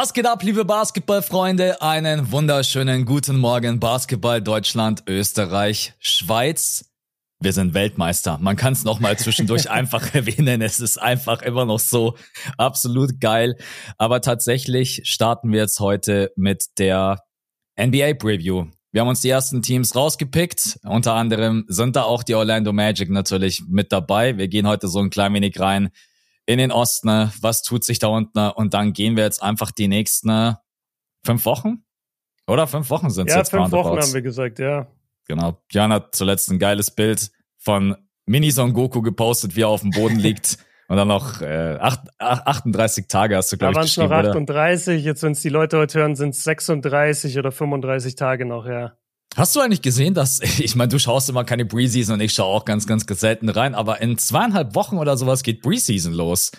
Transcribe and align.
Was 0.00 0.12
geht 0.12 0.28
ab, 0.28 0.44
liebe 0.44 0.64
Basketballfreunde? 0.64 1.82
Einen 1.82 2.30
wunderschönen 2.30 3.04
guten 3.04 3.36
Morgen, 3.36 3.80
Basketball 3.80 4.40
Deutschland, 4.40 5.02
Österreich, 5.08 5.92
Schweiz. 5.98 6.88
Wir 7.40 7.52
sind 7.52 7.74
Weltmeister. 7.74 8.38
Man 8.38 8.54
kann 8.54 8.74
es 8.74 8.84
nochmal 8.84 9.18
zwischendurch 9.18 9.68
einfach 9.72 10.14
erwähnen. 10.14 10.62
Es 10.62 10.78
ist 10.78 11.02
einfach 11.02 11.42
immer 11.42 11.64
noch 11.64 11.80
so 11.80 12.14
absolut 12.56 13.20
geil. 13.20 13.56
Aber 13.96 14.20
tatsächlich 14.20 15.00
starten 15.02 15.50
wir 15.50 15.62
jetzt 15.62 15.80
heute 15.80 16.30
mit 16.36 16.78
der 16.78 17.18
NBA 17.76 18.14
Preview. 18.14 18.66
Wir 18.92 19.00
haben 19.00 19.08
uns 19.08 19.22
die 19.22 19.30
ersten 19.30 19.62
Teams 19.62 19.96
rausgepickt. 19.96 20.78
Unter 20.84 21.14
anderem 21.14 21.64
sind 21.66 21.96
da 21.96 22.04
auch 22.04 22.22
die 22.22 22.36
Orlando 22.36 22.72
Magic 22.72 23.10
natürlich 23.10 23.64
mit 23.66 23.90
dabei. 23.90 24.38
Wir 24.38 24.46
gehen 24.46 24.68
heute 24.68 24.86
so 24.86 25.00
ein 25.00 25.10
klein 25.10 25.34
wenig 25.34 25.58
rein 25.58 25.90
in 26.48 26.56
den 26.56 26.72
Osten, 26.72 27.30
was 27.42 27.60
tut 27.60 27.84
sich 27.84 27.98
da 27.98 28.06
unten 28.06 28.38
und 28.38 28.72
dann 28.72 28.94
gehen 28.94 29.16
wir 29.16 29.24
jetzt 29.24 29.42
einfach 29.42 29.70
die 29.70 29.86
nächsten 29.86 30.56
fünf 31.22 31.44
Wochen 31.44 31.84
oder 32.46 32.66
fünf 32.66 32.88
Wochen 32.88 33.10
sind 33.10 33.28
es 33.28 33.34
ja, 33.34 33.40
jetzt. 33.40 33.52
Ja, 33.52 33.60
fünf 33.60 33.72
Wochen 33.72 34.00
haben 34.00 34.14
wir 34.14 34.22
gesagt, 34.22 34.58
ja. 34.58 34.86
Genau. 35.26 35.62
Björn 35.68 35.92
hat 35.92 36.14
zuletzt 36.14 36.50
ein 36.50 36.58
geiles 36.58 36.90
Bild 36.90 37.30
von 37.58 37.96
Mini 38.24 38.50
Son 38.50 38.72
Goku 38.72 39.02
gepostet, 39.02 39.56
wie 39.56 39.60
er 39.60 39.68
auf 39.68 39.82
dem 39.82 39.90
Boden 39.90 40.18
liegt. 40.18 40.56
Und 40.88 40.96
dann 40.96 41.08
noch 41.08 41.42
äh, 41.42 41.76
acht, 41.78 42.00
38 42.18 43.08
Tage 43.08 43.36
hast 43.36 43.52
du, 43.52 43.58
glaube 43.58 43.74
ich, 43.74 43.80
geschrieben. 43.82 44.08
Da 44.08 44.14
waren 44.14 44.24
es 44.24 44.32
noch 44.32 44.56
38, 44.56 44.88
oder? 44.88 45.06
jetzt, 45.06 45.22
wenn 45.22 45.32
es 45.32 45.42
die 45.42 45.50
Leute 45.50 45.76
heute 45.76 45.98
hören, 45.98 46.16
sind 46.16 46.30
es 46.30 46.44
36 46.44 47.38
oder 47.38 47.52
35 47.52 48.14
Tage 48.14 48.46
noch, 48.46 48.64
ja. 48.64 48.96
Hast 49.36 49.54
du 49.54 49.60
eigentlich 49.60 49.82
gesehen, 49.82 50.14
dass, 50.14 50.40
ich 50.58 50.74
meine, 50.76 50.88
du 50.88 50.98
schaust 50.98 51.28
immer 51.28 51.44
keine 51.44 51.64
Preseason 51.64 52.14
und 52.14 52.20
ich 52.20 52.32
schaue 52.32 52.54
auch 52.54 52.64
ganz, 52.64 52.86
ganz 52.86 53.04
selten 53.08 53.48
rein, 53.48 53.74
aber 53.74 54.00
in 54.00 54.18
zweieinhalb 54.18 54.74
Wochen 54.74 54.98
oder 54.98 55.16
sowas 55.16 55.42
geht 55.42 55.62
Preseason 55.62 56.12
los. 56.12 56.50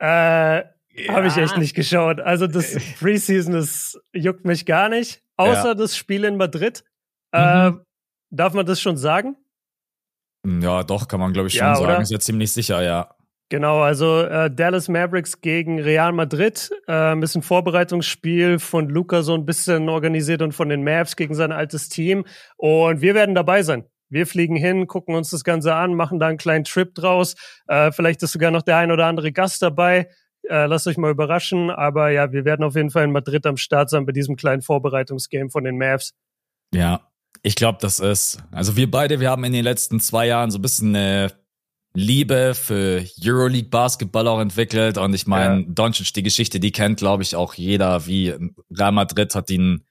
Äh, 0.00 0.06
ja. 0.06 0.64
habe 1.08 1.26
ich 1.26 1.36
echt 1.36 1.56
nicht 1.56 1.74
geschaut. 1.74 2.20
Also 2.20 2.46
das 2.46 2.76
Preseason, 2.98 3.52
das 3.52 3.98
juckt 4.12 4.44
mich 4.44 4.66
gar 4.66 4.88
nicht. 4.88 5.22
Außer 5.36 5.68
ja. 5.68 5.74
das 5.74 5.96
Spiel 5.96 6.24
in 6.24 6.36
Madrid. 6.36 6.84
Äh, 7.32 7.70
mhm. 7.70 7.78
Äh, 7.78 7.82
darf 8.30 8.54
man 8.54 8.66
das 8.66 8.80
schon 8.80 8.96
sagen? 8.96 9.36
Ja, 10.46 10.82
doch, 10.84 11.08
kann 11.08 11.20
man, 11.20 11.32
glaube 11.32 11.48
ich, 11.48 11.54
schon 11.54 11.66
ja, 11.66 11.74
sagen. 11.74 11.86
Oder? 11.86 12.00
Ist 12.00 12.10
ja 12.10 12.20
ziemlich 12.20 12.52
sicher, 12.52 12.82
ja. 12.82 13.13
Genau, 13.50 13.82
also 13.82 14.22
äh, 14.22 14.50
Dallas 14.50 14.88
Mavericks 14.88 15.40
gegen 15.40 15.78
Real 15.80 16.12
Madrid. 16.12 16.70
Äh, 16.88 17.12
ein 17.12 17.20
bisschen 17.20 17.42
Vorbereitungsspiel 17.42 18.58
von 18.58 18.88
Luca 18.88 19.22
so 19.22 19.34
ein 19.34 19.44
bisschen 19.44 19.88
organisiert 19.88 20.40
und 20.40 20.52
von 20.52 20.70
den 20.70 20.82
Mavs 20.82 21.14
gegen 21.14 21.34
sein 21.34 21.52
altes 21.52 21.88
Team. 21.88 22.24
Und 22.56 23.02
wir 23.02 23.14
werden 23.14 23.34
dabei 23.34 23.62
sein. 23.62 23.84
Wir 24.08 24.26
fliegen 24.26 24.56
hin, 24.56 24.86
gucken 24.86 25.14
uns 25.14 25.30
das 25.30 25.44
Ganze 25.44 25.74
an, 25.74 25.94
machen 25.94 26.18
da 26.18 26.28
einen 26.28 26.38
kleinen 26.38 26.64
Trip 26.64 26.94
draus. 26.94 27.34
Äh, 27.68 27.92
vielleicht 27.92 28.22
ist 28.22 28.32
sogar 28.32 28.50
noch 28.50 28.62
der 28.62 28.78
ein 28.78 28.90
oder 28.90 29.06
andere 29.06 29.30
Gast 29.30 29.60
dabei. 29.60 30.08
Äh, 30.48 30.66
lasst 30.66 30.86
euch 30.86 30.96
mal 30.96 31.10
überraschen. 31.10 31.70
Aber 31.70 32.10
ja, 32.10 32.32
wir 32.32 32.44
werden 32.44 32.64
auf 32.64 32.76
jeden 32.76 32.90
Fall 32.90 33.04
in 33.04 33.12
Madrid 33.12 33.44
am 33.46 33.56
Start 33.56 33.90
sein 33.90 34.06
bei 34.06 34.12
diesem 34.12 34.36
kleinen 34.36 34.62
Vorbereitungsgame 34.62 35.50
von 35.50 35.64
den 35.64 35.76
Mavs. 35.76 36.14
Ja, 36.74 37.10
ich 37.42 37.56
glaube, 37.56 37.78
das 37.80 38.00
ist. 38.00 38.42
Also 38.52 38.76
wir 38.76 38.90
beide, 38.90 39.20
wir 39.20 39.30
haben 39.30 39.44
in 39.44 39.52
den 39.52 39.64
letzten 39.64 40.00
zwei 40.00 40.26
Jahren 40.26 40.50
so 40.50 40.58
ein 40.58 40.62
bisschen 40.62 40.96
eine 40.96 41.32
Liebe 41.96 42.54
für 42.54 43.04
Euroleague 43.22 43.70
Basketball 43.70 44.26
auch 44.28 44.40
entwickelt. 44.40 44.98
Und 44.98 45.14
ich 45.14 45.26
meine, 45.26 45.60
ja. 45.60 45.66
Doncic, 45.68 46.12
die 46.12 46.22
Geschichte, 46.22 46.60
die 46.60 46.72
kennt, 46.72 46.98
glaube 46.98 47.22
ich, 47.22 47.36
auch 47.36 47.54
jeder, 47.54 48.06
wie 48.06 48.34
Real 48.70 48.92
Madrid 48.92 49.34
hat 49.34 49.50
ihn 49.50 49.84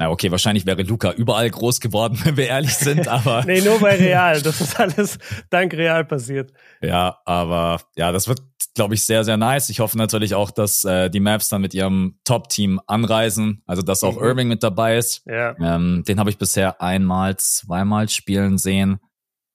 na 0.00 0.08
okay, 0.08 0.30
wahrscheinlich 0.30 0.64
wäre 0.64 0.80
Luca 0.82 1.12
überall 1.12 1.50
groß 1.50 1.78
geworden, 1.78 2.18
wenn 2.24 2.38
wir 2.38 2.46
ehrlich 2.46 2.74
sind, 2.74 3.06
aber. 3.06 3.44
nee, 3.46 3.60
nur 3.60 3.80
bei 3.80 3.96
Real. 3.96 4.40
Das 4.40 4.62
ist 4.62 4.80
alles 4.80 5.18
dank 5.50 5.74
Real 5.74 6.06
passiert. 6.06 6.52
Ja, 6.80 7.18
aber 7.26 7.82
ja, 7.96 8.10
das 8.10 8.26
wird, 8.26 8.40
glaube 8.74 8.94
ich, 8.94 9.04
sehr, 9.04 9.24
sehr 9.24 9.36
nice. 9.36 9.68
Ich 9.68 9.80
hoffe 9.80 9.98
natürlich 9.98 10.34
auch, 10.34 10.52
dass 10.52 10.84
äh, 10.84 11.10
die 11.10 11.20
Maps 11.20 11.50
dann 11.50 11.60
mit 11.60 11.74
ihrem 11.74 12.18
Top-Team 12.24 12.80
anreisen, 12.86 13.62
also 13.66 13.82
dass 13.82 14.02
auch 14.02 14.16
mhm. 14.16 14.24
Irving 14.24 14.48
mit 14.48 14.62
dabei 14.62 14.96
ist. 14.96 15.22
Ja. 15.26 15.54
Ähm, 15.60 16.02
den 16.08 16.18
habe 16.18 16.30
ich 16.30 16.38
bisher 16.38 16.80
einmal, 16.80 17.36
zweimal 17.36 18.08
spielen 18.08 18.56
sehen. 18.56 19.00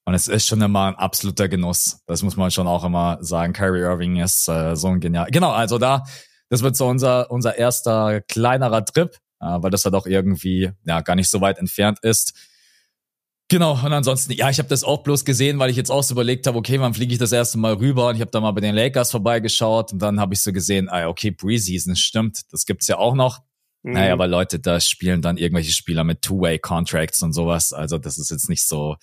Und 0.06 0.14
es 0.14 0.28
ist 0.28 0.48
schon 0.48 0.62
immer 0.62 0.86
ein 0.86 0.96
absoluter 0.96 1.50
Genuss. 1.50 2.02
Das 2.06 2.22
muss 2.22 2.38
man 2.38 2.52
schon 2.52 2.68
auch 2.68 2.84
immer 2.84 3.18
sagen. 3.22 3.54
Kyrie 3.54 3.82
Irving 3.82 4.18
ist 4.18 4.48
äh, 4.48 4.76
so 4.76 4.88
ein 4.88 5.00
genial. 5.00 5.28
Genau, 5.32 5.52
also 5.52 5.80
da, 5.80 6.04
das 6.50 6.62
wird 6.62 6.76
so 6.76 6.86
unser, 6.88 7.32
unser 7.32 7.58
erster 7.58 8.22
kleinerer 8.22 8.86
Trip, 8.86 9.16
äh, 9.42 9.46
weil 9.46 9.72
das 9.72 9.84
halt 9.84 9.96
auch 9.96 10.06
irgendwie 10.06 10.72
ja 10.86 11.02
gar 11.02 11.16
nicht 11.16 11.30
so 11.30 11.42
weit 11.42 11.58
entfernt 11.58 12.00
ist. 12.04 12.34
Genau, 13.48 13.74
und 13.74 13.94
ansonsten, 13.94 14.34
ja, 14.34 14.50
ich 14.50 14.58
habe 14.58 14.70
das 14.70 14.84
auch 14.84 15.04
bloß 15.04 15.24
gesehen, 15.24 15.60
weil 15.60 15.70
ich 15.70 15.78
jetzt 15.78 15.92
auch 15.92 16.02
so 16.02 16.14
überlegt 16.14 16.48
habe, 16.48 16.58
okay, 16.58 16.80
wann 16.80 16.96
fliege 16.96 17.14
ich 17.14 17.20
das 17.20 17.32
erste 17.32 17.60
Mal 17.60 17.74
rüber? 17.74 18.08
Und 18.08 18.16
ich 18.16 18.22
habe 18.22 18.32
da 18.32 18.40
mal 18.40 18.52
bei 18.52 18.62
den 18.62 18.74
Lakers 18.74 19.12
vorbeigeschaut 19.12 19.94
und 19.94 20.00
dann 20.02 20.20
habe 20.20 20.34
ich 20.34 20.42
so 20.42 20.52
gesehen, 20.52 20.90
ah, 20.90 21.08
okay, 21.08 21.32
Preseason, 21.32 21.96
stimmt, 21.96 22.42
das 22.52 22.66
gibt's 22.66 22.88
ja 22.88 22.98
auch 22.98 23.14
noch. 23.14 23.42
Mhm. 23.84 23.94
Naja, 23.94 24.14
aber 24.14 24.28
Leute, 24.28 24.60
da 24.60 24.80
spielen 24.80 25.22
dann 25.22 25.38
irgendwelche 25.38 25.72
Spieler 25.72 26.04
mit 26.04 26.24
Two-Way-Contracts 26.24 27.22
und 27.22 27.34
sowas. 27.34 27.72
Also 27.72 28.00
das 28.00 28.18
ist 28.18 28.32
jetzt 28.32 28.50
nicht 28.50 28.68
so, 28.68 28.96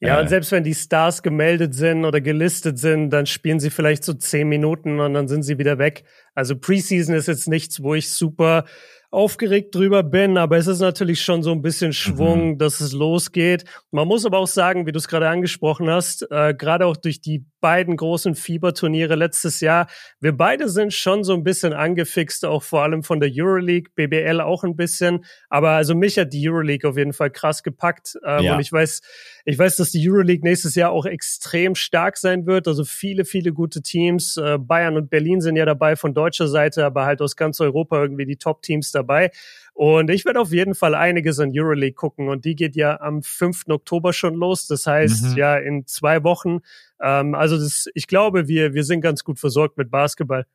ja, 0.00 0.18
äh, 0.18 0.20
und 0.20 0.28
selbst 0.28 0.52
wenn 0.52 0.64
die 0.64 0.74
Stars 0.74 1.22
gemeldet 1.22 1.74
sind 1.74 2.04
oder 2.04 2.20
gelistet 2.20 2.78
sind, 2.78 3.10
dann 3.10 3.26
spielen 3.26 3.60
sie 3.60 3.70
vielleicht 3.70 4.04
so 4.04 4.14
zehn 4.14 4.48
Minuten 4.48 5.00
und 5.00 5.14
dann 5.14 5.28
sind 5.28 5.42
sie 5.42 5.58
wieder 5.58 5.78
weg. 5.78 6.04
Also 6.34 6.56
Preseason 6.56 7.14
ist 7.14 7.28
jetzt 7.28 7.48
nichts, 7.48 7.82
wo 7.82 7.94
ich 7.94 8.10
super 8.10 8.64
aufgeregt 9.10 9.74
drüber 9.74 10.02
bin, 10.02 10.36
aber 10.36 10.58
es 10.58 10.66
ist 10.66 10.80
natürlich 10.80 11.22
schon 11.22 11.42
so 11.42 11.50
ein 11.52 11.62
bisschen 11.62 11.94
Schwung, 11.94 12.50
mhm. 12.50 12.58
dass 12.58 12.80
es 12.80 12.92
losgeht. 12.92 13.64
Man 13.90 14.06
muss 14.06 14.26
aber 14.26 14.38
auch 14.38 14.46
sagen, 14.46 14.86
wie 14.86 14.92
du 14.92 14.98
es 14.98 15.08
gerade 15.08 15.28
angesprochen 15.28 15.88
hast, 15.88 16.30
äh, 16.30 16.54
gerade 16.54 16.84
auch 16.84 16.96
durch 16.96 17.20
die 17.20 17.46
beiden 17.60 17.96
großen 17.96 18.34
Fieberturniere 18.34 19.14
letztes 19.14 19.60
Jahr, 19.60 19.88
wir 20.20 20.36
beide 20.36 20.68
sind 20.68 20.92
schon 20.92 21.24
so 21.24 21.34
ein 21.34 21.44
bisschen 21.44 21.72
angefixt, 21.72 22.44
auch 22.44 22.62
vor 22.62 22.82
allem 22.82 23.02
von 23.02 23.20
der 23.20 23.30
Euroleague, 23.32 23.90
BBL 23.94 24.40
auch 24.40 24.64
ein 24.64 24.76
bisschen. 24.76 25.24
Aber 25.48 25.70
also 25.70 25.94
mich 25.94 26.18
hat 26.18 26.32
die 26.32 26.48
Euroleague 26.48 26.88
auf 26.88 26.96
jeden 26.96 27.12
Fall 27.12 27.30
krass 27.30 27.62
gepackt. 27.62 28.18
Ähm, 28.24 28.44
ja. 28.44 28.54
Und 28.54 28.60
ich 28.60 28.72
weiß, 28.72 29.00
ich 29.44 29.58
weiß, 29.58 29.76
dass 29.76 29.90
die 29.90 30.08
Euroleague 30.08 30.46
nächstes 30.46 30.74
Jahr 30.74 30.90
auch 30.90 31.06
extrem 31.06 31.74
stark 31.74 32.16
sein 32.16 32.46
wird. 32.46 32.68
Also 32.68 32.84
viele, 32.84 33.24
viele 33.24 33.52
gute 33.52 33.82
Teams. 33.82 34.36
Äh, 34.36 34.58
Bayern 34.58 34.96
und 34.96 35.10
Berlin 35.10 35.40
sind 35.40 35.56
ja 35.56 35.64
dabei 35.64 35.96
von 35.96 36.14
deutscher 36.14 36.48
Seite, 36.48 36.84
aber 36.84 37.06
halt 37.06 37.22
aus 37.22 37.36
ganz 37.36 37.60
Europa 37.60 38.00
irgendwie 38.00 38.26
die 38.26 38.36
Top-Teams 38.36 38.92
dabei. 38.92 39.30
Und 39.78 40.10
ich 40.10 40.24
werde 40.24 40.40
auf 40.40 40.50
jeden 40.50 40.74
Fall 40.74 40.96
einiges 40.96 41.38
an 41.38 41.52
Euroleague 41.54 41.94
gucken. 41.94 42.28
Und 42.28 42.44
die 42.44 42.56
geht 42.56 42.74
ja 42.74 43.00
am 43.00 43.22
5. 43.22 43.68
Oktober 43.68 44.12
schon 44.12 44.34
los. 44.34 44.66
Das 44.66 44.86
heißt, 44.86 45.30
mhm. 45.30 45.36
ja, 45.36 45.56
in 45.56 45.86
zwei 45.86 46.24
Wochen. 46.24 46.58
Ähm, 47.00 47.34
also 47.34 47.56
das, 47.56 47.86
ich 47.94 48.06
glaube, 48.06 48.48
wir, 48.48 48.74
wir 48.74 48.84
sind 48.84 49.00
ganz 49.00 49.24
gut 49.24 49.38
versorgt 49.38 49.78
mit 49.78 49.90
Basketball. 49.90 50.46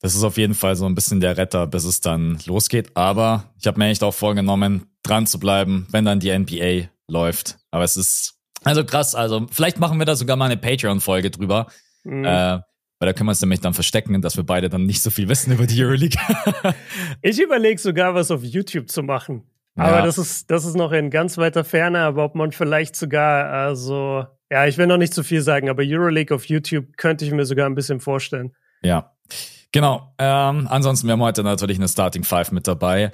Das 0.00 0.14
ist 0.14 0.24
auf 0.24 0.36
jeden 0.36 0.54
Fall 0.54 0.74
so 0.74 0.86
ein 0.86 0.94
bisschen 0.94 1.20
der 1.20 1.36
Retter, 1.36 1.66
bis 1.66 1.84
es 1.84 2.00
dann 2.00 2.38
losgeht. 2.46 2.90
Aber 2.94 3.52
ich 3.58 3.66
habe 3.66 3.78
mir 3.78 3.88
echt 3.88 4.02
auch 4.02 4.14
vorgenommen, 4.14 4.86
dran 5.02 5.26
zu 5.26 5.38
bleiben, 5.38 5.86
wenn 5.90 6.04
dann 6.04 6.18
die 6.18 6.36
NBA 6.36 6.88
läuft. 7.06 7.58
Aber 7.70 7.84
es 7.84 7.96
ist 7.96 8.42
also 8.64 8.84
krass. 8.84 9.14
Also 9.14 9.46
vielleicht 9.50 9.78
machen 9.78 9.98
wir 9.98 10.06
da 10.06 10.16
sogar 10.16 10.36
mal 10.36 10.46
eine 10.46 10.56
Patreon-Folge 10.56 11.30
drüber. 11.30 11.66
Mhm. 12.04 12.24
Äh, 12.24 12.60
weil 12.98 13.06
da 13.08 13.12
können 13.12 13.26
wir 13.26 13.32
uns 13.32 13.40
nämlich 13.40 13.60
dann 13.60 13.74
verstecken, 13.74 14.20
dass 14.22 14.36
wir 14.36 14.44
beide 14.44 14.68
dann 14.68 14.86
nicht 14.86 15.02
so 15.02 15.10
viel 15.10 15.28
wissen 15.28 15.52
über 15.52 15.66
die 15.66 15.82
Euroleague. 15.82 16.20
ich 17.22 17.40
überlege 17.40 17.80
sogar, 17.80 18.14
was 18.14 18.30
auf 18.30 18.44
YouTube 18.44 18.88
zu 18.88 19.02
machen. 19.02 19.42
Aber 19.74 19.98
ja. 19.98 20.06
das 20.06 20.18
ist, 20.18 20.50
das 20.50 20.64
ist 20.64 20.76
noch 20.76 20.92
in 20.92 21.10
ganz 21.10 21.38
weiter 21.38 21.64
Ferne, 21.64 22.00
aber 22.00 22.24
ob 22.24 22.34
man 22.34 22.52
vielleicht 22.52 22.94
sogar, 22.94 23.46
also, 23.50 24.26
ja, 24.52 24.66
ich 24.66 24.76
will 24.76 24.86
noch 24.86 24.98
nicht 24.98 25.14
zu 25.14 25.24
viel 25.24 25.40
sagen, 25.40 25.70
aber 25.70 25.82
Euroleague 25.82 26.34
auf 26.34 26.44
YouTube 26.44 26.98
könnte 26.98 27.24
ich 27.24 27.32
mir 27.32 27.46
sogar 27.46 27.64
ein 27.64 27.74
bisschen 27.74 28.00
vorstellen. 28.00 28.54
Ja. 28.82 29.16
Genau. 29.72 30.14
Ähm, 30.18 30.68
ansonsten, 30.68 31.06
wir 31.06 31.12
haben 31.12 31.22
heute 31.22 31.42
natürlich 31.42 31.78
eine 31.78 31.88
Starting 31.88 32.22
Five 32.22 32.52
mit 32.52 32.66
dabei. 32.66 33.12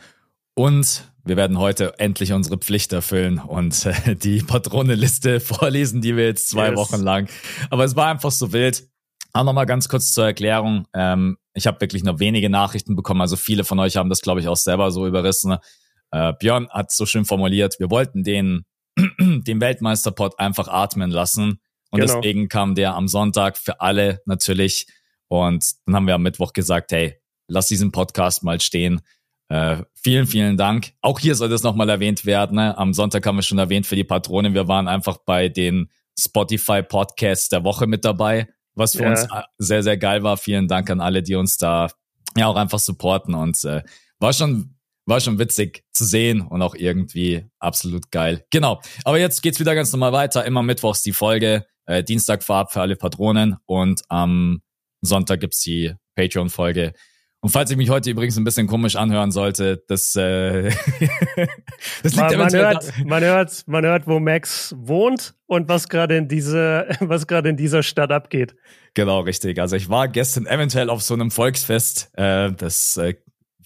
Und 0.54 1.08
wir 1.22 1.36
werden 1.36 1.60
heute 1.60 1.96
endlich 2.00 2.32
unsere 2.32 2.58
Pflicht 2.58 2.92
erfüllen 2.92 3.38
und 3.38 3.86
äh, 3.86 4.16
die 4.16 4.40
Patronenliste 4.42 5.38
vorlesen, 5.40 6.00
die 6.00 6.16
wir 6.16 6.26
jetzt 6.26 6.50
zwei 6.50 6.70
yes. 6.70 6.76
Wochen 6.76 7.00
lang. 7.00 7.28
Aber 7.70 7.84
es 7.84 7.94
war 7.94 8.08
einfach 8.08 8.32
so 8.32 8.52
wild. 8.52 8.88
Auch 9.32 9.44
nochmal 9.44 9.66
ganz 9.66 9.88
kurz 9.88 10.10
zur 10.12 10.26
Erklärung. 10.26 10.88
Ähm, 10.92 11.38
ich 11.54 11.68
habe 11.68 11.80
wirklich 11.80 12.02
nur 12.02 12.18
wenige 12.18 12.50
Nachrichten 12.50 12.96
bekommen. 12.96 13.20
Also 13.20 13.36
viele 13.36 13.62
von 13.62 13.78
euch 13.78 13.96
haben 13.96 14.10
das, 14.10 14.22
glaube 14.22 14.40
ich, 14.40 14.48
auch 14.48 14.56
selber 14.56 14.90
so 14.90 15.06
überrissen. 15.06 15.58
Äh, 16.10 16.32
Björn 16.40 16.68
hat 16.70 16.90
so 16.90 17.06
schön 17.06 17.24
formuliert, 17.24 17.78
wir 17.78 17.90
wollten 17.92 18.24
den, 18.24 18.64
den 19.18 19.60
Weltmeisterpot 19.60 20.38
einfach 20.38 20.68
atmen 20.68 21.10
lassen. 21.10 21.60
Und 21.90 22.00
genau. 22.00 22.14
deswegen 22.14 22.48
kam 22.48 22.74
der 22.74 22.94
am 22.94 23.08
Sonntag 23.08 23.56
für 23.56 23.80
alle 23.80 24.20
natürlich. 24.26 24.86
Und 25.28 25.64
dann 25.86 25.96
haben 25.96 26.06
wir 26.06 26.14
am 26.14 26.22
Mittwoch 26.22 26.52
gesagt, 26.52 26.92
hey, 26.92 27.16
lass 27.48 27.68
diesen 27.68 27.92
Podcast 27.92 28.42
mal 28.42 28.60
stehen. 28.60 29.00
Äh, 29.48 29.82
vielen, 29.94 30.26
vielen 30.26 30.56
Dank. 30.56 30.92
Auch 31.00 31.18
hier 31.18 31.34
soll 31.34 31.48
das 31.48 31.62
nochmal 31.62 31.88
erwähnt 31.88 32.26
werden. 32.26 32.56
Ne? 32.56 32.76
Am 32.76 32.92
Sonntag 32.92 33.24
haben 33.26 33.36
wir 33.36 33.42
schon 33.42 33.58
erwähnt 33.58 33.86
für 33.86 33.96
die 33.96 34.04
Patronen. 34.04 34.52
Wir 34.52 34.68
waren 34.68 34.88
einfach 34.88 35.18
bei 35.24 35.48
den 35.48 35.90
Spotify 36.18 36.82
Podcasts 36.82 37.48
der 37.48 37.64
Woche 37.64 37.86
mit 37.86 38.04
dabei 38.04 38.48
was 38.78 38.92
für 38.92 39.02
ja. 39.02 39.10
uns 39.10 39.24
äh, 39.24 39.42
sehr, 39.58 39.82
sehr 39.82 39.98
geil 39.98 40.22
war. 40.22 40.36
Vielen 40.36 40.68
Dank 40.68 40.88
an 40.88 41.00
alle, 41.00 41.22
die 41.22 41.34
uns 41.34 41.58
da 41.58 41.90
ja 42.36 42.46
auch 42.46 42.56
einfach 42.56 42.78
supporten 42.78 43.34
und 43.34 43.62
äh, 43.64 43.82
war 44.20 44.32
schon 44.32 44.76
war 45.08 45.20
schon 45.20 45.38
witzig 45.38 45.84
zu 45.92 46.04
sehen 46.04 46.42
und 46.42 46.62
auch 46.62 46.74
irgendwie 46.74 47.46
absolut 47.58 48.10
geil. 48.10 48.44
Genau. 48.50 48.80
Aber 49.04 49.18
jetzt 49.18 49.42
geht's 49.42 49.58
wieder 49.58 49.74
ganz 49.74 49.90
normal 49.92 50.12
weiter. 50.12 50.44
Immer 50.44 50.62
mittwochs 50.62 51.02
die 51.02 51.12
Folge. 51.12 51.64
Äh, 51.86 52.04
Dienstag 52.04 52.42
vorab 52.42 52.72
für 52.72 52.82
alle 52.82 52.96
Patronen 52.96 53.56
und 53.64 54.02
am 54.08 54.60
Sonntag 55.00 55.40
gibt's 55.40 55.62
die 55.62 55.94
Patreon-Folge. 56.14 56.92
Und 57.40 57.50
falls 57.50 57.70
ich 57.70 57.76
mich 57.76 57.88
heute 57.88 58.10
übrigens 58.10 58.36
ein 58.36 58.42
bisschen 58.42 58.66
komisch 58.66 58.96
anhören 58.96 59.30
sollte, 59.30 59.82
das, 59.86 60.14
äh, 60.16 60.64
das 62.02 62.16
liegt 62.16 62.16
man, 62.16 62.36
man 62.36 62.52
hört, 62.52 62.92
man 63.04 63.22
hört, 63.22 63.62
man 63.68 63.84
hört, 63.86 64.06
wo 64.08 64.18
Max 64.18 64.74
wohnt 64.76 65.34
und 65.46 65.68
was 65.68 65.88
gerade 65.88 66.16
in 66.16 66.26
diese, 66.26 66.88
was 67.00 67.28
gerade 67.28 67.48
in 67.48 67.56
dieser 67.56 67.84
Stadt 67.84 68.10
abgeht. 68.10 68.56
Genau, 68.94 69.20
richtig. 69.20 69.60
Also 69.60 69.76
ich 69.76 69.88
war 69.88 70.08
gestern 70.08 70.46
eventuell 70.46 70.90
auf 70.90 71.00
so 71.02 71.14
einem 71.14 71.30
Volksfest, 71.30 72.10
äh, 72.14 72.52
das 72.52 72.96
äh, 72.96 73.14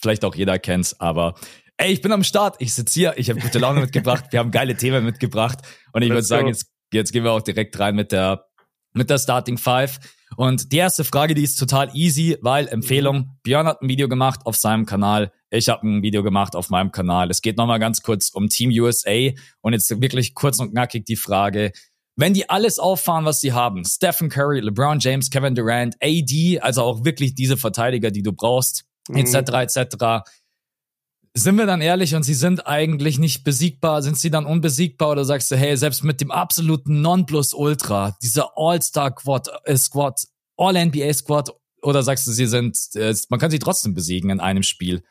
vielleicht 0.03 0.25
auch 0.25 0.35
jeder 0.35 0.59
kennt, 0.59 0.97
aber 0.99 1.35
ey, 1.79 1.93
ich 1.93 2.03
bin 2.03 2.13
am 2.13 2.25
Start, 2.25 2.57
ich 2.59 2.75
sitze 2.75 2.95
hier, 2.95 3.15
ich 3.17 3.31
habe 3.31 3.41
gute 3.41 3.59
Laune 3.59 3.81
mitgebracht, 3.83 4.27
wir 4.31 4.41
haben 4.41 4.51
geile 4.51 4.77
Themen 4.77 5.05
mitgebracht. 5.05 5.59
Und 5.93 6.03
ich 6.03 6.11
würde 6.11 6.23
sagen, 6.23 6.49
jetzt, 6.49 6.67
jetzt 6.93 7.13
gehen 7.13 7.25
wir 7.25 7.33
auch 7.33 7.43
direkt 7.43 7.79
rein 7.79 7.95
mit 7.95 8.13
der, 8.13 8.47
mit 8.93 9.11
der 9.11 9.19
Starting 9.19 9.59
Five. 9.59 9.99
Und 10.37 10.73
die 10.73 10.79
erste 10.79 11.05
Frage, 11.05 11.35
die 11.35 11.43
ist 11.43 11.57
total 11.57 11.91
easy, 11.95 12.39
weil 12.41 12.69
Empfehlung, 12.69 13.17
mhm. 13.17 13.31
Björn 13.43 13.67
hat 13.67 13.83
ein 13.83 13.89
Video 13.89 14.09
gemacht 14.09 14.41
auf 14.45 14.57
seinem 14.57 14.87
Kanal, 14.87 15.33
ich 15.51 15.69
habe 15.69 15.87
ein 15.87 16.03
Video 16.03 16.23
gemacht 16.23 16.57
auf 16.57 16.71
meinem 16.71 16.93
Kanal. 16.93 17.31
Es 17.31 17.43
geht 17.43 17.59
nochmal 17.59 17.79
ganz 17.79 18.03
kurz 18.03 18.31
um 18.31 18.49
Team 18.49 18.71
USA 18.71 19.31
und 19.61 19.73
jetzt 19.75 19.91
wirklich 20.01 20.35
kurz 20.35 20.59
und 20.59 20.71
knackig 20.71 21.05
die 21.05 21.17
Frage, 21.17 21.73
wenn 22.17 22.35
die 22.35 22.49
alles 22.49 22.79
auffahren, 22.79 23.25
was 23.25 23.41
sie 23.41 23.53
haben, 23.53 23.85
Stephen 23.85 24.29
Curry, 24.29 24.61
LeBron 24.61 24.99
James, 24.99 25.31
Kevin 25.31 25.55
Durant, 25.55 25.97
AD, 26.03 26.61
also 26.61 26.83
auch 26.83 27.05
wirklich 27.05 27.35
diese 27.35 27.57
Verteidiger, 27.57 28.11
die 28.11 28.23
du 28.23 28.33
brauchst, 28.33 28.85
mhm. 29.09 29.17
etc., 29.17 29.77
etc., 29.77 30.31
sind 31.35 31.57
wir 31.57 31.65
dann 31.65 31.81
ehrlich 31.81 32.15
und 32.15 32.25
sie 32.25 32.35
sind 32.35 32.67
eigentlich 32.67 33.19
nicht 33.19 33.43
besiegbar? 33.43 34.03
Sind 34.03 34.19
sie 34.19 34.31
dann 34.31 34.45
unbesiegbar 34.45 35.13
oder 35.13 35.25
sagst 35.25 35.51
du, 35.51 35.57
hey, 35.57 35.77
selbst 35.79 36.05
mit 36.05 36.21
dem 36.21 36.31
absoluten 36.31 37.01
Nonplusultra, 37.01 38.17
dieser 38.23 38.53
All-Star-Squad, 38.57 39.49
äh, 39.65 39.77
Squad, 39.77 40.21
All-NBA-Squad, 40.59 41.51
oder 41.81 42.03
sagst 42.03 42.27
du, 42.27 42.33
sie 42.33 42.47
sind, 42.47 42.77
äh, 42.95 43.15
man 43.31 43.41
kann 43.41 43.51
sie 43.51 43.59
trotzdem 43.59 43.95
besiegen 43.95 44.31
in 44.31 44.41
einem 44.41 44.63
Spiel? 44.63 45.03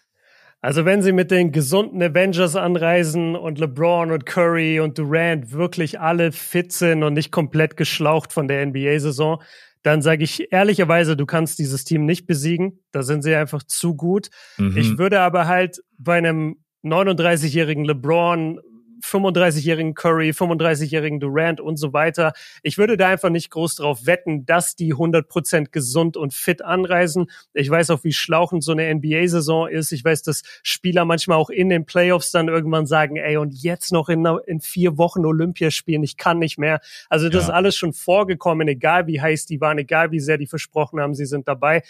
Also 0.61 0.85
wenn 0.85 1.01
sie 1.01 1.11
mit 1.11 1.31
den 1.31 1.51
gesunden 1.51 2.03
Avengers 2.03 2.55
anreisen 2.55 3.35
und 3.35 3.57
LeBron 3.57 4.11
und 4.11 4.27
Curry 4.27 4.79
und 4.79 4.99
Durant 4.99 5.51
wirklich 5.51 5.99
alle 5.99 6.31
fit 6.31 6.71
sind 6.71 7.01
und 7.01 7.15
nicht 7.15 7.31
komplett 7.31 7.77
geschlaucht 7.77 8.31
von 8.31 8.47
der 8.47 8.63
NBA-Saison, 8.67 9.41
dann 9.83 10.01
sage 10.01 10.23
ich 10.23 10.51
ehrlicherweise, 10.51 11.17
du 11.17 11.25
kannst 11.25 11.59
dieses 11.59 11.83
Team 11.83 12.05
nicht 12.05 12.27
besiegen. 12.27 12.83
Da 12.91 13.03
sind 13.03 13.23
sie 13.23 13.33
einfach 13.35 13.63
zu 13.63 13.95
gut. 13.95 14.29
Mhm. 14.57 14.77
Ich 14.77 14.97
würde 14.97 15.21
aber 15.21 15.47
halt 15.47 15.81
bei 15.97 16.17
einem 16.17 16.57
39-jährigen 16.83 17.85
LeBron 17.85 18.59
35-jährigen 19.01 19.93
Curry, 19.93 20.31
35-jährigen 20.31 21.19
Durant 21.19 21.59
und 21.59 21.77
so 21.77 21.93
weiter. 21.93 22.33
Ich 22.63 22.77
würde 22.77 22.97
da 22.97 23.09
einfach 23.09 23.29
nicht 23.29 23.49
groß 23.51 23.75
drauf 23.75 24.05
wetten, 24.05 24.45
dass 24.45 24.75
die 24.75 24.93
100% 24.93 25.69
gesund 25.71 26.17
und 26.17 26.33
fit 26.33 26.61
anreisen. 26.61 27.29
Ich 27.53 27.69
weiß 27.69 27.89
auch, 27.91 28.03
wie 28.03 28.13
schlauchend 28.13 28.63
so 28.63 28.71
eine 28.71 28.93
NBA-Saison 28.93 29.67
ist. 29.67 29.91
Ich 29.91 30.03
weiß, 30.03 30.23
dass 30.23 30.43
Spieler 30.63 31.05
manchmal 31.05 31.37
auch 31.37 31.49
in 31.49 31.69
den 31.69 31.85
Playoffs 31.85 32.31
dann 32.31 32.47
irgendwann 32.47 32.85
sagen, 32.85 33.15
ey, 33.15 33.37
und 33.37 33.53
jetzt 33.53 33.91
noch 33.91 34.09
in, 34.09 34.25
in 34.45 34.61
vier 34.61 34.97
Wochen 34.97 35.25
Olympia 35.25 35.71
spielen, 35.71 36.03
ich 36.03 36.17
kann 36.17 36.39
nicht 36.39 36.57
mehr. 36.57 36.81
Also 37.09 37.27
das 37.29 37.43
ja. 37.43 37.49
ist 37.49 37.53
alles 37.53 37.75
schon 37.75 37.93
vorgekommen, 37.93 38.67
egal 38.67 39.07
wie 39.07 39.21
heiß 39.21 39.45
die 39.45 39.61
waren, 39.61 39.77
egal 39.77 40.11
wie 40.11 40.19
sehr 40.19 40.37
die 40.37 40.47
versprochen 40.47 40.99
haben, 40.99 41.15
sie 41.15 41.25
sind 41.25 41.47
dabei. 41.47 41.83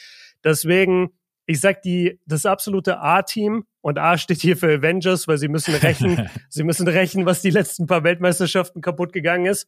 Deswegen, 0.43 1.11
ich 1.45 1.59
sag 1.59 1.81
die, 1.81 2.19
das 2.25 2.45
absolute 2.45 2.99
A-Team 2.99 3.65
und 3.81 3.97
A 3.97 4.17
steht 4.17 4.41
hier 4.41 4.57
für 4.57 4.73
Avengers, 4.73 5.27
weil 5.27 5.37
sie 5.37 5.47
müssen 5.47 5.73
rächen, 5.75 6.29
sie 6.49 6.63
müssen 6.63 6.87
rächen, 6.87 7.25
was 7.25 7.41
die 7.41 7.49
letzten 7.49 7.87
paar 7.87 8.03
Weltmeisterschaften 8.03 8.81
kaputt 8.81 9.13
gegangen 9.13 9.45
ist. 9.45 9.67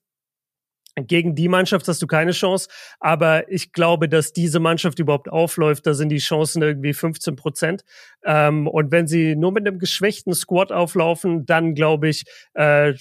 Gegen 0.95 1.33
die 1.33 1.47
Mannschaft 1.47 1.87
hast 1.87 2.03
du 2.03 2.07
keine 2.07 2.33
Chance, 2.33 2.69
aber 2.99 3.51
ich 3.51 3.71
glaube, 3.71 4.07
dass 4.07 4.31
diese 4.31 4.59
Mannschaft 4.59 4.99
überhaupt 4.99 5.27
aufläuft, 5.27 5.87
da 5.87 5.95
sind 5.95 6.09
die 6.09 6.19
Chancen 6.19 6.61
irgendwie 6.61 6.93
15 6.93 7.35
Prozent. 7.35 7.83
Ähm, 8.23 8.67
und 8.67 8.91
wenn 8.91 9.07
sie 9.07 9.35
nur 9.35 9.51
mit 9.51 9.65
einem 9.65 9.79
geschwächten 9.79 10.35
Squad 10.35 10.71
auflaufen, 10.71 11.47
dann 11.47 11.73
glaube 11.73 12.09
ich, 12.09 12.25
äh, 12.53 12.93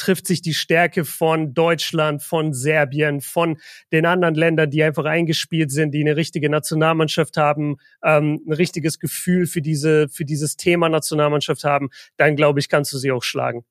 trifft 0.00 0.26
sich 0.26 0.42
die 0.42 0.54
Stärke 0.54 1.04
von 1.04 1.54
Deutschland, 1.54 2.22
von 2.22 2.52
Serbien, 2.52 3.20
von 3.20 3.58
den 3.92 4.06
anderen 4.06 4.34
Ländern, 4.34 4.70
die 4.70 4.82
einfach 4.82 5.04
eingespielt 5.04 5.70
sind, 5.70 5.92
die 5.92 6.00
eine 6.00 6.16
richtige 6.16 6.50
Nationalmannschaft 6.50 7.36
haben, 7.36 7.76
ähm, 8.02 8.40
ein 8.46 8.52
richtiges 8.52 8.98
Gefühl 8.98 9.46
für 9.46 9.62
diese, 9.62 10.08
für 10.08 10.24
dieses 10.24 10.56
Thema 10.56 10.88
Nationalmannschaft 10.88 11.64
haben, 11.64 11.90
dann 12.16 12.36
glaube 12.36 12.60
ich, 12.60 12.68
kannst 12.68 12.92
du 12.92 12.98
sie 12.98 13.12
auch 13.12 13.22
schlagen. 13.22 13.64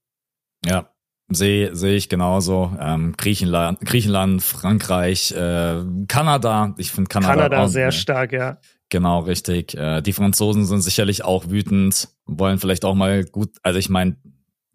Ja, 0.65 0.89
Sehe 1.31 1.75
sehe 1.75 1.95
ich 1.95 2.09
genauso. 2.09 2.75
Ähm, 2.79 3.13
Griechenland, 3.15 3.79
Griechenland, 3.81 4.41
Frankreich, 4.41 5.31
äh, 5.31 5.83
Kanada. 6.07 6.73
Ich 6.77 6.91
finde 6.91 7.07
Kanada, 7.07 7.33
Kanada 7.33 7.63
auch, 7.63 7.67
sehr 7.67 7.91
stark, 7.91 8.31
ja. 8.31 8.57
Genau, 8.89 9.19
richtig. 9.19 9.75
Äh, 9.77 10.01
die 10.01 10.13
Franzosen 10.13 10.65
sind 10.65 10.81
sicherlich 10.81 11.23
auch 11.23 11.49
wütend, 11.49 12.09
wollen 12.25 12.57
vielleicht 12.57 12.83
auch 12.83 12.95
mal 12.95 13.23
gut. 13.25 13.51
Also 13.61 13.77
ich 13.77 13.89
meine, 13.89 14.17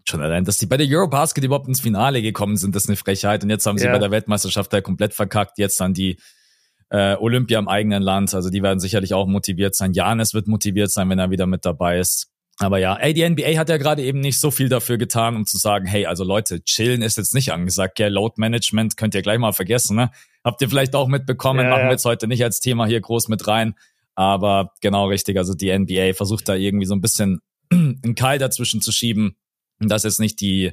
schon 0.09 0.21
allein, 0.21 0.45
dass 0.45 0.59
die 0.59 0.67
bei 0.67 0.77
der 0.77 0.87
Eurobasket 0.87 1.45
überhaupt 1.45 1.69
ins 1.69 1.81
Finale 1.81 2.23
gekommen 2.23 2.56
sind, 2.56 2.77
ist 2.77 2.89
eine 2.89 2.97
Frechheit. 2.97 3.43
Und 3.43 3.51
jetzt 3.51 3.67
haben 3.67 3.79
sie 3.79 3.87
ja. 3.87 3.93
bei 3.93 3.99
der 3.99 4.11
Weltmeisterschaft 4.11 4.73
da 4.73 4.81
komplett 4.81 5.15
verkackt. 5.15 5.59
Jetzt 5.59 5.81
dann 5.81 5.95
die 5.95 6.19
äh, 6.91 7.17
Olympia 7.17 7.59
im 7.59 7.69
eigenen 7.69 8.03
Land. 8.03 8.35
Also 8.35 8.51
die 8.51 8.62
werden 8.62 8.81
sicherlich 8.81 9.15
auch 9.15 9.27
motiviert 9.27 9.75
sein. 9.75 9.93
Janis 9.93 10.35
wird 10.35 10.47
motiviert 10.47 10.91
sein, 10.91 11.09
wenn 11.09 11.19
er 11.19 11.31
wieder 11.31 11.47
mit 11.47 11.65
dabei 11.65 11.99
ist. 11.99 12.31
Aber 12.59 12.79
ja, 12.79 12.95
ey, 12.95 13.15
die 13.15 13.29
NBA 13.29 13.59
hat 13.59 13.69
ja 13.69 13.79
gerade 13.79 14.03
eben 14.03 14.21
nicht 14.21 14.39
so 14.39 14.53
viel 14.53 14.69
dafür 14.69 14.97
getan, 14.97 15.35
um 15.35 15.45
zu 15.45 15.59
sagen, 15.59 15.87
hey, 15.87 16.07
also 16.07 16.23
Leute, 16.23 16.62
chillen 16.62 17.03
ist 17.03 17.17
jetzt 17.17 17.35
nicht 17.35 17.53
angesagt. 17.53 17.99
Ja, 17.99 18.07
Load 18.07 18.35
Management 18.37 18.97
könnt 18.97 19.15
ihr 19.17 19.23
gleich 19.23 19.39
mal 19.39 19.53
vergessen, 19.53 19.97
ne? 19.97 20.11
Habt 20.45 20.62
ihr 20.62 20.69
vielleicht 20.69 20.95
auch 20.95 21.09
mitbekommen, 21.09 21.65
ja, 21.65 21.71
machen 21.71 21.85
wir 21.85 21.93
jetzt 21.93 22.05
heute 22.05 22.29
nicht 22.29 22.45
als 22.45 22.61
Thema 22.61 22.87
hier 22.87 23.00
groß 23.00 23.29
mit 23.29 23.49
rein. 23.49 23.75
Aber 24.15 24.73
genau 24.81 25.09
richtig, 25.09 25.37
also 25.37 25.55
die 25.55 25.77
NBA 25.77 26.12
versucht 26.12 26.49
da 26.49 26.55
irgendwie 26.55 26.87
so 26.87 26.95
ein 26.95 27.00
bisschen 27.00 27.41
einen 27.73 28.15
Keil 28.15 28.39
dazwischen 28.39 28.81
zu 28.81 28.93
schieben 28.93 29.37
und 29.81 29.91
das 29.91 30.05
ist 30.05 30.21
nicht 30.21 30.41
die, 30.41 30.73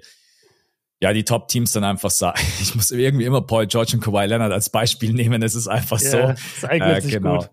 ja, 1.00 1.14
die 1.14 1.24
Top-Teams 1.24 1.72
dann 1.72 1.84
einfach 1.84 2.12
sagen. 2.12 2.42
Ich 2.62 2.76
muss 2.76 2.92
irgendwie 2.92 3.26
immer 3.26 3.42
Paul 3.42 3.68
George 3.68 3.94
und 3.96 4.02
Kawhi 4.02 4.26
Leonard 4.26 4.52
als 4.52 4.70
Beispiel 4.70 5.14
nehmen. 5.14 5.42
Es 5.42 5.56
ist 5.56 5.68
einfach 5.68 6.00
so. 6.00 6.18
Ja, 6.18 6.28
das 6.34 6.66
eignet 6.66 6.98
äh, 6.98 7.02
sich 7.02 7.12
genau. 7.14 7.40
gut. 7.40 7.50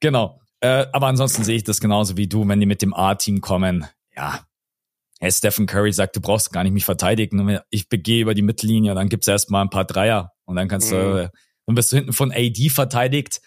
Genau. 0.00 0.40
Äh, 0.60 0.86
aber 0.92 1.06
ansonsten 1.06 1.42
sehe 1.44 1.56
ich 1.56 1.64
das 1.64 1.80
genauso 1.80 2.16
wie 2.16 2.28
du, 2.28 2.46
wenn 2.46 2.60
die 2.60 2.66
mit 2.66 2.82
dem 2.82 2.92
A-Team 2.92 3.40
kommen. 3.40 3.86
Ja, 4.14 4.44
hey, 5.20 5.30
Stephen 5.30 5.66
Curry 5.66 5.92
sagt, 5.92 6.16
du 6.16 6.20
brauchst 6.20 6.52
gar 6.52 6.64
nicht 6.64 6.72
mich 6.72 6.84
verteidigen. 6.84 7.60
Ich 7.70 7.88
begehe 7.88 8.22
über 8.22 8.34
die 8.34 8.42
Mittellinie, 8.42 8.94
dann 8.94 9.08
gibt's 9.08 9.28
erstmal 9.28 9.62
ein 9.62 9.70
paar 9.70 9.84
Dreier 9.84 10.32
und 10.46 10.56
dann 10.56 10.66
kannst 10.66 10.90
mhm. 10.90 10.96
du, 10.96 11.30
dann 11.66 11.74
bist 11.74 11.92
du 11.92 11.96
hinten 11.96 12.12
von 12.12 12.32
AD 12.32 12.70
verteidigt. 12.70 13.40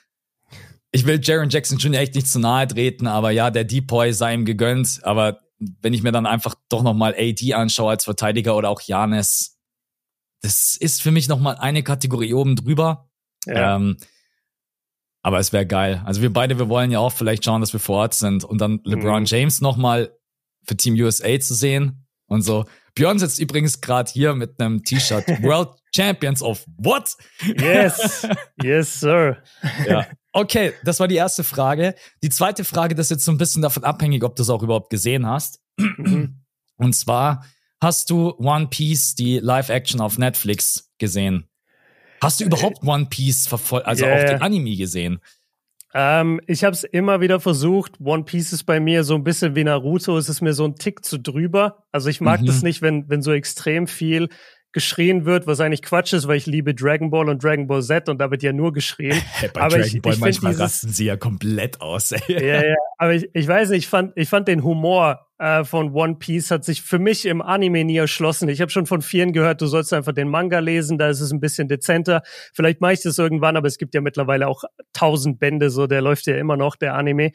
Ich 0.91 1.07
will 1.07 1.19
Jaron 1.21 1.49
Jackson 1.49 1.79
Jr. 1.79 2.01
echt 2.01 2.13
nicht 2.13 2.27
zu 2.27 2.39
nahe 2.39 2.67
treten, 2.67 3.07
aber 3.07 3.31
ja, 3.31 3.49
der 3.49 3.63
Depoy 3.63 4.13
sei 4.13 4.35
ihm 4.35 4.45
gegönnt, 4.45 4.99
aber 5.01 5.39
wenn 5.59 5.93
ich 5.93 6.03
mir 6.03 6.11
dann 6.11 6.25
einfach 6.25 6.55
doch 6.69 6.83
nochmal 6.83 7.15
AD 7.17 7.53
anschaue 7.53 7.91
als 7.91 8.03
Verteidiger 8.03 8.55
oder 8.55 8.69
auch 8.69 8.81
Janis, 8.81 9.57
das 10.41 10.75
ist 10.75 11.01
für 11.01 11.11
mich 11.11 11.27
nochmal 11.27 11.55
eine 11.57 11.83
Kategorie 11.83 12.33
oben 12.33 12.55
drüber. 12.55 13.09
Ja. 13.45 13.75
Ähm, 13.75 13.97
aber 15.21 15.39
es 15.39 15.53
wäre 15.53 15.65
geil. 15.65 16.01
Also 16.05 16.21
wir 16.21 16.33
beide, 16.33 16.59
wir 16.59 16.67
wollen 16.67 16.91
ja 16.91 16.99
auch 16.99 17.13
vielleicht 17.13 17.45
schauen, 17.45 17.61
dass 17.61 17.71
wir 17.71 17.79
vor 17.79 17.99
Ort 17.99 18.13
sind 18.13 18.43
und 18.43 18.59
dann 18.59 18.81
LeBron 18.83 19.21
mhm. 19.21 19.25
James 19.25 19.61
nochmal 19.61 20.15
für 20.65 20.75
Team 20.75 20.95
USA 20.95 21.39
zu 21.39 21.53
sehen 21.53 22.05
und 22.27 22.41
so. 22.41 22.65
Björn 22.93 23.19
sitzt 23.19 23.39
übrigens 23.39 23.81
gerade 23.81 24.11
hier 24.11 24.35
mit 24.35 24.59
einem 24.59 24.83
T-Shirt 24.83 25.27
World 25.41 25.69
Champions 25.95 26.41
of 26.41 26.65
what? 26.77 27.15
Yes, 27.41 28.27
yes, 28.61 28.99
sir. 28.99 29.41
Ja. 29.87 30.05
Okay, 30.33 30.73
das 30.83 30.99
war 30.99 31.07
die 31.07 31.15
erste 31.15 31.43
Frage. 31.43 31.93
Die 32.23 32.29
zweite 32.29 32.63
Frage, 32.63 32.95
das 32.95 33.07
ist 33.07 33.11
jetzt 33.11 33.25
so 33.25 33.31
ein 33.31 33.37
bisschen 33.37 33.61
davon 33.61 33.83
abhängig, 33.83 34.23
ob 34.23 34.35
du 34.35 34.41
es 34.41 34.49
auch 34.49 34.63
überhaupt 34.63 34.89
gesehen 34.89 35.27
hast. 35.27 35.61
Mhm. 35.77 36.41
Und 36.77 36.93
zwar 36.95 37.45
hast 37.79 38.09
du 38.09 38.33
One 38.39 38.67
Piece, 38.67 39.13
die 39.13 39.37
Live-Action 39.37 40.01
auf 40.01 40.17
Netflix 40.17 40.91
gesehen. 40.97 41.47
Hast 42.21 42.39
du 42.39 42.45
überhaupt 42.45 42.83
One 42.83 43.07
Piece 43.09 43.47
verfolgt, 43.47 43.85
also 43.85 44.05
yeah. 44.05 44.15
auch 44.15 44.25
den 44.27 44.41
Anime 44.41 44.75
gesehen? 44.75 45.19
Ähm, 45.93 46.41
ich 46.47 46.63
habe 46.63 46.73
es 46.73 46.83
immer 46.83 47.21
wieder 47.21 47.39
versucht. 47.39 47.99
One 47.99 48.23
Piece 48.23 48.53
ist 48.53 48.63
bei 48.63 48.79
mir 48.79 49.03
so 49.03 49.13
ein 49.13 49.23
bisschen 49.23 49.55
wie 49.55 49.63
Naruto. 49.63 50.17
Es 50.17 50.29
ist 50.29 50.41
mir 50.41 50.53
so 50.53 50.65
ein 50.65 50.75
Tick 50.75 51.05
zu 51.05 51.19
drüber. 51.19 51.83
Also 51.91 52.09
ich 52.09 52.21
mag 52.21 52.41
mhm. 52.41 52.47
das 52.47 52.63
nicht, 52.63 52.81
wenn, 52.81 53.07
wenn 53.09 53.21
so 53.21 53.31
extrem 53.31 53.85
viel 53.85 54.29
geschrien 54.73 55.25
wird, 55.25 55.47
was 55.47 55.59
eigentlich 55.59 55.83
Quatsch 55.83 56.13
ist, 56.13 56.27
weil 56.27 56.37
ich 56.37 56.45
liebe 56.45 56.73
Dragon 56.73 57.11
Ball 57.11 57.29
und 57.29 57.43
Dragon 57.43 57.67
Ball 57.67 57.81
Z 57.81 58.09
und 58.09 58.19
da 58.19 58.31
wird 58.31 58.43
ja 58.43 58.51
nur 58.51 58.73
geschrien. 58.73 59.21
Bei 59.53 59.61
aber 59.61 59.77
Dragon 59.77 59.87
ich, 59.95 60.01
Ball 60.01 60.13
ich 60.13 60.19
manchmal 60.19 60.51
dieses, 60.53 60.63
rasten 60.63 60.89
sie 60.89 61.05
ja 61.05 61.15
komplett 61.15 61.79
aus. 61.79 62.11
Ey. 62.11 62.21
Ja, 62.27 62.63
ja, 62.63 62.75
aber 62.97 63.13
ich, 63.13 63.29
ich 63.33 63.47
weiß 63.47 63.69
nicht, 63.69 63.83
ich 63.83 63.87
fand, 63.87 64.13
ich 64.15 64.27
fand 64.27 64.47
den 64.47 64.63
Humor 64.63 65.27
äh, 65.37 65.63
von 65.63 65.93
One 65.93 66.15
Piece 66.15 66.51
hat 66.51 66.63
sich 66.63 66.81
für 66.81 66.99
mich 66.99 67.25
im 67.25 67.41
Anime 67.41 67.83
nie 67.83 67.97
erschlossen. 67.97 68.49
Ich 68.49 68.61
habe 68.61 68.71
schon 68.71 68.85
von 68.85 69.01
vielen 69.01 69.31
gehört, 69.31 69.61
du 69.61 69.67
sollst 69.67 69.93
einfach 69.93 70.13
den 70.13 70.29
Manga 70.29 70.59
lesen, 70.59 70.97
da 70.97 71.09
ist 71.09 71.21
es 71.21 71.31
ein 71.31 71.39
bisschen 71.39 71.67
dezenter. 71.67 72.23
Vielleicht 72.53 72.81
mache 72.81 72.93
ich 72.93 73.01
das 73.03 73.17
irgendwann, 73.17 73.57
aber 73.57 73.67
es 73.67 73.77
gibt 73.77 73.93
ja 73.93 74.01
mittlerweile 74.01 74.47
auch 74.47 74.63
tausend 74.93 75.39
Bände, 75.39 75.69
so 75.69 75.85
der 75.85 76.01
läuft 76.01 76.27
ja 76.27 76.35
immer 76.37 76.57
noch, 76.57 76.75
der 76.75 76.95
Anime 76.95 77.31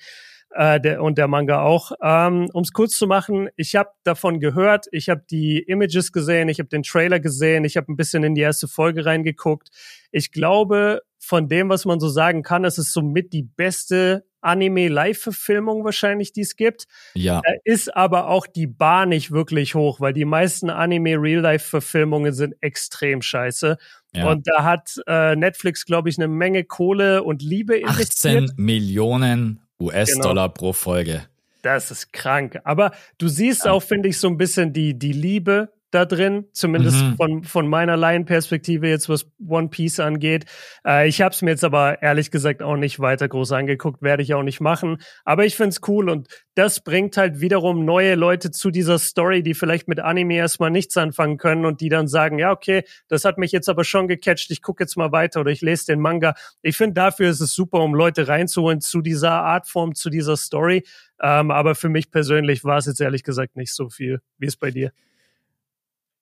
äh, 0.51 0.81
der, 0.81 1.03
und 1.03 1.19
der 1.19 1.29
Manga 1.29 1.63
auch. 1.63 1.93
Ähm, 2.03 2.49
um 2.53 2.63
es 2.63 2.73
kurz 2.73 2.97
zu 2.97 3.07
machen, 3.07 3.49
ich 3.57 3.77
habe 3.77 3.91
davon 4.05 4.41
gehört, 4.41 4.87
ich 4.93 5.09
habe 5.09 5.23
die 5.31 5.59
Images 5.59 6.13
gesehen, 6.13 6.49
ich 6.49 6.59
habe 6.59 6.69
den 6.69 6.83
Trailer 6.83 7.21
gesehen, 7.21 7.65
ich 7.65 7.77
habe 7.77 7.93
ein 7.93 7.97
bisschen 7.97 8.25
in 8.25 8.35
die 8.35 8.41
erste 8.41 8.69
Folge 8.69 9.05
reingeguckt. 9.05 9.71
Ich 10.11 10.33
glaube, 10.33 11.03
von 11.19 11.49
dem, 11.49 11.69
was 11.69 11.85
man 11.85 12.01
so 12.01 12.09
sagen 12.09 12.43
kann, 12.43 12.65
es 12.65 12.79
ist 12.79 12.93
somit 12.93 13.33
die 13.33 13.43
beste 13.43 14.25
Anime-Live-Verfilmung 14.41 15.85
wahrscheinlich, 15.85 16.33
die 16.33 16.43
es 16.43 16.57
gibt. 16.57 16.87
Ja. 17.15 17.43
Da 17.45 17.53
ist 17.65 17.95
aber 17.95 18.29
auch 18.29 18.47
die 18.47 18.67
Bar 18.67 19.05
nicht 19.05 19.31
wirklich 19.33 19.75
hoch, 19.75 20.01
weil 20.01 20.13
die 20.13 20.25
meisten 20.25 20.71
Anime-Real-Life-Verfilmungen 20.71 22.33
sind 22.33 22.55
extrem 22.61 23.21
scheiße. 23.21 23.77
Ja. 24.15 24.31
Und 24.31 24.47
da 24.47 24.65
hat 24.65 25.01
äh, 25.07 25.37
Netflix, 25.37 25.85
glaube 25.85 26.09
ich, 26.09 26.19
eine 26.19 26.29
Menge 26.29 26.65
Kohle 26.65 27.25
und 27.25 27.43
Liebe 27.43 27.77
investiert. 27.77 28.51
18 28.51 28.65
Millionen 28.65 29.61
US-Dollar 29.81 30.49
genau. 30.49 30.55
pro 30.55 30.73
Folge. 30.73 31.27
Das 31.63 31.91
ist 31.91 32.13
krank. 32.13 32.61
Aber 32.65 32.93
du 33.19 33.29
siehst 33.29 33.65
ja. 33.65 33.73
auch, 33.73 33.83
finde 33.83 34.09
ich, 34.09 34.19
so 34.19 34.29
ein 34.29 34.37
bisschen 34.37 34.73
die, 34.73 34.99
die 34.99 35.13
Liebe 35.13 35.73
da 35.91 36.05
drin, 36.05 36.45
zumindest 36.53 37.03
mhm. 37.03 37.17
von, 37.17 37.43
von 37.45 37.69
meiner 37.69 37.97
Laienperspektive 37.97 38.89
jetzt, 38.89 39.09
was 39.09 39.27
One 39.47 39.69
Piece 39.69 40.01
angeht. 40.01 40.45
Äh, 40.87 41.09
ich 41.09 41.23
habe 41.23 41.35
es 41.35 41.41
mir 41.41 41.51
jetzt 41.51 41.65
aber 41.65 42.03
ehrlich 42.03 42.31
gesagt 42.31 42.63
auch 42.63 42.77
nicht 42.77 43.01
weiter 43.01 43.29
groß 43.29 43.53
angeguckt, 43.53 44.03
werde 44.03 44.23
ich 44.23 44.35
auch 44.35 44.43
nicht 44.43 44.61
machen. 44.61 44.99
Aber 45.25 45.47
ich 45.47 45.57
find's 45.57 45.81
cool 45.89 46.11
und 46.11 46.29
das 46.55 46.81
bringt 46.81 47.17
halt 47.17 47.41
wiederum 47.41 47.85
neue 47.85 48.17
Leute 48.17 48.51
zu 48.51 48.71
dieser 48.71 48.99
Story, 48.99 49.43
die 49.43 49.55
vielleicht 49.55 49.89
mit 49.89 50.01
Anime 50.01 50.35
erstmal 50.35 50.71
nichts 50.71 50.97
anfangen 50.97 51.39
können 51.39 51.65
und 51.65 51.81
die 51.81 51.89
dann 51.89 52.07
sagen, 52.07 52.39
ja, 52.39 52.53
okay, 52.53 52.83
das 53.09 53.25
hat 53.25 53.39
mich 53.39 53.53
jetzt 53.53 53.69
aber 53.69 53.85
schon 53.85 54.09
gecatcht, 54.09 54.51
ich 54.51 54.61
gucke 54.61 54.83
jetzt 54.83 54.97
mal 54.97 55.13
weiter 55.13 55.41
oder 55.41 55.51
ich 55.51 55.63
lese 55.63 55.87
den 55.87 56.01
Manga. 56.01 56.35
Ich 56.61 56.77
finde, 56.77 56.95
dafür 56.95 57.31
ist 57.31 57.41
es 57.41 57.55
super, 57.55 57.81
um 57.81 57.95
Leute 57.95 58.29
reinzuholen 58.29 58.81
zu 58.81 59.01
dieser 59.01 59.33
Artform, 59.33 59.95
zu 59.95 60.11
dieser 60.11 60.37
Story. 60.37 60.85
Ähm, 61.21 61.51
aber 61.51 61.75
für 61.75 61.89
mich 61.89 62.11
persönlich 62.11 62.65
war 62.65 62.79
es 62.79 62.87
jetzt 62.87 63.01
ehrlich 63.01 63.25
gesagt 63.25 63.57
nicht 63.57 63.73
so 63.73 63.89
viel. 63.89 64.21
Wie 64.39 64.47
ist 64.47 64.61
bei 64.61 64.71
dir? 64.71 64.93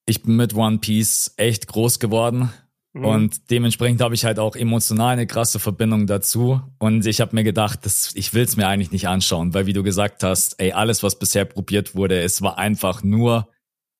Ich 0.07 0.23
bin 0.23 0.37
mit 0.37 0.55
One 0.55 0.79
Piece 0.79 1.35
echt 1.37 1.67
groß 1.67 1.99
geworden. 1.99 2.53
Mhm. 2.93 3.05
Und 3.05 3.51
dementsprechend 3.51 4.01
habe 4.01 4.15
ich 4.15 4.25
halt 4.25 4.39
auch 4.39 4.57
emotional 4.57 5.13
eine 5.13 5.27
krasse 5.27 5.59
Verbindung 5.59 6.07
dazu. 6.07 6.63
Und 6.79 7.05
ich 7.05 7.21
habe 7.21 7.35
mir 7.35 7.45
gedacht, 7.45 7.81
das, 7.85 8.13
ich 8.15 8.33
will 8.33 8.45
es 8.45 8.57
mir 8.57 8.69
eigentlich 8.69 8.93
nicht 8.93 9.09
anschauen, 9.09 9.53
weil 9.53 9.67
wie 9.67 9.73
du 9.73 9.83
gesagt 9.83 10.23
hast, 10.23 10.59
ey, 10.61 10.73
alles, 10.73 11.03
was 11.03 11.19
bisher 11.19 11.45
probiert 11.45 11.95
wurde, 11.95 12.23
es 12.23 12.41
war 12.41 12.57
einfach 12.57 13.03
nur 13.03 13.51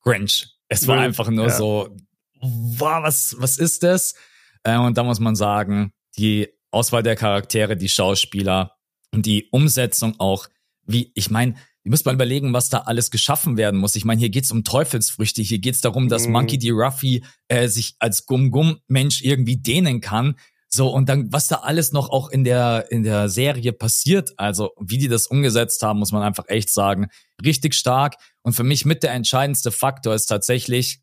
cringe. 0.03 0.47
Es 0.69 0.89
war 0.89 0.97
mhm. 0.97 1.03
einfach 1.03 1.29
nur 1.29 1.49
ja. 1.49 1.57
so, 1.57 1.95
wow, 2.41 3.03
was, 3.03 3.37
was 3.39 3.59
ist 3.59 3.83
das? 3.83 4.15
Äh, 4.63 4.79
und 4.79 4.97
da 4.97 5.03
muss 5.03 5.21
man 5.21 5.37
sagen, 5.37 5.93
die 6.17 6.49
Auswahl 6.71 7.03
der 7.03 7.17
Charaktere, 7.17 7.77
die 7.77 7.89
Schauspieler 7.89 8.73
und 9.13 9.27
die 9.27 9.49
Umsetzung 9.51 10.15
auch, 10.19 10.47
wie, 10.85 11.11
ich 11.15 11.31
meine, 11.31 11.57
Ihr 11.87 11.91
müsst 11.91 12.05
mal 12.05 12.17
überlegen, 12.17 12.53
was 12.53 12.69
da 12.69 12.79
alles 12.79 13.13
geschaffen 13.13 13.57
werden 13.57 13.79
muss. 13.79 13.95
Ich 13.95 14.05
meine, 14.05 14.19
hier 14.19 14.29
geht's 14.29 14.51
um 14.51 14.65
Teufelsfrüchte. 14.65 15.41
Hier 15.41 15.61
geht's 15.61 15.83
darum, 15.83 16.09
dass 16.09 16.27
mhm. 16.27 16.33
Monkey 16.33 16.59
D. 16.59 16.73
Ruffy 16.73 17.23
äh, 17.47 17.69
sich 17.69 17.95
als 18.01 18.27
Gum-Gum-Mensch 18.27 19.23
irgendwie 19.23 19.57
dehnen 19.57 20.01
kann. 20.01 20.35
So, 20.69 20.89
und 20.89 21.09
dann, 21.09 21.33
was 21.33 21.47
da 21.47 21.59
alles 21.59 21.93
noch 21.93 22.11
auch 22.11 22.29
in 22.31 22.43
der, 22.43 22.87
in 22.91 23.05
der 23.05 23.29
Serie 23.29 23.73
passiert, 23.73 24.33
also 24.37 24.73
wie 24.81 24.99
die 24.99 25.07
das 25.07 25.29
umgesetzt 25.29 25.81
haben, 25.85 26.01
muss 26.01 26.11
man 26.11 26.25
einfach 26.25 26.49
echt 26.49 26.71
sagen, 26.71 27.07
richtig 27.45 27.73
stark. 27.77 28.17
Und 28.43 28.55
für 28.55 28.65
mich 28.65 28.85
mit 28.85 29.05
der 29.05 29.13
entscheidendste 29.13 29.71
Faktor 29.71 30.13
ist 30.17 30.27
tatsächlich 30.27 31.03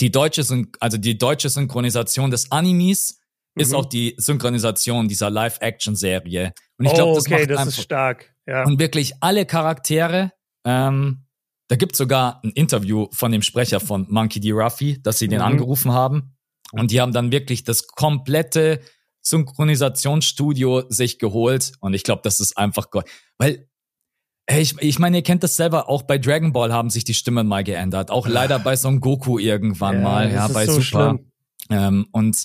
die 0.00 0.10
deutsche, 0.10 0.46
also 0.80 0.96
die 0.96 1.18
deutsche 1.18 1.50
Synchronisation 1.50 2.30
des 2.30 2.50
Animes 2.50 3.20
ist 3.56 3.70
mhm. 3.70 3.76
auch 3.76 3.86
die 3.86 4.14
Synchronisation 4.18 5.08
dieser 5.08 5.30
Live-Action-Serie. 5.30 6.52
Und 6.78 6.86
ich 6.86 6.94
glaube, 6.94 7.12
oh, 7.12 7.14
das 7.14 7.26
okay, 7.26 7.38
macht 7.38 7.50
das 7.50 7.58
einfach, 7.58 7.78
ist 7.78 7.82
stark. 7.82 8.34
Ja. 8.46 8.64
Und 8.64 8.78
wirklich 8.78 9.14
alle 9.20 9.46
Charaktere, 9.46 10.32
ähm, 10.64 11.24
da 11.68 11.76
gibt 11.76 11.96
sogar 11.96 12.40
ein 12.44 12.50
Interview 12.50 13.08
von 13.12 13.32
dem 13.32 13.42
Sprecher 13.42 13.80
von 13.80 14.06
Monkey 14.08 14.40
D. 14.40 14.52
Ruffy, 14.52 15.02
dass 15.02 15.18
sie 15.18 15.28
den 15.28 15.38
mhm. 15.38 15.46
angerufen 15.46 15.92
haben. 15.92 16.36
Und 16.72 16.90
die 16.90 17.00
haben 17.00 17.12
dann 17.12 17.32
wirklich 17.32 17.64
das 17.64 17.86
komplette 17.86 18.80
Synchronisationsstudio 19.22 20.84
sich 20.88 21.18
geholt. 21.18 21.72
Und 21.80 21.94
ich 21.94 22.04
glaube, 22.04 22.22
das 22.22 22.40
ist 22.40 22.56
einfach, 22.56 22.86
weil 23.38 23.68
Hey, 24.48 24.62
ich, 24.62 24.80
ich 24.80 25.00
meine, 25.00 25.16
ihr 25.16 25.22
kennt 25.24 25.42
das 25.42 25.56
selber, 25.56 25.88
auch 25.88 26.04
bei 26.04 26.18
Dragon 26.18 26.52
Ball 26.52 26.72
haben 26.72 26.88
sich 26.88 27.02
die 27.02 27.14
Stimmen 27.14 27.48
mal 27.48 27.64
geändert. 27.64 28.12
Auch 28.12 28.28
leider 28.28 28.60
bei 28.60 28.76
Son 28.76 29.00
Goku 29.00 29.40
irgendwann 29.40 29.96
ja, 29.96 30.00
mal, 30.02 30.32
ja, 30.32 30.46
bei 30.46 30.66
so 30.66 30.80
Super. 30.80 31.18
Ähm, 31.68 32.06
und 32.12 32.44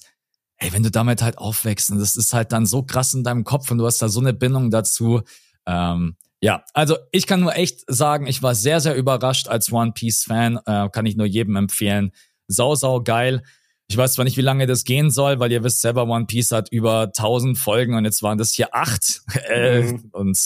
hey, 0.62 0.72
wenn 0.74 0.84
du 0.84 0.92
damit 0.92 1.24
halt 1.24 1.40
aufwächst, 1.40 1.90
und 1.90 1.98
das 1.98 2.16
ist 2.16 2.34
halt 2.34 2.52
dann 2.52 2.68
so 2.68 2.84
krass 2.84 3.16
in 3.16 3.24
deinem 3.24 3.44
Kopf 3.44 3.72
und 3.72 3.80
du 3.80 3.86
hast 3.86 4.02
da 4.02 4.10
so 4.10 4.20
eine 4.20 4.32
Bindung 4.32 4.70
dazu, 4.70 5.22
ähm, 5.66 6.16
ja, 6.44 6.64
also 6.74 6.98
ich 7.12 7.28
kann 7.28 7.42
nur 7.42 7.56
echt 7.56 7.84
sagen, 7.88 8.28
ich 8.28 8.42
war 8.42 8.56
sehr, 8.56 8.80
sehr 8.80 8.96
überrascht 8.96 9.48
als 9.48 9.72
One 9.72 9.92
Piece 9.92 10.24
Fan. 10.24 10.60
Äh, 10.66 10.90
kann 10.90 11.06
ich 11.06 11.16
nur 11.16 11.28
jedem 11.28 11.56
empfehlen. 11.56 12.12
Sau, 12.48 12.74
sau 12.74 13.02
geil. 13.02 13.44
Ich 13.88 13.96
weiß 13.96 14.14
zwar 14.14 14.26
nicht, 14.26 14.38
wie 14.38 14.42
lange 14.42 14.66
das 14.66 14.84
gehen 14.84 15.12
soll, 15.12 15.40
weil 15.40 15.52
ihr 15.52 15.64
wisst 15.64 15.82
selber, 15.82 16.08
One 16.08 16.26
Piece 16.26 16.52
hat 16.52 16.72
über 16.72 17.04
1000 17.04 17.58
Folgen 17.58 17.94
und 17.94 18.06
jetzt 18.06 18.24
waren 18.24 18.40
das 18.40 18.54
hier 18.54 18.74
acht. 18.74 19.22
Äh, 19.50 19.84
mhm. 19.84 20.10
Und 20.14 20.40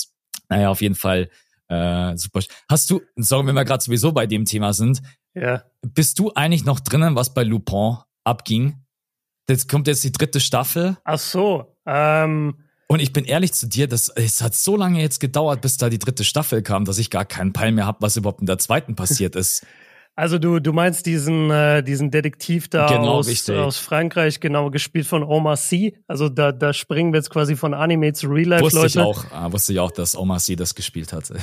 naja, 0.50 0.69
auf 0.69 0.81
jeden 0.81 0.95
Fall 0.95 1.29
äh, 1.69 2.17
super. 2.17 2.41
Hast 2.69 2.89
du, 2.89 3.01
sorry, 3.15 3.48
wenn 3.48 3.55
wir 3.55 3.65
gerade 3.65 3.84
sowieso 3.84 4.12
bei 4.12 4.27
dem 4.27 4.45
Thema 4.45 4.74
sind, 4.74 5.01
ja. 5.34 5.63
bist 5.81 6.19
du 6.19 6.31
eigentlich 6.34 6.65
noch 6.65 6.79
drinnen, 6.79 7.15
was 7.15 7.34
bei 7.34 7.43
Lupin 7.43 7.98
abging? 8.24 8.85
Jetzt 9.50 9.70
kommt 9.70 9.88
jetzt 9.88 10.04
die 10.04 10.12
dritte 10.12 10.40
Staffel. 10.40 10.98
Ach 11.04 11.20
so, 11.20 11.75
ähm, 11.86 12.56
und 12.88 13.00
ich 13.00 13.14
bin 13.14 13.25
ehrlich 13.25 13.54
zu 13.54 13.68
dir, 13.68 13.88
das, 13.88 14.10
es 14.10 14.42
hat 14.42 14.54
so 14.54 14.78
lange 14.78 15.02
jetzt 15.02 15.20
gedauert, 15.20 15.62
bis 15.62 15.78
da 15.78 15.90
die 15.90 15.98
dritte 15.98 16.24
Staffel 16.24 16.62
kam, 16.62 16.86
dass 16.86 17.00
ich 17.00 17.10
gar 17.10 17.25
keinen 17.25 17.52
Peil 17.52 17.72
mehr 17.72 17.88
habe, 17.88 17.98
was 18.02 18.16
überhaupt 18.16 18.42
in 18.42 18.46
der 18.46 18.60
zweiten 18.60 18.96
passiert 18.96 19.36
ist. 19.36 19.66
Also 20.17 20.39
du, 20.39 20.62
du 20.62 20.72
meinst 20.72 21.05
diesen, 21.05 21.51
äh, 21.51 21.84
diesen 21.84 22.10
Detektiv 22.10 22.69
da 22.69 22.88
genau, 22.88 23.15
aus, 23.15 23.50
aus 23.50 23.77
Frankreich, 23.77 24.39
genau, 24.39 24.69
gespielt 24.69 25.07
von 25.07 25.24
Omar 25.24 25.57
Sy. 25.57 25.98
Also 26.07 26.29
da, 26.29 26.53
da 26.53 26.72
springen 26.72 27.12
wir 27.12 27.17
jetzt 27.17 27.29
quasi 27.29 27.57
von 27.57 27.74
Anime 27.74 28.13
zu 28.13 28.27
Real 28.27 28.48
Life, 28.48 28.63
wusste 28.63 28.79
Leute. 28.79 29.00
Ich 29.00 29.05
auch, 29.05 29.25
ah, 29.31 29.51
wusste 29.51 29.74
ich 29.74 29.79
auch, 29.81 29.91
dass 29.91 30.15
Omar 30.15 30.39
Sy 30.39 30.55
das 30.55 30.74
gespielt 30.74 31.12
hatte. 31.12 31.38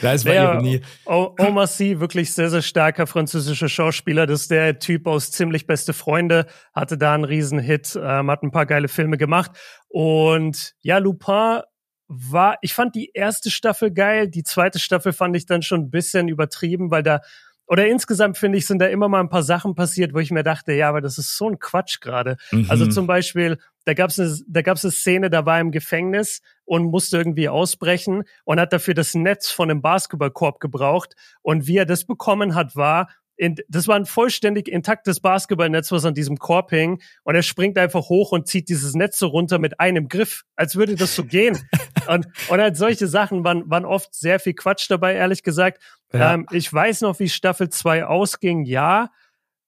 das 0.00 0.24
war 0.24 0.32
ja, 0.32 0.52
Ironie. 0.52 0.80
Omar 1.06 1.66
Sy, 1.66 1.98
wirklich 1.98 2.32
sehr, 2.32 2.50
sehr 2.50 2.62
starker 2.62 3.08
französischer 3.08 3.68
Schauspieler. 3.68 4.26
Das 4.26 4.42
ist 4.42 4.52
der 4.52 4.78
Typ 4.78 5.08
aus 5.08 5.32
Ziemlich 5.32 5.66
Beste 5.66 5.92
Freunde, 5.92 6.46
hatte 6.72 6.96
da 6.96 7.14
einen 7.14 7.24
Riesenhit, 7.24 7.98
ähm, 8.00 8.30
hat 8.30 8.44
ein 8.44 8.52
paar 8.52 8.66
geile 8.66 8.86
Filme 8.86 9.18
gemacht. 9.18 9.50
Und 9.88 10.74
ja, 10.82 10.98
Lupin 10.98 11.62
war, 12.08 12.58
ich 12.62 12.74
fand 12.74 12.94
die 12.94 13.10
erste 13.12 13.50
Staffel 13.50 13.92
geil, 13.92 14.28
die 14.28 14.44
zweite 14.44 14.78
Staffel 14.78 15.12
fand 15.12 15.36
ich 15.36 15.46
dann 15.46 15.62
schon 15.62 15.80
ein 15.80 15.90
bisschen 15.90 16.28
übertrieben, 16.28 16.90
weil 16.90 17.02
da 17.02 17.20
oder 17.66 17.86
insgesamt 17.86 18.38
finde 18.38 18.58
ich, 18.58 18.66
sind 18.66 18.78
da 18.78 18.86
immer 18.86 19.08
mal 19.08 19.20
ein 19.20 19.28
paar 19.28 19.42
Sachen 19.42 19.74
passiert, 19.74 20.14
wo 20.14 20.18
ich 20.18 20.30
mir 20.30 20.42
dachte, 20.42 20.72
ja, 20.72 20.88
aber 20.88 21.00
das 21.00 21.18
ist 21.18 21.36
so 21.36 21.48
ein 21.48 21.58
Quatsch 21.58 22.00
gerade. 22.00 22.36
Mhm. 22.52 22.66
Also 22.68 22.86
zum 22.86 23.06
Beispiel, 23.06 23.58
da 23.84 23.94
gab 23.94 24.10
es 24.10 24.18
eine, 24.18 24.36
da 24.46 24.62
gab's 24.62 24.84
eine 24.84 24.92
Szene, 24.92 25.30
da 25.30 25.46
war 25.46 25.56
er 25.56 25.60
im 25.62 25.72
Gefängnis 25.72 26.42
und 26.64 26.84
musste 26.84 27.18
irgendwie 27.18 27.48
ausbrechen 27.48 28.24
und 28.44 28.60
hat 28.60 28.72
dafür 28.72 28.94
das 28.94 29.14
Netz 29.14 29.50
von 29.50 29.70
einem 29.70 29.82
Basketballkorb 29.82 30.60
gebraucht. 30.60 31.14
Und 31.42 31.66
wie 31.66 31.76
er 31.76 31.86
das 31.86 32.04
bekommen 32.04 32.54
hat, 32.54 32.76
war, 32.76 33.08
in, 33.36 33.56
das 33.68 33.86
war 33.86 33.96
ein 33.96 34.06
vollständig 34.06 34.66
intaktes 34.68 35.20
Basketballnetz, 35.20 35.92
was 35.92 36.04
an 36.04 36.14
diesem 36.14 36.38
Korb 36.38 36.70
hing. 36.70 37.02
Und 37.22 37.34
er 37.34 37.42
springt 37.42 37.76
einfach 37.78 38.08
hoch 38.08 38.32
und 38.32 38.48
zieht 38.48 38.68
dieses 38.68 38.94
Netz 38.94 39.18
so 39.18 39.26
runter 39.26 39.58
mit 39.58 39.78
einem 39.78 40.08
Griff, 40.08 40.44
als 40.56 40.76
würde 40.76 40.94
das 40.94 41.14
so 41.14 41.24
gehen. 41.24 41.58
und, 42.08 42.26
und 42.48 42.60
halt 42.60 42.76
solche 42.76 43.06
Sachen 43.06 43.44
waren, 43.44 43.68
waren 43.70 43.84
oft 43.84 44.14
sehr 44.14 44.40
viel 44.40 44.54
Quatsch 44.54 44.90
dabei, 44.90 45.14
ehrlich 45.14 45.42
gesagt. 45.42 45.82
Ja. 46.12 46.34
Ähm, 46.34 46.46
ich 46.50 46.72
weiß 46.72 47.02
noch, 47.02 47.18
wie 47.18 47.28
Staffel 47.28 47.68
2 47.68 48.06
ausging, 48.06 48.64
ja. 48.64 49.10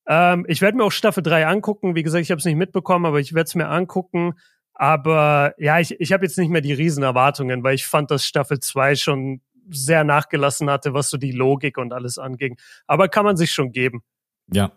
Ähm, 0.07 0.47
ich 0.49 0.61
werde 0.63 0.77
mir 0.77 0.85
auch 0.85 0.93
Staffel 0.93 1.23
3 1.23 1.47
angucken. 1.47 1.95
Wie 1.95 2.03
gesagt, 2.03 2.23
ich 2.23 2.31
habe 2.31 2.39
es 2.39 2.45
nicht 2.45 2.57
mitbekommen, 2.57 3.07
aber 3.07 3.21
ich 3.21 3.35
werde 3.35 3.49
es 3.49 3.55
mir 3.55 3.69
angucken. 3.69 4.35
Aber 4.75 5.55
ja, 5.59 5.81
ich, 5.81 6.01
ich 6.01 6.13
habe 6.13 6.25
jetzt 6.25 6.39
nicht 6.39 6.51
mehr 6.51 6.61
die 6.61 6.73
riesen 6.73 7.03
Erwartungen, 7.03 7.65
weil 7.65 7.75
ich 7.75 7.87
fand, 7.87 8.11
dass 8.11 8.25
Staffel 8.25 8.61
2 8.61 8.95
schon 8.95 9.41
sehr 9.71 10.05
nachgelassen 10.05 10.71
hatte, 10.71 10.95
was 10.95 11.11
so 11.11 11.19
die 11.19 11.33
Logik 11.33 11.77
und 11.79 11.93
alles 11.93 12.17
anging. 12.17 12.57
Aber 12.87 13.09
kann 13.09 13.25
man 13.25 13.37
sich 13.37 13.53
schon 13.53 13.73
geben. 13.73 14.03
Ja. 14.51 14.73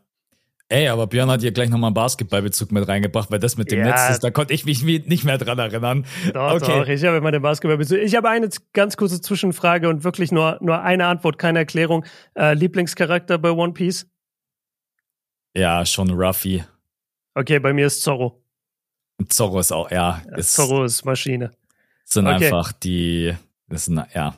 Ey, 0.71 0.87
aber 0.87 1.05
Björn 1.05 1.29
hat 1.29 1.41
hier 1.41 1.51
gleich 1.51 1.69
nochmal 1.69 1.89
einen 1.89 1.95
Basketballbezug 1.95 2.71
mit 2.71 2.87
reingebracht, 2.87 3.29
weil 3.29 3.39
das 3.39 3.57
mit 3.57 3.71
dem 3.71 3.79
ja. 3.79 3.87
Netz 3.87 4.09
ist, 4.09 4.23
da 4.23 4.31
konnte 4.31 4.53
ich 4.53 4.63
mich 4.63 4.83
nicht 4.83 5.25
mehr 5.25 5.37
dran 5.37 5.59
erinnern. 5.59 6.05
Doch, 6.33 6.53
okay. 6.53 6.79
doch, 6.79 6.87
ich 6.87 7.03
habe 7.03 7.17
immer 7.17 7.31
den 7.31 7.41
Basketballbezug. 7.41 7.97
Ich 7.97 8.15
habe 8.15 8.29
eine 8.29 8.47
ganz 8.71 8.95
kurze 8.95 9.19
Zwischenfrage 9.19 9.89
und 9.89 10.05
wirklich 10.05 10.31
nur, 10.31 10.59
nur 10.61 10.81
eine 10.81 11.07
Antwort, 11.07 11.37
keine 11.37 11.59
Erklärung. 11.59 12.05
Äh, 12.35 12.53
Lieblingscharakter 12.53 13.37
bei 13.37 13.51
One 13.51 13.73
Piece? 13.73 14.07
Ja, 15.53 15.85
schon 15.85 16.09
Ruffy. 16.09 16.63
Okay, 17.35 17.59
bei 17.59 17.73
mir 17.73 17.87
ist 17.87 18.01
Zorro. 18.01 18.41
Zorro 19.27 19.59
ist 19.59 19.73
auch, 19.73 19.91
ja. 19.91 20.21
Ist, 20.37 20.53
Zorro 20.53 20.85
ist 20.85 21.03
Maschine. 21.03 21.51
Sind 22.05 22.27
okay. 22.27 22.45
einfach 22.45 22.71
die, 22.71 23.35
das 23.71 23.87
ist, 23.87 23.97
ja. 24.13 24.35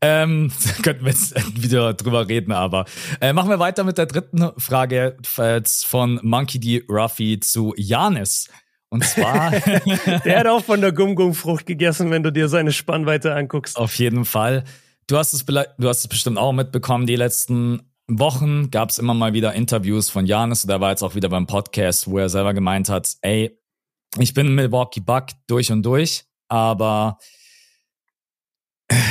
Ähm, 0.00 0.50
könnten 0.82 1.04
wir 1.04 1.12
jetzt 1.12 1.34
wieder 1.62 1.94
drüber 1.94 2.28
reden, 2.28 2.52
aber 2.52 2.86
äh, 3.20 3.32
machen 3.32 3.50
wir 3.50 3.58
weiter 3.58 3.84
mit 3.84 3.98
der 3.98 4.06
dritten 4.06 4.50
Frage 4.58 5.16
von 5.24 6.20
Monkey 6.22 6.60
D. 6.60 6.84
Ruffy 6.88 7.40
zu 7.40 7.74
Janis. 7.76 8.48
Und 8.88 9.04
zwar. 9.04 9.50
der 10.24 10.40
hat 10.40 10.46
auch 10.46 10.64
von 10.64 10.80
der 10.80 10.92
Gum-Gum-Frucht 10.92 11.66
gegessen, 11.66 12.10
wenn 12.10 12.22
du 12.22 12.30
dir 12.30 12.48
seine 12.48 12.72
Spannweite 12.72 13.34
anguckst. 13.34 13.76
Auf 13.76 13.98
jeden 13.98 14.24
Fall. 14.24 14.64
Du 15.06 15.16
hast 15.16 15.32
es, 15.32 15.44
du 15.44 15.88
hast 15.88 16.00
es 16.00 16.08
bestimmt 16.08 16.38
auch 16.38 16.52
mitbekommen, 16.52 17.06
die 17.06 17.16
letzten 17.16 17.82
Wochen 18.08 18.70
gab 18.70 18.90
es 18.90 18.98
immer 18.98 19.14
mal 19.14 19.32
wieder 19.32 19.52
Interviews 19.54 20.10
von 20.10 20.26
Janis. 20.26 20.62
Der 20.62 20.80
war 20.80 20.90
jetzt 20.90 21.02
auch 21.02 21.14
wieder 21.14 21.28
beim 21.28 21.46
Podcast, 21.46 22.08
wo 22.08 22.18
er 22.18 22.28
selber 22.28 22.54
gemeint 22.54 22.88
hat, 22.88 23.16
ey, 23.22 23.58
ich 24.18 24.32
bin 24.32 24.54
Milwaukee 24.54 25.00
Buck 25.00 25.26
durch 25.48 25.72
und 25.72 25.82
durch, 25.84 26.24
aber 26.48 27.18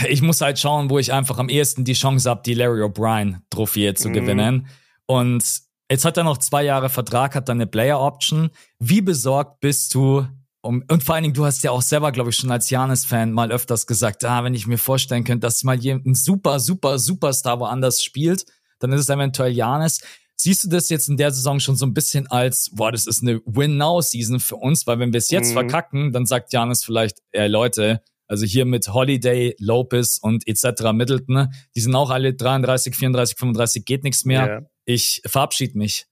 ich 0.10 0.22
muss 0.22 0.41
halt 0.41 0.60
schauen, 0.60 0.89
wo 0.89 1.00
ich 1.00 1.12
einfach 1.12 1.38
am 1.38 1.50
ehesten 1.50 1.84
die 1.84 1.94
Chance 1.94 2.29
habe, 2.29 2.41
die 2.46 2.53
Larry 2.53 2.82
O'Brien 2.82 3.39
Trophäe 3.50 3.94
zu 3.94 4.10
mhm. 4.10 4.13
gewinnen. 4.13 4.67
Und 5.05 5.44
jetzt 5.89 6.05
hat 6.05 6.17
er 6.17 6.24
noch 6.24 6.38
zwei 6.38 6.63
Jahre 6.63 6.89
Vertrag, 6.89 7.36
hat 7.36 7.50
dann 7.50 7.58
eine 7.58 7.67
Player 7.67 8.00
Option. 8.00 8.50
Wie 8.79 9.01
besorgt 9.01 9.60
bist 9.60 9.94
du? 9.94 10.27
Um, 10.62 10.84
und 10.89 11.03
vor 11.03 11.13
allen 11.13 11.24
Dingen, 11.24 11.36
du 11.36 11.46
hast 11.46 11.63
ja 11.63 11.70
auch 11.70 11.84
selber, 11.84 12.12
glaube 12.12 12.32
ich, 12.32 12.38
schon 12.38 12.50
als 12.50 12.72
Janis-Fan 12.72 13.32
mal 13.32 13.51
öfters 13.51 13.86
gesagt, 13.86 14.25
ah, 14.25 14.44
wenn 14.44 14.55
ich 14.55 14.65
mir 14.65 14.79
vorstellen 14.79 15.24
könnte, 15.24 15.46
dass 15.46 15.63
mal 15.63 15.77
jemand 15.77 16.08
ein 16.08 16.15
super, 16.15 16.60
super, 16.60 16.98
Superstar 16.98 17.60
woanders 17.60 18.03
spielt, 18.03 18.46
dann 18.79 18.91
ist 18.91 19.01
es 19.01 19.10
eventuell 19.10 19.51
Janis. 19.51 20.00
Siehst 20.38 20.63
du 20.63 20.70
das 20.70 20.89
jetzt 20.89 21.08
in 21.08 21.17
der 21.17 21.32
Saison 21.32 21.60
schon 21.60 21.75
so 21.75 21.86
ein 21.86 21.94
bisschen 21.94 22.27
als, 22.27 22.72
boah, 22.74 22.91
das 22.91 23.05
ist 23.05 23.22
eine 23.22 23.41
Win-Now-Season 23.46 24.39
für 24.39 24.55
uns, 24.55 24.88
weil 24.88 24.98
wenn 24.98 25.13
wir 25.13 25.20
es 25.20 25.29
jetzt 25.29 25.50
mhm. 25.50 25.53
verkacken, 25.53 26.12
dann 26.12 26.25
sagt 26.25 26.51
Janis 26.51 26.84
vielleicht, 26.84 27.20
ey 27.32 27.48
Leute, 27.48 28.01
also 28.27 28.46
hier 28.46 28.65
mit 28.65 28.88
Holiday, 28.88 29.55
Lopez 29.60 30.17
und 30.22 30.48
etc. 30.48 30.91
Middleton, 30.94 31.50
die 31.75 31.82
sind 31.82 31.96
auch 31.96 32.10
alle 32.10 32.34
33, 32.34 32.96
34, 32.96 33.38
35, 33.38 33.86
geht 33.86 34.03
nichts 34.03 34.25
mehr. 34.25 34.48
Ja. 34.48 34.62
Ich 34.86 35.22
verabschiede 35.25 35.77
mich. 35.77 36.08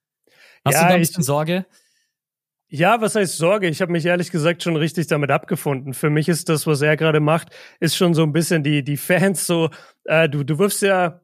Hast 0.66 0.76
ja, 0.76 0.84
du 0.84 0.88
da 0.88 0.94
ein 0.96 1.00
bisschen 1.00 1.22
ich, 1.22 1.26
Sorge? 1.26 1.66
Ja, 2.68 3.02
was 3.02 3.16
heißt 3.16 3.38
Sorge? 3.38 3.68
Ich 3.68 3.82
habe 3.82 3.92
mich 3.92 4.06
ehrlich 4.06 4.32
gesagt 4.32 4.64
schon 4.64 4.76
richtig 4.76 5.08
damit 5.08 5.30
abgefunden. 5.30 5.94
Für 5.94 6.10
mich 6.10 6.28
ist 6.28 6.50
das, 6.50 6.66
was 6.66 6.82
er 6.82 6.98
gerade 6.98 7.20
macht, 7.20 7.50
ist 7.80 7.96
schon 7.96 8.14
so 8.14 8.24
ein 8.24 8.34
bisschen 8.34 8.64
die, 8.64 8.84
die 8.84 8.98
Fans 8.98 9.46
so, 9.46 9.70
äh, 10.06 10.28
du, 10.28 10.44
du 10.44 10.58
wirfst 10.58 10.82
ja, 10.82 11.22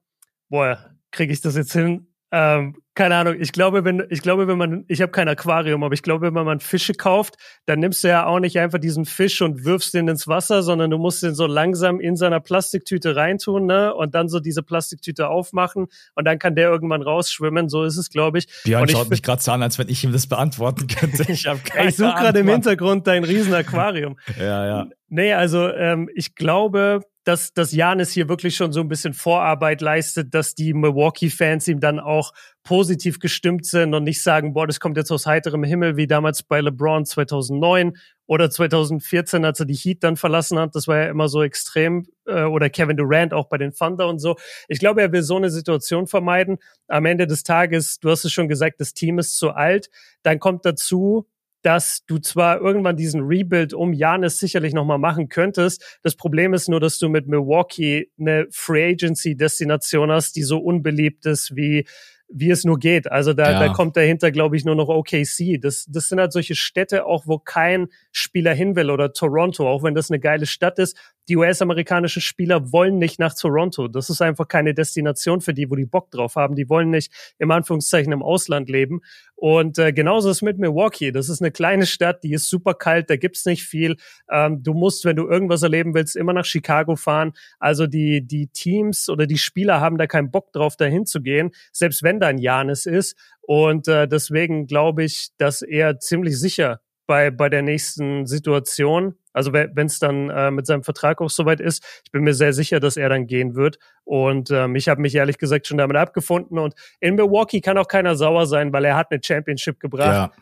boah, 0.50 0.96
kriege 1.12 1.34
ich 1.34 1.42
das 1.42 1.56
jetzt 1.56 1.74
hin? 1.74 2.08
Ähm, 2.32 2.76
keine 3.00 3.16
Ahnung, 3.16 3.36
ich 3.40 3.54
glaube, 3.54 3.86
wenn, 3.86 4.04
ich 4.10 4.22
glaube, 4.22 4.50
wenn 4.50 4.58
man, 4.58 4.84
ich 4.90 5.02
habe 5.02 5.14
kein 5.14 5.30
Aquarium, 5.30 5.86
aber 5.86 5.94
ich 5.94 6.04
glaube, 6.04 6.36
wenn 6.36 6.44
man 6.44 6.60
Fische 6.60 6.94
kauft, 6.94 7.36
dann 7.66 7.80
nimmst 7.80 8.04
du 8.04 8.10
ja 8.10 8.26
auch 8.26 8.42
nicht 8.42 8.60
einfach 8.60 8.78
diesen 8.78 9.06
Fisch 9.06 9.42
und 9.42 9.64
wirfst 9.64 9.94
den 9.94 10.10
ins 10.10 10.28
Wasser, 10.28 10.64
sondern 10.64 10.92
du 10.92 10.98
musst 10.98 11.24
den 11.24 11.34
so 11.34 11.48
langsam 11.48 12.02
in 12.02 12.18
seiner 12.18 12.42
Plastiktüte 12.42 13.16
reintun, 13.16 13.68
ne? 13.68 13.96
Und 13.96 14.16
dann 14.16 14.28
so 14.28 14.42
diese 14.42 14.64
Plastiktüte 14.64 15.30
aufmachen 15.30 15.88
und 16.16 16.26
dann 16.26 16.40
kann 16.40 16.56
der 16.56 16.70
irgendwann 16.70 17.02
rausschwimmen. 17.02 17.70
So 17.70 17.86
ist 17.86 17.96
es, 17.96 18.10
glaube 18.10 18.40
ich. 18.40 18.48
Björn 18.66 18.82
und 18.82 18.92
schaut 18.92 19.06
ich, 19.06 19.12
mich 19.12 19.24
gerade 19.24 19.42
so 19.42 19.54
an, 19.54 19.64
als 19.64 19.80
wenn 19.80 19.88
ich 19.88 20.04
ihm 20.04 20.12
das 20.12 20.28
beantworten 20.28 20.88
könnte. 20.88 21.24
Ich 21.32 21.48
habe 21.48 21.60
keine 21.64 21.88
Ich 21.88 21.96
suche 21.96 22.16
gerade 22.16 22.40
im 22.40 22.50
Hintergrund 22.50 23.08
dein 23.08 23.24
Riesenaquarium. 23.24 24.20
ja, 24.38 24.66
ja. 24.66 24.88
Nee, 25.08 25.32
also 25.32 25.70
ähm, 25.70 26.10
ich 26.14 26.36
glaube, 26.36 27.00
dass, 27.30 27.54
dass 27.54 27.72
Janis 27.72 28.12
hier 28.12 28.28
wirklich 28.28 28.56
schon 28.56 28.72
so 28.72 28.80
ein 28.80 28.88
bisschen 28.88 29.14
Vorarbeit 29.14 29.82
leistet, 29.82 30.34
dass 30.34 30.56
die 30.56 30.74
Milwaukee-Fans 30.74 31.68
ihm 31.68 31.80
dann 31.80 32.00
auch 32.00 32.34
positiv 32.64 33.20
gestimmt 33.20 33.68
sind 33.68 33.94
und 33.94 34.04
nicht 34.04 34.24
sagen, 34.24 34.54
boah, 34.54 34.66
das 34.66 34.80
kommt 34.80 34.98
jetzt 34.98 35.12
aus 35.12 35.28
heiterem 35.28 35.64
Himmel, 35.64 35.96
wie 35.96 36.08
damals 36.08 36.42
bei 36.42 36.60
LeBron 36.60 37.06
2009 37.06 37.94
oder 38.26 38.50
2014, 38.50 39.46
als 39.46 39.60
er 39.60 39.68
die 39.68 39.76
Heat 39.76 40.04
dann 40.04 40.18
verlassen 40.18 40.58
hat. 40.58 40.74
Das 40.74 40.88
war 40.88 40.98
ja 40.98 41.10
immer 41.10 41.30
so 41.30 41.44
extrem. 41.44 42.08
Äh, 42.26 42.46
oder 42.46 42.72
Kevin 42.72 42.98
Durant 42.98 43.32
auch 43.32 43.48
bei 43.48 43.60
den 43.60 43.76
Thunder 43.76 44.08
und 44.08 44.18
so. 44.18 44.36
Ich 44.68 44.80
glaube, 44.80 45.04
er 45.04 45.12
will 45.12 45.22
so 45.22 45.38
eine 45.38 45.52
Situation 45.52 46.08
vermeiden. 46.08 46.58
Am 46.88 47.06
Ende 47.06 47.28
des 47.28 47.44
Tages, 47.44 48.00
du 48.00 48.10
hast 48.10 48.26
es 48.26 48.32
schon 48.32 48.48
gesagt, 48.48 48.82
das 48.82 48.96
Team 48.96 49.20
ist 49.20 49.38
zu 49.38 49.52
alt. 49.52 49.92
Dann 50.24 50.40
kommt 50.40 50.66
dazu, 50.66 51.28
dass 51.62 52.06
du 52.06 52.20
zwar 52.20 52.62
irgendwann 52.62 52.96
diesen 52.96 53.22
Rebuild 53.22 53.74
um 53.74 53.94
Janis 53.94 54.40
sicherlich 54.40 54.74
nochmal 54.74 54.98
machen 54.98 55.30
könntest. 55.30 56.00
Das 56.04 56.16
Problem 56.16 56.54
ist 56.54 56.70
nur, 56.70 56.80
dass 56.80 57.00
du 57.00 57.10
mit 57.10 57.28
Milwaukee 57.28 58.10
eine 58.20 58.48
Free 58.52 58.92
Agency 58.92 59.36
Destination 59.36 60.12
hast, 60.12 60.36
die 60.36 60.44
so 60.44 60.60
unbeliebt 60.60 61.26
ist 61.26 61.56
wie 61.56 61.86
wie 62.32 62.52
es 62.52 62.64
nur 62.64 62.78
geht. 62.78 63.12
Also 63.12 63.34
da, 63.34 63.52
ja. 63.52 63.60
da 63.60 63.74
kommt 63.74 63.98
dahinter, 63.98 64.32
glaube 64.32 64.56
ich, 64.56 64.64
nur 64.64 64.76
noch 64.76 64.88
OKC. 64.88 65.60
Das, 65.60 65.86
das 65.90 66.10
sind 66.10 66.20
halt 66.20 66.32
solche 66.32 66.54
Städte 66.54 67.06
auch, 67.06 67.26
wo 67.26 67.40
kein 67.40 67.88
Spieler 68.12 68.54
hin 68.54 68.76
will 68.76 68.92
oder 68.92 69.14
Toronto, 69.14 69.68
auch 69.68 69.82
wenn 69.82 69.96
das 69.96 70.12
eine 70.12 70.20
geile 70.20 70.46
Stadt 70.46 70.78
ist 70.78 70.96
die 71.30 71.38
US-amerikanischen 71.38 72.22
Spieler 72.22 72.72
wollen 72.72 72.98
nicht 72.98 73.20
nach 73.20 73.36
Toronto. 73.36 73.88
Das 73.88 74.10
ist 74.10 74.22
einfach 74.22 74.48
keine 74.48 74.74
Destination 74.74 75.42
für 75.42 75.54
die, 75.54 75.70
wo 75.70 75.76
die 75.76 75.86
Bock 75.86 76.10
drauf 76.10 76.36
haben. 76.36 76.56
Die 76.56 76.68
wollen 76.70 76.90
nicht 76.90 77.14
im 77.38 77.52
Anführungszeichen 77.52 78.12
im 78.12 78.24
Ausland 78.24 78.68
leben. 78.68 79.02
Und 79.36 79.78
äh, 79.78 79.94
genauso 79.94 80.30
ist 80.30 80.38
es 80.38 80.42
mit 80.42 80.58
Milwaukee. 80.58 81.12
Das 81.12 81.30
ist 81.30 81.40
eine 81.42 81.52
kleine 81.52 81.86
Stadt, 81.86 82.24
die 82.24 82.34
ist 82.34 82.50
super 82.50 82.74
kalt, 82.74 83.10
da 83.10 83.16
gibt's 83.16 83.46
nicht 83.46 83.64
viel. 83.64 83.96
Ähm, 84.30 84.64
du 84.64 84.74
musst, 84.74 85.06
wenn 85.06 85.16
du 85.16 85.30
irgendwas 85.30 85.62
erleben 85.62 85.94
willst, 85.94 86.16
immer 86.16 86.34
nach 86.34 86.46
Chicago 86.46 86.96
fahren. 86.96 87.34
Also 87.60 87.86
die, 87.86 88.26
die 88.26 88.48
Teams 88.48 89.08
oder 89.08 89.28
die 89.28 89.38
Spieler 89.38 89.80
haben 89.80 89.98
da 89.98 90.08
keinen 90.08 90.32
Bock 90.32 90.52
drauf, 90.52 90.76
dahin 90.78 91.06
zu 91.06 91.22
gehen, 91.22 91.52
selbst 91.72 92.02
wenn 92.02 92.20
da 92.20 92.28
ein 92.28 92.40
Janis 92.40 92.88
ist. 92.88 93.16
Und 93.42 93.88
äh, 93.88 94.08
deswegen 94.08 94.66
glaube 94.66 95.04
ich, 95.04 95.30
dass 95.38 95.62
er 95.62 96.00
ziemlich 96.00 96.40
sicher 96.40 96.82
bei, 97.10 97.32
bei 97.32 97.50
der 97.50 97.62
nächsten 97.62 98.28
Situation. 98.28 99.16
Also 99.40 99.54
wenn 99.54 99.86
es 99.86 100.00
dann 100.00 100.30
äh, 100.30 100.52
mit 100.52 100.66
seinem 100.66 100.84
Vertrag 100.84 101.22
auch 101.22 101.30
soweit 101.30 101.62
ist, 101.62 102.02
ich 102.04 102.12
bin 102.12 102.26
mir 102.26 102.34
sehr 102.34 102.52
sicher, 102.52 102.82
dass 102.82 102.98
er 102.98 103.08
dann 103.08 103.26
gehen 103.26 103.56
wird. 103.56 103.80
Und 104.04 104.52
ähm, 104.52 104.76
ich 104.76 104.90
habe 104.90 105.00
mich 105.00 105.16
ehrlich 105.16 105.38
gesagt 105.38 105.66
schon 105.66 105.78
damit 105.78 105.96
abgefunden. 105.96 106.60
Und 106.60 106.74
in 107.00 107.16
Milwaukee 107.16 107.62
kann 107.62 107.78
auch 107.78 107.88
keiner 107.88 108.18
sauer 108.18 108.48
sein, 108.48 108.74
weil 108.74 108.84
er 108.84 108.98
hat 108.98 109.12
eine 109.12 109.22
Championship 109.24 109.80
gebracht. 109.80 110.34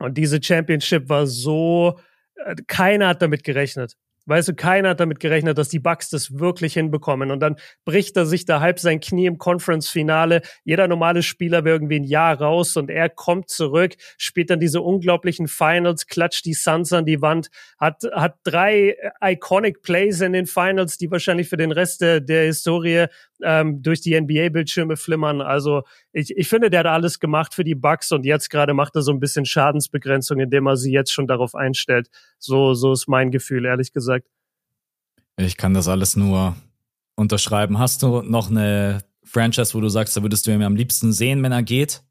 Ja. 0.00 0.06
Und 0.06 0.16
diese 0.16 0.42
Championship 0.42 1.10
war 1.10 1.26
so, 1.26 2.00
äh, 2.36 2.56
keiner 2.66 3.08
hat 3.08 3.20
damit 3.20 3.44
gerechnet. 3.44 3.98
Weißt 4.26 4.48
du, 4.48 4.54
keiner 4.54 4.90
hat 4.90 5.00
damit 5.00 5.18
gerechnet, 5.18 5.58
dass 5.58 5.68
die 5.68 5.80
Bucks 5.80 6.10
das 6.10 6.38
wirklich 6.38 6.74
hinbekommen. 6.74 7.30
Und 7.30 7.40
dann 7.40 7.56
bricht 7.84 8.16
er 8.16 8.26
sich 8.26 8.44
da 8.44 8.60
halb 8.60 8.78
sein 8.78 9.00
Knie 9.00 9.26
im 9.26 9.38
Conference-Finale. 9.38 10.42
Jeder 10.64 10.86
normale 10.86 11.22
Spieler 11.22 11.64
wäre 11.64 11.76
irgendwie 11.76 12.00
ein 12.00 12.04
Jahr 12.04 12.40
raus 12.40 12.76
und 12.76 12.90
er 12.90 13.08
kommt 13.08 13.50
zurück, 13.50 13.94
spielt 14.18 14.50
dann 14.50 14.60
diese 14.60 14.80
unglaublichen 14.80 15.48
Finals, 15.48 16.06
klatscht 16.06 16.44
die 16.44 16.54
Suns 16.54 16.92
an 16.92 17.04
die 17.04 17.20
Wand, 17.20 17.48
hat, 17.78 18.04
hat 18.12 18.36
drei 18.44 18.96
iconic 19.20 19.82
Plays 19.82 20.20
in 20.20 20.32
den 20.32 20.46
Finals, 20.46 20.98
die 20.98 21.10
wahrscheinlich 21.10 21.48
für 21.48 21.56
den 21.56 21.72
Rest 21.72 22.00
der, 22.00 22.20
der 22.20 22.44
Historie 22.44 23.06
ähm, 23.44 23.82
durch 23.82 24.00
die 24.00 24.18
NBA-Bildschirme 24.18 24.96
flimmern. 24.96 25.40
Also 25.40 25.82
ich, 26.12 26.36
ich 26.36 26.48
finde, 26.48 26.70
der 26.70 26.80
hat 26.80 26.86
alles 26.86 27.20
gemacht 27.20 27.54
für 27.54 27.64
die 27.64 27.74
Bucks 27.74 28.12
und 28.12 28.24
jetzt 28.24 28.50
gerade 28.50 28.74
macht 28.74 28.94
er 28.96 29.02
so 29.02 29.12
ein 29.12 29.20
bisschen 29.20 29.44
Schadensbegrenzung, 29.44 30.40
indem 30.40 30.66
er 30.66 30.76
sie 30.76 30.92
jetzt 30.92 31.12
schon 31.12 31.26
darauf 31.26 31.54
einstellt. 31.54 32.08
So, 32.38 32.74
so 32.74 32.92
ist 32.92 33.08
mein 33.08 33.30
Gefühl, 33.30 33.64
ehrlich 33.64 33.92
gesagt. 33.92 34.26
Ich 35.36 35.56
kann 35.56 35.74
das 35.74 35.88
alles 35.88 36.16
nur 36.16 36.56
unterschreiben. 37.14 37.78
Hast 37.78 38.02
du 38.02 38.22
noch 38.22 38.50
eine 38.50 39.02
Franchise, 39.24 39.74
wo 39.74 39.80
du 39.80 39.88
sagst, 39.88 40.16
da 40.16 40.22
würdest 40.22 40.46
du 40.46 40.50
ihn 40.50 40.62
am 40.62 40.76
liebsten 40.76 41.12
sehen, 41.12 41.42
wenn 41.42 41.52
er 41.52 41.62
geht? 41.62 42.02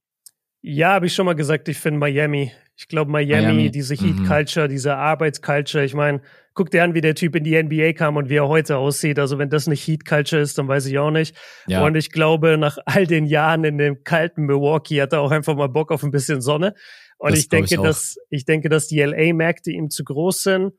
Ja, 0.61 0.93
habe 0.93 1.07
ich 1.07 1.15
schon 1.15 1.25
mal 1.25 1.33
gesagt, 1.33 1.67
ich 1.67 1.77
finde 1.77 1.99
Miami. 1.99 2.51
Ich 2.75 2.87
glaube, 2.87 3.11
Miami, 3.11 3.43
Miami, 3.43 3.71
diese 3.71 3.95
Heat-Culture, 3.95 4.67
mhm. 4.67 4.71
diese 4.71 4.95
Arbeitsculture. 4.95 5.83
Ich 5.83 5.93
meine, 5.93 6.21
guck 6.53 6.71
dir 6.71 6.83
an, 6.83 6.93
wie 6.93 7.01
der 7.01 7.15
Typ 7.15 7.35
in 7.35 7.43
die 7.43 7.61
NBA 7.61 7.93
kam 7.93 8.15
und 8.15 8.29
wie 8.29 8.35
er 8.35 8.47
heute 8.47 8.77
aussieht. 8.77 9.19
Also 9.19 9.37
wenn 9.37 9.49
das 9.49 9.67
nicht 9.67 9.87
Heat-Culture 9.87 10.41
ist, 10.41 10.57
dann 10.57 10.67
weiß 10.67 10.85
ich 10.85 10.97
auch 10.97 11.11
nicht. 11.11 11.35
Ja. 11.67 11.83
Und 11.83 11.95
ich 11.95 12.11
glaube, 12.11 12.57
nach 12.57 12.77
all 12.85 13.07
den 13.07 13.25
Jahren 13.25 13.63
in 13.63 13.77
dem 13.77 14.03
kalten 14.03 14.43
Milwaukee 14.45 15.01
hat 15.01 15.13
er 15.13 15.21
auch 15.21 15.31
einfach 15.31 15.55
mal 15.55 15.67
Bock 15.67 15.91
auf 15.91 16.03
ein 16.03 16.11
bisschen 16.11 16.41
Sonne. 16.41 16.75
Und 17.17 17.31
das 17.31 17.39
ich 17.39 17.49
denke, 17.49 17.75
ich 17.75 17.81
dass 17.81 18.17
ich 18.29 18.45
denke, 18.45 18.69
dass 18.69 18.87
die 18.87 18.99
LA-Märkte 18.99 19.71
ihm 19.71 19.89
zu 19.89 20.03
groß 20.03 20.43
sind. 20.43 20.73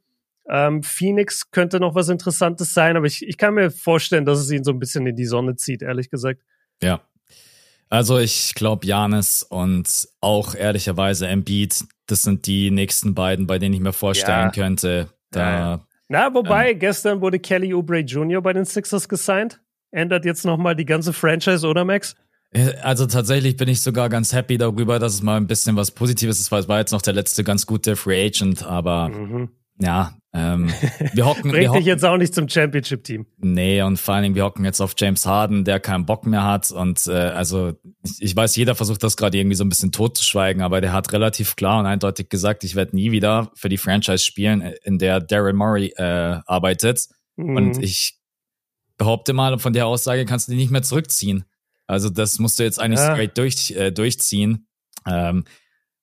Ähm, 0.48 0.82
Phoenix 0.82 1.50
könnte 1.52 1.78
noch 1.78 1.94
was 1.94 2.08
Interessantes 2.08 2.74
sein, 2.74 2.96
aber 2.96 3.06
ich, 3.06 3.24
ich 3.26 3.38
kann 3.38 3.54
mir 3.54 3.70
vorstellen, 3.70 4.24
dass 4.24 4.40
es 4.40 4.50
ihn 4.50 4.64
so 4.64 4.72
ein 4.72 4.80
bisschen 4.80 5.06
in 5.06 5.14
die 5.14 5.24
Sonne 5.24 5.54
zieht, 5.54 5.82
ehrlich 5.82 6.10
gesagt. 6.10 6.42
Ja, 6.82 7.00
also 7.92 8.18
ich 8.18 8.54
glaube 8.54 8.86
Janis 8.86 9.42
und 9.42 10.08
auch 10.22 10.54
ehrlicherweise 10.54 11.26
Embiid, 11.26 11.84
das 12.06 12.22
sind 12.22 12.46
die 12.46 12.70
nächsten 12.70 13.14
beiden, 13.14 13.46
bei 13.46 13.58
denen 13.58 13.74
ich 13.74 13.80
mir 13.80 13.92
vorstellen 13.92 14.46
ja. 14.46 14.50
könnte. 14.50 15.10
Da, 15.30 15.50
ja. 15.52 15.86
Na, 16.08 16.32
wobei, 16.32 16.72
ähm, 16.72 16.78
gestern 16.78 17.20
wurde 17.20 17.38
Kelly 17.38 17.74
Oubre 17.74 17.98
Jr. 17.98 18.40
bei 18.40 18.54
den 18.54 18.64
Sixers 18.64 19.10
gesigned. 19.10 19.60
Ändert 19.90 20.24
jetzt 20.24 20.46
nochmal 20.46 20.74
die 20.74 20.86
ganze 20.86 21.12
Franchise, 21.12 21.66
oder 21.66 21.84
Max? 21.84 22.16
Äh, 22.52 22.76
also 22.82 23.04
tatsächlich 23.04 23.58
bin 23.58 23.68
ich 23.68 23.82
sogar 23.82 24.08
ganz 24.08 24.32
happy 24.32 24.56
darüber, 24.56 24.98
dass 24.98 25.12
es 25.12 25.22
mal 25.22 25.36
ein 25.36 25.46
bisschen 25.46 25.76
was 25.76 25.90
Positives 25.90 26.40
ist, 26.40 26.50
weil 26.50 26.60
es 26.60 26.68
war 26.68 26.78
jetzt 26.78 26.92
noch 26.92 27.02
der 27.02 27.12
letzte 27.12 27.44
ganz 27.44 27.66
gute 27.66 27.94
Free 27.96 28.24
Agent, 28.24 28.62
aber 28.62 29.10
mhm. 29.10 29.50
Ja, 29.82 30.16
ähm, 30.34 30.68
wir 31.12 31.26
hocken, 31.26 31.42
Bringt 31.42 31.56
wir 31.56 31.68
hocken, 31.68 31.78
dich 31.80 31.86
jetzt 31.86 32.04
auch 32.04 32.16
nicht 32.16 32.34
zum 32.34 32.48
Championship-Team. 32.48 33.26
Nee, 33.38 33.82
und 33.82 33.98
vor 33.98 34.14
allen 34.14 34.22
Dingen, 34.22 34.34
wir 34.34 34.44
hocken 34.44 34.64
jetzt 34.64 34.80
auf 34.80 34.94
James 34.96 35.26
Harden, 35.26 35.64
der 35.64 35.78
keinen 35.78 36.06
Bock 36.06 36.26
mehr 36.26 36.44
hat. 36.44 36.70
Und 36.70 37.06
äh, 37.06 37.12
also 37.12 37.74
ich, 38.02 38.12
ich 38.20 38.36
weiß, 38.36 38.56
jeder 38.56 38.74
versucht 38.74 39.02
das 39.02 39.16
gerade 39.16 39.36
irgendwie 39.36 39.56
so 39.56 39.64
ein 39.64 39.68
bisschen 39.68 39.92
totzuschweigen, 39.92 40.62
aber 40.62 40.80
der 40.80 40.92
hat 40.92 41.12
relativ 41.12 41.56
klar 41.56 41.80
und 41.80 41.86
eindeutig 41.86 42.30
gesagt, 42.30 42.64
ich 42.64 42.74
werde 42.74 42.96
nie 42.96 43.12
wieder 43.12 43.50
für 43.54 43.68
die 43.68 43.78
Franchise 43.78 44.24
spielen, 44.24 44.62
in 44.82 44.98
der 44.98 45.20
Daryl 45.20 45.52
Murray 45.52 45.92
äh, 45.96 46.40
arbeitet. 46.46 47.08
Mhm. 47.36 47.56
Und 47.56 47.82
ich 47.82 48.18
behaupte 48.96 49.34
mal, 49.34 49.58
von 49.58 49.74
der 49.74 49.86
Aussage 49.86 50.24
kannst 50.24 50.48
du 50.48 50.52
die 50.52 50.58
nicht 50.58 50.70
mehr 50.70 50.82
zurückziehen. 50.82 51.44
Also 51.86 52.08
das 52.08 52.38
musst 52.38 52.58
du 52.58 52.62
jetzt 52.62 52.80
eigentlich 52.80 53.00
ja. 53.00 53.12
straight 53.12 53.36
durch, 53.36 53.70
äh, 53.72 53.90
durchziehen. 53.90 54.66
Ähm, 55.06 55.44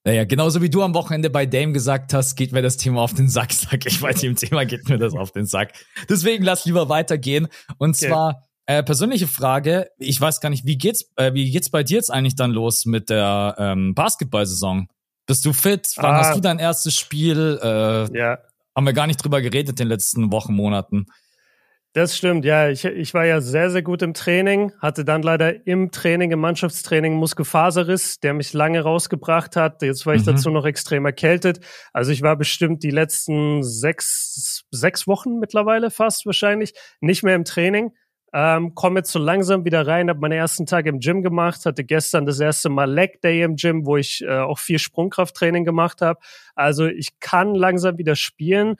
naja, 0.10 0.24
genauso 0.24 0.64
wie 0.64 0.72
du 0.72 0.82
am 0.82 0.96
Wochenende 0.96 1.30
bei 1.30 1.46
Dame 1.46 1.72
gesagt 1.72 2.16
hast, 2.16 2.36
geht 2.36 2.52
mir 2.52 2.64
das 2.64 2.78
Thema 2.78 3.02
auf 3.04 3.14
den 3.14 3.30
Sack, 3.30 3.54
sag 3.54 3.86
ich 3.86 4.02
bei 4.02 4.12
dem 4.12 4.36
Thema 4.36 4.66
geht 4.66 4.90
mir 4.90 4.98
das 4.98 5.14
auf 5.14 5.32
den 5.32 5.46
Sack. 5.46 5.74
Deswegen 6.10 6.44
lass 6.44 6.66
lieber 6.66 6.90
weitergehen. 6.90 7.48
Und 7.78 7.96
okay. 7.96 8.08
zwar 8.08 8.48
äh, 8.66 8.82
persönliche 8.82 9.28
Frage, 9.28 9.92
ich 10.00 10.20
weiß 10.20 10.42
gar 10.42 10.50
nicht, 10.50 10.66
wie 10.66 10.80
geht's, 10.80 11.12
äh, 11.16 11.36
wie 11.36 11.52
geht's 11.52 11.70
bei 11.70 11.84
dir 11.84 11.98
jetzt 11.98 12.10
eigentlich 12.10 12.36
dann 12.36 12.50
los 12.50 12.86
mit 12.86 13.12
der 13.12 13.54
ähm, 13.60 13.94
Basketball-Saison? 13.94 14.88
Bist 15.28 15.46
du 15.46 15.54
fit? 15.54 15.88
Wann 15.98 16.16
ah. 16.16 16.18
hast 16.18 16.36
du 16.36 16.40
dein 16.40 16.58
erstes 16.58 16.96
Spiel? 16.96 17.60
Äh, 17.62 18.18
ja. 18.18 18.40
Haben 18.76 18.86
wir 18.88 18.94
gar 18.94 19.06
nicht 19.06 19.24
drüber 19.24 19.44
geredet 19.44 19.70
in 19.70 19.76
den 19.76 19.90
letzten 19.90 20.32
Wochen, 20.32 20.56
Monaten. 20.56 21.06
Das 21.94 22.16
stimmt, 22.16 22.46
ja. 22.46 22.70
Ich, 22.70 22.86
ich 22.86 23.16
war 23.16 23.26
ja 23.26 23.42
sehr, 23.42 23.72
sehr 23.72 23.82
gut 23.82 24.04
im 24.04 24.14
Training, 24.14 24.72
hatte 24.80 25.04
dann 25.04 25.24
leider 25.24 25.66
im 25.66 25.90
Training, 25.90 26.30
im 26.30 26.40
Mannschaftstraining 26.40 27.16
Muskelfaserriss, 27.16 28.20
der 28.20 28.36
mich 28.36 28.54
lange 28.54 28.82
rausgebracht 28.82 29.56
hat. 29.56 29.82
Jetzt 29.82 30.06
war 30.06 30.14
ich 30.14 30.22
mhm. 30.22 30.28
dazu 30.28 30.52
noch 30.52 30.66
extrem 30.66 31.06
erkältet. 31.06 31.62
Also 31.92 32.12
ich 32.12 32.22
war 32.22 32.36
bestimmt 32.36 32.84
die 32.84 32.92
letzten 32.92 33.64
sechs, 33.64 34.66
sechs 34.70 35.08
Wochen 35.08 35.40
mittlerweile 35.40 35.90
fast 35.90 36.28
wahrscheinlich 36.28 36.74
nicht 37.02 37.24
mehr 37.24 37.34
im 37.34 37.44
Training. 37.44 37.92
Ähm, 38.34 38.76
komme 38.76 39.00
jetzt 39.00 39.12
so 39.12 39.18
langsam 39.18 39.66
wieder 39.66 39.88
rein, 39.88 40.10
habe 40.10 40.20
meinen 40.20 40.34
ersten 40.34 40.68
Tag 40.68 40.86
im 40.86 41.00
Gym 41.00 41.24
gemacht, 41.24 41.66
hatte 41.66 41.84
gestern 41.84 42.28
das 42.28 42.40
erste 42.40 42.70
Mal 42.70 42.92
Leg 42.92 43.20
Day 43.22 43.42
im 43.42 43.56
Gym, 43.56 43.88
wo 43.88 43.98
ich 43.98 44.22
äh, 44.22 44.38
auch 44.38 44.60
viel 44.60 44.78
Sprungkrafttraining 44.78 45.66
gemacht 45.66 46.02
habe. 46.02 46.20
Also 46.54 46.86
ich 46.86 47.20
kann 47.20 47.56
langsam 47.56 47.98
wieder 47.98 48.16
spielen. 48.16 48.76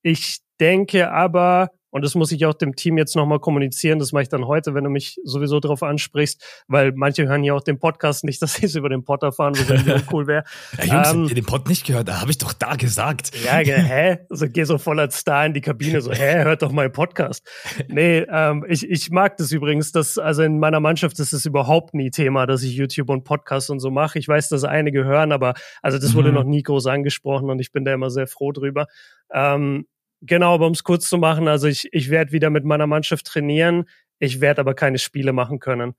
Ich 0.00 0.38
denke 0.58 1.12
aber, 1.12 1.70
und 1.94 2.04
das 2.04 2.16
muss 2.16 2.32
ich 2.32 2.44
auch 2.44 2.54
dem 2.54 2.74
Team 2.74 2.98
jetzt 2.98 3.14
nochmal 3.14 3.38
kommunizieren. 3.38 4.00
Das 4.00 4.10
mache 4.10 4.24
ich 4.24 4.28
dann 4.28 4.48
heute, 4.48 4.74
wenn 4.74 4.82
du 4.82 4.90
mich 4.90 5.20
sowieso 5.22 5.60
darauf 5.60 5.84
ansprichst, 5.84 6.64
weil 6.66 6.90
manche 6.90 7.28
hören 7.28 7.44
ja 7.44 7.54
auch 7.54 7.62
den 7.62 7.78
Podcast 7.78 8.24
nicht, 8.24 8.42
dass 8.42 8.54
sie 8.54 8.66
es 8.66 8.74
über 8.74 8.88
den 8.88 9.04
Pod 9.04 9.22
erfahren, 9.22 9.54
was 9.56 9.70
irgendwie 9.70 10.02
cool 10.12 10.26
wäre. 10.26 10.42
Ja, 10.78 10.96
Jungs, 10.96 11.12
ähm, 11.12 11.20
habt 11.20 11.28
ihr 11.28 11.34
den 11.36 11.44
Pod 11.44 11.68
nicht 11.68 11.86
gehört? 11.86 12.08
Da 12.08 12.20
habe 12.20 12.32
ich 12.32 12.38
doch 12.38 12.52
da 12.52 12.74
gesagt. 12.74 13.30
Ja, 13.44 13.52
hä? 13.58 14.18
Also 14.28 14.48
geh 14.48 14.64
so 14.64 14.76
voll 14.76 14.98
als 14.98 15.18
Star 15.18 15.46
in 15.46 15.54
die 15.54 15.60
Kabine, 15.60 16.00
so, 16.00 16.10
hä, 16.10 16.42
hört 16.42 16.62
doch 16.62 16.72
meinen 16.72 16.90
Podcast. 16.90 17.46
Nee, 17.86 18.26
ähm, 18.28 18.66
ich, 18.68 18.90
ich 18.90 19.10
mag 19.10 19.36
das 19.36 19.52
übrigens, 19.52 19.92
dass, 19.92 20.18
also 20.18 20.42
in 20.42 20.58
meiner 20.58 20.80
Mannschaft 20.80 21.20
ist 21.20 21.32
es 21.32 21.46
überhaupt 21.46 21.94
nie 21.94 22.10
Thema, 22.10 22.46
dass 22.46 22.64
ich 22.64 22.74
YouTube 22.74 23.08
und 23.08 23.22
Podcast 23.22 23.70
und 23.70 23.78
so 23.78 23.92
mache. 23.92 24.18
Ich 24.18 24.26
weiß, 24.26 24.48
dass 24.48 24.64
einige 24.64 25.04
hören, 25.04 25.30
aber 25.30 25.54
also 25.80 25.98
das 25.98 26.14
wurde 26.14 26.30
mhm. 26.30 26.34
noch 26.34 26.44
nie 26.44 26.64
groß 26.64 26.86
angesprochen 26.86 27.50
und 27.50 27.60
ich 27.60 27.70
bin 27.70 27.84
da 27.84 27.94
immer 27.94 28.10
sehr 28.10 28.26
froh 28.26 28.50
drüber. 28.50 28.86
Ähm, 29.32 29.86
Genau, 30.22 30.54
aber 30.54 30.66
um 30.66 30.72
es 30.72 30.84
kurz 30.84 31.08
zu 31.08 31.18
machen, 31.18 31.48
also 31.48 31.66
ich, 31.66 31.88
ich 31.92 32.10
werde 32.10 32.32
wieder 32.32 32.50
mit 32.50 32.64
meiner 32.64 32.86
Mannschaft 32.86 33.26
trainieren, 33.26 33.84
ich 34.18 34.40
werde 34.40 34.60
aber 34.60 34.74
keine 34.74 34.98
Spiele 34.98 35.32
machen 35.32 35.58
können. 35.58 35.94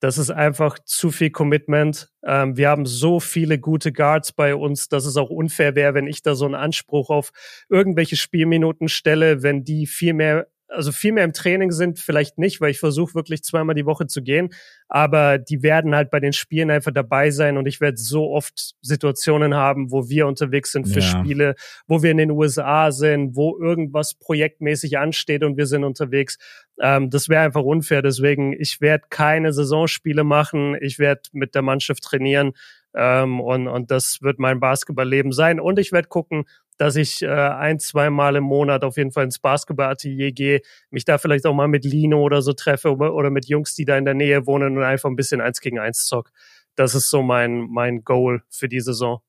Das 0.00 0.16
ist 0.16 0.30
einfach 0.30 0.78
zu 0.78 1.10
viel 1.10 1.30
Commitment. 1.30 2.10
Ähm, 2.24 2.56
wir 2.56 2.70
haben 2.70 2.86
so 2.86 3.20
viele 3.20 3.58
gute 3.58 3.92
Guards 3.92 4.32
bei 4.32 4.54
uns, 4.54 4.88
dass 4.88 5.04
es 5.04 5.16
auch 5.18 5.28
unfair 5.28 5.74
wäre, 5.74 5.92
wenn 5.94 6.06
ich 6.06 6.22
da 6.22 6.34
so 6.34 6.46
einen 6.46 6.54
Anspruch 6.54 7.10
auf 7.10 7.32
irgendwelche 7.68 8.16
Spielminuten 8.16 8.88
stelle, 8.88 9.42
wenn 9.42 9.62
die 9.62 9.86
viel 9.86 10.14
mehr 10.14 10.48
also 10.70 10.92
viel 10.92 11.12
mehr 11.12 11.24
im 11.24 11.32
Training 11.32 11.72
sind, 11.72 11.98
vielleicht 11.98 12.38
nicht, 12.38 12.60
weil 12.60 12.70
ich 12.70 12.78
versuche 12.78 13.14
wirklich 13.14 13.42
zweimal 13.42 13.74
die 13.74 13.86
Woche 13.86 14.06
zu 14.06 14.22
gehen, 14.22 14.50
aber 14.88 15.38
die 15.38 15.62
werden 15.62 15.94
halt 15.94 16.10
bei 16.10 16.20
den 16.20 16.32
Spielen 16.32 16.70
einfach 16.70 16.92
dabei 16.92 17.30
sein 17.30 17.58
und 17.58 17.66
ich 17.66 17.80
werde 17.80 17.96
so 17.98 18.30
oft 18.30 18.74
Situationen 18.80 19.54
haben, 19.54 19.90
wo 19.90 20.08
wir 20.08 20.26
unterwegs 20.26 20.72
sind 20.72 20.88
für 20.88 21.00
ja. 21.00 21.06
Spiele, 21.06 21.54
wo 21.86 22.02
wir 22.02 22.10
in 22.10 22.18
den 22.18 22.30
USA 22.30 22.92
sind, 22.92 23.36
wo 23.36 23.58
irgendwas 23.58 24.14
projektmäßig 24.14 24.98
ansteht 24.98 25.42
und 25.42 25.56
wir 25.56 25.66
sind 25.66 25.84
unterwegs. 25.84 26.38
Ähm, 26.80 27.10
das 27.10 27.28
wäre 27.28 27.42
einfach 27.42 27.62
unfair, 27.62 28.02
deswegen 28.02 28.52
ich 28.52 28.80
werde 28.80 29.04
keine 29.10 29.52
Saisonspiele 29.52 30.24
machen, 30.24 30.76
ich 30.80 30.98
werde 30.98 31.22
mit 31.32 31.54
der 31.54 31.62
Mannschaft 31.62 32.02
trainieren 32.04 32.52
ähm, 32.94 33.40
und, 33.40 33.68
und 33.68 33.90
das 33.90 34.18
wird 34.22 34.38
mein 34.38 34.60
Basketballleben 34.60 35.32
sein 35.32 35.60
und 35.60 35.78
ich 35.78 35.92
werde 35.92 36.08
gucken, 36.08 36.44
dass 36.80 36.96
ich 36.96 37.20
äh, 37.20 37.28
ein, 37.28 37.78
zwei 37.78 38.08
Mal 38.08 38.36
im 38.36 38.44
Monat 38.44 38.84
auf 38.84 38.96
jeden 38.96 39.12
Fall 39.12 39.24
ins 39.24 39.38
Basketballatelier 39.38 40.32
gehe, 40.32 40.62
mich 40.88 41.04
da 41.04 41.18
vielleicht 41.18 41.44
auch 41.44 41.52
mal 41.52 41.68
mit 41.68 41.84
Lino 41.84 42.22
oder 42.22 42.40
so 42.40 42.54
treffe 42.54 42.96
oder 42.96 43.28
mit 43.28 43.46
Jungs, 43.48 43.74
die 43.74 43.84
da 43.84 43.98
in 43.98 44.06
der 44.06 44.14
Nähe 44.14 44.46
wohnen 44.46 44.78
und 44.78 44.82
einfach 44.82 45.10
ein 45.10 45.16
bisschen 45.16 45.42
eins 45.42 45.60
gegen 45.60 45.78
eins 45.78 46.06
zock. 46.06 46.32
Das 46.76 46.94
ist 46.94 47.10
so 47.10 47.20
mein, 47.20 47.68
mein 47.70 48.02
Goal 48.02 48.42
für 48.48 48.66
die 48.66 48.80
Saison. 48.80 49.20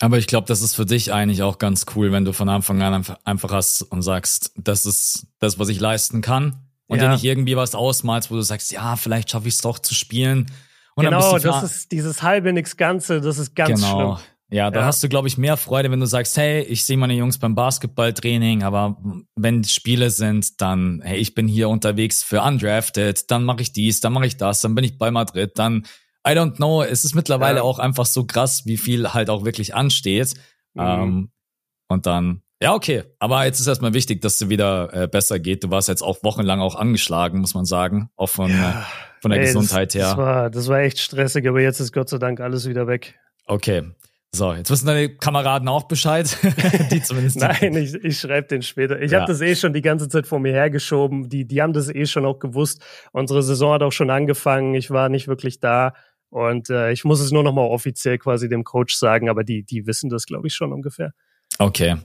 Aber 0.00 0.18
ich 0.18 0.26
glaube, 0.26 0.46
das 0.48 0.60
ist 0.60 0.74
für 0.74 0.84
dich 0.84 1.10
eigentlich 1.10 1.42
auch 1.42 1.56
ganz 1.56 1.86
cool, 1.96 2.12
wenn 2.12 2.26
du 2.26 2.34
von 2.34 2.50
Anfang 2.50 2.82
an 2.82 3.02
einfach 3.24 3.52
hast 3.52 3.80
und 3.82 4.02
sagst, 4.02 4.52
das 4.56 4.84
ist 4.84 5.28
das, 5.38 5.58
was 5.58 5.70
ich 5.70 5.80
leisten 5.80 6.20
kann. 6.20 6.58
Und 6.88 6.98
ja. 6.98 7.06
dir 7.06 7.12
nicht 7.12 7.24
irgendwie 7.24 7.56
was 7.56 7.74
ausmalst, 7.74 8.30
wo 8.30 8.34
du 8.34 8.42
sagst, 8.42 8.70
ja, 8.70 8.96
vielleicht 8.96 9.30
schaffe 9.30 9.48
ich 9.48 9.54
es 9.54 9.62
doch 9.62 9.78
zu 9.78 9.94
spielen. 9.94 10.50
Und 10.94 11.06
genau, 11.06 11.38
das 11.38 11.62
ist 11.62 11.90
dieses 11.90 12.22
halbe 12.22 12.52
nix 12.52 12.76
Ganze, 12.76 13.22
das 13.22 13.38
ist 13.38 13.56
ganz 13.56 13.80
genau. 13.80 14.16
schlimm. 14.16 14.26
Ja, 14.50 14.70
da 14.70 14.80
ja. 14.80 14.86
hast 14.86 15.02
du, 15.02 15.08
glaube 15.08 15.28
ich, 15.28 15.36
mehr 15.36 15.58
Freude, 15.58 15.90
wenn 15.90 16.00
du 16.00 16.06
sagst, 16.06 16.36
hey, 16.38 16.62
ich 16.62 16.84
sehe 16.84 16.96
meine 16.96 17.12
Jungs 17.12 17.38
beim 17.38 17.54
Basketballtraining, 17.54 18.62
aber 18.62 18.96
wenn 19.36 19.62
Spiele 19.64 20.08
sind, 20.08 20.60
dann, 20.62 21.02
hey, 21.04 21.18
ich 21.18 21.34
bin 21.34 21.46
hier 21.46 21.68
unterwegs 21.68 22.22
für 22.22 22.40
Undrafted, 22.40 23.30
dann 23.30 23.44
mache 23.44 23.60
ich 23.60 23.72
dies, 23.72 24.00
dann 24.00 24.14
mache 24.14 24.26
ich 24.26 24.38
das, 24.38 24.62
dann 24.62 24.74
bin 24.74 24.84
ich 24.84 24.96
bei 24.96 25.10
Madrid, 25.10 25.58
dann, 25.58 25.84
I 26.26 26.30
don't 26.30 26.56
know, 26.56 26.82
es 26.82 27.04
ist 27.04 27.14
mittlerweile 27.14 27.58
ja. 27.58 27.62
auch 27.62 27.78
einfach 27.78 28.06
so 28.06 28.24
krass, 28.24 28.64
wie 28.64 28.78
viel 28.78 29.12
halt 29.12 29.28
auch 29.28 29.44
wirklich 29.44 29.74
ansteht. 29.74 30.32
Mhm. 30.72 30.82
Ähm, 30.82 31.30
und 31.88 32.06
dann, 32.06 32.42
ja, 32.62 32.74
okay, 32.74 33.04
aber 33.18 33.44
jetzt 33.44 33.60
ist 33.60 33.66
erstmal 33.66 33.92
wichtig, 33.92 34.22
dass 34.22 34.40
es 34.40 34.48
wieder 34.48 34.92
äh, 34.94 35.08
besser 35.08 35.38
geht. 35.38 35.62
Du 35.62 35.70
warst 35.70 35.88
jetzt 35.88 36.02
auch 36.02 36.22
wochenlang 36.22 36.60
auch 36.60 36.74
angeschlagen, 36.74 37.40
muss 37.40 37.54
man 37.54 37.66
sagen, 37.66 38.10
auch 38.16 38.30
von, 38.30 38.50
ja. 38.50 38.70
äh, 38.70 39.20
von 39.20 39.30
der 39.30 39.40
Ey, 39.40 39.46
Gesundheit 39.46 39.94
das, 39.94 39.94
her. 39.94 40.08
Das 40.08 40.16
war, 40.16 40.50
das 40.50 40.68
war 40.68 40.78
echt 40.80 40.98
stressig, 41.00 41.46
aber 41.46 41.60
jetzt 41.60 41.80
ist 41.80 41.92
Gott 41.92 42.08
sei 42.08 42.18
Dank 42.18 42.40
alles 42.40 42.66
wieder 42.66 42.86
weg. 42.86 43.18
Okay. 43.44 43.92
So, 44.34 44.52
jetzt 44.52 44.70
wissen 44.70 44.86
deine 44.86 45.08
Kameraden 45.08 45.68
auch 45.68 45.84
Bescheid. 45.84 46.36
die 46.90 47.02
zumindest. 47.02 47.36
Nein, 47.40 47.74
ich, 47.76 47.94
ich 47.94 48.20
schreibe 48.20 48.46
den 48.48 48.62
später. 48.62 49.00
Ich 49.00 49.12
ja. 49.12 49.20
habe 49.20 49.32
das 49.32 49.40
eh 49.40 49.56
schon 49.56 49.72
die 49.72 49.80
ganze 49.80 50.08
Zeit 50.08 50.26
vor 50.26 50.38
mir 50.38 50.52
hergeschoben. 50.52 51.28
Die, 51.28 51.46
die 51.46 51.62
haben 51.62 51.72
das 51.72 51.88
eh 51.88 52.06
schon 52.06 52.26
auch 52.26 52.38
gewusst. 52.38 52.82
Unsere 53.12 53.42
Saison 53.42 53.72
hat 53.72 53.82
auch 53.82 53.92
schon 53.92 54.10
angefangen. 54.10 54.74
Ich 54.74 54.90
war 54.90 55.08
nicht 55.08 55.28
wirklich 55.28 55.60
da. 55.60 55.94
Und 56.30 56.68
äh, 56.68 56.92
ich 56.92 57.04
muss 57.04 57.20
es 57.20 57.30
nur 57.30 57.42
noch 57.42 57.54
mal 57.54 57.62
offiziell 57.62 58.18
quasi 58.18 58.50
dem 58.50 58.64
Coach 58.64 58.96
sagen, 58.96 59.30
aber 59.30 59.44
die, 59.44 59.62
die 59.62 59.86
wissen 59.86 60.10
das, 60.10 60.26
glaube 60.26 60.46
ich, 60.46 60.54
schon 60.54 60.74
ungefähr. 60.74 61.12
Okay. 61.58 61.96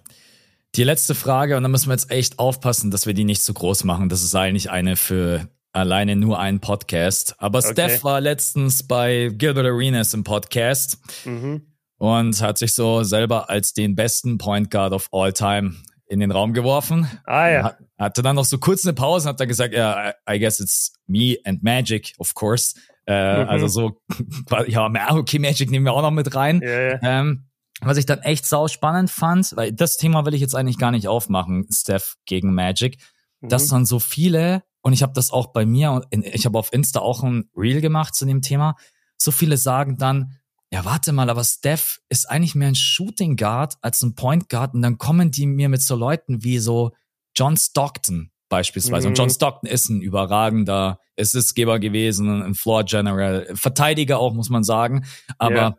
Die 0.75 0.86
letzte 0.86 1.13
Frage, 1.13 1.57
und 1.57 1.63
da 1.63 1.69
müssen 1.69 1.89
wir 1.89 1.93
jetzt 1.93 2.09
echt 2.09 2.39
aufpassen, 2.39 2.89
dass 2.89 3.05
wir 3.05 3.13
die 3.13 3.25
nicht 3.25 3.43
zu 3.43 3.53
groß 3.53 3.83
machen. 3.83 4.07
Das 4.07 4.23
ist 4.23 4.33
eigentlich 4.33 4.71
eine 4.71 4.95
für 4.95 5.49
alleine 5.73 6.15
nur 6.15 6.39
einen 6.39 6.62
Podcast. 6.62 7.36
Aber 7.39 7.59
okay. 7.59 7.73
Steph 7.73 8.03
war 8.05 8.21
letztens 8.21 8.88
bei 8.88 9.29
Gilbert 9.33 9.65
Arenas 9.65 10.13
im 10.13 10.23
Podcast. 10.23 10.99
Mhm 11.25 11.72
und 12.03 12.41
hat 12.41 12.57
sich 12.57 12.73
so 12.73 13.03
selber 13.03 13.49
als 13.49 13.71
den 13.71 13.95
besten 13.95 14.37
Point 14.37 14.69
Guard 14.69 14.91
of 14.91 15.07
all 15.13 15.31
time 15.31 15.75
in 16.05 16.19
den 16.19 16.31
Raum 16.31 16.51
geworfen. 16.51 17.07
Ah 17.23 17.47
ja. 17.47 17.63
Hat, 17.63 17.77
hatte 17.97 18.21
dann 18.21 18.35
noch 18.35 18.43
so 18.43 18.57
kurz 18.57 18.85
eine 18.85 18.91
Pause 18.93 19.29
und 19.29 19.29
hat 19.29 19.39
dann 19.39 19.47
gesagt, 19.47 19.73
ja, 19.73 20.09
I, 20.09 20.35
I 20.35 20.39
guess 20.39 20.59
it's 20.59 20.91
me 21.07 21.37
and 21.45 21.63
Magic, 21.63 22.13
of 22.17 22.33
course. 22.33 22.75
Äh, 23.07 23.43
mhm. 23.43 23.49
Also 23.49 23.67
so, 23.69 24.01
ja, 24.67 24.91
okay, 25.11 25.39
Magic 25.39 25.71
nehmen 25.71 25.85
wir 25.85 25.93
auch 25.93 26.01
noch 26.01 26.11
mit 26.11 26.35
rein. 26.35 26.59
Ja, 26.61 26.81
ja. 26.81 26.99
Ähm, 27.01 27.45
was 27.79 27.95
ich 27.95 28.05
dann 28.05 28.19
echt 28.19 28.45
sau 28.47 28.67
spannend 28.67 29.09
fand, 29.09 29.55
weil 29.55 29.71
das 29.71 29.95
Thema 29.95 30.25
will 30.25 30.33
ich 30.33 30.41
jetzt 30.41 30.55
eigentlich 30.55 30.77
gar 30.77 30.91
nicht 30.91 31.07
aufmachen, 31.07 31.67
Steph 31.71 32.15
gegen 32.25 32.53
Magic, 32.53 32.97
mhm. 33.39 33.47
dass 33.47 33.69
dann 33.69 33.85
so 33.85 33.99
viele, 33.99 34.63
und 34.81 34.91
ich 34.91 35.03
habe 35.03 35.13
das 35.13 35.31
auch 35.31 35.53
bei 35.53 35.65
mir, 35.65 36.01
ich 36.11 36.45
habe 36.45 36.59
auf 36.59 36.73
Insta 36.73 36.99
auch 36.99 37.23
ein 37.23 37.49
Reel 37.55 37.79
gemacht 37.79 38.13
zu 38.13 38.25
dem 38.25 38.41
Thema, 38.41 38.75
so 39.15 39.31
viele 39.31 39.55
sagen 39.55 39.97
dann, 39.97 40.37
ja, 40.73 40.86
warte 40.86 41.12
mal, 41.12 41.29
aber 41.29 41.43
Steph 41.43 41.99
ist 42.09 42.27
eigentlich 42.27 42.55
mehr 42.55 42.69
ein 42.69 42.73
Shooting 42.73 43.36
Guard 43.36 43.75
als 43.81 44.01
ein 44.01 44.15
Point 44.15 44.49
Guard 44.49 44.73
und 44.73 44.81
dann 44.81 44.97
kommen 44.97 45.29
die 45.29 45.45
mir 45.45 45.69
mit 45.69 45.83
so 45.83 45.95
Leuten 45.95 46.43
wie 46.43 46.57
so 46.57 46.93
John 47.38 47.57
Stockton 47.57 48.31
beispielsweise. 48.49 49.05
Mhm. 49.05 49.12
Und 49.12 49.17
John 49.19 49.29
Stockton 49.29 49.69
ist 49.69 49.89
ein 49.89 50.01
überragender 50.01 50.97
Assistgeber 51.15 51.77
gewesen, 51.77 52.41
ein 52.41 52.55
Floor 52.55 52.86
General, 52.86 53.47
Verteidiger 53.53 54.17
auch, 54.17 54.33
muss 54.33 54.49
man 54.49 54.63
sagen. 54.63 55.05
Aber 55.38 55.55
yeah. 55.55 55.77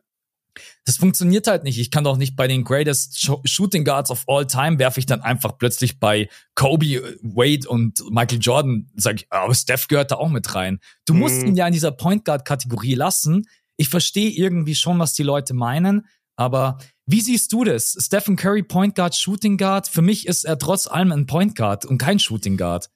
das 0.85 0.97
funktioniert 0.99 1.49
halt 1.49 1.65
nicht. 1.65 1.81
Ich 1.81 1.91
kann 1.91 2.05
doch 2.05 2.17
nicht 2.17 2.37
bei 2.37 2.47
den 2.47 2.63
greatest 2.63 3.19
Sh 3.19 3.33
Shooting 3.45 3.85
Guards 3.85 4.13
of 4.13 4.23
all 4.29 4.47
time 4.47 4.79
werfe 4.79 5.01
ich 5.01 5.07
dann 5.07 5.23
einfach 5.23 5.59
plötzlich 5.59 5.99
bei 5.99 6.29
Kobe, 6.55 7.19
Wade 7.21 7.69
und 7.69 7.99
Michael 8.13 8.39
Jordan, 8.39 8.89
sag 8.95 9.17
ich, 9.17 9.27
aber 9.33 9.57
Steph 9.57 9.89
gehört 9.89 10.13
da 10.13 10.17
auch 10.19 10.29
mit 10.29 10.55
rein. 10.55 10.79
Du 11.05 11.15
mhm. 11.15 11.19
musst 11.19 11.43
ihn 11.43 11.57
ja 11.57 11.67
in 11.67 11.73
dieser 11.73 11.91
Point 11.91 12.25
Guard 12.25 12.45
Kategorie 12.45 12.95
lassen, 12.95 13.45
ich 13.77 13.89
verstehe 13.89 14.31
irgendwie 14.31 14.75
schon, 14.75 14.99
was 14.99 15.15
die 15.15 15.23
Leute 15.23 15.55
meinen, 15.55 16.07
aber 16.37 16.79
wie 17.07 17.21
siehst 17.21 17.53
du 17.53 17.65
das? 17.65 17.97
Stephen 18.01 18.37
Curry, 18.37 18.63
Point 18.63 18.95
Guard, 18.95 19.15
Shooting 19.15 19.57
Guard? 19.57 19.89
Für 19.89 20.03
mich 20.03 20.27
ist 20.27 20.45
er 20.45 20.59
trotz 20.59 20.87
allem 20.87 21.13
ein 21.13 21.27
Point 21.27 21.57
Guard 21.57 21.85
und 21.85 21.99
kein 21.99 22.19
Shooting 22.19 22.57
Guard. 22.57 22.91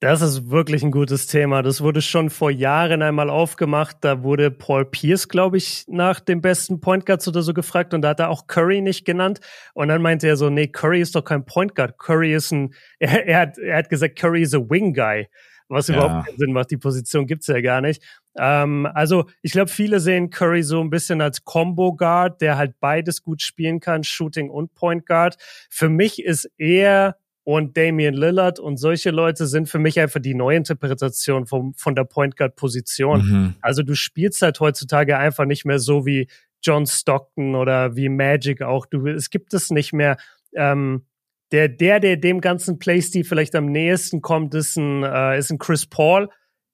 Das 0.00 0.20
ist 0.20 0.50
wirklich 0.50 0.82
ein 0.82 0.90
gutes 0.90 1.26
Thema. 1.26 1.62
Das 1.62 1.80
wurde 1.80 2.02
schon 2.02 2.28
vor 2.28 2.50
Jahren 2.50 3.00
einmal 3.00 3.30
aufgemacht. 3.30 3.96
Da 4.02 4.22
wurde 4.22 4.50
Paul 4.50 4.84
Pierce, 4.84 5.26
glaube 5.26 5.56
ich, 5.56 5.86
nach 5.88 6.20
dem 6.20 6.42
besten 6.42 6.80
Point 6.80 7.06
Guard 7.06 7.26
oder 7.26 7.40
so 7.40 7.54
gefragt 7.54 7.94
und 7.94 8.02
da 8.02 8.10
hat 8.10 8.20
er 8.20 8.28
auch 8.28 8.46
Curry 8.46 8.82
nicht 8.82 9.06
genannt. 9.06 9.40
Und 9.72 9.88
dann 9.88 10.02
meinte 10.02 10.28
er 10.28 10.36
so, 10.36 10.50
nee, 10.50 10.66
Curry 10.66 11.00
ist 11.00 11.14
doch 11.14 11.24
kein 11.24 11.46
Point 11.46 11.74
Guard. 11.74 11.98
Curry 11.98 12.34
ist 12.34 12.52
ein, 12.52 12.74
er, 12.98 13.08
er 13.26 13.40
hat, 13.40 13.58
er 13.58 13.78
hat 13.78 13.88
gesagt, 13.88 14.16
Curry 14.16 14.42
is 14.42 14.52
a 14.52 14.58
Wing 14.58 14.92
Guy 14.92 15.28
was 15.68 15.88
ja. 15.88 15.96
überhaupt 15.96 16.26
keinen 16.26 16.38
Sinn 16.38 16.52
macht. 16.52 16.70
Die 16.70 16.76
Position 16.76 17.26
gibt's 17.26 17.46
ja 17.46 17.60
gar 17.60 17.80
nicht. 17.80 18.02
Ähm, 18.38 18.86
also 18.94 19.26
ich 19.42 19.52
glaube, 19.52 19.70
viele 19.70 20.00
sehen 20.00 20.30
Curry 20.30 20.62
so 20.62 20.80
ein 20.80 20.90
bisschen 20.90 21.20
als 21.20 21.44
Combo 21.44 21.94
Guard, 21.94 22.40
der 22.40 22.56
halt 22.56 22.78
beides 22.80 23.22
gut 23.22 23.42
spielen 23.42 23.80
kann, 23.80 24.04
Shooting 24.04 24.50
und 24.50 24.74
Point 24.74 25.06
Guard. 25.06 25.36
Für 25.70 25.88
mich 25.88 26.22
ist 26.22 26.50
er 26.58 27.16
und 27.44 27.76
Damian 27.76 28.14
Lillard 28.14 28.58
und 28.58 28.76
solche 28.76 29.12
Leute 29.12 29.46
sind 29.46 29.68
für 29.68 29.78
mich 29.78 30.00
einfach 30.00 30.20
die 30.20 30.34
Neuinterpretation 30.34 31.46
vom, 31.46 31.74
von 31.74 31.94
der 31.94 32.02
Point 32.02 32.36
Guard 32.36 32.56
Position. 32.56 33.22
Mhm. 33.22 33.54
Also 33.60 33.84
du 33.84 33.94
spielst 33.94 34.42
halt 34.42 34.58
heutzutage 34.58 35.16
einfach 35.16 35.44
nicht 35.44 35.64
mehr 35.64 35.78
so 35.78 36.04
wie 36.06 36.26
John 36.60 36.86
Stockton 36.86 37.54
oder 37.54 37.94
wie 37.94 38.08
Magic 38.08 38.62
auch. 38.62 38.84
Du, 38.86 39.06
es 39.06 39.30
gibt 39.30 39.54
es 39.54 39.70
nicht 39.70 39.92
mehr. 39.92 40.16
Ähm, 40.56 41.06
der, 41.52 41.68
der, 41.68 42.00
der 42.00 42.16
dem 42.16 42.40
ganzen 42.40 42.78
Playstil 42.78 43.24
vielleicht 43.24 43.54
am 43.54 43.66
nächsten 43.66 44.20
kommt, 44.20 44.54
ist 44.54 44.76
ein, 44.76 45.02
äh, 45.02 45.38
ist 45.38 45.50
ein 45.50 45.58
Chris 45.58 45.86
Paul. 45.86 46.28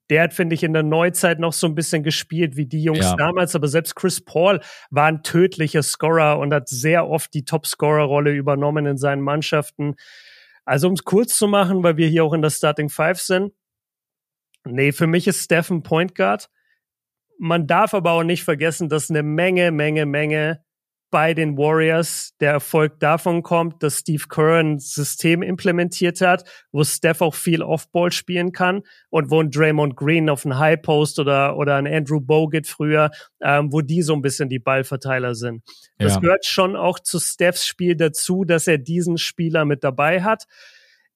Der 0.09 0.23
hat, 0.23 0.33
finde 0.33 0.55
ich, 0.55 0.63
in 0.63 0.73
der 0.73 0.83
Neuzeit 0.83 1.39
noch 1.39 1.53
so 1.53 1.65
ein 1.67 1.75
bisschen 1.75 2.03
gespielt 2.03 2.57
wie 2.57 2.65
die 2.65 2.83
Jungs 2.83 2.99
ja. 2.99 3.15
damals. 3.15 3.55
Aber 3.55 3.67
selbst 3.67 3.95
Chris 3.95 4.23
Paul 4.23 4.59
war 4.89 5.05
ein 5.05 5.23
tödlicher 5.23 5.81
Scorer 5.81 6.39
und 6.39 6.53
hat 6.53 6.67
sehr 6.67 7.07
oft 7.07 7.33
die 7.33 7.45
Top-Scorer-Rolle 7.45 8.31
übernommen 8.31 8.85
in 8.85 8.97
seinen 8.97 9.21
Mannschaften. 9.21 9.95
Also, 10.65 10.87
um 10.87 10.93
es 10.93 11.03
kurz 11.03 11.37
zu 11.37 11.47
machen, 11.47 11.83
weil 11.83 11.97
wir 11.97 12.07
hier 12.07 12.23
auch 12.23 12.33
in 12.33 12.41
der 12.41 12.49
Starting 12.49 12.89
Five 12.89 13.19
sind. 13.19 13.53
Nee, 14.65 14.91
für 14.91 15.07
mich 15.07 15.27
ist 15.27 15.43
Stephen 15.43 15.83
Point 15.83 16.15
Guard. 16.15 16.49
Man 17.37 17.67
darf 17.67 17.93
aber 17.93 18.11
auch 18.11 18.23
nicht 18.23 18.43
vergessen, 18.43 18.89
dass 18.89 19.09
eine 19.09 19.23
Menge, 19.23 19.71
Menge, 19.71 20.05
Menge 20.05 20.63
bei 21.13 21.35
den 21.35 21.59
Warriors 21.59 22.33
der 22.39 22.53
Erfolg 22.53 22.99
davon 22.99 23.43
kommt, 23.43 23.83
dass 23.83 23.99
Steve 23.99 24.23
Kerr 24.27 24.61
ein 24.61 24.79
System 24.79 25.43
implementiert 25.43 26.21
hat, 26.21 26.43
wo 26.71 26.83
Steph 26.83 27.21
auch 27.21 27.35
viel 27.35 27.61
Offball 27.61 28.11
spielen 28.11 28.51
kann 28.51 28.81
und 29.11 29.29
wo 29.29 29.39
ein 29.39 29.51
Draymond 29.51 29.95
Green 29.95 30.27
auf 30.27 30.43
einen 30.43 30.57
High 30.57 30.81
Post 30.81 31.19
oder, 31.19 31.55
oder 31.55 31.75
ein 31.75 31.85
Andrew 31.85 32.19
Bogut 32.19 32.65
früher, 32.65 33.11
ähm, 33.43 33.71
wo 33.71 33.81
die 33.81 34.01
so 34.01 34.15
ein 34.15 34.23
bisschen 34.23 34.49
die 34.49 34.57
Ballverteiler 34.57 35.35
sind. 35.35 35.61
Das 35.99 36.15
ja. 36.15 36.19
gehört 36.19 36.47
schon 36.47 36.75
auch 36.75 36.97
zu 36.97 37.19
Stephs 37.19 37.67
Spiel 37.67 37.95
dazu, 37.95 38.43
dass 38.43 38.65
er 38.65 38.79
diesen 38.79 39.19
Spieler 39.19 39.65
mit 39.65 39.83
dabei 39.83 40.23
hat. 40.23 40.45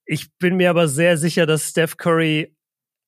Ich 0.05 0.27
bin 0.37 0.57
mir 0.57 0.69
aber 0.69 0.87
sehr 0.87 1.17
sicher, 1.17 1.47
dass 1.47 1.69
Steph 1.69 1.97
Curry 1.97 2.55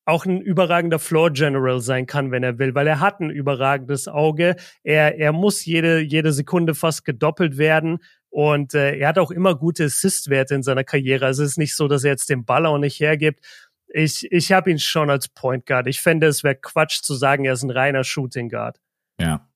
auch 0.09 0.25
ein 0.25 0.41
überragender 0.41 0.99
Floor 0.99 1.31
General 1.31 1.79
sein 1.79 2.05
kann, 2.05 2.31
wenn 2.31 2.43
er 2.43 2.59
will, 2.59 2.75
weil 2.75 2.87
er 2.87 2.99
hat 2.99 3.19
ein 3.19 3.29
überragendes 3.29 4.07
Auge. 4.07 4.55
Er, 4.83 5.17
er 5.17 5.31
muss 5.31 5.65
jede, 5.65 5.99
jede 5.99 6.33
Sekunde 6.33 6.75
fast 6.75 7.05
gedoppelt 7.05 7.57
werden. 7.57 7.99
Und 8.29 8.73
äh, 8.73 8.97
er 8.97 9.09
hat 9.09 9.17
auch 9.17 9.31
immer 9.31 9.55
gute 9.55 9.85
Assist-Werte 9.85 10.55
in 10.55 10.63
seiner 10.63 10.83
Karriere. 10.83 11.25
Also 11.25 11.43
es 11.43 11.51
ist 11.51 11.57
nicht 11.57 11.75
so, 11.75 11.87
dass 11.87 12.03
er 12.03 12.11
jetzt 12.11 12.29
den 12.29 12.45
Ball 12.45 12.65
auch 12.65 12.77
nicht 12.77 12.99
hergibt. 12.99 13.43
Ich, 13.87 14.31
ich 14.31 14.51
habe 14.51 14.69
ihn 14.69 14.79
schon 14.79 15.09
als 15.09 15.29
Point 15.29 15.65
Guard. 15.65 15.87
Ich 15.87 15.99
fände, 15.99 16.27
es 16.27 16.43
wäre 16.43 16.55
Quatsch 16.55 17.01
zu 17.01 17.15
sagen, 17.15 17.45
er 17.45 17.53
ist 17.53 17.63
ein 17.63 17.71
reiner 17.71 18.03
Shooting 18.03 18.49
Guard. 18.49 18.79
Ja. 19.19 19.47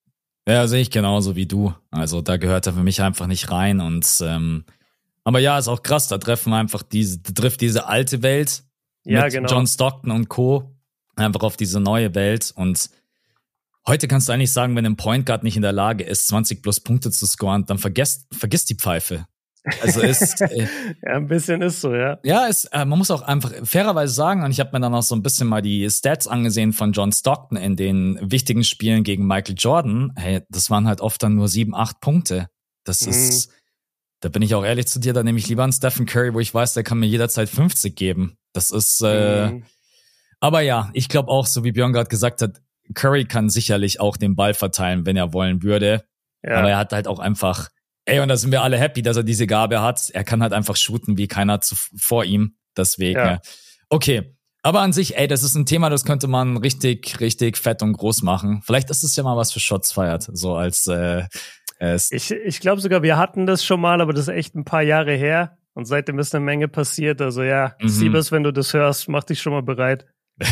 Ja, 0.48 0.68
sehe 0.68 0.82
ich 0.82 0.92
genauso 0.92 1.36
wie 1.36 1.46
du. 1.46 1.74
Also 1.92 2.22
da 2.22 2.38
gehört 2.38 2.68
er 2.68 2.74
für 2.74 2.84
mich 2.84 3.02
einfach 3.02 3.28
nicht 3.28 3.52
rein. 3.52 3.80
Und 3.80 4.22
ähm, 4.22 4.66
aber 5.24 5.40
ja, 5.40 5.58
ist 5.58 5.68
auch 5.68 5.84
krass, 5.84 6.08
da 6.08 6.18
treffen 6.18 6.54
einfach 6.54 6.84
diese, 6.84 7.22
trifft 7.24 7.62
diese 7.62 7.88
alte 7.88 8.24
Welt 8.24 8.64
ja, 9.04 9.24
mit 9.24 9.34
genau. 9.34 9.50
John 9.50 9.68
Stockton 9.68 10.12
und 10.12 10.30
Co. 10.30 10.76
einfach 11.16 11.42
auf 11.42 11.58
diese 11.58 11.80
neue 11.80 12.16
Welt. 12.16 12.54
Und 12.56 12.90
heute 13.88 14.08
kannst 14.08 14.30
du 14.30 14.34
eigentlich 14.34 14.52
sagen, 14.52 14.76
wenn 14.76 14.86
ein 14.86 14.98
Point 14.98 15.26
Guard 15.26 15.44
nicht 15.44 15.56
in 15.56 15.62
der 15.62 15.74
Lage 15.74 16.04
ist, 16.04 16.28
20 16.28 16.62
plus 16.62 16.80
Punkte 16.80 17.12
zu 17.12 17.26
scoren, 17.26 17.66
dann 17.66 17.78
vergesst, 17.78 18.28
vergisst 18.32 18.70
die 18.70 18.76
Pfeife. 18.76 19.26
Also 19.82 20.02
ist 20.02 20.42
äh, 20.42 20.68
ja 21.02 21.16
ein 21.16 21.28
bisschen 21.28 21.62
ist 21.62 21.82
so, 21.82 21.94
ja. 21.94 22.20
Ja, 22.24 22.48
ist, 22.48 22.66
äh, 22.66 22.86
man 22.86 22.98
muss 22.98 23.12
auch 23.12 23.22
einfach 23.22 23.52
fairerweise 23.64 24.14
sagen, 24.14 24.44
und 24.44 24.52
ich 24.52 24.60
habe 24.60 24.72
mir 24.74 24.82
dann 24.82 24.94
auch 24.94 25.04
so 25.04 25.16
ein 25.16 25.24
bisschen 25.24 25.48
mal 25.48 25.62
die 25.62 25.90
Stats 25.90 26.28
angesehen 26.28 26.74
von 26.74 26.92
John 26.92 27.12
Stockton 27.12 27.58
in 27.58 27.76
den 27.76 28.20
wichtigen 28.22 28.64
Spielen 28.64 29.04
gegen 29.04 29.26
Michael 29.26 29.56
Jordan. 29.58 30.12
Hey, 30.16 30.42
das 30.50 30.70
waren 30.70 30.88
halt 30.88 31.00
oft 31.02 31.24
dann 31.24 31.36
nur 31.36 31.48
sieben, 31.48 31.76
acht 31.76 32.02
Punkte. 32.02 32.50
Das 32.84 33.06
mhm. 33.06 33.12
ist, 33.12 33.52
da 34.20 34.30
bin 34.30 34.42
ich 34.42 34.54
auch 34.54 34.66
ehrlich 34.66 34.88
zu 34.88 35.00
dir, 35.00 35.14
da 35.14 35.24
nehme 35.24 35.40
ich 35.40 35.48
lieber 35.48 35.64
einen 35.64 35.74
Stephen 35.74 36.06
Curry, 36.06 36.34
wo 36.34 36.40
ich 36.40 36.54
weiß, 36.54 36.74
der 36.74 36.84
kann 36.84 37.00
mir 37.00 37.08
jederzeit 37.08 37.50
50 37.50 37.96
geben. 37.96 38.38
Das 38.54 38.72
ist, 38.72 39.02
äh, 39.04 39.48
mhm. 39.48 39.64
aber 40.40 40.62
ja, 40.62 40.90
ich 40.94 41.10
glaube 41.10 41.30
auch, 41.30 41.48
so 41.48 41.64
wie 41.64 41.72
Björn 41.72 41.92
gerade 41.92 42.10
gesagt 42.10 42.42
hat, 42.42 42.62
Curry 42.94 43.26
kann 43.26 43.50
sicherlich 43.50 44.00
auch 44.00 44.18
den 44.18 44.36
Ball 44.36 44.54
verteilen, 44.54 45.06
wenn 45.06 45.18
er 45.18 45.34
wollen 45.34 45.64
würde. 45.64 46.04
Ja. 46.44 46.58
Aber 46.58 46.70
er 46.70 46.78
hat 46.78 46.94
halt 46.94 47.08
auch 47.08 47.20
einfach, 47.20 47.70
ey, 48.06 48.20
und 48.20 48.28
da 48.28 48.38
sind 48.38 48.52
wir 48.52 48.62
alle 48.62 48.78
happy, 48.78 49.02
dass 49.02 49.18
er 49.18 49.24
diese 49.24 49.48
Gabe 49.48 49.82
hat. 49.82 50.10
Er 50.12 50.24
kann 50.24 50.42
halt 50.42 50.54
einfach 50.54 50.76
shooten 50.76 51.18
wie 51.18 51.28
keiner 51.28 51.62
zu, 51.62 51.76
vor 51.98 52.26
ihm. 52.26 52.56
Deswegen, 52.76 53.20
ja. 53.20 53.40
okay. 53.90 54.36
Aber 54.62 54.80
an 54.80 54.94
sich, 54.94 55.18
ey, 55.18 55.28
das 55.28 55.44
ist 55.44 55.56
ein 55.56 55.66
Thema, 55.66 55.90
das 55.90 56.06
könnte 56.06 56.28
man 56.28 56.56
richtig, 56.56 57.20
richtig 57.20 57.58
fett 57.58 57.82
und 57.82 57.94
groß 57.94 58.24
machen. 58.24 58.62
Vielleicht 58.64 58.90
ist 58.90 59.04
es 59.04 59.16
ja 59.16 59.24
mal 59.24 59.36
was 59.36 59.52
für 59.52 59.60
Shots 59.60 59.92
feiert, 59.92 60.30
so 60.32 60.56
als 60.56 60.88
äh, 60.88 61.24
äh 61.80 62.00
ich, 62.12 62.32
ich 62.32 62.60
glaube 62.62 62.80
sogar, 62.80 63.04
wir 63.04 63.18
hatten 63.18 63.46
das 63.46 63.66
schon 63.66 63.82
mal, 63.82 64.00
aber 64.00 64.14
das 64.14 64.30
ist 64.30 64.34
echt 64.34 64.56
ein 64.56 64.64
paar 64.64 64.82
Jahre 64.82 65.16
her. 65.16 65.58
Und 65.74 65.86
seitdem 65.86 66.20
ist 66.20 66.34
eine 66.36 66.46
Menge 66.46 66.68
passiert. 66.68 67.22
Also 67.22 67.44
ja, 67.44 67.76
mhm. 67.80 67.90
Siebes, 67.90 68.32
wenn 68.32 68.44
du 68.44 68.52
das 68.52 68.74
hörst, 68.74 69.10
mach 69.10 69.24
dich 69.24 69.42
schon 69.42 69.54
mal 69.54 69.64
bereit. 69.64 70.06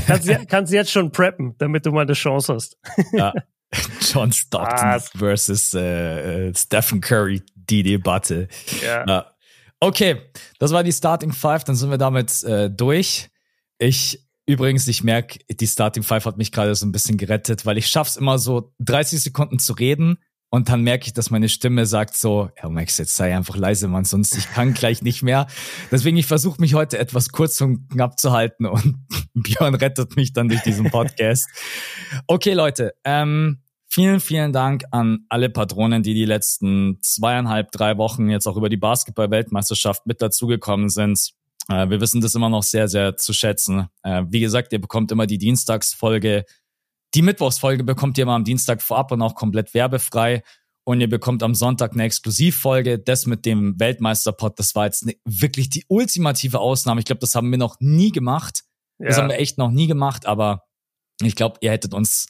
Kannst, 0.08 0.30
kannst 0.48 0.74
jetzt 0.74 0.92
schon 0.92 1.12
preppen, 1.12 1.56
damit 1.58 1.86
du 1.86 1.92
mal 1.92 2.02
eine 2.02 2.14
Chance 2.14 2.54
hast. 2.54 2.78
ja. 3.14 3.34
John 4.02 4.34
Stockton 4.34 4.90
ah, 4.90 5.00
versus 5.00 5.74
äh, 5.74 6.54
Stephen 6.54 7.00
Curry, 7.00 7.42
die 7.56 7.84
Debatte. 7.84 8.50
Ja. 8.84 9.06
ja. 9.08 9.32
Okay, 9.80 10.22
das 10.60 10.72
war 10.72 10.84
die 10.84 10.92
Starting 10.92 11.32
Five, 11.32 11.64
dann 11.64 11.76
sind 11.76 11.90
wir 11.90 11.98
damit 11.98 12.44
äh, 12.44 12.70
durch. 12.70 13.30
Ich 13.78 14.28
übrigens, 14.46 14.88
ich 14.88 15.04
merke, 15.04 15.40
die 15.50 15.68
Starting 15.68 16.04
Five 16.04 16.26
hat 16.26 16.38
mich 16.38 16.52
gerade 16.52 16.76
so 16.76 16.86
ein 16.86 16.92
bisschen 16.92 17.18
gerettet, 17.18 17.66
weil 17.66 17.78
ich 17.78 17.88
schaff's 17.88 18.18
immer 18.18 18.38
so 18.38 18.74
30 18.80 19.22
Sekunden 19.22 19.58
zu 19.58 19.74
reden 19.74 20.18
und 20.54 20.68
dann 20.68 20.82
merke 20.82 21.08
ich, 21.08 21.14
dass 21.14 21.32
meine 21.32 21.48
Stimme 21.48 21.86
sagt 21.86 22.16
so, 22.16 22.50
ja 22.62 22.68
Max, 22.68 22.98
jetzt 22.98 23.16
sei 23.16 23.34
einfach 23.34 23.56
leise, 23.56 23.88
Mann, 23.88 24.04
sonst 24.04 24.38
ich 24.38 24.52
kann 24.52 24.74
gleich 24.74 25.02
nicht 25.02 25.24
mehr. 25.24 25.48
Deswegen, 25.92 26.18
ich 26.18 26.26
versuche 26.26 26.60
mich 26.60 26.74
heute 26.74 26.98
etwas 27.00 27.30
kurz 27.30 27.62
und 27.62 27.90
knapp 27.90 28.20
zu 28.20 28.34
halten 28.34 28.66
und 28.66 28.98
Björn 29.34 29.76
rettet 29.76 30.18
mich 30.18 30.34
dann 30.34 30.50
durch 30.50 30.62
diesen 30.62 30.92
Podcast. 30.92 31.48
Okay, 32.28 32.52
Leute, 32.52 32.94
ähm, 33.06 33.62
vielen, 33.88 34.20
vielen 34.20 34.52
Dank 34.52 34.84
an 34.92 35.20
alle 35.30 35.50
Patronen, 35.50 36.04
die 36.04 36.14
die 36.14 36.26
letzten 36.26 37.00
zweieinhalb, 37.02 37.72
drei 37.72 37.98
Wochen 37.98 38.30
jetzt 38.30 38.46
auch 38.46 38.58
über 38.58 38.68
die 38.68 38.78
Basketball-Weltmeisterschaft 38.78 40.06
mit 40.06 40.22
dazugekommen 40.22 40.90
sind. 40.90 41.32
Äh, 41.70 41.90
wir 41.90 42.02
wissen 42.02 42.20
das 42.20 42.36
immer 42.36 42.50
noch 42.50 42.64
sehr, 42.64 42.90
sehr 42.90 43.16
zu 43.16 43.32
schätzen. 43.32 43.88
Äh, 44.04 44.24
wie 44.28 44.42
gesagt, 44.42 44.74
ihr 44.74 44.82
bekommt 44.82 45.14
immer 45.14 45.28
die 45.28 45.38
Dienstagsfolge 45.38 46.44
die 47.14 47.22
Mittwochsfolge 47.22 47.84
bekommt 47.84 48.18
ihr 48.18 48.26
mal 48.26 48.36
am 48.36 48.44
Dienstag 48.44 48.82
vorab 48.82 49.12
und 49.12 49.22
auch 49.22 49.36
komplett 49.36 49.74
werbefrei. 49.74 50.44
Und 50.84 51.00
ihr 51.00 51.10
bekommt 51.10 51.44
am 51.44 51.54
Sonntag 51.54 51.94
eine 51.94 52.04
Exklusivfolge. 52.04 52.98
Das 52.98 53.28
mit 53.28 53.46
dem 53.46 53.80
Weltmeisterpod, 53.80 54.58
das 54.58 54.74
war 54.74 54.86
jetzt 54.86 55.06
ne, 55.06 55.16
wirklich 55.26 55.70
die 55.70 55.86
ultimative 55.88 56.60
Ausnahme. 56.60 57.00
Ich 57.00 57.06
glaube, 57.06 57.20
das 57.20 57.36
haben 57.36 57.52
wir 57.52 57.60
noch 57.60 57.78
nie 57.80 58.12
gemacht. 58.12 58.64
Ja. 59.00 59.08
Das 59.08 59.18
haben 59.18 59.30
wir 59.30 59.38
echt 59.38 59.58
noch 59.58 59.70
nie 59.70 59.88
gemacht, 59.88 60.26
aber 60.26 60.64
ich 61.22 61.36
glaube, 61.36 61.58
ihr 61.62 61.72
hättet 61.72 61.94
uns 61.94 62.28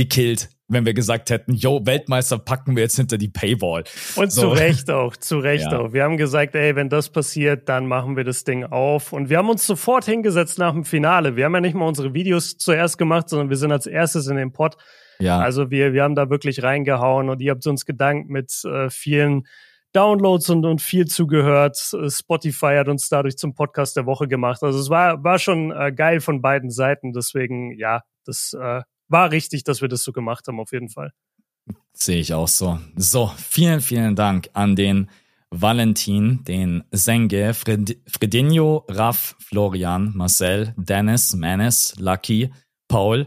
gekillt, 0.00 0.48
wenn 0.68 0.86
wir 0.86 0.94
gesagt 0.94 1.28
hätten, 1.28 1.52
yo, 1.52 1.84
Weltmeister 1.84 2.38
packen 2.38 2.74
wir 2.74 2.84
jetzt 2.84 2.96
hinter 2.96 3.18
die 3.18 3.28
Paywall. 3.28 3.84
Und 4.16 4.32
so. 4.32 4.42
zu 4.42 4.48
Recht 4.48 4.90
auch, 4.90 5.14
zu 5.14 5.38
Recht 5.38 5.70
ja. 5.70 5.78
auch. 5.78 5.92
Wir 5.92 6.04
haben 6.04 6.16
gesagt, 6.16 6.54
ey, 6.54 6.74
wenn 6.74 6.88
das 6.88 7.10
passiert, 7.10 7.68
dann 7.68 7.86
machen 7.86 8.16
wir 8.16 8.24
das 8.24 8.44
Ding 8.44 8.64
auf. 8.64 9.12
Und 9.12 9.28
wir 9.28 9.36
haben 9.36 9.50
uns 9.50 9.66
sofort 9.66 10.06
hingesetzt 10.06 10.58
nach 10.58 10.72
dem 10.72 10.84
Finale. 10.84 11.36
Wir 11.36 11.44
haben 11.44 11.54
ja 11.54 11.60
nicht 11.60 11.74
mal 11.74 11.86
unsere 11.86 12.14
Videos 12.14 12.56
zuerst 12.56 12.96
gemacht, 12.96 13.28
sondern 13.28 13.50
wir 13.50 13.58
sind 13.58 13.72
als 13.72 13.86
erstes 13.86 14.26
in 14.28 14.36
den 14.36 14.52
Pod. 14.52 14.76
Ja. 15.18 15.38
Also 15.40 15.70
wir, 15.70 15.92
wir 15.92 16.02
haben 16.02 16.14
da 16.14 16.30
wirklich 16.30 16.62
reingehauen 16.62 17.28
und 17.28 17.42
ihr 17.42 17.50
habt 17.50 17.66
uns 17.66 17.84
gedankt 17.84 18.30
mit 18.30 18.50
äh, 18.64 18.88
vielen 18.88 19.46
Downloads 19.92 20.48
und, 20.48 20.64
und 20.64 20.80
viel 20.80 21.06
zugehört. 21.06 21.76
Spotify 21.76 22.76
hat 22.78 22.88
uns 22.88 23.10
dadurch 23.10 23.36
zum 23.36 23.54
Podcast 23.54 23.96
der 23.98 24.06
Woche 24.06 24.28
gemacht. 24.28 24.62
Also 24.62 24.78
es 24.78 24.88
war, 24.88 25.22
war 25.24 25.38
schon 25.38 25.72
äh, 25.72 25.92
geil 25.92 26.20
von 26.20 26.40
beiden 26.40 26.70
Seiten. 26.70 27.12
Deswegen, 27.12 27.76
ja, 27.76 28.02
das 28.24 28.56
äh, 28.58 28.80
war 29.10 29.30
richtig, 29.30 29.64
dass 29.64 29.80
wir 29.80 29.88
das 29.88 30.02
so 30.02 30.12
gemacht 30.12 30.46
haben, 30.48 30.60
auf 30.60 30.72
jeden 30.72 30.88
Fall. 30.88 31.12
Sehe 31.92 32.20
ich 32.20 32.32
auch 32.32 32.48
so. 32.48 32.78
So, 32.96 33.32
vielen, 33.36 33.80
vielen 33.80 34.16
Dank 34.16 34.48
an 34.54 34.76
den 34.76 35.10
Valentin, 35.50 36.44
den 36.44 36.84
Senge, 36.92 37.54
Fred 37.54 37.98
Fredinho, 38.06 38.84
Raff, 38.88 39.36
Florian, 39.40 40.12
Marcel, 40.14 40.74
Dennis, 40.76 41.34
Manis, 41.34 41.94
Lucky, 41.98 42.52
Paul, 42.88 43.26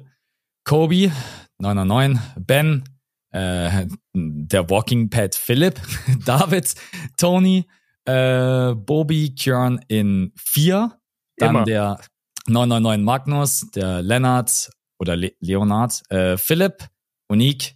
Kobi, 0.64 1.12
909, 1.60 2.20
Ben, 2.40 2.84
äh, 3.32 3.88
der 4.14 4.70
Walking 4.70 5.10
Pad 5.10 5.36
Philipp, 5.36 5.82
David, 6.26 6.74
Tony, 7.18 7.66
äh, 8.06 8.74
Bobby, 8.74 9.36
Kjörn 9.36 9.84
in 9.90 10.32
4, 10.38 10.98
dann 11.38 11.50
Immer. 11.50 11.66
der 11.66 12.00
999 12.48 13.06
Magnus, 13.06 13.72
der 13.76 14.02
Lennart, 14.02 14.70
oder 15.04 15.18
Le 15.18 15.34
Leonard, 15.42 16.02
äh, 16.10 16.38
Philipp, 16.38 16.88
Unique 17.28 17.76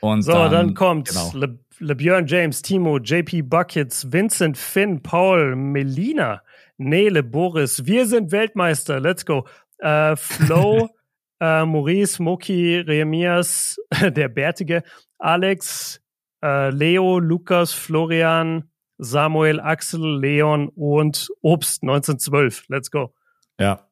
und 0.00 0.22
So, 0.22 0.32
dann, 0.32 0.50
dann 0.52 0.74
kommt 0.74 1.08
genau. 1.08 1.32
Le, 1.34 1.58
LeBjörn 1.80 2.26
James, 2.26 2.62
Timo, 2.62 2.98
JP 2.98 3.42
Buckets, 3.42 4.12
Vincent, 4.12 4.56
Finn, 4.56 5.02
Paul, 5.02 5.56
Melina, 5.56 6.42
Nele, 6.78 7.22
Boris. 7.22 7.86
Wir 7.86 8.06
sind 8.06 8.32
Weltmeister. 8.32 9.00
Let's 9.00 9.24
go. 9.24 9.46
Äh, 9.78 10.14
Flo, 10.14 10.88
äh, 11.40 11.64
Maurice, 11.64 12.22
Moki, 12.22 12.78
Remias, 12.78 13.76
der 14.00 14.28
Bärtige, 14.28 14.82
Alex, 15.18 16.00
äh, 16.42 16.70
Leo, 16.70 17.18
Lukas, 17.18 17.72
Florian, 17.72 18.70
Samuel, 18.98 19.58
Axel, 19.58 20.20
Leon 20.20 20.68
und 20.68 21.28
Obst 21.40 21.82
1912. 21.82 22.64
Let's 22.68 22.90
go. 22.90 23.14
Ja, 23.58 23.88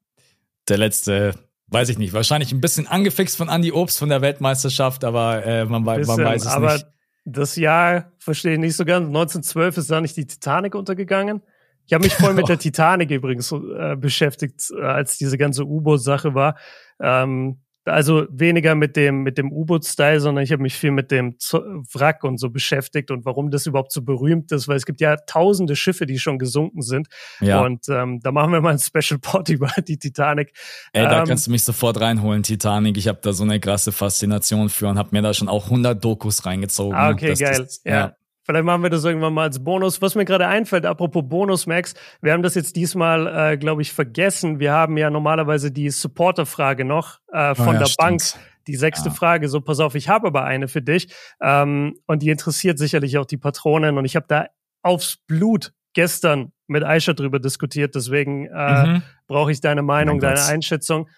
der 0.69 0.79
letzte 0.79 1.35
weiß 1.69 1.89
ich 1.91 1.99
nicht, 1.99 2.13
wahrscheinlich 2.13 2.53
ein 2.53 2.61
bisschen 2.61 2.87
angefixt 2.87 3.37
von 3.37 3.49
Andy 3.49 3.73
Obst 3.73 3.99
von 3.99 4.09
der 4.09 4.23
Weltmeisterschaft, 4.23 5.05
aber 5.05 5.45
äh, 5.45 5.65
man, 5.65 5.85
bisschen, 5.85 6.17
man 6.17 6.27
weiß 6.27 6.43
es 6.43 6.49
aber 6.49 6.75
nicht. 6.75 6.87
Das 7.25 7.57
Jahr 7.57 8.13
verstehe 8.19 8.55
ich 8.55 8.59
nicht 8.59 8.77
so 8.77 8.85
ganz. 8.85 9.07
1912 9.07 9.77
ist 9.77 9.91
da 9.91 10.01
nicht 10.01 10.17
die 10.17 10.27
Titanic 10.27 10.75
untergegangen. 10.75 11.43
Ich 11.85 11.93
habe 11.93 12.05
mich 12.05 12.15
voll 12.15 12.35
mit 12.35 12.49
der 12.49 12.59
Titanic 12.59 13.11
übrigens 13.11 13.53
äh, 13.53 13.97
beschäftigt, 13.97 14.71
äh, 14.71 14.83
als 14.83 15.19
diese 15.19 15.37
ganze 15.37 15.65
U-Boot-Sache 15.65 16.35
war. 16.35 16.57
Ähm, 17.01 17.61
also 17.89 18.27
weniger 18.31 18.75
mit 18.75 18.97
dem 18.97 19.23
mit 19.23 19.39
dem 19.39 19.53
U-Boot-Style, 19.53 20.21
sondern 20.21 20.45
ich 20.45 20.53
habe 20.53 20.63
mich 20.63 20.75
viel 20.75 20.91
mit 20.91 21.11
dem 21.11 21.39
Z 21.39 21.63
Wrack 21.93 22.25
und 22.25 22.39
so 22.39 22.51
beschäftigt 22.51 23.11
und 23.11 23.25
warum 23.25 23.51
das 23.51 23.67
überhaupt 23.67 23.93
so 23.93 24.03
berühmt 24.03 24.53
ist, 24.53 24.69
weil 24.69 24.77
es 24.77 24.87
gibt 24.87 25.01
ja 25.01 25.17
tausende 25.17 25.77
Schiffe, 25.77 26.07
die 26.07 26.19
schon 26.19 26.39
gesunken 26.39 26.83
sind. 26.83 27.09
Ja. 27.41 27.61
Und 27.61 27.89
ähm, 27.89 28.21
da 28.23 28.33
machen 28.33 28.53
wir 28.53 28.61
mal 28.61 28.73
ein 28.73 28.79
Special 28.79 29.19
Pod 29.19 29.49
über 29.49 29.71
die 29.87 29.99
Titanic. 29.99 30.53
Ey, 30.93 31.05
da 31.05 31.21
ähm, 31.21 31.29
kannst 31.29 31.47
du 31.47 31.51
mich 31.51 31.65
sofort 31.65 32.01
reinholen, 32.01 32.43
Titanic. 32.43 32.97
Ich 32.97 33.09
habe 33.09 33.19
da 33.23 33.33
so 33.33 33.45
eine 33.45 33.61
krasse 33.61 33.93
Faszination 33.93 34.69
für 34.69 34.89
und 34.89 34.99
habe 34.99 35.11
mir 35.13 35.23
da 35.23 35.35
schon 35.35 35.49
auch 35.49 35.65
100 35.65 36.03
Dokus 36.03 36.47
reingezogen. 36.47 36.95
Ah, 36.95 37.11
okay, 37.11 37.35
geil. 37.35 37.57
Das, 37.59 37.81
ja. 37.85 37.93
ja. 37.93 38.18
Vielleicht 38.49 38.65
machen 38.65 38.83
wir 38.83 38.89
das 38.89 39.05
irgendwann 39.05 39.35
mal 39.35 39.43
als 39.43 39.63
Bonus. 39.63 40.01
Was 40.01 40.15
mir 40.15 40.25
gerade 40.25 40.47
einfällt, 40.47 40.87
apropos 40.87 41.23
Bonus, 41.29 41.67
Max, 41.67 41.93
wir 42.23 42.33
haben 42.33 42.43
das 42.43 42.55
jetzt 42.55 42.77
diesmal, 42.77 43.27
äh, 43.27 43.59
glaube 43.59 43.83
ich, 43.83 43.93
vergessen. 43.93 44.59
Wir 44.59 44.73
haben 44.73 44.97
ja 44.97 45.11
normalerweise 45.11 45.71
die 45.71 45.91
Supporter-Frage 45.91 46.87
noch 46.87 47.19
äh, 47.31 47.55
von 47.55 47.69
oh 47.69 47.73
ja, 47.73 47.79
der 47.81 47.87
stimmt. 47.87 47.99
Bank. 47.99 48.23
Die 48.67 48.77
sechste 48.77 49.11
ja. 49.11 49.15
Frage. 49.15 49.51
So, 49.51 49.61
pass 49.61 49.81
auf, 49.81 49.95
ich 49.95 50.09
habe 50.09 50.29
aber 50.29 50.45
eine 50.45 50.69
für 50.69 50.81
dich. 50.81 51.15
Ähm, 51.43 51.99
und 52.07 52.23
die 52.23 52.31
interessiert 52.31 52.79
sicherlich 52.79 53.19
auch 53.19 53.27
die 53.27 53.37
Patronen. 53.37 53.99
Und 53.99 54.07
ich 54.07 54.17
habe 54.17 54.25
da 54.27 54.47
aufs 54.81 55.19
Blut 55.27 55.75
gestern 55.93 56.53
mit 56.69 56.85
Aisha 56.85 57.13
drüber 57.13 57.41
diskutiert. 57.41 57.95
Deswegen 57.95 58.47
äh, 58.47 58.87
mhm. 58.87 59.03
brauche 59.27 59.53
ich 59.53 59.61
deine 59.61 59.83
Meinung, 59.83 60.21
deine 60.21 60.43
Einschätzung. 60.43 61.11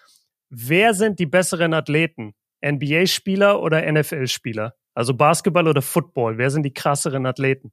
Wer 0.49 0.93
sind 0.93 1.17
die 1.17 1.27
besseren 1.27 1.73
Athleten? 1.73 2.33
NBA-Spieler 2.61 3.61
oder 3.61 3.89
NFL-Spieler? 3.89 4.75
Also 4.93 5.13
Basketball 5.13 5.67
oder 5.67 5.81
Football, 5.81 6.37
wer 6.37 6.49
sind 6.49 6.63
die 6.63 6.73
krasseren 6.73 7.25
Athleten? 7.25 7.71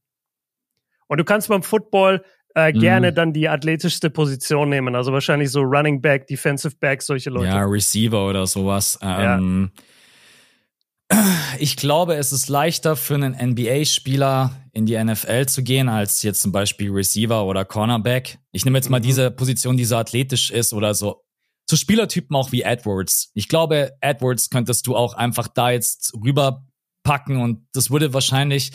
Und 1.08 1.18
du 1.18 1.24
kannst 1.24 1.48
beim 1.48 1.62
Football 1.62 2.22
äh, 2.54 2.72
mhm. 2.72 2.80
gerne 2.80 3.12
dann 3.12 3.32
die 3.32 3.48
athletischste 3.48 4.10
Position 4.10 4.68
nehmen, 4.68 4.94
also 4.94 5.12
wahrscheinlich 5.12 5.50
so 5.50 5.60
Running 5.62 6.00
Back, 6.00 6.26
Defensive 6.26 6.76
Back, 6.76 7.02
solche 7.02 7.30
Leute. 7.30 7.48
Ja, 7.48 7.64
Receiver 7.64 8.28
oder 8.28 8.46
sowas. 8.46 8.98
Ähm, 9.02 9.70
ja. 11.10 11.24
Ich 11.58 11.76
glaube, 11.76 12.16
es 12.16 12.32
ist 12.32 12.48
leichter 12.48 12.94
für 12.94 13.14
einen 13.14 13.34
NBA-Spieler 13.34 14.50
in 14.72 14.84
die 14.84 15.02
NFL 15.02 15.46
zu 15.46 15.62
gehen, 15.62 15.88
als 15.88 16.22
jetzt 16.22 16.42
zum 16.42 16.52
Beispiel 16.52 16.90
Receiver 16.90 17.46
oder 17.46 17.64
Cornerback. 17.64 18.38
Ich 18.52 18.66
nehme 18.66 18.76
jetzt 18.76 18.90
mal 18.90 19.00
mhm. 19.00 19.04
diese 19.04 19.30
Position, 19.30 19.76
die 19.76 19.86
so 19.86 19.96
athletisch 19.96 20.50
ist 20.50 20.72
oder 20.72 20.94
so 20.94 21.24
so 21.70 21.76
Spielertypen 21.76 22.34
auch 22.34 22.50
wie 22.50 22.62
Edwards. 22.62 23.30
Ich 23.34 23.48
glaube, 23.48 23.92
Edwards 24.00 24.48
könntest 24.48 24.86
du 24.86 24.96
auch 24.96 25.14
einfach 25.14 25.48
da 25.48 25.70
jetzt 25.70 26.14
rüber 26.14 26.64
packen 27.08 27.38
und 27.38 27.66
das 27.72 27.90
würde 27.90 28.12
wahrscheinlich 28.12 28.72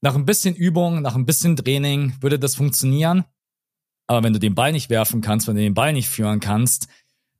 nach 0.00 0.14
ein 0.14 0.24
bisschen 0.24 0.54
Übung, 0.54 1.02
nach 1.02 1.16
ein 1.16 1.26
bisschen 1.26 1.56
Training 1.56 2.14
würde 2.20 2.38
das 2.38 2.54
funktionieren. 2.54 3.24
Aber 4.06 4.22
wenn 4.22 4.32
du 4.32 4.38
den 4.38 4.54
Ball 4.54 4.70
nicht 4.70 4.88
werfen 4.88 5.20
kannst, 5.20 5.48
wenn 5.48 5.56
du 5.56 5.62
den 5.62 5.74
Ball 5.74 5.92
nicht 5.92 6.08
führen 6.08 6.38
kannst, 6.38 6.86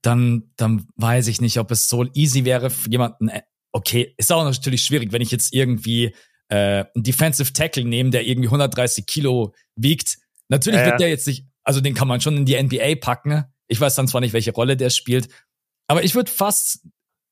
dann, 0.02 0.50
dann 0.56 0.88
weiß 0.96 1.28
ich 1.28 1.40
nicht, 1.40 1.60
ob 1.60 1.70
es 1.70 1.88
so 1.88 2.04
easy 2.12 2.44
wäre 2.44 2.70
für 2.70 2.90
jemanden. 2.90 3.28
Äh, 3.28 3.42
okay, 3.70 4.14
ist 4.16 4.32
auch 4.32 4.42
natürlich 4.42 4.82
schwierig, 4.82 5.12
wenn 5.12 5.22
ich 5.22 5.30
jetzt 5.30 5.54
irgendwie 5.54 6.12
äh, 6.48 6.84
einen 6.92 7.04
Defensive 7.04 7.52
Tackle 7.52 7.84
nehme, 7.84 8.10
der 8.10 8.26
irgendwie 8.26 8.48
130 8.48 9.06
Kilo 9.06 9.54
wiegt. 9.76 10.18
Natürlich 10.48 10.80
ja, 10.80 10.86
wird 10.86 10.98
der 10.98 11.08
jetzt 11.08 11.28
nicht, 11.28 11.46
also 11.62 11.80
den 11.80 11.94
kann 11.94 12.08
man 12.08 12.20
schon 12.20 12.36
in 12.36 12.46
die 12.46 12.60
NBA 12.60 12.96
packen. 13.00 13.44
Ich 13.68 13.80
weiß 13.80 13.94
dann 13.94 14.08
zwar 14.08 14.22
nicht, 14.22 14.32
welche 14.32 14.52
Rolle 14.52 14.76
der 14.76 14.90
spielt, 14.90 15.28
aber 15.86 16.02
ich 16.02 16.16
würde 16.16 16.32
fast 16.32 16.80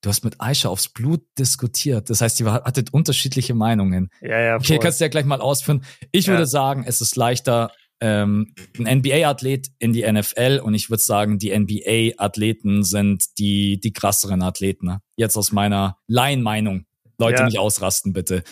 Du 0.05 0.11
hast 0.11 0.23
mit 0.23 0.39
Aisha 0.39 0.69
aufs 0.69 0.91
Blut 0.91 1.23
diskutiert. 1.39 2.11
Das 2.11 2.21
heißt, 2.21 2.39
ihr 2.41 2.53
hattet 2.53 2.93
unterschiedliche 2.93 3.55
Meinungen. 3.55 4.11
Ja, 4.21 4.39
ja. 4.39 4.57
Okay, 4.57 4.79
kannst 4.79 5.01
du 5.01 5.05
ja 5.07 5.09
gleich 5.09 5.25
mal 5.25 5.41
ausführen. 5.41 5.83
Ich 6.13 6.27
ja. 6.27 6.33
würde 6.33 6.45
sagen, 6.45 6.85
es 6.87 7.01
ist 7.01 7.17
leichter, 7.17 7.73
ähm, 8.01 8.55
ein 8.79 8.99
NBA-Athlet 8.99 9.69
in 9.79 9.95
die 9.95 10.03
NFL 10.03 10.61
und 10.63 10.75
ich 10.75 10.91
würde 10.91 11.03
sagen, 11.03 11.39
die 11.39 11.59
NBA-Athleten 11.59 12.85
sind 12.85 13.39
die, 13.39 13.81
die 13.81 13.95
krasseren 13.95 14.43
Athleten. 14.43 14.99
Jetzt 15.17 15.39
aus 15.39 15.53
meiner 15.53 15.97
Laienmeinung. 16.07 16.85
Leute 17.17 17.39
ja. 17.39 17.47
nicht 17.47 17.59
ausrasten, 17.59 18.13
bitte. 18.13 18.43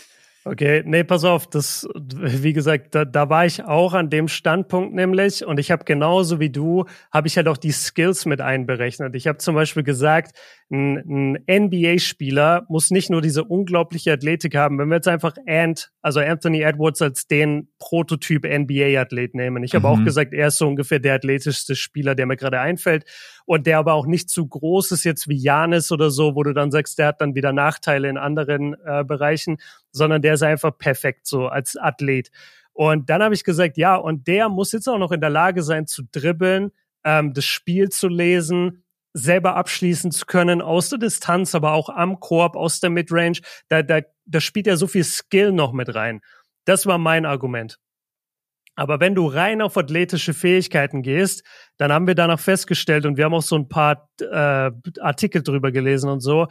Okay, 0.44 0.82
nee, 0.84 1.04
pass 1.04 1.22
auf, 1.22 1.48
das, 1.48 1.88
wie 1.94 2.52
gesagt, 2.52 2.96
da, 2.96 3.04
da 3.04 3.28
war 3.28 3.46
ich 3.46 3.62
auch 3.62 3.94
an 3.94 4.10
dem 4.10 4.26
Standpunkt 4.26 4.92
nämlich 4.92 5.46
und 5.46 5.60
ich 5.60 5.70
habe 5.70 5.84
genauso 5.84 6.40
wie 6.40 6.50
du, 6.50 6.86
habe 7.12 7.28
ich 7.28 7.36
halt 7.36 7.46
auch 7.46 7.56
die 7.56 7.70
Skills 7.70 8.26
mit 8.26 8.40
einberechnet. 8.40 9.14
Ich 9.14 9.28
habe 9.28 9.38
zum 9.38 9.54
Beispiel 9.54 9.84
gesagt, 9.84 10.36
ein, 10.68 11.36
ein 11.46 11.68
NBA-Spieler 11.68 12.66
muss 12.68 12.90
nicht 12.90 13.08
nur 13.08 13.22
diese 13.22 13.44
unglaubliche 13.44 14.12
Athletik 14.12 14.56
haben, 14.56 14.78
wenn 14.78 14.88
wir 14.88 14.96
jetzt 14.96 15.06
einfach 15.06 15.34
Ant, 15.46 15.92
also 16.00 16.18
Anthony 16.18 16.62
Edwards 16.62 17.00
als 17.02 17.28
den 17.28 17.68
Prototyp 17.78 18.44
NBA-Athlet 18.44 19.34
nehmen. 19.34 19.62
Ich 19.62 19.76
habe 19.76 19.86
mhm. 19.86 19.92
auch 19.92 20.04
gesagt, 20.04 20.32
er 20.32 20.48
ist 20.48 20.58
so 20.58 20.66
ungefähr 20.66 20.98
der 20.98 21.14
athletischste 21.14 21.76
Spieler, 21.76 22.16
der 22.16 22.26
mir 22.26 22.36
gerade 22.36 22.58
einfällt 22.58 23.04
und 23.44 23.66
der 23.66 23.78
aber 23.78 23.94
auch 23.94 24.06
nicht 24.06 24.28
zu 24.28 24.48
groß 24.48 24.92
ist 24.92 25.04
jetzt 25.04 25.28
wie 25.28 25.36
Janis 25.36 25.92
oder 25.92 26.10
so, 26.10 26.34
wo 26.34 26.42
du 26.42 26.52
dann 26.52 26.72
sagst, 26.72 26.98
der 26.98 27.08
hat 27.08 27.20
dann 27.20 27.34
wieder 27.36 27.52
Nachteile 27.52 28.08
in 28.08 28.16
anderen 28.16 28.74
äh, 28.84 29.04
Bereichen, 29.04 29.58
sondern 29.92 30.22
der 30.22 30.34
ist 30.34 30.42
einfach 30.42 30.76
perfekt 30.76 31.26
so 31.26 31.46
als 31.46 31.76
Athlet. 31.76 32.30
Und 32.72 33.10
dann 33.10 33.22
habe 33.22 33.34
ich 33.34 33.44
gesagt, 33.44 33.76
ja, 33.76 33.96
und 33.96 34.26
der 34.26 34.48
muss 34.48 34.72
jetzt 34.72 34.88
auch 34.88 34.98
noch 34.98 35.12
in 35.12 35.20
der 35.20 35.30
Lage 35.30 35.62
sein 35.62 35.86
zu 35.86 36.02
dribbeln, 36.10 36.72
ähm, 37.04 37.34
das 37.34 37.44
Spiel 37.44 37.90
zu 37.90 38.08
lesen, 38.08 38.84
selber 39.14 39.56
abschließen 39.56 40.10
zu 40.10 40.24
können 40.24 40.62
aus 40.62 40.88
der 40.88 40.98
Distanz, 40.98 41.54
aber 41.54 41.72
auch 41.72 41.90
am 41.90 42.18
Korb, 42.18 42.56
aus 42.56 42.80
der 42.80 42.90
Midrange. 42.90 43.40
Da, 43.68 43.82
da, 43.82 44.00
da 44.24 44.40
spielt 44.40 44.66
ja 44.66 44.76
so 44.76 44.86
viel 44.86 45.04
Skill 45.04 45.52
noch 45.52 45.72
mit 45.72 45.94
rein. 45.94 46.22
Das 46.64 46.86
war 46.86 46.98
mein 46.98 47.26
Argument. 47.26 47.78
Aber 48.74 49.00
wenn 49.00 49.14
du 49.14 49.26
rein 49.26 49.60
auf 49.60 49.76
athletische 49.76 50.32
Fähigkeiten 50.32 51.02
gehst, 51.02 51.44
dann 51.76 51.92
haben 51.92 52.06
wir 52.06 52.14
danach 52.14 52.40
festgestellt 52.40 53.04
und 53.04 53.18
wir 53.18 53.26
haben 53.26 53.34
auch 53.34 53.42
so 53.42 53.56
ein 53.56 53.68
paar 53.68 54.08
äh, 54.18 54.70
Artikel 55.00 55.42
drüber 55.42 55.72
gelesen 55.72 56.08
und 56.08 56.20
so. 56.20 56.48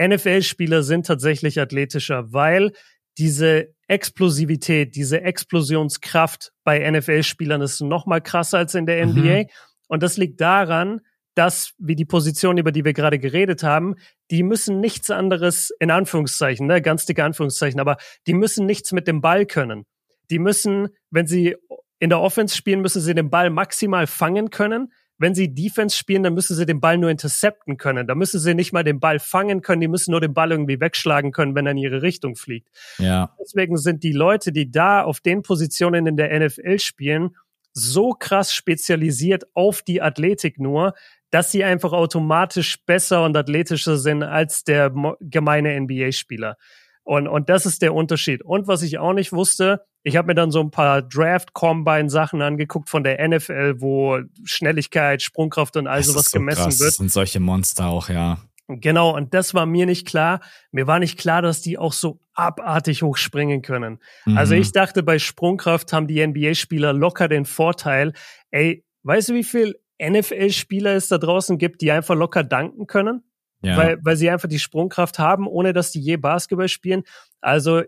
NFL-Spieler 0.00 0.82
sind 0.82 1.06
tatsächlich 1.06 1.60
athletischer, 1.60 2.32
weil 2.32 2.72
diese 3.18 3.74
Explosivität, 3.86 4.96
diese 4.96 5.20
Explosionskraft 5.22 6.52
bei 6.64 6.90
NFL-Spielern 6.90 7.60
ist 7.60 7.80
noch 7.80 8.06
mal 8.06 8.20
krasser 8.20 8.58
als 8.58 8.74
in 8.74 8.86
der 8.86 9.06
NBA. 9.06 9.42
Mhm. 9.42 9.46
Und 9.88 10.02
das 10.02 10.16
liegt 10.16 10.40
daran, 10.40 11.00
dass, 11.34 11.74
wie 11.78 11.96
die 11.96 12.04
Position, 12.04 12.58
über 12.58 12.72
die 12.72 12.84
wir 12.84 12.92
gerade 12.92 13.18
geredet 13.18 13.62
haben, 13.62 13.96
die 14.30 14.42
müssen 14.42 14.80
nichts 14.80 15.10
anderes, 15.10 15.70
in 15.80 15.90
Anführungszeichen, 15.90 16.66
ne, 16.66 16.80
ganz 16.80 17.06
dicke 17.06 17.24
Anführungszeichen, 17.24 17.80
aber 17.80 17.96
die 18.26 18.34
müssen 18.34 18.66
nichts 18.66 18.92
mit 18.92 19.08
dem 19.08 19.20
Ball 19.20 19.46
können. 19.46 19.84
Die 20.30 20.38
müssen, 20.38 20.88
wenn 21.10 21.26
sie 21.26 21.56
in 21.98 22.10
der 22.10 22.20
Offense 22.20 22.56
spielen, 22.56 22.80
müssen 22.80 23.02
sie 23.02 23.14
den 23.14 23.30
Ball 23.30 23.50
maximal 23.50 24.06
fangen 24.06 24.50
können. 24.50 24.92
Wenn 25.18 25.34
sie 25.34 25.54
Defense 25.54 25.96
spielen, 25.96 26.24
dann 26.24 26.34
müssen 26.34 26.56
sie 26.56 26.66
den 26.66 26.80
Ball 26.80 26.98
nur 26.98 27.10
intercepten 27.10 27.76
können. 27.76 28.06
Da 28.06 28.14
müssen 28.14 28.40
sie 28.40 28.54
nicht 28.54 28.72
mal 28.72 28.82
den 28.82 28.98
Ball 28.98 29.20
fangen 29.20 29.62
können, 29.62 29.80
die 29.80 29.88
müssen 29.88 30.10
nur 30.10 30.20
den 30.20 30.34
Ball 30.34 30.50
irgendwie 30.50 30.80
wegschlagen 30.80 31.30
können, 31.32 31.54
wenn 31.54 31.66
er 31.66 31.72
in 31.72 31.78
ihre 31.78 32.02
Richtung 32.02 32.34
fliegt. 32.34 32.68
Ja. 32.98 33.34
Deswegen 33.40 33.76
sind 33.76 34.02
die 34.02 34.12
Leute, 34.12 34.50
die 34.50 34.70
da 34.70 35.02
auf 35.02 35.20
den 35.20 35.42
Positionen 35.42 36.06
in 36.06 36.16
der 36.16 36.38
NFL 36.38 36.78
spielen, 36.78 37.36
so 37.72 38.12
krass 38.12 38.52
spezialisiert 38.52 39.44
auf 39.54 39.82
die 39.82 40.00
Athletik 40.00 40.58
nur, 40.58 40.94
dass 41.30 41.50
sie 41.50 41.64
einfach 41.64 41.92
automatisch 41.92 42.78
besser 42.86 43.24
und 43.24 43.36
athletischer 43.36 43.98
sind 43.98 44.22
als 44.22 44.62
der 44.62 44.92
gemeine 45.20 45.80
NBA-Spieler. 45.80 46.56
Und, 47.04 47.28
und 47.28 47.48
das 47.50 47.66
ist 47.66 47.82
der 47.82 47.94
Unterschied. 47.94 48.42
Und 48.42 48.66
was 48.66 48.82
ich 48.82 48.98
auch 48.98 49.12
nicht 49.12 49.32
wusste, 49.32 49.84
ich 50.02 50.16
habe 50.16 50.28
mir 50.28 50.34
dann 50.34 50.50
so 50.50 50.60
ein 50.60 50.70
paar 50.70 51.02
Draft-Combine-Sachen 51.02 52.42
angeguckt 52.42 52.88
von 52.88 53.04
der 53.04 53.26
NFL, 53.26 53.76
wo 53.78 54.20
Schnelligkeit, 54.44 55.22
Sprungkraft 55.22 55.76
und 55.76 55.86
all 55.86 55.98
das 55.98 56.06
sowas 56.08 56.30
so 56.30 56.38
gemessen 56.38 56.64
krass. 56.64 56.80
wird. 56.80 56.88
Das 56.88 56.96
sind 56.96 57.12
solche 57.12 57.40
Monster 57.40 57.86
auch, 57.86 58.08
ja. 58.08 58.38
Genau, 58.68 59.14
und 59.14 59.34
das 59.34 59.52
war 59.52 59.66
mir 59.66 59.84
nicht 59.84 60.06
klar. 60.06 60.40
Mir 60.72 60.86
war 60.86 60.98
nicht 60.98 61.18
klar, 61.18 61.42
dass 61.42 61.60
die 61.60 61.76
auch 61.76 61.92
so 61.92 62.18
abartig 62.32 63.02
hoch 63.02 63.18
springen 63.18 63.60
können. 63.60 63.98
Mhm. 64.24 64.38
Also 64.38 64.54
ich 64.54 64.72
dachte, 64.72 65.02
bei 65.02 65.18
Sprungkraft 65.18 65.92
haben 65.92 66.06
die 66.06 66.26
NBA-Spieler 66.26 66.94
locker 66.94 67.28
den 67.28 67.44
Vorteil. 67.44 68.14
Ey, 68.50 68.82
weißt 69.02 69.28
du, 69.30 69.34
wie 69.34 69.44
viel 69.44 69.78
NFL-Spieler 70.02 70.94
es 70.94 71.08
da 71.08 71.18
draußen 71.18 71.58
gibt, 71.58 71.82
die 71.82 71.92
einfach 71.92 72.14
locker 72.14 72.42
danken 72.42 72.86
können? 72.86 73.22
Ja. 73.64 73.76
Weil, 73.76 73.98
weil 74.02 74.16
sie 74.16 74.30
einfach 74.30 74.48
die 74.48 74.58
Sprungkraft 74.58 75.18
haben, 75.18 75.46
ohne 75.46 75.72
dass 75.72 75.90
die 75.90 76.00
je 76.00 76.16
Basketball 76.16 76.68
spielen. 76.68 77.02
Also 77.40 77.82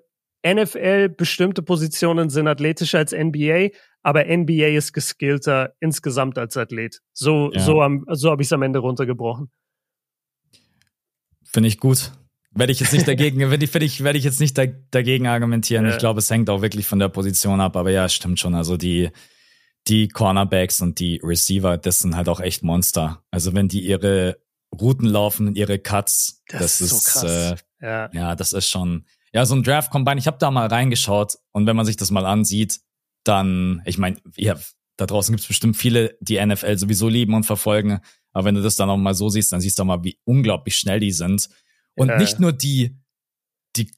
NFL 0.46 1.08
bestimmte 1.10 1.62
Positionen 1.62 2.30
sind 2.30 2.46
athletischer 2.46 2.98
als 2.98 3.12
NBA, 3.12 3.70
aber 4.02 4.24
NBA 4.24 4.68
ist 4.68 4.92
geskillter 4.92 5.74
insgesamt 5.80 6.38
als 6.38 6.56
Athlet. 6.56 7.00
So, 7.12 7.50
ja. 7.52 7.60
so, 7.60 7.82
so 8.12 8.30
habe 8.30 8.42
ich 8.42 8.48
es 8.48 8.52
am 8.52 8.62
Ende 8.62 8.78
runtergebrochen. 8.78 9.50
Finde 11.44 11.68
ich 11.68 11.80
gut. 11.80 12.12
Werde 12.52 12.72
ich 12.72 12.80
jetzt 12.80 12.92
nicht 12.92 13.08
dagegen, 13.08 13.38
werde 13.50 13.64
ich, 13.64 13.74
werde 13.74 13.84
ich, 13.84 14.04
werde 14.04 14.18
ich 14.18 14.24
jetzt 14.24 14.40
nicht 14.40 14.56
da, 14.56 14.66
dagegen 14.90 15.26
argumentieren. 15.26 15.84
Ja. 15.84 15.90
Ich 15.90 15.98
glaube, 15.98 16.20
es 16.20 16.30
hängt 16.30 16.48
auch 16.48 16.62
wirklich 16.62 16.86
von 16.86 17.00
der 17.00 17.08
Position 17.08 17.60
ab, 17.60 17.76
aber 17.76 17.90
ja, 17.90 18.08
stimmt 18.08 18.38
schon. 18.38 18.54
Also 18.54 18.76
die, 18.76 19.10
die 19.88 20.08
Cornerbacks 20.08 20.80
und 20.80 21.00
die 21.00 21.20
Receiver, 21.22 21.76
das 21.76 22.00
sind 22.00 22.16
halt 22.16 22.28
auch 22.28 22.40
echt 22.40 22.62
Monster. 22.62 23.24
Also 23.30 23.54
wenn 23.54 23.68
die 23.68 23.80
ihre 23.80 24.38
Routen 24.78 25.08
laufen, 25.08 25.54
ihre 25.54 25.78
Cuts, 25.78 26.42
das, 26.48 26.60
das 26.60 26.80
ist, 26.80 26.92
ist 26.92 27.12
so 27.12 27.20
krass. 27.20 27.60
Äh, 27.80 27.86
ja. 27.86 28.10
ja, 28.12 28.36
das 28.36 28.52
ist 28.52 28.68
schon. 28.68 29.04
Ja, 29.32 29.44
so 29.44 29.54
ein 29.54 29.62
Draft 29.62 29.90
Combine, 29.90 30.18
ich 30.18 30.26
habe 30.26 30.38
da 30.38 30.50
mal 30.50 30.66
reingeschaut 30.66 31.36
und 31.52 31.66
wenn 31.66 31.76
man 31.76 31.84
sich 31.84 31.96
das 31.96 32.10
mal 32.10 32.24
ansieht, 32.24 32.80
dann, 33.24 33.82
ich 33.84 33.98
meine, 33.98 34.16
ja, 34.36 34.56
da 34.96 35.06
draußen 35.06 35.34
gibt's 35.34 35.48
bestimmt 35.48 35.76
viele, 35.76 36.16
die 36.20 36.44
NFL 36.44 36.78
sowieso 36.78 37.08
lieben 37.08 37.34
und 37.34 37.44
verfolgen. 37.44 38.00
Aber 38.32 38.44
wenn 38.44 38.54
du 38.54 38.62
das 38.62 38.76
dann 38.76 38.88
auch 38.88 38.96
mal 38.96 39.14
so 39.14 39.28
siehst, 39.28 39.52
dann 39.52 39.60
siehst 39.60 39.78
du 39.78 39.84
mal, 39.84 40.04
wie 40.04 40.18
unglaublich 40.24 40.76
schnell 40.76 41.00
die 41.00 41.12
sind. 41.12 41.48
Und 41.94 42.08
ja. 42.08 42.18
nicht 42.18 42.40
nur 42.40 42.52
die, 42.52 42.98
die 43.76 43.90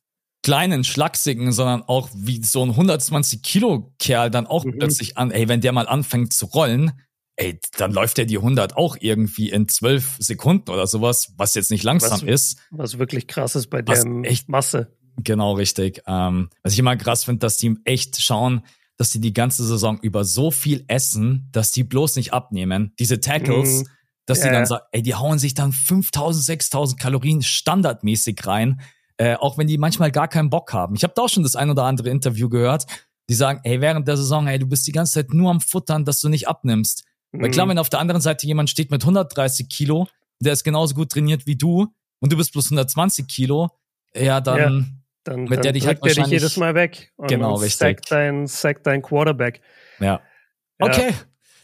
kleinen, 0.42 0.84
schlachsigen, 0.84 1.52
sondern 1.52 1.82
auch 1.82 2.08
wie 2.14 2.42
so 2.42 2.64
ein 2.64 2.70
120 2.70 3.42
Kilo 3.42 3.92
Kerl 3.98 4.30
dann 4.30 4.46
auch 4.46 4.64
mhm. 4.64 4.78
plötzlich 4.78 5.16
an, 5.16 5.30
ey, 5.30 5.48
wenn 5.48 5.60
der 5.60 5.72
mal 5.72 5.88
anfängt 5.88 6.32
zu 6.32 6.46
rollen, 6.46 6.92
ey, 7.38 7.58
dann 7.76 7.92
läuft 7.92 8.18
der 8.18 8.26
die 8.26 8.36
100 8.36 8.76
auch 8.76 8.96
irgendwie 9.00 9.50
in 9.50 9.68
12 9.68 10.16
Sekunden 10.18 10.70
oder 10.70 10.86
sowas, 10.86 11.32
was 11.36 11.54
jetzt 11.54 11.70
nicht 11.70 11.84
langsam 11.84 12.20
was, 12.20 12.22
ist. 12.22 12.58
Was 12.70 12.98
wirklich 12.98 13.26
krass 13.26 13.54
ist 13.54 13.68
bei 13.68 13.80
der 13.80 14.04
Masse. 14.48 14.92
Genau, 15.16 15.54
richtig. 15.54 16.02
Ähm, 16.06 16.50
was 16.62 16.74
ich 16.74 16.78
immer 16.78 16.96
krass 16.96 17.24
finde, 17.24 17.40
dass 17.40 17.56
die 17.56 17.76
echt 17.84 18.20
schauen, 18.20 18.62
dass 18.96 19.10
die 19.10 19.20
die 19.20 19.32
ganze 19.32 19.64
Saison 19.64 19.98
über 20.00 20.24
so 20.24 20.50
viel 20.50 20.84
essen, 20.88 21.48
dass 21.52 21.70
die 21.70 21.84
bloß 21.84 22.16
nicht 22.16 22.32
abnehmen. 22.32 22.92
Diese 22.98 23.20
Tackles, 23.20 23.82
mhm. 23.82 23.88
dass 24.26 24.38
ja, 24.40 24.46
die 24.46 24.52
dann 24.52 24.66
sagen, 24.66 24.84
ey, 24.90 25.02
die 25.02 25.14
hauen 25.14 25.38
sich 25.38 25.54
dann 25.54 25.72
5000, 25.72 26.44
6000 26.44 27.00
Kalorien 27.00 27.42
standardmäßig 27.42 28.44
rein, 28.46 28.80
äh, 29.16 29.36
auch 29.36 29.58
wenn 29.58 29.68
die 29.68 29.78
manchmal 29.78 30.10
gar 30.10 30.28
keinen 30.28 30.50
Bock 30.50 30.72
haben. 30.72 30.96
Ich 30.96 31.04
habe 31.04 31.14
da 31.14 31.22
auch 31.22 31.28
schon 31.28 31.44
das 31.44 31.56
ein 31.56 31.70
oder 31.70 31.84
andere 31.84 32.10
Interview 32.10 32.48
gehört, 32.48 32.86
die 33.28 33.34
sagen, 33.34 33.60
ey, 33.62 33.80
während 33.80 34.08
der 34.08 34.16
Saison, 34.16 34.46
ey, 34.48 34.58
du 34.58 34.66
bist 34.66 34.86
die 34.86 34.92
ganze 34.92 35.14
Zeit 35.14 35.32
nur 35.32 35.50
am 35.50 35.60
Futtern, 35.60 36.04
dass 36.04 36.20
du 36.20 36.28
nicht 36.28 36.48
abnimmst. 36.48 37.04
Mhm. 37.32 37.42
Weil 37.42 37.50
klar, 37.50 37.66
mhm. 37.66 37.70
wenn 37.70 37.78
auf 37.78 37.90
der 37.90 38.00
anderen 38.00 38.20
Seite 38.20 38.46
jemand 38.46 38.70
steht 38.70 38.90
mit 38.90 39.02
130 39.02 39.68
Kilo, 39.68 40.08
der 40.40 40.52
ist 40.52 40.64
genauso 40.64 40.94
gut 40.94 41.10
trainiert 41.10 41.46
wie 41.46 41.56
du 41.56 41.88
und 42.20 42.32
du 42.32 42.36
bist 42.36 42.52
bloß 42.52 42.66
120 42.66 43.26
Kilo, 43.26 43.70
ja, 44.14 44.40
dann 44.40 44.58
ja. 44.58 44.84
Dann, 45.24 45.42
mit 45.42 45.52
dann 45.52 45.62
der 45.62 45.72
dich 45.72 45.86
halt 45.86 46.00
wahrscheinlich 46.00 46.24
dich 46.24 46.40
jedes 46.40 46.56
Mal 46.56 46.74
weg. 46.74 47.12
Und 47.16 47.28
genau, 47.28 47.56
richtig. 47.56 47.78
Sack 47.78 48.06
dein, 48.06 48.46
sack 48.46 48.82
dein 48.82 49.02
Quarterback. 49.02 49.60
Ja. 50.00 50.22
Okay. 50.78 51.10
Ja. 51.10 51.16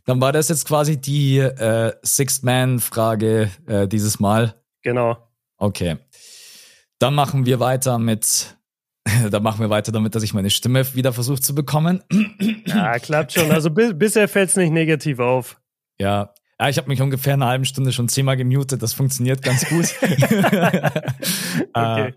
Dann 0.05 0.21
war 0.21 0.33
das 0.33 0.51
jetzt 0.51 0.67
quasi 0.67 1.01
die 1.01 1.39
äh, 1.39 1.95
Sixth-Man-Frage 2.05 3.51
äh, 3.67 3.89
dieses 3.89 4.21
Mal. 4.21 4.63
Genau. 4.83 5.17
Okay. 5.57 5.97
Dann 6.99 7.15
machen 7.15 7.47
wir 7.47 7.59
weiter 7.59 7.99
mit, 7.99 8.57
dann 9.31 9.43
machen 9.43 9.61
wir 9.61 9.71
weiter 9.71 9.93
damit, 9.93 10.15
dass 10.15 10.23
ich 10.23 10.35
meine 10.35 10.51
Stimme 10.51 10.95
wieder 10.95 11.13
versuche 11.13 11.41
zu 11.41 11.55
bekommen. 11.55 12.03
Ja, 12.67 12.99
klappt 12.99 13.35
schon. 13.35 13.53
Also 13.53 13.71
bis, 13.71 13.97
bisher 13.97 14.27
fällt 14.27 14.51
es 14.51 14.57
nicht 14.57 14.73
negativ 14.73 15.21
auf. 15.21 15.61
Ja. 15.99 16.33
Ja, 16.59 16.69
ich 16.69 16.79
habe 16.79 16.89
mich 16.89 17.01
ungefähr 17.03 17.35
eine 17.35 17.47
halbe 17.47 17.67
Stunde 17.67 17.93
schon 17.93 18.09
zehnmal 18.09 18.37
gemutet. 18.37 18.83
Das 18.83 18.95
funktioniert 18.95 19.43
ganz 19.43 19.69
gut. 19.69 19.87
okay. 21.73 22.09
Äh, 22.09 22.13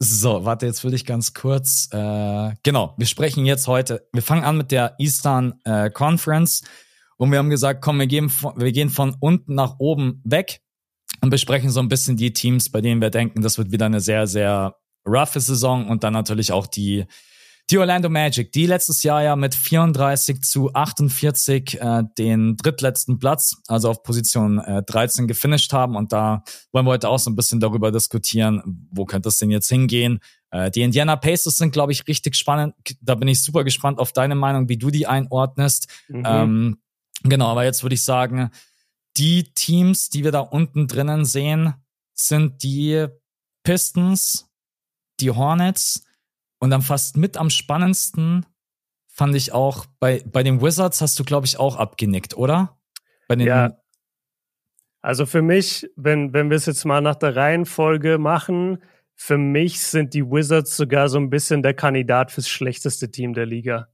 so, 0.00 0.44
warte, 0.44 0.66
jetzt 0.66 0.84
will 0.84 0.94
ich 0.94 1.04
ganz 1.04 1.34
kurz. 1.34 1.88
Äh, 1.92 2.52
genau, 2.62 2.94
wir 2.96 3.06
sprechen 3.06 3.46
jetzt 3.46 3.66
heute. 3.66 4.06
Wir 4.12 4.22
fangen 4.22 4.44
an 4.44 4.56
mit 4.56 4.70
der 4.70 4.94
Eastern 4.98 5.54
äh, 5.64 5.90
Conference 5.90 6.62
und 7.16 7.32
wir 7.32 7.38
haben 7.38 7.50
gesagt, 7.50 7.82
komm, 7.82 7.98
wir 7.98 8.06
gehen, 8.06 8.28
von, 8.28 8.54
wir 8.60 8.70
gehen 8.70 8.90
von 8.90 9.16
unten 9.18 9.54
nach 9.54 9.76
oben 9.78 10.22
weg 10.24 10.60
und 11.20 11.30
besprechen 11.30 11.70
so 11.70 11.80
ein 11.80 11.88
bisschen 11.88 12.16
die 12.16 12.32
Teams, 12.32 12.70
bei 12.70 12.80
denen 12.80 13.00
wir 13.00 13.10
denken, 13.10 13.42
das 13.42 13.58
wird 13.58 13.72
wieder 13.72 13.86
eine 13.86 14.00
sehr, 14.00 14.28
sehr 14.28 14.76
roughe 15.08 15.40
Saison 15.40 15.88
und 15.88 16.04
dann 16.04 16.12
natürlich 16.12 16.52
auch 16.52 16.66
die 16.66 17.06
die 17.70 17.78
Orlando 17.78 18.08
Magic, 18.08 18.50
die 18.52 18.66
letztes 18.66 19.02
Jahr 19.02 19.22
ja 19.22 19.36
mit 19.36 19.54
34 19.54 20.40
zu 20.40 20.72
48 20.72 21.80
äh, 21.80 22.02
den 22.16 22.56
drittletzten 22.56 23.18
Platz, 23.18 23.56
also 23.66 23.90
auf 23.90 24.02
Position 24.02 24.58
äh, 24.58 24.82
13 24.82 25.28
gefinisht 25.28 25.72
haben. 25.74 25.94
Und 25.94 26.12
da 26.12 26.44
wollen 26.72 26.86
wir 26.86 26.92
heute 26.92 27.10
auch 27.10 27.18
so 27.18 27.30
ein 27.30 27.36
bisschen 27.36 27.60
darüber 27.60 27.92
diskutieren, 27.92 28.88
wo 28.90 29.04
könnte 29.04 29.28
es 29.28 29.38
denn 29.38 29.50
jetzt 29.50 29.68
hingehen. 29.68 30.20
Äh, 30.50 30.70
die 30.70 30.80
Indiana 30.80 31.16
Pacers 31.16 31.56
sind, 31.56 31.72
glaube 31.72 31.92
ich, 31.92 32.08
richtig 32.08 32.36
spannend. 32.36 32.74
Da 33.02 33.14
bin 33.14 33.28
ich 33.28 33.42
super 33.42 33.64
gespannt 33.64 33.98
auf 33.98 34.12
deine 34.12 34.34
Meinung, 34.34 34.70
wie 34.70 34.78
du 34.78 34.90
die 34.90 35.06
einordnest. 35.06 35.88
Mhm. 36.08 36.22
Ähm, 36.24 36.78
genau, 37.22 37.48
aber 37.48 37.64
jetzt 37.64 37.82
würde 37.82 37.94
ich 37.94 38.02
sagen, 38.02 38.50
die 39.18 39.52
Teams, 39.52 40.08
die 40.08 40.24
wir 40.24 40.32
da 40.32 40.40
unten 40.40 40.86
drinnen 40.86 41.26
sehen, 41.26 41.74
sind 42.14 42.62
die 42.62 43.08
Pistons, 43.62 44.47
die 45.20 45.30
Hornets, 45.30 46.04
und 46.58 46.70
dann 46.70 46.82
fast 46.82 47.16
mit 47.16 47.36
am 47.36 47.50
spannendsten 47.50 48.46
fand 49.06 49.34
ich 49.34 49.52
auch 49.52 49.86
bei, 49.98 50.22
bei 50.26 50.42
den 50.42 50.60
Wizards 50.60 51.00
hast 51.00 51.18
du, 51.18 51.24
glaube 51.24 51.46
ich, 51.46 51.58
auch 51.58 51.76
abgenickt, 51.76 52.36
oder? 52.36 52.78
Bei 53.26 53.36
den 53.36 53.46
ja. 53.46 53.76
Also 55.00 55.26
für 55.26 55.42
mich, 55.42 55.88
wenn, 55.96 56.32
wenn 56.32 56.50
wir 56.50 56.56
es 56.56 56.66
jetzt 56.66 56.84
mal 56.84 57.00
nach 57.00 57.14
der 57.14 57.36
Reihenfolge 57.36 58.18
machen, 58.18 58.82
für 59.14 59.38
mich 59.38 59.80
sind 59.80 60.14
die 60.14 60.24
Wizards 60.24 60.76
sogar 60.76 61.08
so 61.08 61.18
ein 61.18 61.30
bisschen 61.30 61.62
der 61.62 61.74
Kandidat 61.74 62.30
fürs 62.30 62.48
schlechteste 62.48 63.10
Team 63.10 63.34
der 63.34 63.46
Liga. 63.46 63.88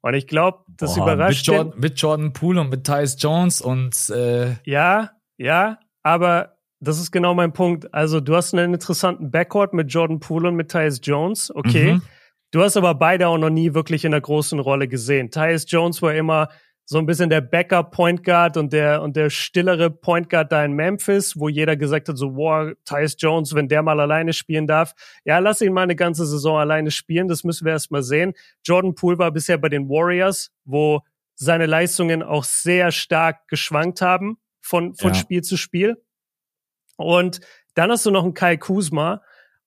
Und 0.00 0.14
ich 0.14 0.26
glaube, 0.26 0.64
das 0.68 0.94
Boah, 0.94 1.04
überrascht 1.04 1.46
mit 1.48 1.56
Jordan, 1.56 1.80
mit 1.80 2.00
Jordan 2.00 2.32
Poole 2.32 2.60
und 2.60 2.70
mit 2.70 2.84
Tyus 2.84 3.16
Jones 3.18 3.60
und 3.60 4.10
äh 4.10 4.56
ja, 4.64 5.12
ja, 5.36 5.78
aber 6.02 6.56
das 6.82 6.98
ist 6.98 7.12
genau 7.12 7.32
mein 7.34 7.52
Punkt. 7.52 7.92
Also, 7.94 8.20
du 8.20 8.34
hast 8.34 8.54
einen 8.54 8.74
interessanten 8.74 9.30
Backcourt 9.30 9.72
mit 9.72 9.92
Jordan 9.92 10.20
Poole 10.20 10.48
und 10.48 10.56
mit 10.56 10.70
Tyus 10.70 11.00
Jones. 11.02 11.54
Okay. 11.54 11.94
Mhm. 11.94 12.02
Du 12.50 12.62
hast 12.62 12.76
aber 12.76 12.94
beide 12.94 13.28
auch 13.28 13.38
noch 13.38 13.50
nie 13.50 13.72
wirklich 13.72 14.04
in 14.04 14.10
der 14.10 14.20
großen 14.20 14.58
Rolle 14.58 14.88
gesehen. 14.88 15.30
Tyus 15.30 15.64
Jones 15.68 16.02
war 16.02 16.14
immer 16.14 16.48
so 16.84 16.98
ein 16.98 17.06
bisschen 17.06 17.30
der 17.30 17.40
Backup 17.40 17.92
Point 17.92 18.24
Guard 18.24 18.56
und 18.56 18.72
der, 18.72 19.00
und 19.00 19.16
der 19.16 19.30
stillere 19.30 19.90
Point 19.90 20.28
Guard 20.28 20.50
da 20.50 20.64
in 20.64 20.72
Memphis, 20.72 21.38
wo 21.38 21.48
jeder 21.48 21.76
gesagt 21.76 22.08
hat, 22.08 22.18
so, 22.18 22.34
wow, 22.34 22.72
Tyus 22.84 23.14
Jones, 23.18 23.54
wenn 23.54 23.68
der 23.68 23.82
mal 23.82 24.00
alleine 24.00 24.32
spielen 24.32 24.66
darf. 24.66 24.92
Ja, 25.24 25.38
lass 25.38 25.60
ihn 25.60 25.72
mal 25.72 25.82
eine 25.82 25.96
ganze 25.96 26.26
Saison 26.26 26.58
alleine 26.58 26.90
spielen. 26.90 27.28
Das 27.28 27.44
müssen 27.44 27.64
wir 27.64 27.72
erst 27.72 27.92
mal 27.92 28.02
sehen. 28.02 28.34
Jordan 28.66 28.94
Poole 28.94 29.18
war 29.18 29.30
bisher 29.30 29.56
bei 29.56 29.68
den 29.68 29.88
Warriors, 29.88 30.50
wo 30.64 31.00
seine 31.34 31.66
Leistungen 31.66 32.22
auch 32.22 32.44
sehr 32.44 32.90
stark 32.90 33.48
geschwankt 33.48 34.02
haben 34.02 34.36
von, 34.60 34.94
von 34.94 35.12
ja. 35.12 35.14
Spiel 35.14 35.42
zu 35.42 35.56
Spiel. 35.56 35.96
Und 36.96 37.40
dann 37.74 37.90
hast 37.90 38.06
du 38.06 38.10
noch 38.10 38.24
einen 38.24 38.34
Kai 38.34 38.56
Kusma. 38.56 39.22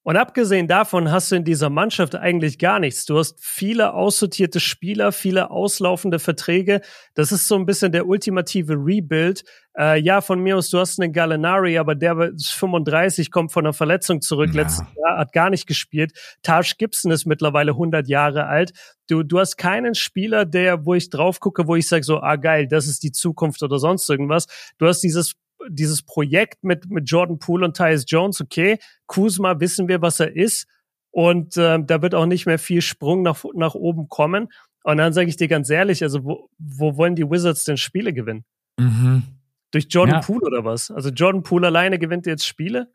Und 0.08 0.18
abgesehen 0.18 0.68
davon 0.68 1.10
hast 1.10 1.32
du 1.32 1.36
in 1.36 1.44
dieser 1.44 1.72
Mannschaft 1.72 2.14
eigentlich 2.14 2.60
gar 2.60 2.80
nichts. 2.80 3.06
Du 3.06 3.18
hast 3.18 3.44
viele 3.44 3.96
aussortierte 3.96 4.60
Spieler, 4.60 5.12
viele 5.12 5.50
auslaufende 5.50 6.20
Verträge. 6.20 6.82
Das 7.16 7.32
ist 7.32 7.48
so 7.48 7.56
ein 7.56 7.66
bisschen 7.66 7.92
der 7.92 8.06
ultimative 8.06 8.76
Rebuild. 8.76 9.44
Äh, 9.76 10.00
ja, 10.02 10.22
von 10.22 10.42
mir 10.42 10.58
aus, 10.58 10.70
du 10.70 10.78
hast 10.78 11.02
einen 11.02 11.12
Gallinari, 11.12 11.80
aber 11.80 11.96
der 11.96 12.34
ist 12.36 12.52
35, 12.52 13.32
kommt 13.32 13.52
von 13.52 13.66
einer 13.66 13.74
Verletzung 13.74 14.22
zurück. 14.22 14.52
Ja. 14.54 14.62
Letztes 14.62 14.86
Jahr 14.96 15.18
hat 15.18 15.34
gar 15.34 15.50
nicht 15.50 15.66
gespielt. 15.66 16.12
Taj 16.44 16.74
Gibson 16.78 17.10
ist 17.10 17.26
mittlerweile 17.26 17.72
100 17.72 18.08
Jahre 18.08 18.46
alt. 18.46 18.74
Du, 19.10 19.24
du 19.24 19.40
hast 19.40 19.58
keinen 19.58 19.96
Spieler, 19.96 20.46
der, 20.46 20.86
wo 20.86 20.94
ich 20.94 21.10
drauf 21.10 21.40
gucke, 21.40 21.68
wo 21.68 21.76
ich 21.76 21.88
sage 21.88 22.04
so, 22.04 22.20
ah 22.22 22.36
geil, 22.36 22.68
das 22.68 22.86
ist 22.86 23.02
die 23.02 23.12
Zukunft 23.12 23.64
oder 23.64 23.80
sonst 23.80 24.08
irgendwas. 24.08 24.46
Du 24.78 24.86
hast 24.86 25.00
dieses 25.00 25.34
dieses 25.70 26.04
Projekt 26.04 26.64
mit, 26.64 26.90
mit 26.90 27.10
Jordan 27.10 27.40
Poole 27.40 27.66
und 27.66 27.78
Tyus 27.78 28.06
Jones, 28.08 28.42
okay, 28.42 28.78
Kuzma 29.06 29.60
wissen 29.60 29.88
wir, 29.88 30.02
was 30.02 30.20
er 30.20 30.36
ist. 30.36 30.68
Und 31.12 31.56
äh, 31.58 31.80
da 31.84 32.02
wird 32.02 32.14
auch 32.14 32.26
nicht 32.26 32.46
mehr 32.46 32.60
viel 32.60 32.82
Sprung 32.82 33.22
nach, 33.22 33.44
nach 33.54 33.74
oben 33.74 34.10
kommen. 34.10 34.50
Und 34.84 34.98
dann 34.98 35.14
sage 35.14 35.30
ich 35.30 35.38
dir 35.38 35.48
ganz 35.48 35.70
ehrlich, 35.70 36.04
also 36.04 36.24
wo, 36.24 36.50
wo 36.58 36.98
wollen 36.98 37.16
die 37.16 37.30
Wizards 37.30 37.64
denn 37.64 37.78
Spiele 37.78 38.14
gewinnen? 38.14 38.44
Mhm. 38.78 39.24
Durch 39.72 39.88
Jordan 39.90 40.16
ja. 40.16 40.22
Poole 40.22 40.46
oder 40.46 40.66
was? 40.66 40.92
Also 40.92 41.10
Jordan 41.10 41.44
Poole 41.44 41.68
alleine 41.68 42.00
gewinnt 42.00 42.26
jetzt 42.26 42.46
Spiele? 42.46 42.94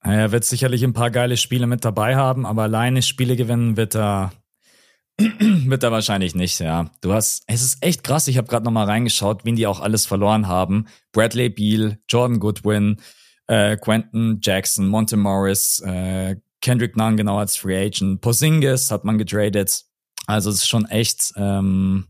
Er 0.00 0.30
wird 0.30 0.44
sicherlich 0.44 0.84
ein 0.84 0.92
paar 0.92 1.10
geile 1.10 1.36
Spiele 1.36 1.66
mit 1.66 1.84
dabei 1.84 2.16
haben, 2.16 2.46
aber 2.46 2.62
alleine 2.62 3.02
Spiele 3.02 3.36
gewinnen 3.36 3.76
wird 3.76 3.96
er 3.96 4.32
Wird 5.18 5.82
er 5.82 5.92
wahrscheinlich 5.92 6.34
nicht, 6.34 6.60
ja. 6.60 6.90
Du 7.00 7.12
hast, 7.12 7.44
es 7.46 7.62
ist 7.62 7.82
echt 7.82 8.04
krass. 8.04 8.28
Ich 8.28 8.36
habe 8.36 8.48
gerade 8.48 8.64
noch 8.64 8.72
mal 8.72 8.84
reingeschaut, 8.84 9.44
wen 9.44 9.56
die 9.56 9.66
auch 9.66 9.80
alles 9.80 10.04
verloren 10.04 10.46
haben. 10.46 10.86
Bradley 11.12 11.48
Beal, 11.48 11.98
Jordan 12.08 12.38
Goodwin, 12.38 13.00
äh, 13.46 13.76
Quentin 13.76 14.40
Jackson, 14.42 14.88
Monte 14.88 15.16
Morris, 15.16 15.80
äh, 15.80 16.36
Kendrick 16.60 16.96
Nunn 16.96 17.16
genau 17.16 17.38
als 17.38 17.56
Free 17.56 17.86
Agent, 17.86 18.20
Posingis 18.20 18.90
hat 18.90 19.04
man 19.04 19.18
getradet. 19.18 19.84
Also 20.26 20.50
es 20.50 20.56
ist 20.56 20.68
schon 20.68 20.86
echt, 20.86 21.32
ähm, 21.36 22.08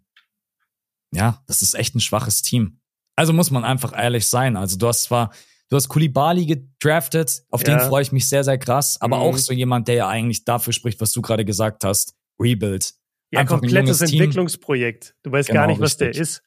ja, 1.12 1.42
das 1.46 1.62
ist 1.62 1.74
echt 1.74 1.94
ein 1.94 2.00
schwaches 2.00 2.42
Team. 2.42 2.80
Also 3.16 3.32
muss 3.32 3.50
man 3.50 3.64
einfach 3.64 3.96
ehrlich 3.96 4.26
sein. 4.26 4.56
Also 4.56 4.78
du 4.78 4.88
hast 4.88 5.04
zwar, 5.04 5.32
du 5.68 5.76
hast 5.76 5.88
Kulibali 5.88 6.46
gedraftet, 6.46 7.44
auf 7.50 7.66
ja. 7.66 7.76
den 7.76 7.86
freue 7.86 8.02
ich 8.02 8.12
mich 8.12 8.28
sehr, 8.28 8.44
sehr 8.44 8.58
krass, 8.58 9.00
aber 9.00 9.16
mhm. 9.16 9.22
auch 9.22 9.36
so 9.36 9.52
jemand, 9.52 9.88
der 9.88 9.94
ja 9.94 10.08
eigentlich 10.08 10.44
dafür 10.44 10.72
spricht, 10.72 11.00
was 11.00 11.12
du 11.12 11.22
gerade 11.22 11.44
gesagt 11.44 11.84
hast. 11.84 12.14
Rebuild. 12.40 12.94
Ja, 13.30 13.40
Einfach 13.40 13.58
komplettes 13.60 14.00
ein 14.02 14.08
Entwicklungsprojekt. 14.08 15.14
Du 15.22 15.32
weißt 15.32 15.48
genau, 15.48 15.60
gar 15.60 15.66
nicht, 15.66 15.80
was 15.80 15.92
richtig. 15.92 16.12
der 16.12 16.22
ist. 16.22 16.42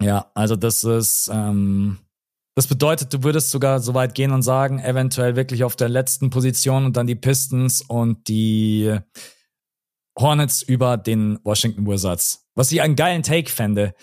Ja, 0.00 0.30
also 0.34 0.56
das 0.56 0.84
ist, 0.84 1.30
ähm, 1.32 1.98
das 2.54 2.66
bedeutet, 2.66 3.12
du 3.12 3.22
würdest 3.22 3.50
sogar 3.50 3.80
so 3.80 3.94
weit 3.94 4.14
gehen 4.14 4.32
und 4.32 4.42
sagen, 4.42 4.80
eventuell 4.80 5.36
wirklich 5.36 5.64
auf 5.64 5.76
der 5.76 5.88
letzten 5.88 6.30
Position 6.30 6.84
und 6.84 6.96
dann 6.96 7.06
die 7.06 7.16
Pistons 7.16 7.82
und 7.82 8.28
die 8.28 8.96
Hornets 10.18 10.62
über 10.62 10.96
den 10.96 11.38
Washington 11.44 11.86
Wizards. 11.86 12.46
Was 12.54 12.72
ich 12.72 12.82
einen 12.82 12.96
geilen 12.96 13.22
Take 13.22 13.50
fände. 13.50 13.94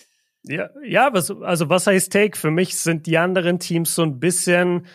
Ja, 0.44 0.70
ja, 0.86 1.14
was, 1.14 1.30
also 1.30 1.70
was 1.70 1.88
heißt 1.88 2.12
Take? 2.12 2.38
Für 2.38 2.52
mich 2.52 2.78
sind 2.78 3.06
die 3.06 3.18
anderen 3.18 3.60
Teams 3.60 3.94
so 3.94 4.04
ein 4.04 4.20
bisschen 4.20 4.86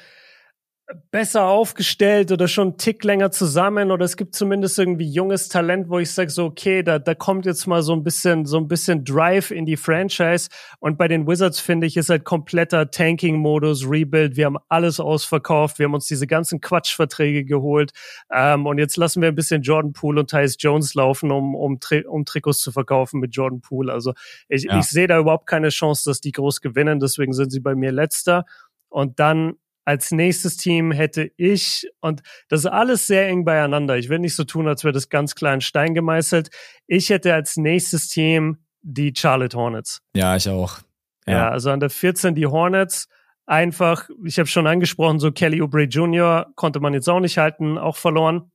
besser 1.11 1.47
aufgestellt 1.47 2.33
oder 2.33 2.49
schon 2.49 2.69
einen 2.69 2.79
Tick 2.79 3.05
länger 3.05 3.31
zusammen 3.31 3.91
oder 3.91 4.05
es 4.05 4.17
gibt 4.17 4.35
zumindest 4.35 4.79
irgendwie 4.79 5.09
junges 5.09 5.49
Talent, 5.49 5.89
wo 5.89 5.99
ich 5.99 6.11
sage 6.11 6.31
so 6.31 6.45
okay, 6.45 6.83
da 6.83 6.99
da 6.99 7.15
kommt 7.15 7.47
jetzt 7.47 7.67
mal 7.67 7.83
so 7.83 7.93
ein 7.93 8.03
bisschen 8.03 8.45
so 8.47 8.59
ein 8.59 8.69
bisschen 8.69 9.05
Drive 9.05 9.51
in 9.51 9.65
die 9.65 9.77
Franchise. 9.77 10.49
Und 10.81 10.99
bei 10.99 11.09
den 11.09 11.27
Wizards 11.27 11.61
finde 11.61 11.87
ich 11.87 11.97
ist 11.97 12.11
halt 12.11 12.25
kompletter 12.25 12.91
Tanking 12.91 13.37
Modus, 13.37 13.89
Rebuild, 13.89 14.37
wir 14.37 14.47
haben 14.47 14.59
alles 14.69 15.01
ausverkauft, 15.01 15.79
wir 15.79 15.85
haben 15.85 15.95
uns 15.95 16.07
diese 16.07 16.27
ganzen 16.27 16.61
Quatschverträge 16.61 17.45
geholt. 17.45 17.93
Ähm, 18.31 18.67
und 18.67 18.79
jetzt 18.79 18.97
lassen 18.97 19.23
wir 19.23 19.29
ein 19.29 19.35
bisschen 19.35 19.63
Jordan 19.63 19.93
Poole 19.93 20.21
und 20.21 20.31
Tyus 20.31 20.57
Jones 20.59 20.95
laufen, 20.95 21.31
um 21.31 21.55
um, 21.55 21.81
Tri 21.81 22.05
um 22.05 22.25
Trikots 22.25 22.59
zu 22.59 22.73
verkaufen 22.73 23.21
mit 23.21 23.35
Jordan 23.35 23.61
Poole. 23.61 23.93
Also 23.93 24.13
ich, 24.49 24.65
ja. 24.65 24.79
ich 24.79 24.87
sehe 24.87 25.07
da 25.07 25.19
überhaupt 25.19 25.47
keine 25.47 25.71
Chance, 25.71 26.09
dass 26.11 26.21
die 26.21 26.33
groß 26.33 26.61
gewinnen, 26.61 27.01
deswegen 27.01 27.33
sind 27.33 27.51
sie 27.51 27.61
bei 27.61 27.75
mir 27.75 27.93
letzter. 27.93 28.45
Und 28.89 29.21
dann 29.21 29.55
als 29.85 30.13
nächstes 30.13 30.57
Team 30.57 30.93
hätte 30.93 31.31
ich, 31.37 31.89
und 32.01 32.23
das 32.49 32.61
ist 32.61 32.67
alles 32.67 33.07
sehr 33.07 33.29
eng 33.29 33.45
beieinander. 33.45 33.97
Ich 33.97 34.09
will 34.09 34.21
nicht 34.21 34.37
so 34.37 34.45
tun, 34.45 34.69
als 34.69 34.85
wäre 34.85 34.93
das 34.93 35.09
ganz 35.09 35.35
klein 35.35 35.61
Stein 35.61 35.95
gemeißelt. 35.95 36.51
Ich 36.87 37.11
hätte 37.11 37.35
als 37.35 37.57
nächstes 37.57 38.09
Team 38.09 38.59
die 38.83 39.13
Charlotte 39.17 39.57
Hornets. 39.57 40.03
Ja, 40.15 40.37
ich 40.37 40.49
auch. 40.49 40.79
Ja, 41.27 41.33
ja 41.33 41.51
also 41.51 41.71
an 41.71 41.81
der 41.81 41.91
14 41.91 42.35
die 42.35 42.47
Hornets. 42.47 43.09
Einfach, 43.45 44.09
ich 44.25 44.39
habe 44.39 44.47
schon 44.47 44.67
angesprochen, 44.67 45.19
so 45.19 45.33
Kelly 45.33 45.61
Oubre 45.61 45.83
Jr. 45.83 46.53
konnte 46.55 46.79
man 46.79 46.95
jetzt 46.95 47.09
auch 47.09 47.21
nicht 47.21 47.39
halten, 47.39 47.77
auch 47.77 47.97
verloren. 47.97 48.53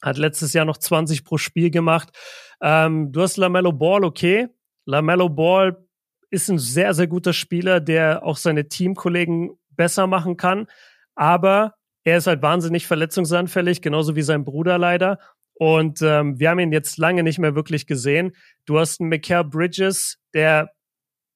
Hat 0.00 0.16
letztes 0.16 0.54
Jahr 0.54 0.64
noch 0.64 0.78
20 0.78 1.24
pro 1.24 1.36
Spiel 1.36 1.70
gemacht. 1.70 2.10
Ähm, 2.62 3.12
du 3.12 3.20
hast 3.20 3.36
LaMelo 3.36 3.72
Ball, 3.72 4.04
okay. 4.04 4.48
LaMelo 4.86 5.28
Ball 5.28 5.76
ist 6.30 6.48
ein 6.48 6.58
sehr, 6.58 6.94
sehr 6.94 7.06
guter 7.06 7.32
Spieler, 7.32 7.80
der 7.80 8.22
auch 8.24 8.36
seine 8.36 8.68
Teamkollegen 8.68 9.58
besser 9.78 10.06
machen 10.06 10.36
kann. 10.36 10.66
Aber 11.14 11.74
er 12.04 12.18
ist 12.18 12.26
halt 12.26 12.42
wahnsinnig 12.42 12.86
verletzungsanfällig, 12.86 13.80
genauso 13.80 14.14
wie 14.14 14.22
sein 14.22 14.44
Bruder 14.44 14.76
leider. 14.76 15.18
Und 15.54 16.02
ähm, 16.02 16.38
wir 16.38 16.50
haben 16.50 16.58
ihn 16.58 16.72
jetzt 16.72 16.98
lange 16.98 17.22
nicht 17.22 17.38
mehr 17.38 17.54
wirklich 17.54 17.86
gesehen. 17.86 18.36
Du 18.66 18.78
hast 18.78 19.00
einen 19.00 19.08
Mikael 19.08 19.44
Bridges, 19.44 20.18
der 20.34 20.70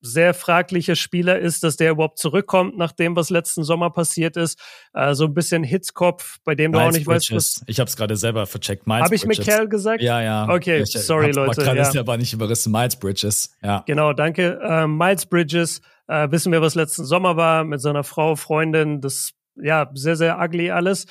sehr 0.03 0.35
fraglicher 0.35 0.97
Spieler 0.97 1.39
ist, 1.39 1.63
dass 1.63 1.77
der 1.77 1.93
überhaupt 1.93 2.19
zurückkommt, 2.19 2.77
nach 2.77 2.93
dem, 2.93 3.17
was 3.17 3.31
letzten 3.31 3.63
Sommer 3.63 3.91
passiert 3.91 4.37
ist. 4.37 4.59
Äh, 4.93 5.15
so 5.15 5.25
ein 5.25 5.35
bisschen 5.35 5.63
Hitzkopf, 5.63 6.39
bei 6.45 6.55
dem 6.55 6.73
Miles 6.73 6.83
du 6.83 6.89
auch 6.89 6.93
nicht 6.93 7.07
Bridges. 7.07 7.31
weißt, 7.31 7.61
was. 7.61 7.65
Ich 7.69 7.79
habe 7.79 7.89
es 7.89 7.97
gerade 7.97 8.17
selber 8.17 8.47
vercheckt. 8.47 8.87
Habe 8.87 9.15
ich 9.15 9.25
Mikael 9.25 9.69
gesagt? 9.69 10.03
Ja, 10.03 10.21
ja. 10.21 10.49
Okay, 10.49 10.83
ich, 10.83 10.91
sorry, 10.93 11.31
ich 11.31 11.37
Leute. 11.37 11.63
gerade 11.63 11.81
ja. 11.81 12.01
aber 12.01 12.17
nicht 12.17 12.33
überrissen. 12.33 12.73
Miles 12.73 12.97
Bridges. 12.97 13.57
Ja. 13.63 13.85
Genau, 13.87 14.13
danke. 14.13 14.59
Äh, 14.61 14.87
Miles 14.89 15.25
Bridges 15.25 15.81
äh, 16.09 16.31
wissen 16.31 16.51
wir, 16.53 16.61
was 16.61 16.75
letzten 16.75 17.05
Sommer 17.05 17.37
war 17.37 17.65
mit 17.65 17.81
seiner 17.81 18.03
Frau, 18.03 18.35
Freundin. 18.35 19.01
Das 19.01 19.33
ja 19.57 19.91
sehr, 19.95 20.17
sehr 20.17 20.39
ugly 20.41 20.71
alles. 20.71 21.07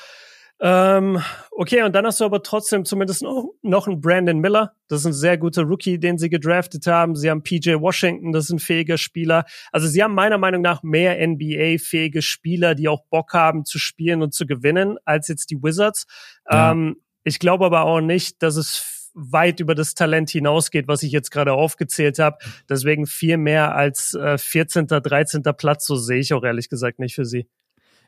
Ähm, 0.63 1.19
okay, 1.49 1.81
und 1.81 1.95
dann 1.95 2.05
hast 2.05 2.19
du 2.19 2.25
aber 2.25 2.43
trotzdem 2.43 2.85
zumindest 2.85 3.23
noch, 3.23 3.87
einen 3.87 3.99
Brandon 3.99 4.39
Miller. 4.39 4.73
Das 4.87 4.99
ist 4.99 5.05
ein 5.07 5.13
sehr 5.13 5.39
guter 5.39 5.63
Rookie, 5.63 5.99
den 5.99 6.19
sie 6.19 6.29
gedraftet 6.29 6.85
haben. 6.85 7.15
Sie 7.15 7.31
haben 7.31 7.41
PJ 7.41 7.73
Washington, 7.79 8.31
das 8.31 8.45
ist 8.45 8.51
ein 8.51 8.59
fähiger 8.59 8.99
Spieler. 8.99 9.45
Also 9.71 9.87
sie 9.87 10.03
haben 10.03 10.13
meiner 10.13 10.37
Meinung 10.37 10.61
nach 10.61 10.83
mehr 10.83 11.17
NBA-fähige 11.27 12.21
Spieler, 12.21 12.75
die 12.75 12.87
auch 12.87 13.01
Bock 13.09 13.33
haben 13.33 13.65
zu 13.65 13.79
spielen 13.79 14.21
und 14.21 14.35
zu 14.35 14.45
gewinnen, 14.45 14.97
als 15.03 15.27
jetzt 15.29 15.49
die 15.49 15.57
Wizards. 15.63 16.05
Ja. 16.47 16.71
Ähm, 16.71 16.97
ich 17.23 17.39
glaube 17.39 17.65
aber 17.65 17.85
auch 17.85 18.01
nicht, 18.01 18.43
dass 18.43 18.55
es 18.55 19.09
weit 19.13 19.59
über 19.59 19.73
das 19.73 19.95
Talent 19.95 20.29
hinausgeht, 20.29 20.87
was 20.87 21.01
ich 21.01 21.11
jetzt 21.11 21.31
gerade 21.31 21.53
aufgezählt 21.53 22.19
habe. 22.19 22.37
Deswegen 22.69 23.07
viel 23.07 23.37
mehr 23.37 23.75
als 23.75 24.13
äh, 24.13 24.37
14., 24.37 24.87
13. 24.87 25.41
Platz, 25.57 25.87
so 25.87 25.95
sehe 25.95 26.19
ich 26.19 26.33
auch 26.33 26.43
ehrlich 26.43 26.69
gesagt 26.69 26.99
nicht 26.99 27.15
für 27.15 27.25
sie. 27.25 27.47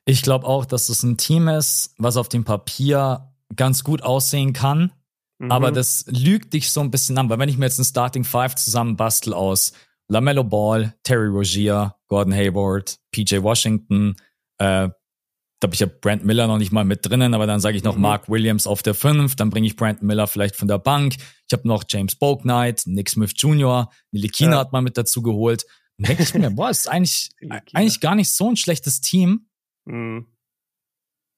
Ich 0.05 0.21
glaube 0.21 0.47
auch, 0.47 0.65
dass 0.65 0.89
es 0.89 1.03
ein 1.03 1.17
Team 1.17 1.47
ist, 1.47 1.93
was 1.97 2.17
auf 2.17 2.29
dem 2.29 2.43
Papier 2.43 3.33
ganz 3.55 3.83
gut 3.83 4.01
aussehen 4.03 4.53
kann. 4.53 4.91
Mhm. 5.39 5.51
Aber 5.51 5.71
das 5.71 6.05
lügt 6.07 6.53
dich 6.53 6.71
so 6.71 6.81
ein 6.81 6.91
bisschen 6.91 7.17
an, 7.17 7.29
weil 7.29 7.39
wenn 7.39 7.49
ich 7.49 7.57
mir 7.57 7.65
jetzt 7.65 7.79
ein 7.79 7.85
Starting 7.85 8.23
Five 8.23 8.55
zusammenbastel 8.55 9.33
aus 9.33 9.73
LaMelo 10.09 10.43
Ball, 10.43 10.93
Terry 11.03 11.27
Rogier, 11.27 11.95
Gordon 12.07 12.33
Hayward, 12.33 12.99
PJ 13.11 13.41
Washington, 13.41 14.15
äh, 14.57 14.89
glaube, 15.63 15.75
ich 15.75 15.81
habe 15.81 15.93
Brent 16.01 16.25
Miller 16.25 16.47
noch 16.47 16.57
nicht 16.57 16.73
mal 16.73 16.83
mit 16.83 17.05
drinnen, 17.05 17.33
aber 17.33 17.47
dann 17.47 17.61
sage 17.61 17.77
ich 17.77 17.83
noch 17.83 17.95
mhm. 17.95 18.01
Mark 18.01 18.29
Williams 18.29 18.67
auf 18.67 18.83
der 18.83 18.93
5, 18.93 19.37
dann 19.37 19.49
bringe 19.49 19.65
ich 19.65 19.77
Brent 19.77 20.03
Miller 20.03 20.27
vielleicht 20.27 20.57
von 20.57 20.67
der 20.67 20.77
Bank. 20.77 21.15
Ich 21.47 21.53
habe 21.53 21.65
noch 21.67 21.85
James 21.87 22.15
Boaknight, 22.15 22.83
Nick 22.85 23.09
Smith 23.09 23.31
Jr., 23.37 23.89
Nilikina 24.11 24.51
ja. 24.51 24.57
hat 24.59 24.73
mal 24.73 24.81
mit 24.81 24.97
dazu 24.97 25.21
geholt. 25.21 25.65
Dann 25.97 26.07
denke 26.07 26.23
ich 26.23 26.33
mir, 26.33 26.51
boah, 26.51 26.69
ist 26.69 26.89
eigentlich, 26.89 27.29
eigentlich 27.73 28.01
gar 28.01 28.15
nicht 28.15 28.33
so 28.33 28.49
ein 28.49 28.57
schlechtes 28.57 28.99
Team. 28.99 29.47
Mhm. 29.85 30.27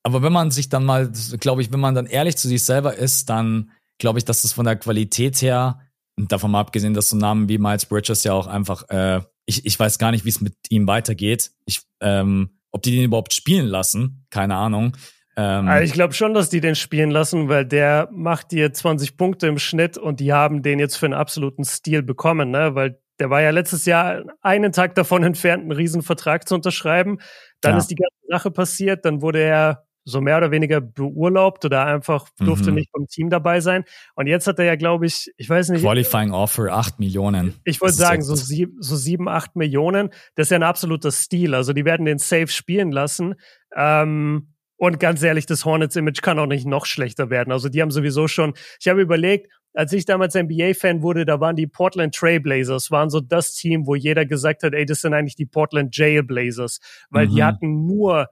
Aber 0.04 0.22
wenn 0.22 0.34
man 0.34 0.52
sich 0.52 0.70
dann 0.70 0.86
mal, 0.86 1.12
glaube 1.40 1.62
ich, 1.62 1.74
wenn 1.74 1.80
man 1.80 1.96
dann 1.96 2.06
ehrlich 2.06 2.38
zu 2.38 2.48
sich 2.48 2.64
selber 2.64 2.96
ist, 2.96 3.30
dann 3.30 3.72
glaube 3.98 4.20
ich, 4.20 4.26
dass 4.26 4.44
das 4.44 4.54
von 4.54 4.66
der 4.66 4.76
Qualität 4.76 5.42
her, 5.42 5.80
und 6.18 6.32
davon 6.32 6.52
mal 6.52 6.62
abgesehen, 6.62 6.94
dass 6.94 7.10
so 7.10 7.18
Namen 7.18 7.50
wie 7.50 7.58
Miles 7.58 7.86
Bridges 7.86 8.24
ja 8.24 8.34
auch 8.34 8.48
einfach, 8.48 8.88
äh, 8.90 9.22
ich, 9.46 9.66
ich 9.66 9.80
weiß 9.80 10.00
gar 10.00 10.12
nicht, 10.12 10.26
wie 10.26 10.30
es 10.30 10.42
mit 10.42 10.56
ihm 10.70 10.88
weitergeht. 10.88 11.52
Ich, 11.66 11.82
ähm, 12.02 12.58
ob 12.72 12.84
die 12.84 12.92
den 12.92 13.04
überhaupt 13.04 13.34
spielen 13.34 13.66
lassen, 13.66 14.26
keine 14.30 14.56
Ahnung. 14.56 14.96
Ähm, 15.38 15.68
also 15.68 15.84
ich 15.84 15.94
glaube 15.94 16.14
schon, 16.14 16.34
dass 16.34 16.50
die 16.50 16.62
den 16.62 16.76
spielen 16.76 17.12
lassen, 17.12 17.50
weil 17.50 17.66
der 17.66 18.10
macht 18.12 18.52
dir 18.52 18.72
20 18.72 19.18
Punkte 19.18 19.48
im 19.48 19.60
Schnitt 19.60 19.98
und 19.98 20.20
die 20.20 20.32
haben 20.32 20.62
den 20.62 20.80
jetzt 20.80 20.96
für 20.96 21.06
einen 21.06 21.14
absoluten 21.14 21.66
Stil 21.66 22.02
bekommen, 22.02 22.52
ne? 22.52 22.76
Weil 22.76 23.02
der 23.20 23.30
war 23.30 23.42
ja 23.42 23.50
letztes 23.52 23.86
Jahr 23.86 24.24
einen 24.42 24.72
Tag 24.72 24.96
davon 24.96 25.24
entfernt, 25.24 25.64
einen 25.64 25.72
Riesenvertrag 25.72 26.48
zu 26.48 26.56
unterschreiben. 26.56 27.20
Dann 27.62 27.74
ja. 27.74 27.78
ist 27.78 27.88
die 27.88 27.96
ganze 27.96 28.28
Sache 28.28 28.52
passiert, 28.52 29.06
dann 29.06 29.22
wurde 29.22 29.42
er 29.42 29.86
so 30.06 30.22
mehr 30.22 30.38
oder 30.38 30.52
weniger 30.52 30.82
beurlaubt 30.82 31.66
oder 31.66 31.86
einfach 31.86 32.30
durfte 32.38 32.70
mhm. 32.70 32.76
nicht 32.76 32.92
beim 32.92 33.08
Team 33.08 33.32
dabei 33.32 33.60
sein. 33.60 33.84
Und 34.14 34.28
jetzt 34.28 34.46
hat 34.46 34.60
er 34.60 34.66
ja, 34.66 34.76
glaube 34.76 35.08
ich, 35.08 35.34
ich 35.36 35.50
weiß 35.50 35.70
nicht. 35.70 35.82
Qualifying 35.82 36.32
Offer 36.32 36.72
acht 36.72 37.00
Millionen. 37.00 37.56
Ich 37.64 37.82
wollte 37.82 37.96
sagen, 37.96 38.22
so, 38.22 38.36
sieb, 38.36 38.72
so 38.80 38.96
sieben, 38.96 39.28
acht 39.28 39.56
Millionen. 39.56 40.10
Das 40.36 40.46
ist 40.46 40.52
ja 40.52 40.60
ein 40.60 40.64
absoluter 40.64 41.12
Stil. 41.12 41.56
Also 41.56 41.74
die 41.74 41.86
werden 41.86 42.06
den 42.06 42.20
safe 42.20 42.48
spielen 42.48 42.92
lassen. 42.92 43.34
Ähm, 43.76 44.54
und 44.78 45.00
ganz 45.00 45.24
ehrlich, 45.24 45.48
das 45.48 45.66
Hornets-Image 45.66 46.22
kann 46.22 46.38
auch 46.38 46.46
nicht 46.46 46.68
noch 46.68 46.86
schlechter 46.86 47.32
werden. 47.32 47.52
Also 47.52 47.70
die 47.70 47.82
haben 47.82 47.92
sowieso 47.92 48.28
schon, 48.28 48.54
ich 48.80 48.88
habe 48.88 49.02
überlegt, 49.02 49.52
als 49.76 49.92
ich 49.94 50.06
damals 50.06 50.36
NBA-Fan 50.36 51.02
wurde, 51.02 51.26
da 51.26 51.40
waren 51.40 51.56
die 51.56 51.68
Portland 51.68 52.16
Trailblazers, 52.16 52.92
waren 52.92 53.10
so 53.10 53.20
das 53.20 53.54
Team, 53.54 53.86
wo 53.86 53.96
jeder 53.96 54.26
gesagt 54.26 54.64
hat, 54.64 54.74
ey, 54.74 54.86
das 54.86 55.02
sind 55.02 55.14
eigentlich 55.14 55.36
die 55.36 55.46
Portland 55.46 55.96
Jailblazers, 55.96 56.80
weil 57.10 57.28
mhm. 57.28 57.36
die 57.36 57.44
hatten 57.44 57.86
nur 57.86 58.30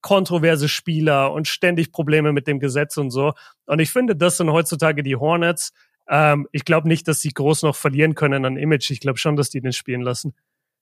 kontroverse 0.00 0.68
Spieler 0.68 1.32
und 1.32 1.48
ständig 1.48 1.90
Probleme 1.90 2.32
mit 2.32 2.46
dem 2.46 2.60
Gesetz 2.60 2.96
und 2.98 3.10
so. 3.10 3.32
Und 3.66 3.78
ich 3.78 3.90
finde, 3.90 4.14
das 4.14 4.36
sind 4.36 4.50
heutzutage 4.50 5.02
die 5.02 5.16
Hornets. 5.16 5.72
Ähm, 6.08 6.46
ich 6.52 6.64
glaube 6.64 6.88
nicht, 6.88 7.08
dass 7.08 7.20
sie 7.20 7.30
groß 7.30 7.62
noch 7.62 7.74
verlieren 7.74 8.14
können 8.14 8.44
an 8.44 8.56
Image. 8.58 8.90
Ich 8.90 9.00
glaube 9.00 9.18
schon, 9.18 9.36
dass 9.36 9.48
die 9.48 9.62
den 9.62 9.72
spielen 9.72 10.02
lassen. 10.02 10.34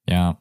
Ja. 0.09 0.39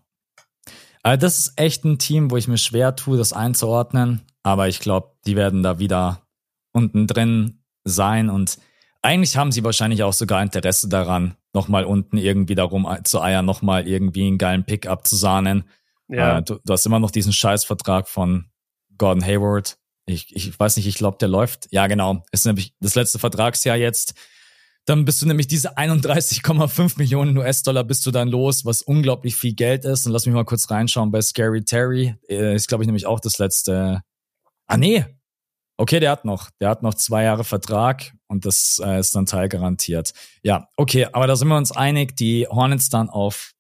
Also 1.04 1.22
das 1.22 1.40
ist 1.40 1.54
echt 1.58 1.86
ein 1.86 2.00
Team, 2.00 2.32
wo 2.32 2.38
ich 2.38 2.48
mir 2.48 2.58
schwer 2.58 2.96
tue, 2.96 3.18
das 3.18 3.34
einzuordnen. 3.34 4.22
Aber 4.44 4.68
ich 4.68 4.80
glaube, 4.80 5.16
die 5.26 5.36
werden 5.36 5.62
da 5.62 5.78
wieder 5.78 6.24
unten 6.72 7.06
drin 7.06 7.64
sein. 7.84 8.30
Und 8.30 8.58
eigentlich 9.02 9.36
haben 9.36 9.52
sie 9.52 9.64
wahrscheinlich 9.64 10.04
auch 10.04 10.14
sogar 10.14 10.42
Interesse 10.42 10.88
daran, 10.88 11.36
nochmal 11.54 11.86
unten 11.86 12.18
irgendwie 12.18 12.56
darum 12.56 12.88
zu 13.04 13.22
eiern, 13.22 13.46
nochmal 13.46 13.88
irgendwie 13.88 14.28
einen 14.28 14.38
geilen 14.38 14.64
Pick 14.64 14.88
abzusahnen. 14.88 15.64
Ja. 16.08 16.38
Äh, 16.38 16.44
du, 16.44 16.60
du, 16.64 16.74
hast 16.74 16.86
immer 16.86 17.00
noch 17.00 17.12
diesen 17.12 17.34
Scheißvertrag 17.34 18.08
von 18.08 18.46
Gordon 18.98 19.26
Hayward. 19.26 19.78
Ich, 20.06 20.36
ich 20.36 20.60
weiß 20.60 20.78
nicht, 20.78 20.88
ich 20.88 20.96
glaube, 20.96 21.18
der 21.20 21.30
läuft. 21.30 21.68
Ja, 21.72 21.88
genau. 21.88 22.24
Ist 22.32 22.46
nämlich 22.46 22.76
das 22.80 22.96
letzte 22.96 23.20
Vertragsjahr 23.20 23.78
jetzt. 23.78 24.14
Dann 24.86 25.06
bist 25.06 25.22
du 25.22 25.28
nämlich 25.28 25.48
diese 25.48 25.78
31,5 25.78 26.98
Millionen 26.98 27.38
US-Dollar 27.38 27.84
bist 27.84 28.06
du 28.06 28.12
dann 28.12 28.28
los, 28.28 28.66
was 28.66 28.82
unglaublich 28.82 29.36
viel 29.36 29.54
Geld 29.54 29.86
ist. 29.86 30.06
Und 30.06 30.12
lass 30.12 30.26
mich 30.26 30.34
mal 30.34 30.44
kurz 30.44 30.70
reinschauen 30.70 31.12
bei 31.12 31.22
Scary 31.22 31.64
Terry. 31.64 32.16
Äh, 32.28 32.56
ist, 32.56 32.68
glaube 32.68 32.84
ich, 32.84 32.88
nämlich 32.88 33.06
auch 33.06 33.20
das 33.20 33.38
letzte. 33.38 34.02
Ah, 34.68 34.78
nee. 34.78 35.06
Okay, 35.78 36.00
der 36.00 36.12
hat 36.12 36.26
noch. 36.26 36.50
Der 36.60 36.70
hat 36.70 36.84
noch 36.84 36.96
zwei 36.96 37.24
Jahre 37.24 37.44
Vertrag 37.44 38.14
und 38.32 38.46
das 38.46 38.82
äh, 38.84 39.00
ist 39.00 39.14
dann 39.14 39.26
teilgarantiert. 39.26 40.14
Ja, 40.42 40.70
okay, 40.78 41.08
aber 41.12 41.28
da 41.28 41.36
sind 41.36 41.50
wir 41.50 41.58
uns 41.58 41.72
einig. 41.72 42.16
Die 42.16 42.48
Hornets 42.48 42.90
dann 42.90 43.10
auf 43.10 43.54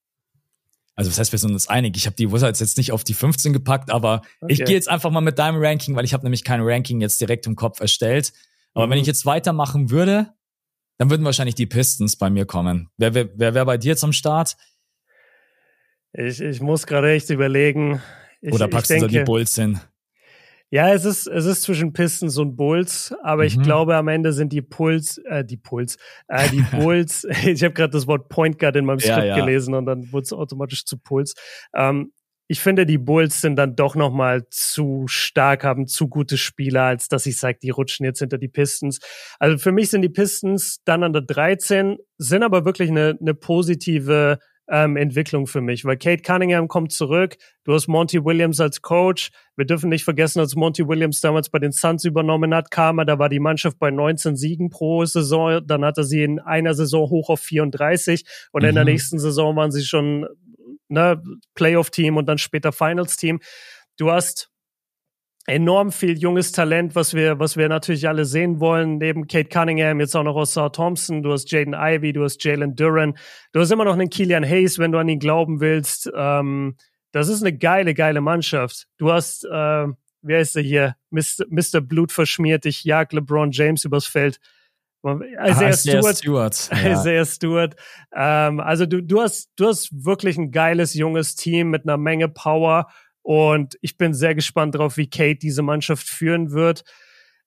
also 0.93 1.09
das 1.09 1.17
heißt, 1.17 1.31
wir 1.31 1.39
sind 1.39 1.53
uns 1.53 1.67
einig. 1.67 1.95
Ich 1.97 2.05
habe 2.05 2.15
die 2.15 2.31
Wizards 2.31 2.59
jetzt 2.59 2.77
nicht 2.77 2.91
auf 2.91 3.03
die 3.03 3.13
15 3.13 3.53
gepackt, 3.53 3.89
aber 3.89 4.21
okay. 4.41 4.53
ich 4.53 4.65
gehe 4.65 4.75
jetzt 4.75 4.89
einfach 4.89 5.09
mal 5.09 5.21
mit 5.21 5.39
deinem 5.39 5.59
Ranking, 5.59 5.95
weil 5.95 6.05
ich 6.05 6.13
habe 6.13 6.23
nämlich 6.23 6.43
kein 6.43 6.61
Ranking 6.61 7.01
jetzt 7.01 7.19
direkt 7.19 7.47
im 7.47 7.55
Kopf 7.55 7.79
erstellt. 7.79 8.33
Aber 8.73 8.85
mhm. 8.85 8.91
wenn 8.91 8.97
ich 8.99 9.07
jetzt 9.07 9.25
weitermachen 9.25 9.89
würde, 9.89 10.33
dann 10.97 11.09
würden 11.09 11.25
wahrscheinlich 11.25 11.55
die 11.55 11.65
Pistons 11.65 12.17
bei 12.17 12.29
mir 12.29 12.45
kommen. 12.45 12.89
Wer 12.97 13.15
wäre 13.15 13.29
wer, 13.35 13.55
wer 13.55 13.65
bei 13.65 13.77
dir 13.77 13.97
zum 13.97 14.13
Start? 14.13 14.57
Ich, 16.13 16.41
ich 16.41 16.61
muss 16.61 16.85
gerade 16.85 17.11
echt 17.11 17.29
überlegen. 17.29 18.01
Ich, 18.41 18.53
Oder 18.53 18.67
packst 18.67 18.91
denke, 18.91 19.07
du 19.07 19.13
da 19.13 19.19
die 19.19 19.25
Bulls 19.25 19.55
hin? 19.55 19.79
Ja, 20.73 20.93
es 20.93 21.03
ist, 21.03 21.27
es 21.27 21.45
ist 21.45 21.63
zwischen 21.63 21.91
Pistons 21.91 22.37
und 22.37 22.55
Bulls, 22.55 23.13
aber 23.23 23.41
mhm. 23.41 23.47
ich 23.47 23.61
glaube, 23.61 23.97
am 23.97 24.07
Ende 24.07 24.31
sind 24.31 24.53
die 24.53 24.61
Puls, 24.61 25.17
äh, 25.25 25.43
die 25.43 25.57
Puls, 25.57 25.97
äh, 26.29 26.49
die 26.49 26.61
Bulls, 26.77 27.25
ich 27.45 27.61
habe 27.63 27.73
gerade 27.73 27.91
das 27.91 28.07
Wort 28.07 28.29
Point 28.29 28.57
Guard 28.57 28.77
in 28.77 28.85
meinem 28.85 29.01
Skript 29.01 29.17
ja, 29.17 29.35
gelesen 29.35 29.73
und 29.73 29.85
dann 29.85 30.11
wurde 30.13 30.23
es 30.23 30.33
automatisch 30.33 30.85
zu 30.85 30.97
Puls. 30.97 31.35
Ähm, 31.75 32.13
ich 32.47 32.61
finde, 32.61 32.85
die 32.85 32.97
Bulls 32.97 33.41
sind 33.41 33.57
dann 33.57 33.75
doch 33.75 33.95
noch 33.95 34.11
mal 34.11 34.45
zu 34.49 35.05
stark, 35.07 35.63
haben 35.63 35.87
zu 35.87 36.07
gute 36.07 36.37
Spieler, 36.37 36.83
als 36.83 37.09
dass 37.09 37.25
ich 37.25 37.37
sage, 37.37 37.59
die 37.61 37.69
rutschen 37.69 38.05
jetzt 38.05 38.19
hinter 38.19 38.37
die 38.37 38.49
Pistons. 38.49 38.99
Also 39.39 39.57
für 39.57 39.71
mich 39.71 39.89
sind 39.89 40.01
die 40.01 40.09
Pistons 40.09 40.79
dann 40.85 41.03
an 41.03 41.13
der 41.13 41.21
13, 41.21 41.97
sind 42.17 42.43
aber 42.43 42.65
wirklich 42.65 42.89
eine, 42.89 43.17
eine 43.19 43.33
positive 43.33 44.39
ähm, 44.71 44.95
Entwicklung 44.95 45.47
für 45.47 45.59
mich, 45.59 45.83
weil 45.83 45.97
Kate 45.97 46.23
Cunningham 46.23 46.69
kommt 46.69 46.93
zurück, 46.93 47.35
du 47.65 47.73
hast 47.73 47.87
Monty 47.87 48.23
Williams 48.23 48.59
als 48.61 48.81
Coach. 48.81 49.31
Wir 49.57 49.65
dürfen 49.65 49.89
nicht 49.89 50.05
vergessen, 50.05 50.39
als 50.39 50.55
Monty 50.55 50.87
Williams 50.87 51.19
damals 51.19 51.49
bei 51.49 51.59
den 51.59 51.73
Suns 51.73 52.05
übernommen 52.05 52.55
hat, 52.55 52.71
kam 52.71 52.97
er, 52.97 53.05
da 53.05 53.19
war 53.19 53.27
die 53.27 53.39
Mannschaft 53.39 53.77
bei 53.79 53.91
19 53.91 54.37
Siegen 54.37 54.69
pro 54.69 55.03
Saison, 55.03 55.61
dann 55.65 55.83
hat 55.83 55.97
er 55.97 56.05
sie 56.05 56.23
in 56.23 56.39
einer 56.39 56.73
Saison 56.73 57.09
hoch 57.09 57.29
auf 57.29 57.41
34 57.41 58.25
und 58.53 58.63
mhm. 58.63 58.69
in 58.69 58.75
der 58.75 58.85
mhm. 58.85 58.91
nächsten 58.91 59.19
Saison 59.19 59.55
waren 59.57 59.71
sie 59.71 59.83
schon 59.83 60.25
ne, 60.87 61.21
Playoff-Team 61.55 62.15
und 62.15 62.27
dann 62.27 62.37
später 62.37 62.71
Finals-Team. 62.71 63.39
Du 63.97 64.09
hast 64.09 64.50
enorm 65.47 65.91
viel 65.91 66.17
junges 66.17 66.51
Talent, 66.51 66.95
was 66.95 67.13
wir, 67.13 67.39
was 67.39 67.57
wir 67.57 67.67
natürlich 67.67 68.07
alle 68.07 68.25
sehen 68.25 68.59
wollen. 68.59 68.97
Neben 68.97 69.27
Kate 69.27 69.49
Cunningham, 69.49 69.99
jetzt 69.99 70.15
auch 70.15 70.23
noch 70.23 70.45
South 70.45 70.73
Thompson. 70.73 71.23
Du 71.23 71.31
hast 71.31 71.51
Jaden 71.51 71.73
Ivey, 71.73 72.13
du 72.13 72.23
hast 72.23 72.43
Jalen 72.43 72.75
Duran. 72.75 73.17
Du 73.51 73.59
hast 73.59 73.71
immer 73.71 73.85
noch 73.85 73.93
einen 73.93 74.09
Kilian 74.09 74.43
Hayes, 74.43 74.77
wenn 74.79 74.91
du 74.91 74.99
an 74.99 75.09
ihn 75.09 75.19
glauben 75.19 75.59
willst. 75.59 76.09
Ähm, 76.15 76.75
das 77.11 77.27
ist 77.27 77.41
eine 77.41 77.57
geile, 77.57 77.93
geile 77.93 78.21
Mannschaft. 78.21 78.87
Du 78.97 79.11
hast, 79.11 79.45
äh, 79.45 79.87
wer 80.21 80.39
ist 80.39 80.55
der 80.55 80.63
hier? 80.63 80.95
Mr. 81.09 81.45
Mr. 81.49 81.81
Blut 81.81 82.11
verschmiert 82.11 82.65
dich, 82.65 82.83
jagt 82.83 83.13
LeBron 83.13 83.51
James 83.51 83.83
übers 83.83 84.05
Feld. 84.05 84.39
Isaiah 85.03 85.69
ah, 85.69 85.73
Stewart. 85.73 86.17
Stewart. 86.17 86.69
Ja. 86.71 86.93
Isaiah 86.93 87.25
Stewart. 87.25 87.75
Ähm, 88.13 88.59
also 88.59 88.85
du, 88.85 89.01
du 89.01 89.21
hast, 89.21 89.49
du 89.55 89.67
hast 89.67 89.89
wirklich 90.05 90.37
ein 90.37 90.51
geiles 90.51 90.93
junges 90.93 91.35
Team 91.35 91.71
mit 91.71 91.83
einer 91.83 91.97
Menge 91.97 92.29
Power 92.29 92.87
und 93.21 93.77
ich 93.81 93.97
bin 93.97 94.13
sehr 94.13 94.35
gespannt 94.35 94.75
darauf, 94.75 94.97
wie 94.97 95.09
Kate 95.09 95.39
diese 95.39 95.61
Mannschaft 95.61 96.07
führen 96.07 96.51
wird. 96.51 96.83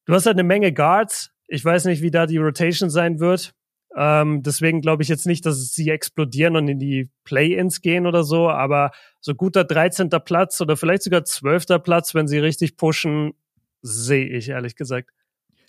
Du 0.04 0.14
hast 0.14 0.26
halt 0.26 0.36
eine 0.36 0.44
Menge 0.44 0.72
Guards. 0.72 1.30
Ich 1.48 1.64
weiß 1.64 1.86
nicht, 1.86 2.02
wie 2.02 2.10
da 2.10 2.26
die 2.26 2.38
Rotation 2.38 2.90
sein 2.90 3.20
wird. 3.20 3.54
Ähm, 3.96 4.42
deswegen 4.42 4.80
glaube 4.80 5.02
ich 5.02 5.08
jetzt 5.08 5.26
nicht, 5.26 5.46
dass 5.46 5.72
sie 5.72 5.90
explodieren 5.90 6.56
und 6.56 6.68
in 6.68 6.78
die 6.78 7.10
Play-ins 7.24 7.80
gehen 7.80 8.06
oder 8.06 8.24
so, 8.24 8.50
aber 8.50 8.90
so 9.20 9.34
guter 9.34 9.62
13. 9.62 10.10
Platz 10.24 10.60
oder 10.60 10.76
vielleicht 10.76 11.04
sogar 11.04 11.24
12. 11.24 11.82
Platz, 11.82 12.14
wenn 12.14 12.26
sie 12.26 12.38
richtig 12.38 12.76
pushen, 12.76 13.34
sehe 13.82 14.26
ich 14.26 14.48
ehrlich 14.48 14.74
gesagt 14.74 15.10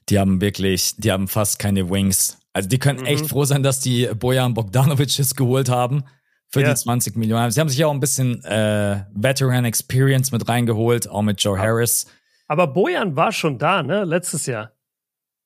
die 0.09 0.19
haben 0.19 0.41
wirklich, 0.41 0.95
die 0.97 1.11
haben 1.11 1.27
fast 1.27 1.59
keine 1.59 1.89
Wings. 1.89 2.37
Also 2.53 2.69
die 2.69 2.79
können 2.79 3.01
mhm. 3.01 3.05
echt 3.05 3.27
froh 3.27 3.45
sein, 3.45 3.63
dass 3.63 3.79
die 3.79 4.07
Bojan 4.15 4.53
Bogdanovic 4.53 5.35
geholt 5.35 5.69
haben 5.69 6.03
für 6.49 6.61
ja. 6.61 6.69
die 6.69 6.75
20 6.75 7.15
Millionen. 7.15 7.51
Sie 7.51 7.59
haben 7.59 7.69
sich 7.69 7.77
ja 7.77 7.87
auch 7.87 7.93
ein 7.93 7.99
bisschen 7.99 8.43
äh, 8.43 9.03
Veteran 9.13 9.65
Experience 9.65 10.31
mit 10.31 10.47
reingeholt, 10.47 11.09
auch 11.09 11.21
mit 11.21 11.41
Joe 11.41 11.57
Harris. 11.57 12.07
Aber 12.47 12.67
Bojan 12.67 13.15
war 13.15 13.31
schon 13.31 13.57
da, 13.57 13.83
ne? 13.83 14.03
Letztes 14.03 14.45
Jahr. 14.45 14.71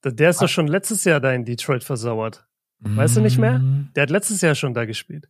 Der 0.04 0.30
ist 0.30 0.41
doch 0.41 0.47
schon 0.47 0.68
letztes 0.68 1.04
Jahr 1.04 1.20
da 1.20 1.32
in 1.34 1.45
Detroit 1.45 1.84
versauert. 1.84 2.45
Weißt 2.80 3.18
du 3.18 3.22
nicht 3.22 3.38
mehr? 3.38 3.60
Mhm. 3.60 3.89
Der 3.95 4.04
hat 4.04 4.10
letztes 4.10 4.41
Jahr 4.41 4.56
schon 4.56 4.74
da 4.74 4.86
gespielt. 4.86 5.28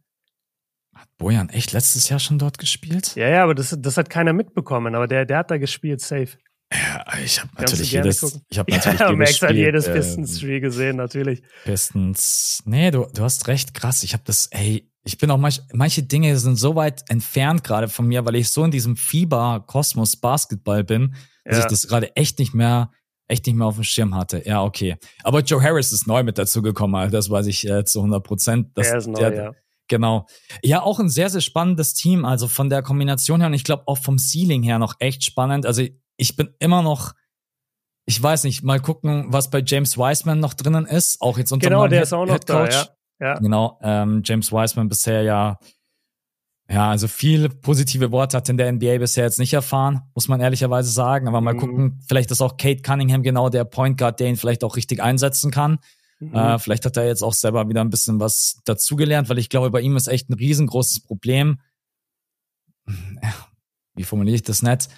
Hat 0.93 1.09
Bojan 1.17 1.49
echt 1.49 1.71
letztes 1.71 2.09
Jahr 2.09 2.19
schon 2.19 2.37
dort 2.37 2.57
gespielt? 2.57 3.15
Ja, 3.15 3.27
ja, 3.27 3.43
aber 3.43 3.55
das, 3.55 3.75
das 3.79 3.97
hat 3.97 4.09
keiner 4.09 4.33
mitbekommen. 4.33 4.95
Aber 4.95 5.07
der, 5.07 5.25
der 5.25 5.39
hat 5.39 5.51
da 5.51 5.57
gespielt, 5.57 6.01
safe. 6.01 6.37
Ja, 6.71 7.03
ich 7.23 7.39
habe 7.39 7.49
natürlich 7.57 7.91
jedes, 7.91 8.41
ich 8.47 8.59
habe 8.59 8.71
natürlich 8.75 8.99
ja, 8.99 9.11
jedes, 9.11 9.37
Spiel, 9.37 9.55
jedes 9.55 9.87
ähm, 9.87 9.93
Pistons-Spiel 9.93 10.59
gesehen, 10.59 10.97
natürlich. 10.97 11.41
Pistons, 11.63 12.61
nee, 12.65 12.91
du, 12.91 13.07
du 13.11 13.23
hast 13.23 13.47
recht, 13.47 13.73
krass. 13.73 14.03
Ich 14.03 14.13
habe 14.13 14.23
das, 14.25 14.47
ey, 14.51 14.87
ich 15.09 15.17
bin 15.17 15.31
auch 15.31 15.39
manch, 15.39 15.59
manche 15.73 16.03
Dinge 16.03 16.37
sind 16.37 16.55
so 16.55 16.75
weit 16.75 17.03
entfernt 17.09 17.63
gerade 17.63 17.87
von 17.87 18.05
mir, 18.05 18.27
weil 18.27 18.35
ich 18.35 18.49
so 18.49 18.63
in 18.63 18.69
diesem 18.69 18.95
Fieber-Kosmos 18.95 20.17
Basketball 20.17 20.83
bin, 20.83 21.15
dass 21.45 21.57
ja. 21.57 21.63
ich 21.63 21.69
das 21.69 21.87
gerade 21.87 22.15
echt 22.15 22.37
nicht 22.37 22.53
mehr, 22.53 22.91
echt 23.27 23.47
nicht 23.47 23.55
mehr 23.55 23.65
auf 23.65 23.73
dem 23.73 23.83
Schirm 23.83 24.13
hatte. 24.13 24.43
Ja, 24.45 24.61
okay. 24.63 24.97
Aber 25.23 25.39
Joe 25.39 25.63
Harris 25.63 25.91
ist 25.91 26.05
neu 26.05 26.21
mit 26.21 26.37
dazugekommen, 26.37 27.09
das 27.09 27.27
weiß 27.27 27.47
ich 27.47 27.67
äh, 27.67 27.83
zu 27.85 28.01
100 28.01 28.23
Prozent. 28.23 28.67
Er 28.75 28.97
ist 28.97 29.07
neu, 29.07 29.17
der, 29.17 29.33
ja. 29.33 29.51
Genau. 29.87 30.27
Ja, 30.61 30.83
auch 30.83 30.99
ein 30.99 31.09
sehr, 31.09 31.31
sehr 31.31 31.41
spannendes 31.41 31.95
Team. 31.95 32.23
Also 32.23 32.47
von 32.47 32.69
der 32.69 32.83
Kombination 32.83 33.41
her 33.41 33.47
und 33.47 33.55
ich 33.55 33.63
glaube 33.63 33.87
auch 33.87 33.97
vom 33.97 34.19
Ceiling 34.19 34.61
her 34.61 34.77
noch 34.77 34.93
echt 34.99 35.23
spannend. 35.23 35.65
Also 35.65 35.83
ich 36.17 36.35
bin 36.35 36.53
immer 36.59 36.83
noch, 36.83 37.13
ich 38.05 38.21
weiß 38.21 38.43
nicht, 38.43 38.61
mal 38.61 38.79
gucken, 38.79 39.25
was 39.29 39.49
bei 39.49 39.63
James 39.65 39.97
Wiseman 39.97 40.39
noch 40.39 40.53
drinnen 40.53 40.85
ist. 40.85 41.19
Auch 41.19 41.39
jetzt 41.39 41.51
unter 41.51 41.67
Genau, 41.67 41.87
der 41.87 42.03
ist 42.03 42.13
auch 42.13 42.27
noch 42.27 42.37
da, 42.37 42.69
ja. 42.69 42.87
Ja. 43.19 43.37
Genau, 43.39 43.79
ähm, 43.81 44.21
James 44.23 44.51
Wiseman 44.51 44.89
bisher 44.89 45.23
ja, 45.23 45.59
ja, 46.71 46.91
also 46.91 47.07
viel 47.07 47.49
positive 47.49 48.11
Worte 48.11 48.37
hat 48.37 48.47
in 48.47 48.57
der 48.57 48.71
NBA 48.71 48.99
bisher 48.99 49.23
jetzt 49.23 49.39
nicht 49.39 49.53
erfahren, 49.53 50.01
muss 50.13 50.27
man 50.27 50.39
ehrlicherweise 50.39 50.91
sagen. 50.91 51.27
Aber 51.27 51.41
mal 51.41 51.55
mhm. 51.55 51.59
gucken, 51.59 52.01
vielleicht 52.07 52.29
ist 52.29 52.41
auch 52.41 52.57
Kate 52.57 52.83
Cunningham 52.83 53.23
genau 53.23 53.49
der 53.49 53.63
Point 53.63 53.97
Guard, 53.97 54.19
der 54.19 54.27
ihn 54.27 54.37
vielleicht 54.37 54.63
auch 54.63 54.75
richtig 54.75 55.01
einsetzen 55.01 55.49
kann. 55.49 55.79
Mhm. 56.19 56.35
Äh, 56.35 56.59
vielleicht 56.59 56.85
hat 56.85 56.95
er 56.95 57.07
jetzt 57.07 57.23
auch 57.23 57.33
selber 57.33 57.67
wieder 57.69 57.81
ein 57.81 57.89
bisschen 57.89 58.19
was 58.19 58.61
dazugelernt, 58.65 59.29
weil 59.29 59.39
ich 59.39 59.49
glaube, 59.49 59.71
bei 59.71 59.81
ihm 59.81 59.97
ist 59.97 60.07
echt 60.07 60.29
ein 60.29 60.33
riesengroßes 60.33 61.01
Problem. 61.01 61.59
Wie 63.95 64.03
formuliere 64.03 64.35
ich 64.35 64.43
das 64.43 64.61
nett? 64.61 64.89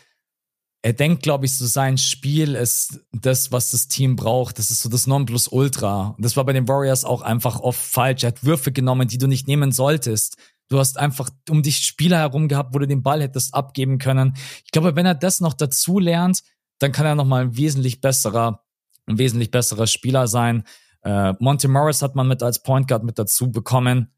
Er 0.83 0.93
denkt, 0.93 1.21
glaube 1.21 1.45
ich, 1.45 1.53
so 1.55 1.65
sein 1.67 1.97
Spiel 1.97 2.55
ist 2.55 2.99
das, 3.11 3.51
was 3.51 3.71
das 3.71 3.87
Team 3.87 4.15
braucht. 4.15 4.57
Das 4.57 4.71
ist 4.71 4.81
so 4.81 4.89
das 4.89 5.05
Nonplusultra. 5.05 6.15
Das 6.17 6.35
war 6.35 6.43
bei 6.43 6.53
den 6.53 6.67
Warriors 6.67 7.05
auch 7.05 7.21
einfach 7.21 7.59
oft 7.59 7.79
falsch. 7.79 8.23
Er 8.23 8.29
hat 8.29 8.43
Würfe 8.43 8.71
genommen, 8.71 9.07
die 9.07 9.19
du 9.19 9.27
nicht 9.27 9.47
nehmen 9.47 9.71
solltest. 9.71 10.37
Du 10.69 10.79
hast 10.79 10.97
einfach 10.97 11.29
um 11.49 11.61
dich 11.61 11.77
Spieler 11.77 12.17
herum 12.17 12.47
gehabt, 12.47 12.73
wo 12.73 12.79
du 12.79 12.87
den 12.87 13.03
Ball 13.03 13.21
hättest 13.21 13.53
abgeben 13.53 13.99
können. 13.99 14.33
Ich 14.65 14.71
glaube, 14.71 14.95
wenn 14.95 15.05
er 15.05 15.13
das 15.15 15.39
noch 15.39 15.53
dazu 15.53 15.99
lernt, 15.99 16.41
dann 16.79 16.91
kann 16.91 17.05
er 17.05 17.15
noch 17.15 17.25
mal 17.25 17.43
ein 17.43 17.57
wesentlich 17.57 18.01
besserer, 18.01 18.63
ein 19.05 19.19
wesentlich 19.19 19.51
besserer 19.51 19.85
Spieler 19.85 20.27
sein. 20.27 20.63
Äh, 21.03 21.33
Monty 21.39 21.67
Morris 21.67 22.01
hat 22.01 22.15
man 22.15 22.27
mit 22.27 22.41
als 22.41 22.63
Point 22.63 22.87
Guard 22.87 23.03
mit 23.03 23.19
dazu 23.19 23.51
bekommen 23.51 24.11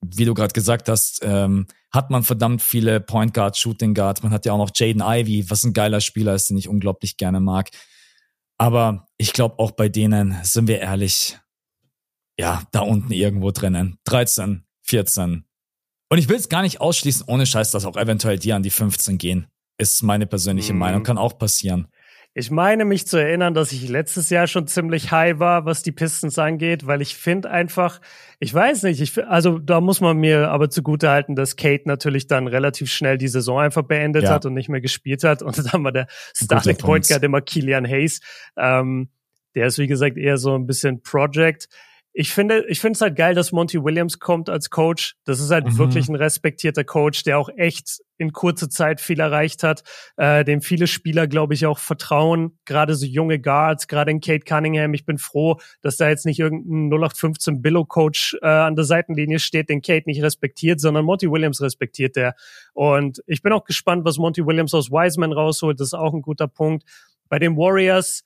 wie 0.00 0.24
du 0.24 0.34
gerade 0.34 0.52
gesagt 0.52 0.88
hast, 0.88 1.20
ähm, 1.22 1.66
hat 1.92 2.10
man 2.10 2.22
verdammt 2.22 2.62
viele 2.62 3.00
Point 3.00 3.34
Guard, 3.34 3.56
Shooting 3.56 3.94
Guards. 3.94 4.22
Man 4.22 4.32
hat 4.32 4.46
ja 4.46 4.52
auch 4.52 4.58
noch 4.58 4.70
Jaden 4.74 5.02
Ivy, 5.04 5.50
was 5.50 5.64
ein 5.64 5.72
geiler 5.72 6.00
Spieler 6.00 6.34
ist, 6.34 6.48
den 6.48 6.56
ich 6.56 6.68
unglaublich 6.68 7.16
gerne 7.16 7.40
mag. 7.40 7.70
Aber 8.58 9.06
ich 9.16 9.32
glaube 9.32 9.58
auch 9.58 9.72
bei 9.72 9.88
denen, 9.88 10.36
sind 10.42 10.68
wir 10.68 10.80
ehrlich, 10.80 11.38
ja, 12.38 12.62
da 12.72 12.80
unten 12.80 13.12
irgendwo 13.12 13.50
drinnen. 13.50 13.98
13, 14.04 14.64
14. 14.82 15.44
Und 16.10 16.18
ich 16.18 16.28
will 16.28 16.36
es 16.36 16.48
gar 16.48 16.62
nicht 16.62 16.80
ausschließen, 16.80 17.26
ohne 17.26 17.46
Scheiß, 17.46 17.70
dass 17.70 17.84
auch 17.84 17.96
eventuell 17.96 18.38
die 18.38 18.52
an 18.52 18.62
die 18.62 18.70
15 18.70 19.18
gehen. 19.18 19.46
Ist 19.78 20.02
meine 20.02 20.26
persönliche 20.26 20.72
mhm. 20.72 20.78
Meinung, 20.78 21.02
kann 21.02 21.18
auch 21.18 21.38
passieren. 21.38 21.88
Ich 22.32 22.52
meine 22.52 22.84
mich 22.84 23.08
zu 23.08 23.16
erinnern, 23.16 23.54
dass 23.54 23.72
ich 23.72 23.88
letztes 23.88 24.30
Jahr 24.30 24.46
schon 24.46 24.68
ziemlich 24.68 25.10
high 25.10 25.40
war, 25.40 25.64
was 25.64 25.82
die 25.82 25.90
Pistons 25.90 26.38
angeht, 26.38 26.86
weil 26.86 27.02
ich 27.02 27.16
finde 27.16 27.50
einfach, 27.50 28.00
ich 28.38 28.54
weiß 28.54 28.84
nicht, 28.84 29.00
ich, 29.00 29.26
also 29.26 29.58
da 29.58 29.80
muss 29.80 30.00
man 30.00 30.16
mir 30.16 30.48
aber 30.50 30.70
zugute 30.70 31.10
halten, 31.10 31.34
dass 31.34 31.56
Kate 31.56 31.88
natürlich 31.88 32.28
dann 32.28 32.46
relativ 32.46 32.88
schnell 32.92 33.18
die 33.18 33.26
Saison 33.26 33.58
einfach 33.58 33.82
beendet 33.82 34.24
ja. 34.24 34.30
hat 34.30 34.46
und 34.46 34.54
nicht 34.54 34.68
mehr 34.68 34.80
gespielt 34.80 35.24
hat. 35.24 35.42
Und 35.42 35.58
dann 35.72 35.82
war 35.82 35.90
der 35.90 36.06
Starting 36.32 36.76
Point 36.76 37.08
Guard 37.08 37.24
immer 37.24 37.40
Kilian 37.40 37.84
Hayes. 37.84 38.20
Ähm, 38.56 39.08
der 39.56 39.66
ist, 39.66 39.78
wie 39.78 39.88
gesagt, 39.88 40.16
eher 40.16 40.36
so 40.36 40.54
ein 40.54 40.68
bisschen 40.68 41.02
Project 41.02 41.68
ich 42.12 42.32
finde, 42.32 42.64
ich 42.68 42.80
finde 42.80 42.96
es 42.96 43.00
halt 43.00 43.14
geil, 43.14 43.34
dass 43.34 43.52
Monty 43.52 43.82
Williams 43.82 44.18
kommt 44.18 44.48
als 44.48 44.68
Coach. 44.68 45.14
Das 45.24 45.38
ist 45.38 45.50
halt 45.50 45.66
mhm. 45.66 45.78
wirklich 45.78 46.08
ein 46.08 46.16
respektierter 46.16 46.82
Coach, 46.82 47.22
der 47.22 47.38
auch 47.38 47.48
echt 47.56 48.00
in 48.18 48.32
kurzer 48.32 48.68
Zeit 48.68 49.00
viel 49.00 49.20
erreicht 49.20 49.62
hat, 49.62 49.84
äh, 50.16 50.44
dem 50.44 50.60
viele 50.60 50.88
Spieler, 50.88 51.28
glaube 51.28 51.54
ich, 51.54 51.66
auch 51.66 51.78
vertrauen. 51.78 52.58
Gerade 52.64 52.94
so 52.94 53.06
junge 53.06 53.38
Guards, 53.38 53.86
gerade 53.86 54.10
in 54.10 54.20
Kate 54.20 54.44
Cunningham. 54.44 54.92
Ich 54.92 55.06
bin 55.06 55.18
froh, 55.18 55.58
dass 55.82 55.96
da 55.96 56.08
jetzt 56.08 56.26
nicht 56.26 56.40
irgendein 56.40 56.90
0815 56.90 57.62
Billow-Coach 57.62 58.38
äh, 58.42 58.46
an 58.46 58.74
der 58.74 58.84
Seitenlinie 58.84 59.38
steht, 59.38 59.68
den 59.68 59.80
Kate 59.80 60.08
nicht 60.08 60.22
respektiert, 60.22 60.80
sondern 60.80 61.04
Monty 61.04 61.30
Williams 61.30 61.62
respektiert 61.62 62.16
der. 62.16 62.34
Und 62.72 63.22
ich 63.26 63.40
bin 63.40 63.52
auch 63.52 63.64
gespannt, 63.64 64.04
was 64.04 64.18
Monty 64.18 64.44
Williams 64.44 64.74
aus 64.74 64.90
Wiseman 64.90 65.32
rausholt. 65.32 65.78
Das 65.78 65.88
ist 65.88 65.94
auch 65.94 66.12
ein 66.12 66.22
guter 66.22 66.48
Punkt. 66.48 66.84
Bei 67.28 67.38
den 67.38 67.56
Warriors 67.56 68.24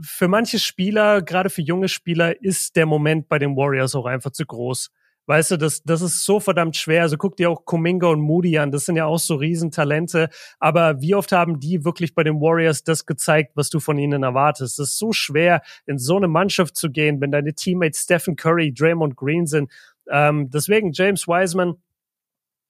für 0.00 0.28
manche 0.28 0.58
Spieler, 0.58 1.22
gerade 1.22 1.50
für 1.50 1.62
junge 1.62 1.88
Spieler, 1.88 2.40
ist 2.42 2.76
der 2.76 2.86
Moment 2.86 3.28
bei 3.28 3.38
den 3.38 3.56
Warriors 3.56 3.94
auch 3.94 4.06
einfach 4.06 4.30
zu 4.30 4.46
groß. 4.46 4.90
Weißt 5.26 5.52
du, 5.52 5.56
das, 5.56 5.84
das 5.84 6.02
ist 6.02 6.24
so 6.24 6.40
verdammt 6.40 6.76
schwer. 6.76 7.02
Also 7.02 7.16
guck 7.16 7.36
dir 7.36 7.48
auch 7.48 7.64
Kuminga 7.64 8.08
und 8.08 8.20
Moody 8.20 8.58
an. 8.58 8.72
Das 8.72 8.86
sind 8.86 8.96
ja 8.96 9.06
auch 9.06 9.20
so 9.20 9.36
Riesentalente. 9.36 10.28
Aber 10.58 11.00
wie 11.00 11.14
oft 11.14 11.30
haben 11.30 11.60
die 11.60 11.84
wirklich 11.84 12.14
bei 12.14 12.24
den 12.24 12.40
Warriors 12.40 12.82
das 12.82 13.06
gezeigt, 13.06 13.52
was 13.54 13.70
du 13.70 13.78
von 13.78 13.98
ihnen 13.98 14.24
erwartest? 14.24 14.80
Das 14.80 14.88
ist 14.88 14.98
so 14.98 15.12
schwer, 15.12 15.62
in 15.86 15.98
so 15.98 16.16
eine 16.16 16.26
Mannschaft 16.26 16.76
zu 16.76 16.90
gehen, 16.90 17.20
wenn 17.20 17.30
deine 17.30 17.54
Teammates 17.54 18.00
Stephen 18.00 18.34
Curry, 18.34 18.74
Draymond 18.74 19.16
Green 19.16 19.46
sind. 19.46 19.70
Ähm, 20.10 20.50
deswegen 20.50 20.90
James 20.92 21.28
Wiseman. 21.28 21.74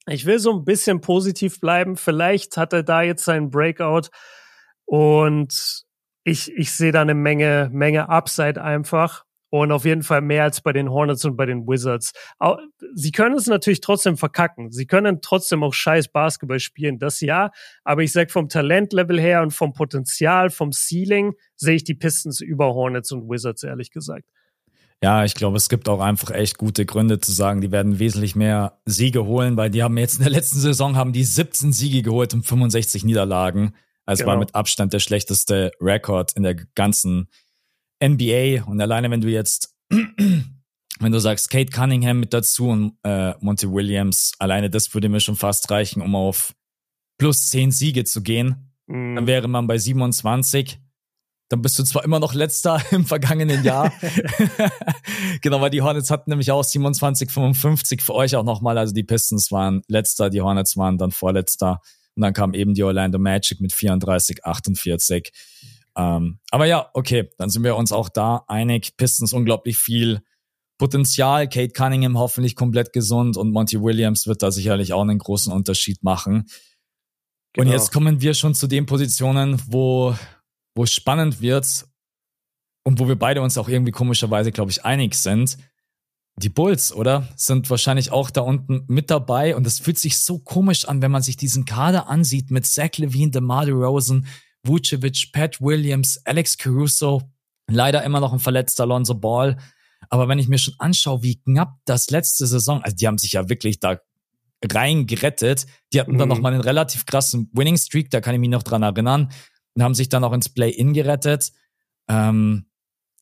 Ich 0.06 0.26
will 0.26 0.38
so 0.38 0.52
ein 0.52 0.64
bisschen 0.64 1.00
positiv 1.00 1.58
bleiben. 1.58 1.96
Vielleicht 1.96 2.58
hat 2.58 2.74
er 2.74 2.82
da 2.82 3.00
jetzt 3.00 3.24
seinen 3.24 3.50
Breakout. 3.50 4.10
Und 4.84 5.84
ich, 6.24 6.52
ich 6.52 6.72
sehe 6.72 6.92
da 6.92 7.02
eine 7.02 7.14
Menge, 7.14 7.68
Menge 7.72 8.08
Upside 8.08 8.62
einfach. 8.62 9.24
Und 9.54 9.70
auf 9.70 9.84
jeden 9.84 10.02
Fall 10.02 10.22
mehr 10.22 10.44
als 10.44 10.62
bei 10.62 10.72
den 10.72 10.88
Hornets 10.88 11.26
und 11.26 11.36
bei 11.36 11.44
den 11.44 11.66
Wizards. 11.66 12.12
Sie 12.94 13.12
können 13.12 13.36
es 13.36 13.46
natürlich 13.48 13.82
trotzdem 13.82 14.16
verkacken. 14.16 14.72
Sie 14.72 14.86
können 14.86 15.20
trotzdem 15.20 15.62
auch 15.62 15.74
scheiß 15.74 16.08
Basketball 16.08 16.58
spielen, 16.58 16.98
das 16.98 17.20
ja. 17.20 17.50
Aber 17.84 18.02
ich 18.02 18.12
sag 18.12 18.30
vom 18.30 18.48
Talentlevel 18.48 19.20
her 19.20 19.42
und 19.42 19.50
vom 19.50 19.74
Potenzial, 19.74 20.48
vom 20.48 20.72
Ceiling, 20.72 21.34
sehe 21.54 21.74
ich 21.74 21.84
die 21.84 21.94
Pistons 21.94 22.40
über 22.40 22.72
Hornets 22.72 23.12
und 23.12 23.28
Wizards, 23.28 23.62
ehrlich 23.62 23.90
gesagt. 23.90 24.24
Ja, 25.02 25.24
ich 25.24 25.34
glaube, 25.34 25.58
es 25.58 25.68
gibt 25.68 25.86
auch 25.86 26.00
einfach 26.00 26.30
echt 26.30 26.56
gute 26.56 26.86
Gründe 26.86 27.20
zu 27.20 27.32
sagen, 27.32 27.60
die 27.60 27.72
werden 27.72 27.98
wesentlich 27.98 28.34
mehr 28.34 28.80
Siege 28.86 29.26
holen, 29.26 29.58
weil 29.58 29.68
die 29.68 29.82
haben 29.82 29.98
jetzt 29.98 30.16
in 30.16 30.22
der 30.22 30.32
letzten 30.32 30.60
Saison 30.60 30.96
haben 30.96 31.12
die 31.12 31.24
17 31.24 31.74
Siege 31.74 32.00
geholt 32.00 32.32
und 32.32 32.46
65 32.46 33.04
Niederlagen. 33.04 33.74
Also 34.04 34.24
genau. 34.24 34.32
war 34.32 34.38
mit 34.38 34.54
Abstand 34.54 34.92
der 34.92 34.98
schlechteste 34.98 35.72
Rekord 35.80 36.32
in 36.32 36.42
der 36.42 36.54
ganzen 36.74 37.28
NBA 38.02 38.64
und 38.64 38.80
alleine 38.80 39.10
wenn 39.10 39.20
du 39.20 39.28
jetzt, 39.28 39.76
wenn 39.90 41.12
du 41.12 41.18
sagst, 41.20 41.50
Kate 41.50 41.70
Cunningham 41.70 42.18
mit 42.20 42.34
dazu 42.34 42.68
und 42.68 42.96
äh, 43.04 43.34
Monty 43.40 43.70
Williams, 43.70 44.32
alleine 44.38 44.70
das 44.70 44.92
würde 44.92 45.08
mir 45.08 45.20
schon 45.20 45.36
fast 45.36 45.70
reichen, 45.70 46.02
um 46.02 46.16
auf 46.16 46.54
plus 47.18 47.50
10 47.50 47.70
Siege 47.70 48.04
zu 48.04 48.22
gehen. 48.22 48.72
Mhm. 48.86 49.14
Dann 49.14 49.26
wäre 49.26 49.46
man 49.46 49.66
bei 49.66 49.78
27. 49.78 50.80
Dann 51.48 51.62
bist 51.62 51.78
du 51.78 51.84
zwar 51.84 52.02
immer 52.04 52.18
noch 52.18 52.34
letzter 52.34 52.82
im 52.90 53.06
vergangenen 53.06 53.62
Jahr. 53.62 53.92
genau, 55.40 55.60
weil 55.60 55.70
die 55.70 55.82
Hornets 55.82 56.10
hatten 56.10 56.30
nämlich 56.30 56.50
auch 56.50 56.64
27, 56.64 57.30
55 57.30 58.02
für 58.02 58.14
euch 58.14 58.34
auch 58.34 58.44
nochmal. 58.44 58.78
Also 58.78 58.92
die 58.92 59.04
Pistons 59.04 59.52
waren 59.52 59.82
letzter, 59.86 60.30
die 60.30 60.40
Hornets 60.40 60.76
waren 60.76 60.98
dann 60.98 61.12
vorletzter. 61.12 61.80
Und 62.14 62.22
dann 62.22 62.32
kam 62.32 62.54
eben 62.54 62.74
die 62.74 62.82
Orlando 62.82 63.18
Magic 63.18 63.60
mit 63.60 63.72
34, 63.72 64.44
48. 64.44 65.32
Ähm, 65.96 66.38
aber 66.50 66.66
ja, 66.66 66.90
okay, 66.94 67.30
dann 67.38 67.50
sind 67.50 67.64
wir 67.64 67.76
uns 67.76 67.92
auch 67.92 68.08
da 68.08 68.44
einig. 68.48 68.96
Pistons 68.96 69.32
unglaublich 69.32 69.78
viel 69.78 70.22
Potenzial. 70.78 71.48
Kate 71.48 71.72
Cunningham 71.72 72.18
hoffentlich 72.18 72.56
komplett 72.56 72.92
gesund 72.92 73.36
und 73.36 73.52
Monty 73.52 73.80
Williams 73.80 74.26
wird 74.26 74.42
da 74.42 74.50
sicherlich 74.50 74.92
auch 74.92 75.02
einen 75.02 75.18
großen 75.18 75.52
Unterschied 75.52 76.02
machen. 76.02 76.46
Genau. 77.52 77.66
Und 77.66 77.72
jetzt 77.72 77.92
kommen 77.92 78.20
wir 78.20 78.34
schon 78.34 78.54
zu 78.54 78.66
den 78.66 78.86
Positionen, 78.86 79.60
wo, 79.66 80.16
wo 80.74 80.84
es 80.84 80.92
spannend 80.92 81.40
wird 81.40 81.86
und 82.84 82.98
wo 82.98 83.08
wir 83.08 83.16
beide 83.16 83.42
uns 83.42 83.58
auch 83.58 83.68
irgendwie 83.68 83.92
komischerweise, 83.92 84.52
glaube 84.52 84.70
ich, 84.70 84.84
einig 84.84 85.14
sind. 85.14 85.58
Die 86.36 86.48
Bulls, 86.48 86.94
oder? 86.94 87.28
Sind 87.36 87.68
wahrscheinlich 87.68 88.10
auch 88.10 88.30
da 88.30 88.40
unten 88.40 88.84
mit 88.88 89.10
dabei 89.10 89.54
und 89.54 89.66
es 89.66 89.78
fühlt 89.78 89.98
sich 89.98 90.18
so 90.18 90.38
komisch 90.38 90.86
an, 90.86 91.02
wenn 91.02 91.10
man 91.10 91.22
sich 91.22 91.36
diesen 91.36 91.64
Kader 91.64 92.08
ansieht 92.08 92.50
mit 92.50 92.66
Zach 92.66 92.96
Levine, 92.96 93.30
DeMar 93.30 93.66
DeRozan, 93.66 94.26
Vucevic, 94.62 95.30
Pat 95.32 95.60
Williams, 95.60 96.20
Alex 96.24 96.56
Caruso, 96.56 97.22
leider 97.68 98.02
immer 98.02 98.20
noch 98.20 98.32
ein 98.32 98.38
verletzter 98.38 98.84
Alonso 98.84 99.14
Ball. 99.14 99.58
Aber 100.08 100.28
wenn 100.28 100.38
ich 100.38 100.48
mir 100.48 100.58
schon 100.58 100.74
anschaue, 100.78 101.22
wie 101.22 101.40
knapp 101.40 101.78
das 101.84 102.10
letzte 102.10 102.46
Saison, 102.46 102.82
also 102.82 102.96
die 102.96 103.06
haben 103.06 103.18
sich 103.18 103.32
ja 103.32 103.48
wirklich 103.48 103.80
da 103.80 104.00
rein 104.70 105.06
gerettet. 105.06 105.66
Die 105.92 106.00
hatten 106.00 106.12
mhm. 106.12 106.18
dann 106.18 106.28
noch 106.28 106.40
mal 106.40 106.52
einen 106.52 106.62
relativ 106.62 107.06
krassen 107.06 107.50
Winning 107.52 107.76
Streak, 107.76 108.10
da 108.10 108.20
kann 108.20 108.34
ich 108.34 108.40
mich 108.40 108.50
noch 108.50 108.62
dran 108.62 108.82
erinnern. 108.82 109.30
Und 109.74 109.82
haben 109.82 109.94
sich 109.94 110.08
dann 110.08 110.24
auch 110.24 110.32
ins 110.32 110.50
Play-In 110.50 110.92
gerettet. 110.92 111.52
Ähm, 112.08 112.66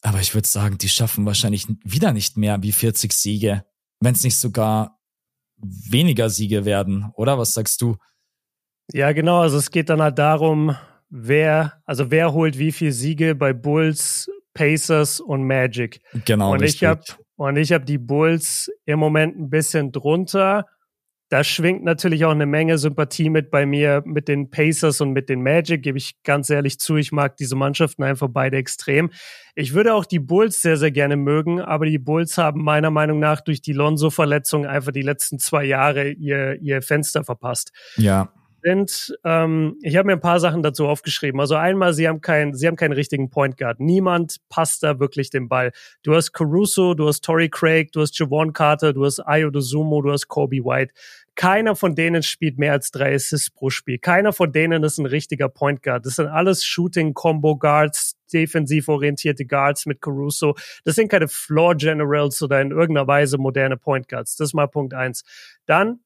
aber 0.02 0.20
ich 0.20 0.34
würde 0.34 0.48
sagen, 0.48 0.78
die 0.78 0.88
schaffen 0.88 1.26
wahrscheinlich 1.26 1.66
wieder 1.84 2.12
nicht 2.12 2.36
mehr 2.36 2.62
wie 2.62 2.72
40 2.72 3.12
Siege, 3.12 3.64
wenn 4.00 4.14
es 4.14 4.24
nicht 4.24 4.38
sogar 4.38 4.98
weniger 5.56 6.30
Siege 6.30 6.64
werden, 6.64 7.10
oder? 7.14 7.38
Was 7.38 7.54
sagst 7.54 7.82
du? 7.82 7.96
Ja, 8.92 9.12
genau. 9.12 9.40
Also 9.40 9.58
es 9.58 9.70
geht 9.70 9.88
dann 9.88 10.02
halt 10.02 10.18
darum, 10.18 10.76
wer, 11.10 11.80
also 11.84 12.10
wer 12.10 12.32
holt 12.32 12.58
wie 12.58 12.72
viel 12.72 12.92
Siege 12.92 13.34
bei 13.34 13.52
Bulls, 13.52 14.28
Pacers 14.54 15.20
und 15.20 15.44
Magic. 15.44 16.00
Genau. 16.24 16.52
Und 16.52 16.60
richtig. 16.60 16.82
ich 16.82 16.88
habe 16.88 17.02
und 17.36 17.56
ich 17.56 17.72
habe 17.72 17.84
die 17.84 17.98
Bulls 17.98 18.70
im 18.84 18.98
Moment 18.98 19.38
ein 19.38 19.48
bisschen 19.48 19.92
drunter. 19.92 20.66
Da 21.30 21.44
schwingt 21.44 21.84
natürlich 21.84 22.24
auch 22.24 22.32
eine 22.32 22.44
Menge 22.44 22.76
Sympathie 22.76 23.30
mit 23.30 23.52
bei 23.52 23.64
mir, 23.64 24.02
mit 24.04 24.26
den 24.26 24.50
Pacers 24.50 25.00
und 25.00 25.12
mit 25.12 25.28
den 25.28 25.44
Magic, 25.44 25.80
gebe 25.80 25.96
ich 25.96 26.20
ganz 26.24 26.50
ehrlich 26.50 26.80
zu. 26.80 26.96
Ich 26.96 27.12
mag 27.12 27.36
diese 27.36 27.54
Mannschaften 27.54 28.02
einfach 28.02 28.26
beide 28.28 28.56
extrem. 28.56 29.10
Ich 29.54 29.72
würde 29.72 29.94
auch 29.94 30.06
die 30.06 30.18
Bulls 30.18 30.60
sehr, 30.60 30.76
sehr 30.76 30.90
gerne 30.90 31.16
mögen, 31.16 31.60
aber 31.60 31.86
die 31.86 31.98
Bulls 31.98 32.36
haben 32.36 32.64
meiner 32.64 32.90
Meinung 32.90 33.20
nach 33.20 33.40
durch 33.42 33.62
die 33.62 33.72
Lonzo-Verletzung 33.72 34.66
einfach 34.66 34.90
die 34.90 35.02
letzten 35.02 35.38
zwei 35.38 35.64
Jahre 35.64 36.10
ihr, 36.10 36.60
ihr 36.60 36.82
Fenster 36.82 37.22
verpasst. 37.22 37.70
Ja 37.96 38.32
sind, 38.62 39.16
ähm, 39.24 39.76
ich 39.82 39.96
habe 39.96 40.06
mir 40.06 40.12
ein 40.12 40.20
paar 40.20 40.40
Sachen 40.40 40.62
dazu 40.62 40.86
aufgeschrieben. 40.86 41.40
Also 41.40 41.54
einmal, 41.54 41.92
sie 41.94 42.08
haben 42.08 42.20
keinen, 42.20 42.54
sie 42.54 42.66
haben 42.66 42.76
keinen 42.76 42.92
richtigen 42.92 43.30
Point 43.30 43.56
Guard. 43.56 43.80
Niemand 43.80 44.36
passt 44.48 44.82
da 44.82 45.00
wirklich 45.00 45.30
den 45.30 45.48
Ball. 45.48 45.72
Du 46.02 46.14
hast 46.14 46.32
Caruso, 46.32 46.94
du 46.94 47.08
hast 47.08 47.24
Torrey 47.24 47.48
Craig, 47.48 47.92
du 47.92 48.00
hast 48.00 48.18
Javon 48.18 48.52
Carter, 48.52 48.92
du 48.92 49.04
hast 49.04 49.20
Ayo 49.20 49.50
Dosumo, 49.50 50.02
du 50.02 50.12
hast 50.12 50.28
Kobe 50.28 50.56
White. 50.56 50.92
Keiner 51.34 51.74
von 51.76 51.94
denen 51.94 52.22
spielt 52.22 52.58
mehr 52.58 52.72
als 52.72 52.90
drei 52.90 53.14
Assists 53.14 53.50
pro 53.50 53.70
Spiel. 53.70 53.98
Keiner 53.98 54.32
von 54.32 54.52
denen 54.52 54.82
ist 54.82 54.98
ein 54.98 55.06
richtiger 55.06 55.48
Point 55.48 55.82
Guard. 55.82 56.04
Das 56.04 56.16
sind 56.16 56.26
alles 56.26 56.64
Shooting 56.64 57.14
Combo 57.14 57.56
Guards, 57.56 58.16
defensiv 58.32 58.88
orientierte 58.88 59.46
Guards 59.46 59.86
mit 59.86 60.00
Caruso. 60.00 60.54
Das 60.84 60.96
sind 60.96 61.08
keine 61.08 61.28
Floor 61.28 61.76
Generals 61.76 62.42
oder 62.42 62.60
in 62.60 62.70
irgendeiner 62.70 63.06
Weise 63.06 63.38
moderne 63.38 63.76
Point 63.76 64.08
Guards. 64.08 64.36
Das 64.36 64.48
ist 64.48 64.54
mal 64.54 64.66
Punkt 64.66 64.92
eins. 64.92 65.22
Dann 65.66 66.00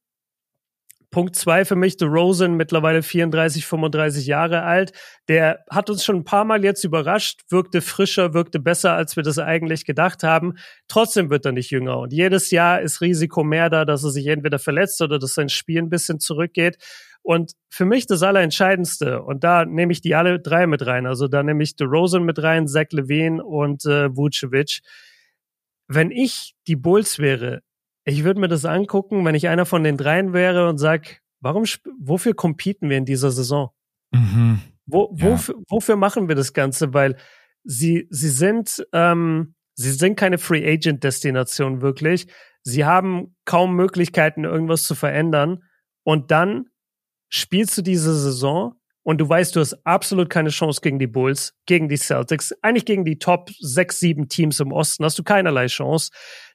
Punkt 1.14 1.36
zwei 1.36 1.64
für 1.64 1.76
mich, 1.76 1.94
The 1.96 2.06
Rosen, 2.06 2.56
mittlerweile 2.56 3.00
34, 3.00 3.64
35 3.64 4.26
Jahre 4.26 4.64
alt. 4.64 4.90
Der 5.28 5.64
hat 5.70 5.88
uns 5.88 6.04
schon 6.04 6.16
ein 6.16 6.24
paar 6.24 6.44
Mal 6.44 6.64
jetzt 6.64 6.82
überrascht, 6.82 7.42
wirkte 7.50 7.82
frischer, 7.82 8.34
wirkte 8.34 8.58
besser, 8.58 8.94
als 8.94 9.14
wir 9.14 9.22
das 9.22 9.38
eigentlich 9.38 9.84
gedacht 9.84 10.24
haben. 10.24 10.54
Trotzdem 10.88 11.30
wird 11.30 11.46
er 11.46 11.52
nicht 11.52 11.70
jünger. 11.70 12.00
Und 12.00 12.12
jedes 12.12 12.50
Jahr 12.50 12.80
ist 12.80 13.00
Risiko 13.00 13.44
mehr 13.44 13.70
da, 13.70 13.84
dass 13.84 14.02
er 14.02 14.10
sich 14.10 14.26
entweder 14.26 14.58
verletzt 14.58 15.00
oder 15.02 15.20
dass 15.20 15.34
sein 15.34 15.48
Spiel 15.48 15.78
ein 15.78 15.88
bisschen 15.88 16.18
zurückgeht. 16.18 16.78
Und 17.22 17.52
für 17.68 17.84
mich 17.84 18.08
das 18.08 18.24
Allerentscheidendste, 18.24 19.22
und 19.22 19.44
da 19.44 19.64
nehme 19.66 19.92
ich 19.92 20.00
die 20.00 20.16
alle 20.16 20.40
drei 20.40 20.66
mit 20.66 20.84
rein, 20.84 21.06
also 21.06 21.28
da 21.28 21.44
nehme 21.44 21.62
ich 21.62 21.74
The 21.78 21.84
Rosen 21.84 22.24
mit 22.24 22.42
rein, 22.42 22.66
Zach 22.66 22.90
Levine 22.90 23.40
und 23.44 23.84
äh, 23.86 24.08
Vucevic. 24.16 24.80
Wenn 25.86 26.10
ich 26.10 26.56
die 26.66 26.74
Bulls 26.74 27.20
wäre, 27.20 27.60
ich 28.04 28.24
würde 28.24 28.40
mir 28.40 28.48
das 28.48 28.64
angucken, 28.64 29.24
wenn 29.24 29.34
ich 29.34 29.48
einer 29.48 29.66
von 29.66 29.82
den 29.82 29.96
dreien 29.96 30.32
wäre 30.32 30.68
und 30.68 30.78
sag, 30.78 31.20
warum, 31.40 31.64
wofür 31.98 32.34
competen 32.34 32.90
wir 32.90 32.98
in 32.98 33.04
dieser 33.04 33.30
Saison? 33.30 33.70
Mhm. 34.12 34.60
Wo, 34.86 35.14
ja. 35.16 35.30
wofür, 35.30 35.54
wofür 35.68 35.96
machen 35.96 36.28
wir 36.28 36.34
das 36.34 36.52
Ganze? 36.52 36.92
Weil 36.92 37.16
sie, 37.64 38.06
sie 38.10 38.28
sind, 38.28 38.86
ähm, 38.92 39.54
sie 39.74 39.92
sind 39.92 40.16
keine 40.16 40.38
Free 40.38 40.66
Agent 40.70 41.02
Destination 41.02 41.80
wirklich. 41.80 42.26
Sie 42.62 42.84
haben 42.84 43.36
kaum 43.44 43.74
Möglichkeiten, 43.76 44.44
irgendwas 44.44 44.84
zu 44.84 44.94
verändern. 44.94 45.62
Und 46.02 46.30
dann 46.30 46.66
spielst 47.28 47.76
du 47.78 47.82
diese 47.82 48.14
Saison 48.14 48.74
und 49.02 49.18
du 49.18 49.28
weißt, 49.28 49.56
du 49.56 49.60
hast 49.60 49.74
absolut 49.84 50.30
keine 50.30 50.50
Chance 50.50 50.80
gegen 50.82 50.98
die 50.98 51.06
Bulls, 51.06 51.54
gegen 51.66 51.88
die 51.88 51.96
Celtics, 51.96 52.54
eigentlich 52.62 52.86
gegen 52.86 53.04
die 53.04 53.18
Top 53.18 53.50
sechs, 53.58 54.00
sieben 54.00 54.28
Teams 54.28 54.60
im 54.60 54.72
Osten 54.72 55.04
hast 55.04 55.18
du 55.18 55.22
keinerlei 55.22 55.66
Chance 55.66 56.10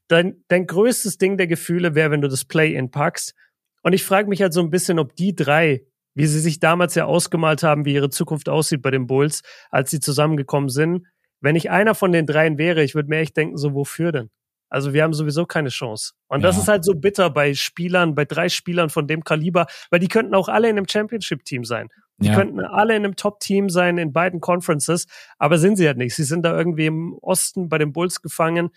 dein, 0.09 0.43
dein 0.49 0.67
größtes 0.67 1.17
Ding 1.17 1.37
der 1.37 1.47
Gefühle 1.47 1.95
wäre, 1.95 2.11
wenn 2.11 2.21
du 2.21 2.27
das 2.27 2.43
Play-In 2.43 2.91
packst. 2.91 3.33
Und 3.81 3.93
ich 3.93 4.03
frage 4.03 4.27
mich 4.27 4.41
halt 4.41 4.53
so 4.53 4.59
ein 4.59 4.69
bisschen, 4.69 4.99
ob 4.99 5.15
die 5.15 5.33
drei, 5.33 5.85
wie 6.13 6.27
sie 6.27 6.41
sich 6.41 6.59
damals 6.59 6.95
ja 6.95 7.05
ausgemalt 7.05 7.63
haben, 7.63 7.85
wie 7.85 7.93
ihre 7.93 8.09
Zukunft 8.09 8.49
aussieht 8.49 8.81
bei 8.81 8.91
den 8.91 9.07
Bulls, 9.07 9.41
als 9.69 9.89
sie 9.89 10.01
zusammengekommen 10.01 10.69
sind, 10.69 11.07
wenn 11.41 11.55
ich 11.55 11.69
einer 11.69 11.95
von 11.95 12.11
den 12.11 12.25
dreien 12.25 12.57
wäre, 12.57 12.83
ich 12.83 12.95
würde 12.95 13.09
mir 13.09 13.19
echt 13.19 13.37
denken, 13.37 13.57
so 13.57 13.73
wofür 13.73 14.11
denn? 14.11 14.29
Also 14.69 14.93
wir 14.93 15.03
haben 15.03 15.13
sowieso 15.13 15.45
keine 15.45 15.69
Chance. 15.69 16.13
Und 16.27 16.43
das 16.43 16.57
ist 16.57 16.67
halt 16.67 16.85
so 16.85 16.93
bitter 16.93 17.31
bei 17.31 17.55
Spielern, 17.55 18.13
bei 18.13 18.25
drei 18.25 18.49
Spielern 18.49 18.89
von 18.89 19.07
dem 19.07 19.23
Kaliber, 19.23 19.65
weil 19.89 19.99
die 19.99 20.07
könnten 20.07 20.35
auch 20.35 20.47
alle 20.47 20.69
in 20.69 20.77
einem 20.77 20.87
Championship-Team 20.87 21.65
sein. 21.65 21.89
Die 22.17 22.27
ja. 22.27 22.35
könnten 22.35 22.59
alle 22.59 22.95
in 22.95 23.03
einem 23.03 23.15
Top-Team 23.15 23.69
sein 23.69 23.97
in 23.97 24.13
beiden 24.13 24.41
Conferences, 24.41 25.07
aber 25.39 25.57
sind 25.57 25.77
sie 25.77 25.87
halt 25.87 25.97
nicht. 25.97 26.15
Sie 26.15 26.23
sind 26.23 26.43
da 26.43 26.55
irgendwie 26.55 26.85
im 26.85 27.17
Osten 27.21 27.69
bei 27.69 27.77
den 27.79 27.93
Bulls 27.93 28.21
gefangen. 28.21 28.69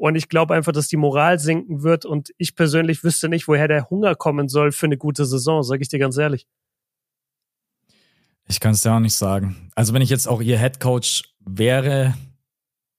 Und 0.00 0.14
ich 0.14 0.30
glaube 0.30 0.54
einfach, 0.54 0.72
dass 0.72 0.88
die 0.88 0.96
Moral 0.96 1.38
sinken 1.38 1.82
wird. 1.82 2.06
Und 2.06 2.30
ich 2.38 2.56
persönlich 2.56 3.04
wüsste 3.04 3.28
nicht, 3.28 3.46
woher 3.48 3.68
der 3.68 3.90
Hunger 3.90 4.14
kommen 4.14 4.48
soll 4.48 4.72
für 4.72 4.86
eine 4.86 4.96
gute 4.96 5.26
Saison, 5.26 5.62
sage 5.62 5.82
ich 5.82 5.88
dir 5.88 5.98
ganz 5.98 6.16
ehrlich. 6.16 6.46
Ich 8.48 8.60
kann 8.60 8.72
es 8.72 8.80
dir 8.80 8.94
auch 8.94 9.00
nicht 9.00 9.14
sagen. 9.14 9.70
Also 9.74 9.92
wenn 9.92 10.00
ich 10.00 10.08
jetzt 10.08 10.26
auch 10.26 10.40
ihr 10.40 10.58
Head 10.58 10.80
Coach 10.80 11.24
wäre, 11.40 12.14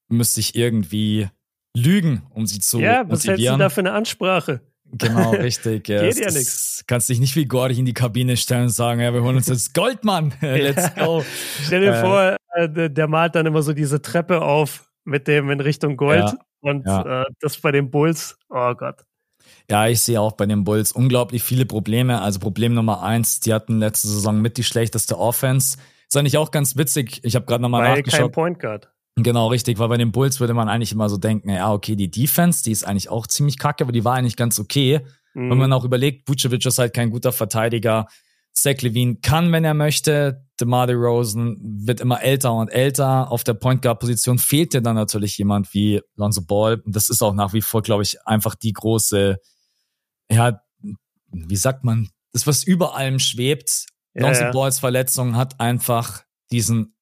müsste 0.08 0.38
ich 0.38 0.54
irgendwie 0.54 1.28
lügen, 1.76 2.22
um 2.30 2.46
sie 2.46 2.60
zu 2.60 2.78
ja, 2.78 3.02
was 3.08 3.26
hältst 3.26 3.48
du 3.48 3.56
da 3.56 3.68
für 3.68 3.80
eine 3.80 3.92
Ansprache? 3.94 4.60
Genau, 4.92 5.30
richtig. 5.32 5.88
Ja. 5.88 6.02
Geht 6.02 6.20
ja 6.20 6.30
nichts. 6.30 6.84
Kannst 6.86 7.08
dich 7.08 7.18
nicht 7.18 7.34
wie 7.34 7.46
Gordig 7.46 7.80
in 7.80 7.84
die 7.84 7.94
Kabine 7.94 8.36
stellen 8.36 8.64
und 8.64 8.70
sagen, 8.70 9.00
ja, 9.00 9.12
wir 9.12 9.24
holen 9.24 9.38
uns 9.38 9.48
jetzt 9.48 9.74
Goldmann. 9.74 10.34
Let's 10.40 10.94
go. 10.94 11.24
Stell 11.64 11.80
dir 11.80 11.94
äh, 11.94 12.00
vor, 12.00 12.36
äh, 12.54 12.90
der 12.90 13.08
malt 13.08 13.34
dann 13.34 13.46
immer 13.46 13.62
so 13.62 13.72
diese 13.72 14.00
Treppe 14.00 14.42
auf 14.42 14.88
mit 15.04 15.26
dem 15.26 15.50
in 15.50 15.58
Richtung 15.58 15.96
Gold. 15.96 16.20
Ja. 16.20 16.38
Und 16.62 16.86
ja. 16.86 17.22
äh, 17.22 17.24
das 17.40 17.58
bei 17.58 17.72
den 17.72 17.90
Bulls, 17.90 18.38
oh 18.48 18.74
Gott. 18.74 19.04
Ja, 19.70 19.88
ich 19.88 20.00
sehe 20.00 20.20
auch 20.20 20.32
bei 20.32 20.46
den 20.46 20.64
Bulls 20.64 20.92
unglaublich 20.92 21.42
viele 21.42 21.66
Probleme. 21.66 22.20
Also 22.20 22.38
Problem 22.38 22.74
Nummer 22.74 23.02
eins, 23.02 23.40
die 23.40 23.52
hatten 23.52 23.78
letzte 23.78 24.08
Saison 24.08 24.40
mit 24.40 24.56
die 24.56 24.64
schlechteste 24.64 25.18
Offense. 25.18 25.76
Ist 26.08 26.16
eigentlich 26.16 26.38
auch 26.38 26.50
ganz 26.50 26.76
witzig. 26.76 27.20
Ich 27.24 27.34
habe 27.34 27.46
gerade 27.46 27.62
nochmal 27.62 27.82
nachgeschaut. 27.96 28.20
Kein 28.20 28.32
Point 28.32 28.60
Guard. 28.60 28.92
Genau, 29.16 29.48
richtig, 29.48 29.78
weil 29.78 29.88
bei 29.88 29.98
den 29.98 30.12
Bulls 30.12 30.40
würde 30.40 30.54
man 30.54 30.68
eigentlich 30.68 30.92
immer 30.92 31.08
so 31.08 31.18
denken, 31.18 31.50
ja, 31.50 31.70
okay, 31.70 31.96
die 31.96 32.10
Defense, 32.10 32.62
die 32.64 32.70
ist 32.70 32.84
eigentlich 32.84 33.10
auch 33.10 33.26
ziemlich 33.26 33.58
kacke, 33.58 33.84
aber 33.84 33.92
die 33.92 34.04
war 34.04 34.14
eigentlich 34.14 34.36
ganz 34.36 34.58
okay. 34.58 35.00
Mhm. 35.34 35.50
Wenn 35.50 35.58
man 35.58 35.72
auch 35.72 35.84
überlegt, 35.84 36.28
Vucevic 36.28 36.64
ist 36.64 36.78
halt 36.78 36.94
kein 36.94 37.10
guter 37.10 37.32
Verteidiger. 37.32 38.06
Zach 38.52 38.80
Levine 38.80 39.16
kann, 39.22 39.52
wenn 39.52 39.64
er 39.64 39.74
möchte. 39.74 40.44
DeMar 40.62 40.86
DeRozan 40.86 41.56
wird 41.60 42.00
immer 42.00 42.22
älter 42.22 42.52
und 42.54 42.68
älter. 42.68 43.30
Auf 43.30 43.44
der 43.44 43.54
Point 43.54 43.82
Guard 43.82 44.00
Position 44.00 44.38
fehlt 44.38 44.72
dir 44.74 44.80
dann 44.80 44.96
natürlich 44.96 45.36
jemand 45.38 45.72
wie 45.74 46.00
Lonzo 46.16 46.42
Ball. 46.42 46.80
Und 46.84 46.96
das 46.96 47.08
ist 47.08 47.22
auch 47.22 47.34
nach 47.34 47.52
wie 47.52 47.62
vor, 47.62 47.82
glaube 47.82 48.02
ich, 48.02 48.24
einfach 48.26 48.54
die 48.54 48.72
große, 48.72 49.36
ja, 50.30 50.62
wie 51.30 51.56
sagt 51.56 51.84
man, 51.84 52.08
das, 52.32 52.46
was 52.46 52.64
über 52.64 52.96
allem 52.96 53.18
schwebt. 53.18 53.86
Ja, 54.14 54.26
Lonzo 54.26 54.42
ja. 54.42 54.50
Balls 54.52 54.78
Verletzung 54.78 55.36
hat 55.36 55.60
einfach 55.60 56.22
diesen, 56.50 56.94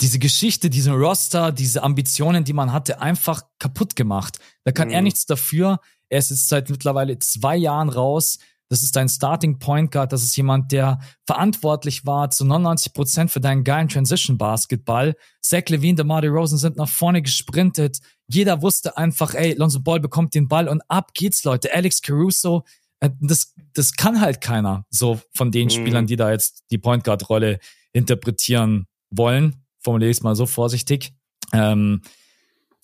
diese 0.00 0.18
Geschichte, 0.18 0.70
diesen 0.70 0.94
Roster, 0.94 1.52
diese 1.52 1.82
Ambitionen, 1.82 2.44
die 2.44 2.52
man 2.52 2.72
hatte, 2.72 3.00
einfach 3.00 3.42
kaputt 3.58 3.96
gemacht. 3.96 4.38
Da 4.64 4.72
kann 4.72 4.88
mhm. 4.88 4.94
er 4.94 5.02
nichts 5.02 5.26
dafür. 5.26 5.80
Er 6.08 6.18
ist 6.18 6.30
jetzt 6.30 6.48
seit 6.48 6.68
mittlerweile 6.70 7.18
zwei 7.18 7.56
Jahren 7.56 7.88
raus. 7.88 8.38
Das 8.74 8.82
ist 8.82 8.96
dein 8.96 9.08
Starting 9.08 9.60
Point 9.60 9.92
Guard. 9.92 10.12
Das 10.12 10.24
ist 10.24 10.36
jemand, 10.36 10.72
der 10.72 10.98
verantwortlich 11.28 12.04
war 12.06 12.30
zu 12.30 12.44
99 12.44 12.92
Prozent 12.92 13.30
für 13.30 13.38
deinen 13.38 13.62
geilen 13.62 13.88
Transition 13.88 14.36
Basketball. 14.36 15.14
Zach 15.40 15.68
Levine, 15.68 15.94
DeMar 15.94 16.24
Rosen 16.24 16.58
sind 16.58 16.76
nach 16.76 16.88
vorne 16.88 17.22
gesprintet. 17.22 18.00
Jeder 18.26 18.62
wusste 18.62 18.96
einfach, 18.96 19.34
ey, 19.34 19.54
Lonzo 19.54 19.78
Ball 19.78 20.00
bekommt 20.00 20.34
den 20.34 20.48
Ball 20.48 20.66
und 20.66 20.82
ab 20.88 21.14
geht's, 21.14 21.44
Leute. 21.44 21.72
Alex 21.72 22.02
Caruso, 22.02 22.64
äh, 22.98 23.10
das, 23.20 23.54
das 23.74 23.92
kann 23.92 24.20
halt 24.20 24.40
keiner 24.40 24.84
so 24.90 25.20
von 25.36 25.52
den 25.52 25.66
mhm. 25.66 25.70
Spielern, 25.70 26.06
die 26.08 26.16
da 26.16 26.32
jetzt 26.32 26.64
die 26.72 26.78
Point 26.78 27.04
Guard 27.04 27.28
Rolle 27.28 27.60
interpretieren 27.92 28.88
wollen. 29.08 29.62
Formuliere 29.78 30.10
ich 30.10 30.16
es 30.16 30.22
mal 30.24 30.34
so 30.34 30.46
vorsichtig. 30.46 31.14
Ähm, 31.52 32.02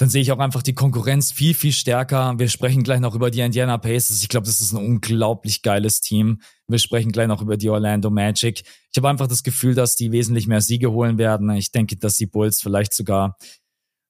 dann 0.00 0.08
sehe 0.08 0.22
ich 0.22 0.32
auch 0.32 0.38
einfach 0.38 0.62
die 0.62 0.72
Konkurrenz 0.72 1.30
viel, 1.30 1.52
viel 1.52 1.72
stärker. 1.74 2.38
Wir 2.38 2.48
sprechen 2.48 2.82
gleich 2.82 3.00
noch 3.00 3.14
über 3.14 3.30
die 3.30 3.40
Indiana 3.40 3.76
Pacers. 3.76 4.22
Ich 4.22 4.30
glaube, 4.30 4.46
das 4.46 4.62
ist 4.62 4.72
ein 4.72 4.82
unglaublich 4.82 5.60
geiles 5.60 6.00
Team. 6.00 6.40
Wir 6.66 6.78
sprechen 6.78 7.12
gleich 7.12 7.28
noch 7.28 7.42
über 7.42 7.58
die 7.58 7.68
Orlando 7.68 8.08
Magic. 8.08 8.62
Ich 8.90 8.96
habe 8.96 9.10
einfach 9.10 9.26
das 9.26 9.42
Gefühl, 9.42 9.74
dass 9.74 9.96
die 9.96 10.10
wesentlich 10.10 10.46
mehr 10.46 10.62
Siege 10.62 10.90
holen 10.90 11.18
werden. 11.18 11.50
Ich 11.50 11.70
denke, 11.70 11.96
dass 11.96 12.16
die 12.16 12.24
Bulls 12.24 12.62
vielleicht 12.62 12.94
sogar 12.94 13.36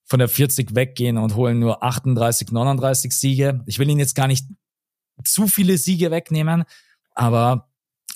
von 0.05 0.19
der 0.19 0.29
40 0.29 0.75
weggehen 0.75 1.17
und 1.17 1.35
holen 1.35 1.59
nur 1.59 1.83
38, 1.83 2.53
39 2.53 3.11
Siege. 3.11 3.61
Ich 3.65 3.77
will 3.77 3.89
ihnen 3.89 3.99
jetzt 3.99 4.15
gar 4.15 4.27
nicht 4.27 4.45
zu 5.25 5.49
viele 5.49 5.77
Siege 5.77 6.09
wegnehmen, 6.09 6.63
aber 7.15 7.69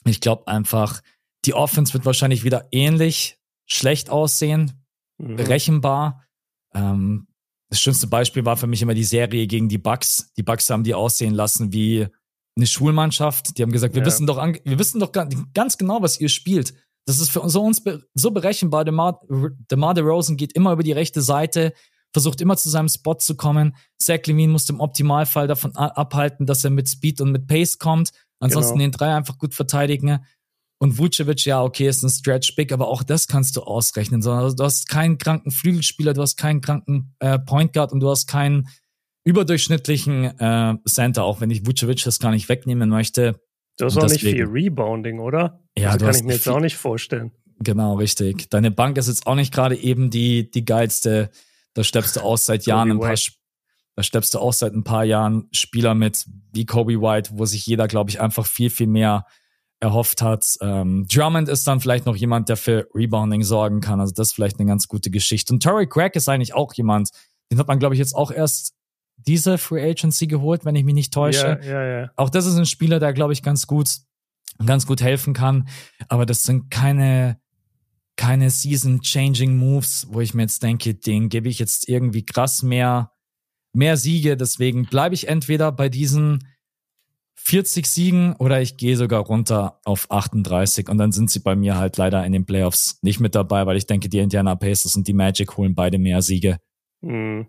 ich 0.06 0.22
glaube 0.22 0.48
einfach, 0.48 1.02
die 1.44 1.54
Offense 1.54 1.94
wird 1.94 2.06
wahrscheinlich 2.06 2.46
wieder 2.46 2.70
ähnlich 2.72 3.38
schlecht 3.66 4.10
aussehen, 4.10 4.86
mhm. 5.18 5.36
berechenbar. 5.36 6.26
Ähm, 6.74 7.28
das 7.70 7.80
schönste 7.80 8.08
Beispiel 8.08 8.46
war 8.46 8.58
für 8.58 8.68
mich 8.68 8.82
immer 8.82 8.94
die 8.94 9.04
Serie 9.04 9.48
gegen 9.48 9.70
die 9.70 9.78
Bucks. 9.78 10.32
Die 10.38 10.44
Bucks 10.44 10.70
haben 10.70 10.84
die 10.84 10.94
aussehen 10.94 11.34
lassen 11.34 11.74
wie 11.74 12.08
eine 12.56 12.68
Schulmannschaft. 12.68 13.58
Die 13.58 13.64
haben 13.64 13.72
gesagt, 13.72 13.96
wir 13.96 14.02
ja. 14.02 14.06
wissen 14.06 14.28
doch, 14.28 14.38
wir 14.38 14.80
wissen 14.80 15.00
doch 15.00 15.12
ganz 15.12 15.78
genau, 15.78 16.02
was 16.02 16.20
ihr 16.20 16.30
spielt. 16.30 16.74
Das 17.06 17.20
ist 17.20 17.30
für 17.30 17.42
uns 17.42 17.54
so, 17.54 17.72
so 18.14 18.32
berechenbar. 18.32 18.86
DeMar, 18.86 19.22
DeMar 19.72 19.94
DeRozan 19.94 20.38
geht 20.38 20.54
immer 20.54 20.74
über 20.74 20.84
die 20.84 20.92
rechte 20.92 21.22
Seite, 21.22 21.74
versucht 22.14 22.42
immer 22.42 22.58
zu 22.58 22.70
seinem 22.70 22.88
Spot 22.88 23.16
zu 23.16 23.36
kommen. 23.36 23.76
Zach 24.00 24.26
Levine 24.26 24.54
muss 24.54 24.70
im 24.70 24.80
Optimalfall 24.80 25.48
davon 25.48 25.76
abhalten, 25.76 26.46
dass 26.46 26.64
er 26.64 26.70
mit 26.70 26.90
Speed 26.90 27.22
und 27.22 27.32
mit 27.32 27.48
Pace 27.48 27.78
kommt. 27.78 28.12
Ansonsten 28.40 28.74
genau. 28.74 28.86
den 28.86 28.92
drei 28.92 29.16
einfach 29.16 29.38
gut 29.38 29.54
verteidigen. 29.54 30.20
Und 30.78 30.98
Vucevic, 30.98 31.46
ja, 31.46 31.64
okay, 31.64 31.88
ist 31.88 32.04
ein 32.04 32.10
Stretch 32.10 32.56
Big, 32.56 32.74
aber 32.74 32.88
auch 32.90 33.04
das 33.04 33.28
kannst 33.28 33.56
du 33.56 33.62
ausrechnen. 33.62 34.22
Sondern 34.22 34.56
du 34.56 34.64
hast 34.64 34.90
keinen 34.90 35.18
kranken 35.18 35.52
Flügelspieler, 35.52 36.14
du 36.14 36.22
hast 36.22 36.38
keinen 36.38 36.62
kranken 36.62 37.16
äh, 37.20 37.40
Point 37.40 37.74
Guard 37.74 37.94
und 37.94 38.02
du 38.02 38.10
hast 38.10 38.28
keinen 38.28 38.68
überdurchschnittlichen 39.24 40.40
äh, 40.40 40.76
Center, 40.88 41.24
auch 41.24 41.42
wenn 41.42 41.50
ich 41.50 41.66
Vucevic 41.66 42.04
das 42.04 42.20
gar 42.20 42.32
nicht 42.32 42.50
wegnehmen 42.50 42.90
möchte. 42.90 43.40
Du 43.78 43.86
hast 43.86 43.98
auch 43.98 44.08
nicht 44.08 44.22
viel 44.22 44.46
Rebounding, 44.46 45.20
oder? 45.20 45.62
Ja, 45.78 45.98
das 45.98 46.02
kann 46.02 46.16
ich 46.16 46.24
mir 46.24 46.34
jetzt 46.34 46.48
auch 46.48 46.60
nicht 46.60 46.78
vorstellen. 46.78 47.32
Genau, 47.60 47.96
richtig. 47.96 48.50
Deine 48.50 48.72
Bank 48.72 48.98
ist 48.98 49.08
jetzt 49.08 49.28
auch 49.28 49.36
nicht 49.36 49.54
gerade 49.54 49.76
eben 49.76 50.10
die, 50.10 50.50
die 50.52 50.66
geilste. 50.66 51.30
Da 51.74 51.84
steppst 51.84 52.16
du 52.16 52.22
aus 52.22 52.46
seit 52.46 52.66
Jahren 52.66 52.92
ein 52.92 53.00
paar, 53.00 53.16
da 53.96 54.04
steppst 54.04 54.34
du 54.34 54.40
auch 54.40 54.54
seit 54.54 54.74
ein 54.74 54.84
paar 54.84 55.04
Jahren 55.04 55.48
Spieler 55.52 55.96
mit 55.96 56.26
wie 56.54 56.66
Kobe 56.66 57.02
White, 57.02 57.32
wo 57.34 57.46
sich 57.46 57.66
jeder, 57.66 57.88
glaube 57.88 58.10
ich, 58.10 58.22
einfach 58.22 58.46
viel, 58.46 58.70
viel 58.70 58.88
mehr 58.88 59.26
erhofft 59.80 60.22
hat. 60.22 60.46
Ähm, 60.62 61.06
Drummond 61.08 61.50
ist 61.50 61.68
dann 61.68 61.80
vielleicht 61.80 62.06
noch 62.06 62.16
jemand, 62.16 62.50
der 62.50 62.58
für 62.58 62.88
Rebounding 62.94 63.44
sorgen 63.44 63.82
kann. 63.82 64.00
Also 64.00 64.14
das 64.14 64.30
ist 64.30 64.34
vielleicht 64.34 64.60
eine 64.60 64.68
ganz 64.68 64.88
gute 64.88 65.10
Geschichte. 65.10 65.54
Und 65.54 65.62
Torrey 65.62 65.88
Craig 65.88 66.16
ist 66.16 66.30
eigentlich 66.30 66.54
auch 66.54 66.74
jemand, 66.74 67.10
den 67.52 67.60
hat 67.60 67.68
man, 67.68 67.80
glaube 67.80 67.96
ich, 67.96 68.00
jetzt 68.00 68.16
auch 68.16 68.32
erst 68.32 68.74
diese 69.18 69.58
Free 69.58 69.90
Agency 69.90 70.28
geholt, 70.28 70.66
wenn 70.66 70.76
ich 70.76 70.84
mich 70.84 70.96
nicht 70.96 71.14
täusche. 71.14 71.60
Ja, 71.62 71.84
ja, 71.84 72.00
ja. 72.02 72.12
Auch 72.16 72.30
das 72.30 72.46
ist 72.46 72.56
ein 72.56 72.66
Spieler, 72.66 73.00
der, 73.00 73.14
glaube 73.14 73.34
ich, 73.34 73.44
ganz 73.44 73.68
gut, 73.68 73.90
ganz 74.66 74.86
gut 74.86 75.02
helfen 75.02 75.34
kann. 75.34 75.68
Aber 76.08 76.26
das 76.26 76.44
sind 76.44 76.70
keine, 76.70 77.40
keine 78.18 78.50
Season-Changing 78.50 79.56
Moves, 79.56 80.08
wo 80.10 80.22
ich 80.22 80.34
mir 80.34 80.44
jetzt 80.44 80.64
denke, 80.64 80.96
den 80.96 81.30
gebe 81.30 81.50
ich 81.50 81.60
jetzt 81.60 81.88
irgendwie 81.88 82.26
krass 82.26 82.64
mehr, 82.64 83.12
mehr 83.74 83.98
Siege. 83.98 84.38
Deswegen 84.38 84.86
bleibe 84.86 85.16
ich 85.16 85.28
entweder 85.28 85.72
bei 85.72 85.90
diesen 85.90 86.48
40 87.46 87.86
Siegen 87.86 88.34
oder 88.38 88.60
ich 88.60 88.76
gehe 88.76 88.98
sogar 88.98 89.22
runter 89.22 89.80
auf 89.86 90.10
38 90.10 90.90
und 90.90 90.98
dann 90.98 91.12
sind 91.12 91.30
sie 91.30 91.40
bei 91.40 91.56
mir 91.56 91.78
halt 91.78 91.96
leider 91.98 92.26
in 92.26 92.34
den 92.34 92.46
Playoffs 92.46 92.98
nicht 93.04 93.20
mit 93.20 93.36
dabei, 93.36 93.68
weil 93.68 93.78
ich 93.78 93.86
denke, 93.86 94.10
die 94.10 94.18
Indiana 94.18 94.56
Pacers 94.56 94.96
und 94.96 95.08
die 95.08 95.14
Magic 95.14 95.56
holen 95.56 95.76
beide 95.76 96.00
mehr 96.00 96.24
Siege. 96.24 96.58
Mhm. 97.02 97.46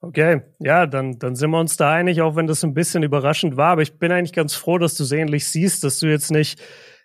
Okay, 0.00 0.40
ja, 0.58 0.86
dann, 0.86 1.18
dann 1.18 1.34
sind 1.36 1.50
wir 1.50 1.60
uns 1.60 1.76
da 1.76 1.92
einig, 1.92 2.22
auch 2.22 2.34
wenn 2.34 2.46
das 2.46 2.64
ein 2.64 2.72
bisschen 2.72 3.02
überraschend 3.02 3.58
war. 3.58 3.72
Aber 3.72 3.82
ich 3.82 3.98
bin 3.98 4.10
eigentlich 4.10 4.32
ganz 4.32 4.54
froh, 4.54 4.78
dass 4.78 4.94
du 4.94 5.02
es 5.02 5.12
ähnlich 5.12 5.46
siehst, 5.46 5.84
dass 5.84 5.98
du 5.98 6.06
jetzt 6.06 6.30
nicht 6.30 6.58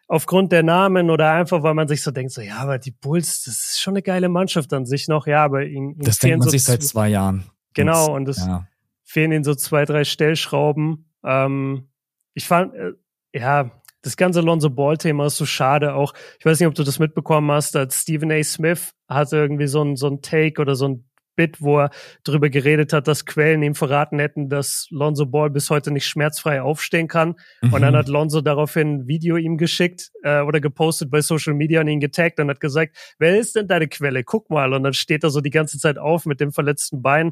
aufgrund 0.07 0.53
der 0.53 0.63
Namen 0.63 1.09
oder 1.09 1.31
einfach, 1.31 1.63
weil 1.63 1.73
man 1.73 1.89
sich 1.89 2.01
so 2.01 2.11
denkt, 2.11 2.31
so, 2.31 2.39
ja, 2.41 2.57
aber 2.57 2.77
die 2.77 2.91
Bulls, 2.91 3.43
das 3.43 3.55
ist 3.55 3.81
schon 3.81 3.95
eine 3.95 4.03
geile 4.03 4.29
Mannschaft 4.29 4.71
an 4.71 4.85
sich 4.85 5.09
noch, 5.09 5.27
ja, 5.27 5.43
aber 5.43 5.65
ihnen, 5.65 5.95
ihnen 5.95 6.03
Das 6.03 6.19
denkt 6.19 6.39
man 6.39 6.45
so 6.45 6.51
sich 6.51 6.63
seit 6.63 6.83
zwei 6.83 7.09
Jahren. 7.09 7.43
Genau, 7.73 8.13
und 8.13 8.29
es 8.29 8.37
ja. 8.37 8.67
fehlen 9.03 9.33
ihnen 9.33 9.43
so 9.43 9.55
zwei, 9.55 9.83
drei 9.83 10.05
Stellschrauben. 10.05 11.12
Ähm, 11.23 11.89
ich 12.33 12.47
fand, 12.47 12.73
äh, 12.75 12.93
ja, 13.33 13.71
das 14.01 14.17
ganze 14.17 14.41
Lonzo 14.41 14.69
Ball-Thema 14.69 15.27
ist 15.27 15.37
so 15.37 15.45
schade 15.45 15.95
auch. 15.95 16.13
Ich 16.37 16.45
weiß 16.45 16.59
nicht, 16.59 16.67
ob 16.67 16.75
du 16.75 16.83
das 16.83 16.99
mitbekommen 16.99 17.49
hast, 17.51 17.75
als 17.75 18.01
Stephen 18.01 18.31
A. 18.31 18.43
Smith 18.43 18.93
hatte 19.07 19.37
irgendwie 19.37 19.67
so 19.67 19.81
ein, 19.81 19.95
so 19.95 20.07
ein 20.07 20.21
Take 20.21 20.61
oder 20.61 20.75
so 20.75 20.89
ein 20.89 21.09
Bit, 21.35 21.61
wo 21.61 21.79
er 21.79 21.89
darüber 22.23 22.49
geredet 22.49 22.93
hat, 22.93 23.07
dass 23.07 23.25
Quellen 23.25 23.63
ihm 23.63 23.73
verraten 23.73 24.19
hätten, 24.19 24.49
dass 24.49 24.87
Lonzo 24.91 25.25
Ball 25.25 25.49
bis 25.49 25.69
heute 25.69 25.91
nicht 25.91 26.05
schmerzfrei 26.05 26.61
aufstehen 26.61 27.07
kann. 27.07 27.35
Mhm. 27.61 27.73
Und 27.73 27.81
dann 27.81 27.93
mhm. 27.93 27.97
hat 27.97 28.07
Lonzo 28.07 28.41
daraufhin 28.41 28.99
ein 28.99 29.07
Video 29.07 29.37
ihm 29.37 29.57
geschickt 29.57 30.11
äh, 30.21 30.41
oder 30.41 30.59
gepostet 30.59 31.09
bei 31.09 31.21
Social 31.21 31.55
Media 31.55 31.81
und 31.81 31.87
ihn 31.87 31.99
getaggt 31.99 32.39
und 32.39 32.49
hat 32.49 32.59
gesagt, 32.59 32.95
wer 33.17 33.39
ist 33.39 33.55
denn 33.55 33.67
deine 33.67 33.87
Quelle? 33.87 34.23
Guck 34.23 34.49
mal. 34.49 34.73
Und 34.73 34.83
dann 34.83 34.93
steht 34.93 35.23
er 35.23 35.31
so 35.31 35.41
die 35.41 35.49
ganze 35.49 35.79
Zeit 35.79 35.97
auf 35.97 36.25
mit 36.25 36.39
dem 36.39 36.51
verletzten 36.51 37.01
Bein. 37.01 37.31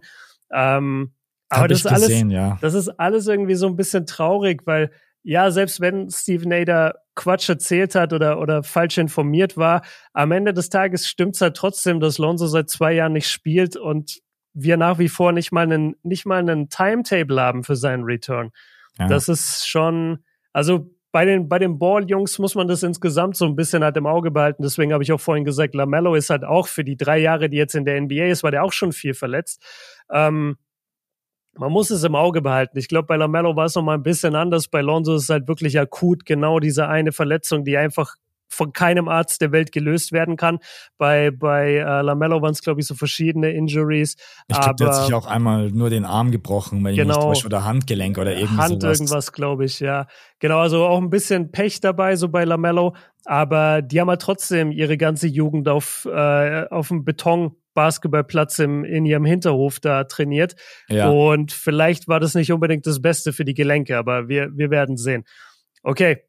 Ähm, 0.52 1.14
aber 1.52 1.68
das 1.68 1.80
ist 1.80 1.88
alles, 1.88 2.08
gesehen, 2.08 2.32
ja. 2.32 2.58
das 2.62 2.74
ist 2.74 2.88
alles 2.88 3.28
irgendwie 3.28 3.56
so 3.56 3.68
ein 3.68 3.76
bisschen 3.76 4.06
traurig, 4.06 4.62
weil 4.66 4.92
ja, 5.24 5.52
selbst 5.52 5.82
wenn 5.82 6.10
Stephen 6.10 6.52
A. 6.70 6.94
Quatsch 7.14 7.50
erzählt 7.50 7.94
hat 7.94 8.14
oder, 8.14 8.40
oder 8.40 8.64
falsch 8.64 8.98
informiert 8.98 9.58
war, 9.58 9.84
am 10.14 10.32
Ende 10.32 10.54
des 10.54 10.70
Tages 10.70 11.08
stimmt's 11.08 11.42
halt 11.42 11.56
trotzdem, 11.56 12.00
dass 12.00 12.18
Lonzo 12.18 12.48
seit 12.48 12.70
zwei 12.70 12.94
Jahren 12.94 13.14
nicht 13.14 13.30
spielt 13.30 13.76
und 13.76 14.22
wir 14.54 14.78
nach 14.78 14.98
wie 14.98 15.10
vor 15.10 15.32
nicht 15.32 15.52
mal 15.52 15.64
einen, 15.64 15.96
nicht 16.04 16.26
mal 16.26 16.40
einen 16.40 16.70
Timetable 16.70 17.40
haben 17.40 17.64
für 17.64 17.76
seinen 17.76 18.04
Return. 18.04 18.52
Ja. 18.98 19.08
Das 19.08 19.30
ist 19.30 19.68
schon, 19.68 20.24
also 20.54 20.90
bei 21.12 21.26
den, 21.26 21.50
bei 21.50 21.60
den 21.60 21.78
Ball-Jungs 21.78 22.40
muss 22.40 22.56
man 22.56 22.68
das 22.68 22.84
insgesamt 22.84 23.36
so 23.36 23.46
ein 23.46 23.56
bisschen 23.56 23.84
halt 23.84 23.98
im 23.98 24.06
Auge 24.06 24.32
behalten. 24.32 24.64
Deswegen 24.64 24.94
habe 24.94 25.04
ich 25.04 25.12
auch 25.12 25.20
vorhin 25.20 25.44
gesagt, 25.44 25.76
LaMelo 25.76 26.16
ist 26.16 26.30
halt 26.30 26.46
auch 26.46 26.68
für 26.68 26.84
die 26.84 26.98
drei 26.98 27.20
Jahre, 27.20 27.50
die 27.50 27.58
jetzt 27.58 27.76
in 27.76 27.86
der 27.86 28.00
NBA 28.00 28.26
ist, 28.26 28.44
war 28.44 28.52
der 28.52 28.64
auch 28.64 28.74
schon 28.74 28.94
viel 28.94 29.14
verletzt. 29.14 29.64
Ähm, 30.10 30.58
man 31.58 31.72
muss 31.72 31.90
es 31.90 32.04
im 32.04 32.16
Auge 32.16 32.42
behalten. 32.42 32.78
Ich 32.78 32.88
glaube, 32.88 33.08
bei 33.08 33.18
Lamello 33.18 33.56
war 33.56 33.66
es 33.66 33.76
noch 33.76 33.84
mal 33.84 33.96
ein 33.96 34.04
bisschen 34.04 34.36
anders. 34.36 34.68
Bei 34.68 34.82
Lonzo 34.82 35.16
ist 35.16 35.24
es 35.24 35.30
halt 35.30 35.48
wirklich 35.48 35.80
akut 35.80 36.26
genau 36.26 36.60
diese 36.60 36.88
eine 36.88 37.12
Verletzung, 37.12 37.66
die 37.66 37.78
einfach 37.78 38.16
von 38.52 38.74
keinem 38.74 39.08
Arzt 39.08 39.42
der 39.42 39.52
Welt 39.52 39.72
gelöst 39.72 40.12
werden 40.12 40.36
kann. 40.36 40.60
Bei, 40.98 41.32
bei 41.32 41.76
äh, 41.76 42.02
Lamello 42.02 42.42
waren 42.42 42.52
es, 42.52 42.62
glaube 42.62 42.82
ich, 42.82 42.88
so 42.88 42.96
verschiedene 42.96 43.52
Injuries. 43.52 44.18
Ich 44.48 44.60
glaube, 44.60 44.76
der 44.76 44.88
hat 44.88 45.06
sich 45.06 45.14
auch 45.14 45.26
einmal 45.26 45.72
nur 45.72 45.90
den 45.90 46.04
Arm 46.04 46.32
gebrochen, 46.32 46.84
wenn 46.84 46.96
genau, 46.96 47.14
ich 47.14 47.18
nicht 47.18 47.28
täusche, 47.28 47.46
oder 47.46 47.64
Handgelenk 47.64 48.18
oder 48.18 48.36
irgendwie 48.36 48.58
Hand 48.58 48.82
sowas. 48.82 49.00
irgendwas, 49.00 49.32
glaube 49.32 49.66
ich, 49.66 49.80
ja. 49.80 50.08
Genau, 50.40 50.60
also 50.60 50.86
auch 50.86 51.00
ein 51.00 51.10
bisschen 51.10 51.52
Pech 51.52 51.80
dabei, 51.80 52.18
so 52.18 52.28
bei 52.28 52.44
Lamello. 52.44 52.94
Aber 53.24 53.82
die 53.82 54.02
haben 54.02 54.10
halt 54.10 54.22
trotzdem 54.22 54.72
ihre 54.72 54.98
ganze 54.98 55.28
Jugend 55.28 55.70
auf, 55.70 56.08
äh, 56.12 56.68
auf 56.70 56.90
dem 56.90 57.06
Beton 57.06 57.56
Basketballplatz 57.74 58.60
im, 58.60 58.84
in 58.84 59.06
ihrem 59.06 59.26
Hinterhof 59.26 59.80
da 59.80 60.04
trainiert. 60.04 60.56
Ja. 60.90 61.10
Und 61.10 61.52
vielleicht 61.52 62.08
war 62.08 62.20
das 62.20 62.36
nicht 62.36 62.52
unbedingt 62.52 62.86
das 62.86 63.02
Beste 63.02 63.34
für 63.34 63.46
die 63.46 63.54
Gelenke, 63.54 63.98
aber 63.98 64.28
wir, 64.28 64.50
wir 64.56 64.70
werden 64.70 64.98
sehen. 64.98 65.24
Okay. 65.84 66.24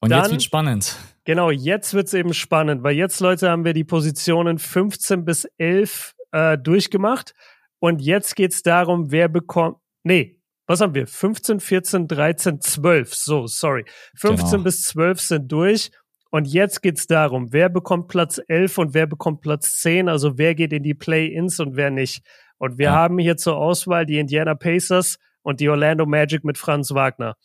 Und 0.00 0.10
dann, 0.10 0.22
jetzt 0.22 0.30
wird 0.32 0.42
spannend. 0.42 0.96
Genau, 1.24 1.50
jetzt 1.50 1.94
wird's 1.94 2.12
eben 2.12 2.34
spannend, 2.34 2.82
weil 2.82 2.96
jetzt, 2.96 3.20
Leute, 3.20 3.50
haben 3.50 3.64
wir 3.64 3.72
die 3.72 3.84
Positionen 3.84 4.58
15 4.58 5.24
bis 5.24 5.44
11 5.58 6.14
äh, 6.32 6.58
durchgemacht. 6.58 7.34
Und 7.78 8.00
jetzt 8.02 8.36
geht's 8.36 8.62
darum, 8.62 9.12
wer 9.12 9.28
bekommt. 9.28 9.76
Nee, 10.02 10.40
was 10.66 10.80
haben 10.80 10.94
wir? 10.94 11.06
15, 11.06 11.60
14, 11.60 12.08
13, 12.08 12.60
12. 12.60 13.14
So, 13.14 13.46
sorry. 13.46 13.84
15 14.16 14.50
genau. 14.50 14.62
bis 14.64 14.82
12 14.84 15.20
sind 15.20 15.52
durch. 15.52 15.90
Und 16.32 16.46
jetzt 16.46 16.80
geht's 16.80 17.06
darum, 17.06 17.52
wer 17.52 17.68
bekommt 17.68 18.08
Platz 18.08 18.40
11 18.48 18.78
und 18.78 18.94
wer 18.94 19.06
bekommt 19.06 19.42
Platz 19.42 19.80
10, 19.80 20.08
also 20.08 20.38
wer 20.38 20.54
geht 20.54 20.72
in 20.72 20.82
die 20.82 20.94
Play-ins 20.94 21.60
und 21.60 21.76
wer 21.76 21.90
nicht. 21.90 22.24
Und 22.56 22.78
wir 22.78 22.86
ja. 22.86 22.92
haben 22.92 23.18
hier 23.18 23.36
zur 23.36 23.58
Auswahl 23.58 24.06
die 24.06 24.18
Indiana 24.18 24.54
Pacers 24.54 25.18
und 25.42 25.60
die 25.60 25.68
Orlando 25.68 26.06
Magic 26.06 26.42
mit 26.42 26.56
Franz 26.56 26.94
Wagner 26.94 27.36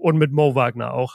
und 0.00 0.18
mit 0.18 0.32
Mo 0.32 0.56
Wagner 0.56 0.94
auch. 0.94 1.14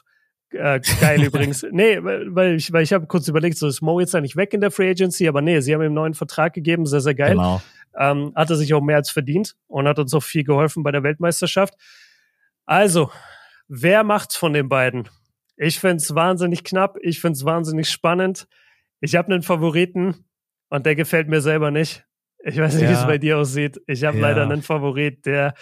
Äh, 0.52 0.80
geil 1.02 1.24
übrigens. 1.26 1.66
Nee, 1.72 2.00
weil 2.02 2.56
ich, 2.56 2.72
weil 2.72 2.84
ich 2.84 2.94
habe 2.94 3.06
kurz 3.06 3.28
überlegt, 3.28 3.58
so 3.58 3.68
ist 3.68 3.82
Mo 3.82 4.00
jetzt 4.00 4.16
eigentlich 4.16 4.38
weg 4.38 4.54
in 4.54 4.62
der 4.62 4.72
Free 4.72 4.90
Agency, 4.90 5.28
aber 5.28 5.42
nee, 5.42 5.60
sie 5.60 5.74
haben 5.74 5.82
ihm 5.82 5.88
einen 5.88 5.96
neuen 5.96 6.14
Vertrag 6.14 6.54
gegeben, 6.54 6.86
sehr, 6.86 7.02
sehr 7.02 7.16
geil. 7.16 7.32
Genau. 7.32 7.62
Ähm, 8.00 8.32
hat 8.34 8.50
er 8.50 8.56
sich 8.56 8.74
auch 8.74 8.82
mehr 8.82 8.96
als 8.96 9.10
verdient 9.10 9.58
und 9.68 9.90
hat 9.90 10.00
uns 10.00 10.14
auch 10.14 10.24
viel 10.24 10.46
geholfen 10.46 10.84
bei 10.84 10.92
der 10.92 11.04
Weltmeisterschaft. 11.04 11.74
Also, 12.66 13.12
wer 13.68 14.06
macht's 14.06 14.38
von 14.38 14.54
den 14.54 14.70
beiden? 14.70 15.10
Ich 15.56 15.80
find's 15.80 16.16
wahnsinnig 16.16 16.64
knapp, 16.64 16.98
ich 17.02 17.22
find's 17.22 17.46
wahnsinnig 17.46 17.90
spannend. 17.90 18.48
Ich 19.00 19.16
habe 19.16 19.34
einen 19.34 19.44
Favoriten 19.44 20.26
und 20.70 20.86
der 20.86 20.96
gefällt 20.96 21.28
mir 21.28 21.42
selber 21.42 21.72
nicht. 21.72 22.06
Ich 22.44 22.58
weiß 22.58 22.74
nicht, 22.76 22.84
ja. 22.84 22.90
wie 22.90 22.94
es 22.94 23.06
bei 23.06 23.18
dir 23.18 23.38
aussieht. 23.38 23.80
Ich 23.88 24.04
habe 24.04 24.18
ja. 24.18 24.28
leider 24.28 24.44
einen 24.44 24.62
Favorit, 24.62 25.26
der 25.26 25.54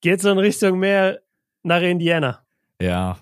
geht 0.00 0.20
so 0.20 0.30
in 0.30 0.38
Richtung 0.38 0.78
mehr 0.78 1.20
nach 1.62 1.82
Indiana. 1.82 2.46
Ja, 2.80 3.18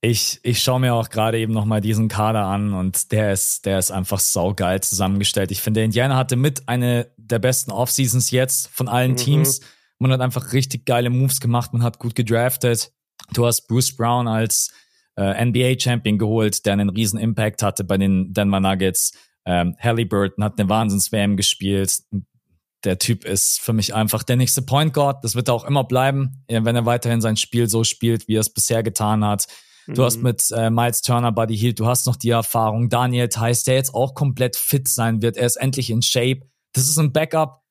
ich, 0.00 0.38
ich 0.44 0.62
schaue 0.62 0.80
mir 0.80 0.94
auch 0.94 1.10
gerade 1.10 1.38
eben 1.38 1.52
nochmal 1.52 1.80
diesen 1.80 2.08
Kader 2.08 2.44
an 2.44 2.72
und 2.72 3.10
der 3.10 3.32
ist, 3.32 3.66
der 3.66 3.78
ist 3.78 3.90
einfach 3.90 4.20
saugeil 4.20 4.80
zusammengestellt. 4.80 5.50
Ich 5.50 5.60
finde, 5.60 5.82
Indiana 5.82 6.16
hatte 6.16 6.36
mit 6.36 6.68
eine 6.68 7.10
der 7.16 7.40
besten 7.40 7.72
Offseasons 7.72 8.30
jetzt 8.30 8.68
von 8.68 8.88
allen 8.88 9.12
mhm. 9.12 9.16
Teams. 9.16 9.60
Man 9.98 10.12
hat 10.12 10.20
einfach 10.20 10.52
richtig 10.52 10.86
geile 10.86 11.10
Moves 11.10 11.40
gemacht, 11.40 11.72
man 11.72 11.82
hat 11.82 11.98
gut 11.98 12.14
gedraftet. 12.14 12.92
Du 13.32 13.44
hast 13.44 13.66
Bruce 13.66 13.94
Brown 13.96 14.28
als 14.28 14.72
äh, 15.18 15.44
NBA-Champion 15.44 16.16
geholt, 16.16 16.64
der 16.64 16.74
einen 16.74 16.90
riesen 16.90 17.18
Impact 17.18 17.62
hatte 17.62 17.84
bei 17.84 17.98
den 17.98 18.32
Denver 18.32 18.60
Nuggets. 18.60 19.12
Ähm, 19.44 19.74
Halliburton 19.78 20.44
hat 20.44 20.58
eine 20.58 20.68
Wahnsinns-WM 20.68 21.36
gespielt. 21.36 22.02
Der 22.84 22.98
Typ 22.98 23.24
ist 23.24 23.60
für 23.60 23.72
mich 23.72 23.94
einfach 23.94 24.22
der 24.22 24.36
nächste 24.36 24.62
Point 24.62 24.94
Guard. 24.94 25.24
Das 25.24 25.34
wird 25.34 25.48
er 25.48 25.54
auch 25.54 25.64
immer 25.64 25.84
bleiben, 25.84 26.44
wenn 26.48 26.76
er 26.76 26.86
weiterhin 26.86 27.20
sein 27.20 27.36
Spiel 27.36 27.68
so 27.68 27.82
spielt, 27.82 28.28
wie 28.28 28.36
er 28.36 28.40
es 28.40 28.50
bisher 28.50 28.84
getan 28.84 29.24
hat. 29.24 29.46
Du 29.88 30.02
mhm. 30.02 30.04
hast 30.04 30.22
mit 30.22 30.44
äh, 30.52 30.70
Miles 30.70 31.00
Turner, 31.00 31.32
Buddy 31.32 31.56
Hield, 31.56 31.80
du 31.80 31.86
hast 31.86 32.06
noch 32.06 32.16
die 32.16 32.30
Erfahrung. 32.30 32.88
Daniel 32.88 33.28
Theiss, 33.28 33.64
der 33.64 33.74
jetzt 33.74 33.94
auch 33.94 34.14
komplett 34.14 34.54
fit 34.54 34.86
sein 34.86 35.22
wird. 35.22 35.36
Er 35.36 35.46
ist 35.46 35.56
endlich 35.56 35.90
in 35.90 36.02
Shape. 36.02 36.42
Das 36.74 36.84
ist 36.84 36.98
ein 36.98 37.12
Backup. 37.12 37.62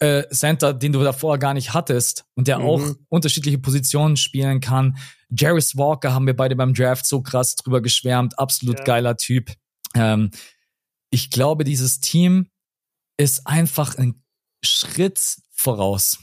Äh, 0.00 0.28
Center, 0.30 0.74
den 0.74 0.92
du 0.92 1.02
davor 1.02 1.38
gar 1.38 1.54
nicht 1.54 1.72
hattest 1.72 2.24
und 2.34 2.48
der 2.48 2.58
mhm. 2.58 2.64
auch 2.64 2.82
unterschiedliche 3.08 3.58
Positionen 3.58 4.16
spielen 4.16 4.60
kann. 4.60 4.96
Jarvis 5.30 5.76
Walker 5.76 6.12
haben 6.12 6.26
wir 6.26 6.36
beide 6.36 6.56
beim 6.56 6.74
Draft 6.74 7.06
so 7.06 7.22
krass 7.22 7.56
drüber 7.56 7.80
geschwärmt. 7.80 8.38
Absolut 8.38 8.80
ja. 8.80 8.84
geiler 8.84 9.16
Typ. 9.16 9.52
Ähm, 9.94 10.30
ich 11.10 11.30
glaube, 11.30 11.64
dieses 11.64 12.00
Team 12.00 12.48
ist 13.16 13.46
einfach 13.46 13.96
ein 13.96 14.22
Schritt 14.62 15.20
voraus 15.52 16.18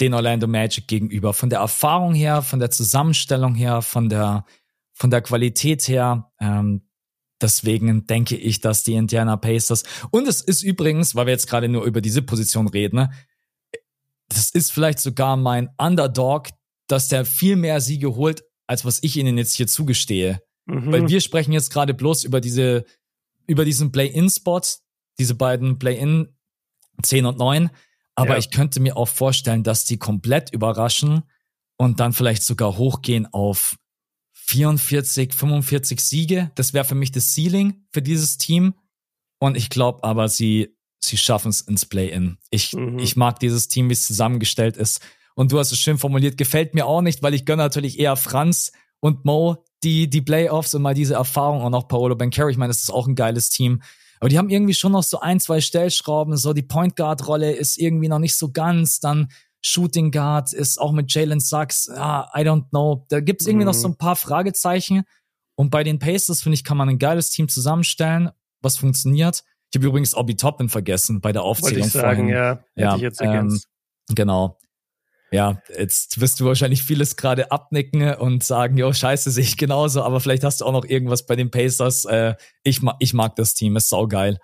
den 0.00 0.12
Orlando 0.12 0.46
Magic 0.46 0.88
gegenüber. 0.88 1.32
Von 1.32 1.50
der 1.50 1.60
Erfahrung 1.60 2.14
her, 2.14 2.42
von 2.42 2.58
der 2.58 2.70
Zusammenstellung 2.70 3.54
her, 3.54 3.80
von 3.80 4.08
der 4.08 4.44
von 4.92 5.10
der 5.10 5.22
Qualität 5.22 5.86
her. 5.88 6.30
Ähm, 6.40 6.82
deswegen 7.44 8.06
denke 8.06 8.36
ich, 8.36 8.60
dass 8.60 8.82
die 8.82 8.94
Indiana 8.94 9.36
Pacers 9.36 9.84
und 10.10 10.26
es 10.26 10.40
ist 10.40 10.62
übrigens, 10.62 11.14
weil 11.14 11.26
wir 11.26 11.32
jetzt 11.32 11.46
gerade 11.46 11.68
nur 11.68 11.84
über 11.84 12.00
diese 12.00 12.22
Position 12.22 12.66
reden, 12.66 12.96
ne, 12.96 13.10
das 14.28 14.50
ist 14.50 14.72
vielleicht 14.72 14.98
sogar 14.98 15.36
mein 15.36 15.68
Underdog, 15.78 16.48
dass 16.86 17.08
der 17.08 17.24
viel 17.24 17.56
mehr 17.56 17.80
Siege 17.80 18.16
holt, 18.16 18.42
als 18.66 18.84
was 18.84 19.02
ich 19.02 19.16
ihnen 19.16 19.38
jetzt 19.38 19.54
hier 19.54 19.66
zugestehe. 19.66 20.40
Mhm. 20.66 20.92
Weil 20.92 21.08
wir 21.08 21.20
sprechen 21.20 21.52
jetzt 21.52 21.70
gerade 21.70 21.94
bloß 21.94 22.24
über 22.24 22.40
diese, 22.40 22.84
über 23.46 23.64
diesen 23.64 23.92
Play-In-Spot, 23.92 24.62
diese 25.18 25.34
beiden 25.34 25.78
Play-In 25.78 26.34
10 27.02 27.26
und 27.26 27.38
9. 27.38 27.70
Aber 28.14 28.30
ja. 28.30 28.38
ich 28.38 28.50
könnte 28.50 28.80
mir 28.80 28.96
auch 28.96 29.08
vorstellen, 29.08 29.62
dass 29.62 29.84
die 29.84 29.98
komplett 29.98 30.52
überraschen 30.52 31.22
und 31.76 32.00
dann 32.00 32.12
vielleicht 32.12 32.42
sogar 32.42 32.76
hochgehen 32.76 33.26
auf 33.32 33.76
44, 34.46 35.32
45 35.32 36.00
Siege. 36.00 36.50
Das 36.54 36.74
wäre 36.74 36.84
für 36.84 36.94
mich 36.94 37.12
das 37.12 37.34
Ceiling 37.34 37.86
für 37.92 38.02
dieses 38.02 38.38
Team. 38.38 38.74
Und 39.38 39.56
ich 39.56 39.70
glaube 39.70 40.04
aber, 40.04 40.28
sie, 40.28 40.76
sie 41.00 41.16
schaffen 41.16 41.48
es 41.48 41.62
ins 41.62 41.86
Play-In. 41.86 42.38
Ich, 42.50 42.72
mhm. 42.72 42.98
ich 42.98 43.16
mag 43.16 43.38
dieses 43.40 43.68
Team, 43.68 43.88
wie 43.88 43.94
es 43.94 44.06
zusammengestellt 44.06 44.76
ist. 44.76 45.00
Und 45.34 45.50
du 45.50 45.58
hast 45.58 45.72
es 45.72 45.78
schön 45.78 45.98
formuliert, 45.98 46.36
gefällt 46.36 46.74
mir 46.74 46.86
auch 46.86 47.02
nicht, 47.02 47.22
weil 47.22 47.34
ich 47.34 47.44
gönne 47.44 47.62
natürlich 47.62 47.98
eher 47.98 48.16
Franz 48.16 48.72
und 49.00 49.24
Mo 49.24 49.64
die, 49.82 50.08
die 50.08 50.22
Playoffs 50.22 50.74
und 50.74 50.82
mal 50.82 50.94
diese 50.94 51.14
Erfahrung 51.14 51.62
und 51.62 51.74
auch 51.74 51.88
Paolo 51.88 52.14
Bencaro. 52.14 52.48
Ich 52.48 52.56
meine, 52.56 52.70
das 52.70 52.82
ist 52.82 52.90
auch 52.90 53.06
ein 53.06 53.16
geiles 53.16 53.50
Team. 53.50 53.82
Aber 54.20 54.28
die 54.28 54.38
haben 54.38 54.48
irgendwie 54.48 54.74
schon 54.74 54.92
noch 54.92 55.02
so 55.02 55.20
ein, 55.20 55.40
zwei 55.40 55.60
Stellschrauben. 55.60 56.36
So 56.36 56.52
die 56.52 56.62
Point 56.62 56.96
Guard 56.96 57.26
Rolle 57.26 57.52
ist 57.52 57.78
irgendwie 57.78 58.08
noch 58.08 58.18
nicht 58.18 58.36
so 58.36 58.50
ganz. 58.50 59.00
Dann 59.00 59.28
Shooting 59.66 60.10
Guard 60.10 60.52
ist 60.52 60.78
auch 60.78 60.92
mit 60.92 61.12
Jalen 61.12 61.40
Sachs, 61.40 61.88
ah, 61.88 62.30
I 62.36 62.42
don't 62.42 62.68
know. 62.68 63.06
Da 63.08 63.20
gibt's 63.20 63.46
irgendwie 63.46 63.64
mhm. 63.64 63.68
noch 63.68 63.74
so 63.74 63.88
ein 63.88 63.96
paar 63.96 64.14
Fragezeichen. 64.14 65.04
Und 65.56 65.70
bei 65.70 65.82
den 65.84 65.98
Pacers, 65.98 66.42
finde 66.42 66.54
ich, 66.54 66.64
kann 66.64 66.76
man 66.76 66.88
ein 66.90 66.98
geiles 66.98 67.30
Team 67.30 67.48
zusammenstellen, 67.48 68.30
was 68.60 68.76
funktioniert. 68.76 69.42
Ich 69.70 69.78
habe 69.78 69.86
übrigens 69.86 70.14
Obi 70.14 70.36
Toppin 70.36 70.68
vergessen 70.68 71.20
bei 71.22 71.32
der 71.32 71.42
Aufzählung 71.42 71.82
Wollte 71.82 71.86
ich 71.86 71.92
sagen, 71.92 72.28
vorhin. 72.28 72.28
Ja, 72.28 72.62
ja, 72.76 73.10
ähm, 73.20 73.58
genau. 74.14 74.58
Ja, 75.32 75.62
jetzt 75.76 76.20
wirst 76.20 76.38
du 76.40 76.44
wahrscheinlich 76.44 76.82
vieles 76.82 77.16
gerade 77.16 77.50
abnicken 77.50 78.14
und 78.16 78.44
sagen, 78.44 78.76
jo, 78.76 78.92
scheiße, 78.92 79.30
sehe 79.30 79.44
ich 79.44 79.56
genauso, 79.56 80.02
aber 80.02 80.20
vielleicht 80.20 80.44
hast 80.44 80.60
du 80.60 80.66
auch 80.66 80.72
noch 80.72 80.84
irgendwas 80.84 81.26
bei 81.26 81.36
den 81.36 81.50
Pacers. 81.50 82.04
Äh, 82.04 82.34
ich, 82.62 82.82
mag, 82.82 82.96
ich 82.98 83.14
mag 83.14 83.34
das 83.36 83.54
Team, 83.54 83.76
ist 83.76 83.88
saugeil. 83.88 84.38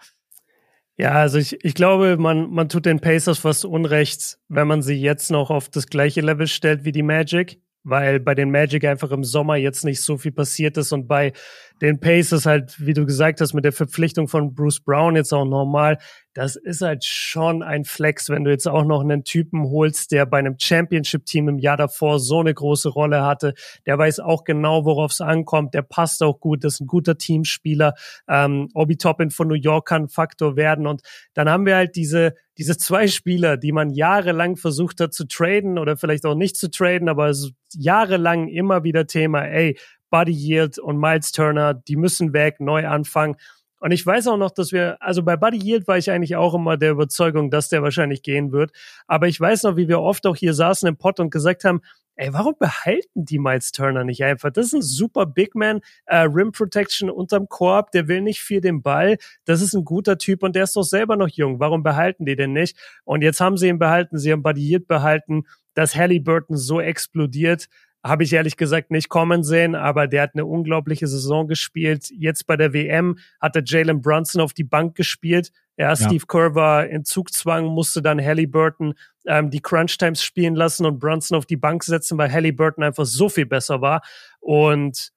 Ja, 1.01 1.13
also 1.13 1.39
ich, 1.39 1.65
ich 1.65 1.75
glaube, 1.75 2.19
man, 2.19 2.51
man 2.51 2.69
tut 2.69 2.85
den 2.85 3.01
Pacers 3.01 3.39
fast 3.39 3.65
Unrecht, 3.65 4.39
wenn 4.49 4.69
man 4.69 4.83
sie 4.83 5.01
jetzt 5.01 5.31
noch 5.31 5.49
auf 5.49 5.71
das 5.71 5.87
gleiche 5.87 6.21
Level 6.21 6.47
stellt 6.47 6.85
wie 6.85 6.93
die 6.93 7.03
Magic 7.03 7.59
weil 7.83 8.21
bei 8.21 8.35
den 8.35 8.51
Magic 8.51 8.85
einfach 8.85 9.11
im 9.11 9.25
Sommer 9.25 9.57
jetzt 9.57 9.85
nicht 9.85 10.03
so 10.03 10.19
viel 10.19 10.33
passiert 10.33 10.77
ist 10.77 10.93
und 10.93 11.09
bei 11.09 11.33
den 11.81 12.01
Pacers 12.01 12.47
halt, 12.47 12.77
wie 12.79 12.95
du 12.95 13.07
gesagt 13.07 13.41
hast, 13.41 13.55
mit 13.55 13.65
der 13.65 13.73
Verpflichtung 13.73 14.29
von 14.29 14.55
Bruce 14.55 14.81
Brown 14.81 15.17
jetzt 15.17 15.33
auch 15.33 15.45
normal, 15.45 15.99
das 16.35 16.55
ist 16.55 16.81
halt 16.81 17.05
schon 17.05 17.63
ein 17.63 17.85
Flex, 17.85 18.29
wenn 18.29 18.45
du 18.45 18.51
jetzt 18.51 18.69
auch 18.69 18.85
noch 18.85 19.01
einen 19.01 19.25
Typen 19.25 19.65
holst, 19.65 20.13
der 20.13 20.27
bei 20.27 20.39
einem 20.39 20.55
Championship-Team 20.59 21.49
im 21.49 21.59
Jahr 21.59 21.77
davor 21.77 22.21
so 22.21 22.41
eine 22.41 22.55
große 22.55 22.89
Rolle 22.89 23.25
hatte. 23.25 23.55
Der 23.87 23.99
weiß 23.99 24.21
auch 24.21 24.45
genau, 24.45 24.85
worauf 24.85 25.11
es 25.11 25.21
ankommt. 25.21 25.75
Der 25.75 25.83
passt 25.83 26.23
auch 26.23 26.39
gut. 26.39 26.63
Das 26.63 26.75
ist 26.75 26.81
ein 26.81 26.87
guter 26.87 27.19
Teamspieler. 27.19 27.95
Ähm, 28.29 28.69
Obi 28.75 28.97
Toppin 28.97 29.31
von 29.31 29.49
New 29.49 29.55
York 29.55 29.89
kann 29.89 30.09
Faktor 30.09 30.57
werden. 30.57 30.87
Und 30.87 31.03
dann 31.35 31.49
haben 31.49 31.67
wir 31.67 31.75
halt 31.75 31.97
diese, 31.97 32.35
diese 32.59 32.77
zwei 32.77 33.09
Spieler, 33.09 33.57
die 33.57 33.73
man 33.73 33.91
jahrelang 33.91 34.57
versucht 34.57 35.01
hat 35.01 35.13
zu 35.13 35.27
traden 35.27 35.79
oder 35.79 35.97
vielleicht 35.97 36.27
auch 36.27 36.37
nicht 36.37 36.57
zu 36.57 36.71
traden, 36.71 37.09
aber 37.09 37.31
ist 37.31 37.53
jahrelang 37.75 38.49
immer 38.49 38.85
wieder 38.85 39.07
Thema, 39.07 39.43
ey, 39.47 39.77
Buddy 40.11 40.33
Yield 40.33 40.79
und 40.79 40.99
Miles 40.99 41.33
Turner, 41.33 41.75
die 41.75 41.97
müssen 41.97 42.33
weg, 42.33 42.61
neu 42.61 42.87
anfangen. 42.87 43.37
Und 43.81 43.93
ich 43.93 44.05
weiß 44.05 44.27
auch 44.29 44.37
noch, 44.37 44.51
dass 44.51 44.73
wir, 44.73 44.99
also 45.01 45.23
bei 45.23 45.37
Buddy 45.37 45.57
Yield 45.57 45.89
war 45.89 45.97
ich 45.97 46.11
eigentlich 46.11 46.37
auch 46.37 46.55
immer 46.55 46.77
der 46.77 46.91
Überzeugung, 46.91 47.51
dass 47.51 47.71
der 47.71 47.83
wahrscheinlich 47.83 48.23
gehen 48.23 48.53
wird. 48.53 48.73
Aber 49.07 49.27
ich 49.27 49.41
weiß 49.41 49.63
noch, 49.63 49.77
wie 49.77 49.89
wir 49.89 50.01
oft 50.01 50.27
auch 50.27 50.37
hier 50.37 50.53
saßen 50.53 50.87
im 50.87 50.99
Pod 50.99 51.19
und 51.19 51.31
gesagt 51.31 51.65
haben, 51.65 51.81
ey, 52.17 52.31
warum 52.35 52.55
behalten 52.59 53.25
die 53.25 53.39
Miles 53.39 53.73
Turner 53.73 54.05
nicht 54.05 54.23
einfach? 54.23 54.51
Das 54.51 54.67
ist 54.67 54.75
ein 54.75 54.83
super 54.83 55.25
Big 55.25 55.55
Man, 55.55 55.81
äh, 56.05 56.19
Rim 56.19 56.53
Protection 56.53 57.09
unterm 57.09 57.49
Korb, 57.49 57.93
der 57.93 58.09
will 58.09 58.21
nicht 58.21 58.43
viel 58.43 58.61
den 58.61 58.83
Ball. 58.83 59.17
Das 59.47 59.63
ist 59.63 59.73
ein 59.73 59.87
guter 59.87 60.19
Typ 60.19 60.43
und 60.43 60.55
der 60.55 60.65
ist 60.65 60.77
doch 60.77 60.83
selber 60.83 61.17
noch 61.17 61.31
jung. 61.31 61.59
Warum 61.61 61.83
behalten 61.83 62.27
die 62.27 62.37
denn 62.37 62.53
nicht? 62.53 62.77
Und 63.05 63.23
jetzt 63.23 63.41
haben 63.41 63.57
sie 63.57 63.69
ihn 63.69 63.79
behalten, 63.79 64.19
sie 64.19 64.31
haben 64.31 64.43
Buddy 64.43 64.61
Yield 64.61 64.87
behalten, 64.87 65.45
dass 65.73 65.97
Halliburton 65.97 66.59
so 66.59 66.81
explodiert 66.81 67.69
habe 68.03 68.25
ich 68.25 68.33
ehrlich 68.33 68.57
gesagt 68.57 68.91
nicht 68.91 69.09
kommen 69.09 69.43
sehen, 69.43 69.75
aber 69.75 70.07
der 70.07 70.23
hat 70.23 70.31
eine 70.35 70.47
unglaubliche 70.47 71.07
Saison 71.07 71.47
gespielt. 71.49 72.09
Jetzt 72.11 72.47
bei 72.47 72.57
der 72.57 72.73
WM 72.73 73.19
hat 73.41 73.57
er 73.57 73.63
Jalen 73.65 74.01
Brunson 74.01 74.41
auf 74.41 74.55
die 74.55 74.65
Bank 74.65 74.97
gespielt. 74.97 75.53
Ja, 75.77 75.95
Steve 75.97 76.27
Kerr 76.27 76.55
war 76.55 76.87
in 76.87 77.05
Zugzwang, 77.05 77.67
musste 77.67 78.03
dann 78.03 78.23
Halliburton 78.23 78.95
ähm, 79.27 79.51
die 79.51 79.61
Crunch 79.61 79.97
Times 79.97 80.23
spielen 80.23 80.55
lassen 80.55 80.85
und 80.85 80.99
Brunson 80.99 81.37
auf 81.37 81.47
die 81.47 81.57
Bank 81.57 81.85
setzen, 81.85 82.19
weil 82.19 82.33
Halliburton 82.33 82.85
einfach 82.85 83.07
so 83.07 83.29
viel 83.29 83.47
besser 83.47 83.81
war. 83.81 84.03
Und 84.41 85.11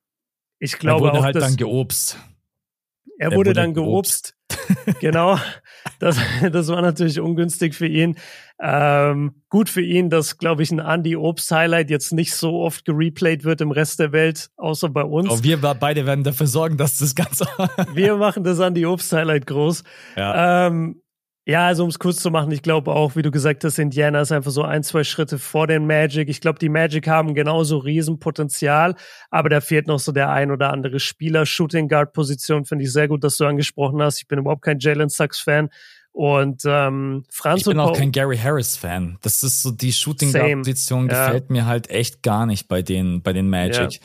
ich 0.59 0.77
glaube 0.77 1.07
er 1.07 1.11
wurde 1.11 1.19
auch, 1.19 1.23
halt 1.23 1.35
dann 1.35 1.57
geobst. 1.57 2.17
Er, 3.17 3.31
er 3.31 3.37
wurde, 3.37 3.49
wurde, 3.49 3.53
dann 3.53 3.73
geobst. 3.73 4.35
genau. 4.99 5.37
Das, 5.99 6.17
das 6.51 6.67
war 6.67 6.81
natürlich 6.81 7.19
ungünstig 7.19 7.75
für 7.75 7.87
ihn. 7.87 8.17
Ähm, 8.59 9.43
gut 9.49 9.69
für 9.69 9.81
ihn, 9.81 10.09
dass, 10.09 10.37
glaube 10.37 10.63
ich, 10.63 10.71
ein 10.71 10.79
Andy 10.79 11.15
Obst-Highlight 11.15 11.89
jetzt 11.89 12.13
nicht 12.13 12.35
so 12.35 12.61
oft 12.61 12.85
gereplayt 12.85 13.43
wird 13.43 13.61
im 13.61 13.71
Rest 13.71 13.99
der 13.99 14.11
Welt, 14.11 14.49
außer 14.57 14.89
bei 14.89 15.03
uns. 15.03 15.29
Oh, 15.29 15.43
wir 15.43 15.57
beide 15.57 16.05
werden 16.05 16.23
dafür 16.23 16.47
sorgen, 16.47 16.77
dass 16.77 16.99
das 16.99 17.15
Ganze. 17.15 17.45
wir 17.93 18.15
machen 18.15 18.43
das 18.43 18.59
Andy 18.59 18.85
Obst-Highlight 18.85 19.47
groß. 19.47 19.83
Ja. 20.15 20.67
Ähm, 20.67 21.02
ja, 21.45 21.67
also 21.67 21.83
um 21.83 21.89
es 21.89 21.99
kurz 21.99 22.21
zu 22.21 22.31
machen, 22.31 22.51
ich 22.51 22.61
glaube 22.61 22.91
auch, 22.91 23.17
wie 23.17 23.21
du 23.21 23.29
gesagt 23.29 23.65
hast, 23.65 23.77
Indiana 23.77 24.21
ist 24.21 24.31
einfach 24.31 24.51
so 24.51 24.63
ein, 24.63 24.81
zwei 24.81 25.03
Schritte 25.03 25.37
vor 25.37 25.67
den 25.67 25.85
Magic. 25.85 26.29
Ich 26.29 26.39
glaube, 26.39 26.57
die 26.57 26.69
Magic 26.69 27.07
haben 27.07 27.33
genauso 27.33 27.79
Riesenpotenzial, 27.79 28.95
aber 29.29 29.49
da 29.49 29.59
fehlt 29.59 29.87
noch 29.87 29.99
so 29.99 30.13
der 30.13 30.29
ein 30.29 30.51
oder 30.51 30.71
andere 30.71 31.01
Spieler. 31.01 31.45
Shooting 31.45 31.89
Guard 31.89 32.13
Position 32.13 32.63
finde 32.63 32.85
ich 32.85 32.93
sehr 32.93 33.09
gut, 33.09 33.25
dass 33.25 33.35
du 33.35 33.45
angesprochen 33.45 34.01
hast. 34.01 34.19
Ich 34.19 34.27
bin 34.27 34.39
überhaupt 34.39 34.61
kein 34.61 34.79
Jalen 34.79 35.09
Sucks 35.09 35.41
Fan. 35.41 35.69
Und 36.13 36.61
ähm, 36.65 37.25
Franz 37.29 37.61
Ich 37.61 37.65
bin 37.65 37.79
auch 37.79 37.97
kein 37.97 38.11
Gary 38.11 38.37
Harris 38.37 38.77
Fan. 38.77 39.17
Das 39.21 39.43
ist 39.43 39.63
so 39.63 39.71
die 39.71 39.91
Shooting 39.91 40.31
Guard 40.31 40.59
Position 40.59 41.09
ja. 41.09 41.25
gefällt 41.25 41.49
mir 41.49 41.65
halt 41.65 41.89
echt 41.89 42.21
gar 42.21 42.45
nicht 42.45 42.69
bei 42.69 42.81
den 42.81 43.21
bei 43.21 43.33
den 43.33 43.49
Magic. 43.49 43.93
Ja. 43.93 43.99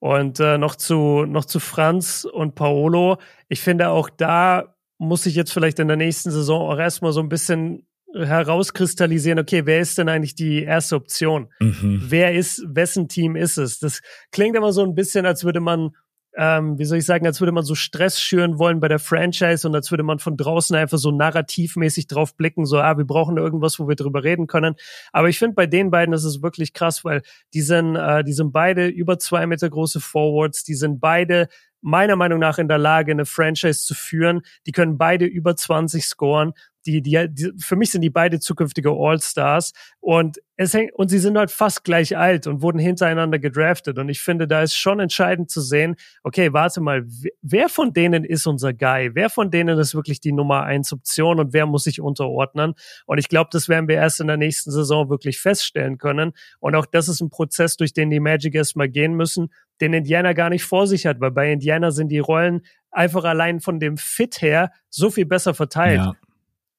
Und 0.00 0.40
äh, 0.40 0.58
noch 0.58 0.74
zu 0.74 1.24
noch 1.24 1.46
zu 1.46 1.58
Franz 1.58 2.26
und 2.30 2.54
Paolo. 2.54 3.16
Ich 3.48 3.60
finde 3.60 3.88
auch 3.88 4.10
da 4.10 4.75
muss 4.98 5.24
sich 5.24 5.34
jetzt 5.34 5.52
vielleicht 5.52 5.78
in 5.78 5.88
der 5.88 5.96
nächsten 5.96 6.30
Saison 6.30 6.70
auch 6.70 6.78
erstmal 6.78 7.12
so 7.12 7.20
ein 7.20 7.28
bisschen 7.28 7.86
herauskristallisieren, 8.14 9.38
okay, 9.38 9.66
wer 9.66 9.80
ist 9.80 9.98
denn 9.98 10.08
eigentlich 10.08 10.34
die 10.34 10.62
erste 10.62 10.96
Option? 10.96 11.52
Mhm. 11.60 12.02
Wer 12.08 12.34
ist, 12.34 12.64
wessen 12.66 13.08
Team 13.08 13.36
ist 13.36 13.58
es? 13.58 13.78
Das 13.78 14.00
klingt 14.32 14.56
immer 14.56 14.72
so 14.72 14.82
ein 14.82 14.94
bisschen, 14.94 15.26
als 15.26 15.44
würde 15.44 15.60
man 15.60 15.90
ähm, 16.36 16.78
wie 16.78 16.84
soll 16.84 16.98
ich 16.98 17.06
sagen, 17.06 17.26
als 17.26 17.40
würde 17.40 17.52
man 17.52 17.64
so 17.64 17.74
Stress 17.74 18.20
schüren 18.20 18.58
wollen 18.58 18.78
bei 18.78 18.88
der 18.88 18.98
Franchise 18.98 19.66
und 19.66 19.74
als 19.74 19.90
würde 19.90 20.02
man 20.02 20.18
von 20.18 20.36
draußen 20.36 20.76
einfach 20.76 20.98
so 20.98 21.10
narrativmäßig 21.10 22.08
drauf 22.08 22.36
blicken, 22.36 22.66
so, 22.66 22.78
ah, 22.78 22.98
wir 22.98 23.06
brauchen 23.06 23.38
irgendwas, 23.38 23.78
wo 23.78 23.88
wir 23.88 23.96
drüber 23.96 24.22
reden 24.22 24.46
können. 24.46 24.74
Aber 25.12 25.30
ich 25.30 25.38
finde, 25.38 25.54
bei 25.54 25.66
den 25.66 25.90
beiden 25.90 26.14
ist 26.14 26.24
es 26.24 26.42
wirklich 26.42 26.74
krass, 26.74 27.04
weil 27.04 27.22
die 27.54 27.62
sind, 27.62 27.96
äh, 27.96 28.22
die 28.22 28.34
sind 28.34 28.52
beide 28.52 28.86
über 28.86 29.18
zwei 29.18 29.46
Meter 29.46 29.70
große 29.70 30.00
Forwards, 30.00 30.62
die 30.62 30.74
sind 30.74 31.00
beide 31.00 31.48
meiner 31.80 32.16
Meinung 32.16 32.38
nach 32.38 32.58
in 32.58 32.68
der 32.68 32.78
Lage, 32.78 33.12
eine 33.12 33.26
Franchise 33.26 33.84
zu 33.84 33.94
führen. 33.94 34.42
Die 34.66 34.72
können 34.72 34.98
beide 34.98 35.24
über 35.24 35.56
20 35.56 36.04
scoren 36.04 36.52
die, 36.86 37.02
die, 37.02 37.26
die, 37.28 37.52
für 37.58 37.76
mich 37.76 37.90
sind 37.90 38.02
die 38.02 38.10
beide 38.10 38.40
zukünftige 38.40 38.90
All-Stars 38.90 39.72
und 40.00 40.38
es 40.58 40.72
hängt, 40.72 40.94
und 40.94 41.08
sie 41.08 41.18
sind 41.18 41.36
halt 41.36 41.50
fast 41.50 41.84
gleich 41.84 42.16
alt 42.16 42.46
und 42.46 42.62
wurden 42.62 42.78
hintereinander 42.78 43.38
gedraftet. 43.38 43.98
Und 43.98 44.08
ich 44.08 44.20
finde, 44.20 44.46
da 44.46 44.62
ist 44.62 44.74
schon 44.74 45.00
entscheidend 45.00 45.50
zu 45.50 45.60
sehen, 45.60 45.96
okay, 46.22 46.52
warte 46.52 46.80
mal, 46.80 47.04
wer 47.42 47.68
von 47.68 47.92
denen 47.92 48.24
ist 48.24 48.46
unser 48.46 48.72
Guy? 48.72 49.10
Wer 49.14 49.28
von 49.28 49.50
denen 49.50 49.78
ist 49.78 49.94
wirklich 49.94 50.20
die 50.20 50.32
Nummer 50.32 50.62
eins 50.62 50.92
Option 50.92 51.40
und 51.40 51.52
wer 51.52 51.66
muss 51.66 51.84
sich 51.84 52.00
unterordnen? 52.00 52.74
Und 53.04 53.18
ich 53.18 53.28
glaube, 53.28 53.50
das 53.52 53.68
werden 53.68 53.86
wir 53.86 53.96
erst 53.96 54.20
in 54.20 54.28
der 54.28 54.38
nächsten 54.38 54.70
Saison 54.70 55.10
wirklich 55.10 55.38
feststellen 55.38 55.98
können. 55.98 56.32
Und 56.58 56.74
auch 56.74 56.86
das 56.86 57.08
ist 57.08 57.20
ein 57.20 57.28
Prozess, 57.28 57.76
durch 57.76 57.92
den 57.92 58.08
die 58.08 58.20
Magic 58.20 58.54
erstmal 58.54 58.88
gehen 58.88 59.14
müssen, 59.14 59.52
den 59.82 59.92
Indiana 59.92 60.32
gar 60.32 60.48
nicht 60.48 60.64
vor 60.64 60.86
sich 60.86 61.04
hat, 61.04 61.20
weil 61.20 61.32
bei 61.32 61.52
Indiana 61.52 61.90
sind 61.90 62.08
die 62.08 62.18
Rollen 62.18 62.62
einfach 62.90 63.24
allein 63.24 63.60
von 63.60 63.78
dem 63.78 63.98
Fit 63.98 64.40
her 64.40 64.72
so 64.88 65.10
viel 65.10 65.26
besser 65.26 65.52
verteilt. 65.52 65.98
Ja 65.98 66.14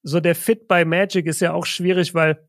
so 0.08 0.20
der 0.20 0.34
Fit 0.34 0.66
bei 0.68 0.84
Magic 0.84 1.26
ist 1.26 1.40
ja 1.40 1.52
auch 1.52 1.66
schwierig, 1.66 2.14
weil 2.14 2.48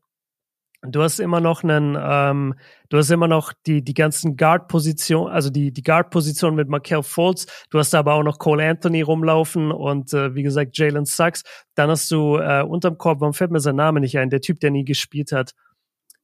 du 0.82 1.02
hast 1.02 1.20
immer 1.20 1.40
noch 1.40 1.62
einen, 1.62 1.96
ähm, 2.00 2.54
du 2.88 2.96
hast 2.96 3.10
immer 3.10 3.28
noch 3.28 3.52
die, 3.66 3.82
die 3.82 3.94
ganzen 3.94 4.36
Guard-Positionen, 4.36 5.30
also 5.30 5.50
die, 5.50 5.72
die 5.72 5.82
Guard-Position 5.82 6.54
mit 6.54 6.68
Markel 6.68 7.02
Fultz. 7.02 7.46
Du 7.70 7.78
hast 7.78 7.94
aber 7.94 8.14
auch 8.14 8.22
noch 8.22 8.38
Cole 8.38 8.66
Anthony 8.66 9.02
rumlaufen 9.02 9.72
und 9.72 10.12
äh, 10.14 10.34
wie 10.34 10.42
gesagt 10.42 10.76
Jalen 10.78 11.04
Sachs. 11.04 11.42
Dann 11.74 11.90
hast 11.90 12.10
du 12.10 12.38
äh, 12.38 12.62
unterm 12.62 12.96
Korb, 12.96 13.20
warum 13.20 13.34
fällt 13.34 13.50
mir 13.50 13.60
sein 13.60 13.76
Name 13.76 14.00
nicht 14.00 14.18
ein? 14.18 14.30
Der 14.30 14.40
Typ, 14.40 14.60
der 14.60 14.70
nie 14.70 14.84
gespielt 14.84 15.32
hat. 15.32 15.52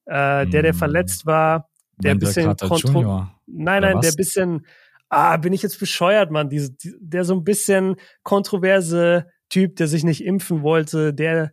Äh, 0.07 0.47
der, 0.47 0.62
der 0.62 0.72
hm. 0.72 0.78
verletzt 0.78 1.26
war, 1.26 1.68
der 1.99 2.12
ein 2.12 2.18
bisschen 2.18 2.57
kontro 2.57 3.26
Nein, 3.47 3.82
nein, 3.82 4.01
der 4.01 4.12
bisschen, 4.12 4.66
ah, 5.09 5.37
bin 5.37 5.53
ich 5.53 5.62
jetzt 5.62 5.80
bescheuert, 5.80 6.30
Mann, 6.30 6.49
diese, 6.49 6.72
die, 6.72 6.95
der 7.01 7.24
so 7.24 7.34
ein 7.34 7.45
bisschen 7.45 7.97
kontroverse 8.22 9.26
Typ, 9.49 9.76
der 9.76 9.88
sich 9.88 10.05
nicht 10.05 10.24
impfen 10.24 10.62
wollte, 10.62 11.14
der 11.14 11.53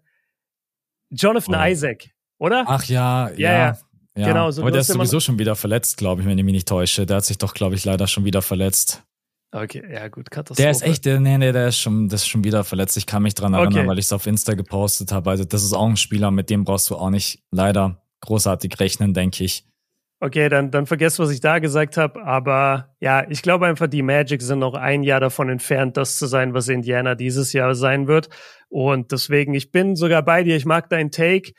Jonathan 1.10 1.56
oh. 1.56 1.66
Isaac, 1.66 2.10
oder? 2.40 2.66
Ach 2.68 2.84
ja, 2.86 3.30
ja. 3.30 3.36
ja. 3.38 3.78
ja. 4.18 4.28
Genau, 4.28 4.52
so, 4.52 4.62
Aber 4.62 4.72
der 4.72 4.82
ist 4.82 4.88
sowieso 4.88 5.20
schon 5.20 5.40
wieder 5.40 5.56
verletzt, 5.56 5.98
glaube 5.98 6.22
ich, 6.22 6.28
wenn 6.28 6.38
ich 6.38 6.44
mich 6.44 6.54
nicht 6.54 6.68
täusche. 6.68 7.06
Der 7.06 7.18
hat 7.18 7.26
sich 7.26 7.38
doch, 7.38 7.54
glaube 7.54 7.76
ich, 7.76 7.86
leider 7.86 8.08
schon 8.08 8.26
wieder 8.26 8.42
verletzt. 8.42 9.04
Okay, 9.52 9.84
ja 9.92 10.08
gut, 10.08 10.32
Katastrophe. 10.32 10.64
Der 10.64 10.72
ist 10.72 10.82
echt, 10.82 11.06
nee, 11.06 11.38
nee, 11.38 11.52
der 11.52 11.68
ist 11.68 11.78
schon, 11.78 12.10
das 12.10 12.22
ist 12.22 12.28
schon 12.28 12.44
wieder 12.44 12.64
verletzt. 12.64 12.98
Ich 12.98 13.06
kann 13.06 13.22
mich 13.22 13.36
dran 13.36 13.54
erinnern, 13.54 13.80
okay. 13.80 13.88
weil 13.88 14.00
ich 14.00 14.06
es 14.06 14.14
auf 14.14 14.26
Insta 14.26 14.56
gepostet 14.56 15.12
habe. 15.12 15.30
Also 15.30 15.46
das 15.46 15.64
ist 15.64 15.74
auch 15.74 15.88
ein 15.88 15.98
Spieler, 15.98 16.32
mit 16.32 16.50
dem 16.50 16.64
brauchst 16.64 16.90
du 16.90 16.96
auch 16.96 17.12
nicht 17.12 17.44
leider 17.52 18.02
großartig 18.22 18.80
rechnen, 18.80 19.14
denke 19.14 19.44
ich. 19.44 19.66
Okay, 20.24 20.48
dann, 20.48 20.72
dann 20.72 20.86
vergesst, 20.86 21.20
was 21.20 21.32
ich 21.32 21.42
da 21.42 21.60
gesagt 21.60 21.98
habe. 21.98 22.24
Aber 22.24 22.96
ja, 23.02 23.30
ich 23.30 23.42
glaube 23.42 23.66
einfach, 23.66 23.88
die 23.88 24.02
Magic 24.02 24.42
sind 24.42 24.60
noch 24.60 24.74
ein 24.74 25.04
Jahr 25.04 25.20
davon 25.20 25.50
entfernt, 25.50 25.98
das 25.98 26.16
zu 26.16 26.28
sein, 26.28 26.54
was 26.54 26.70
Indiana 26.70 27.14
dieses 27.14 27.52
Jahr 27.52 27.76
sein 27.76 28.08
wird. 28.08 28.30
Und 28.70 29.12
deswegen, 29.12 29.54
ich 29.54 29.74
bin 29.74 29.98
sogar 29.98 30.24
bei 30.24 30.44
dir. 30.44 30.56
Ich 30.56 30.64
mag 30.64 30.88
deinen 30.88 31.12
Take. 31.12 31.52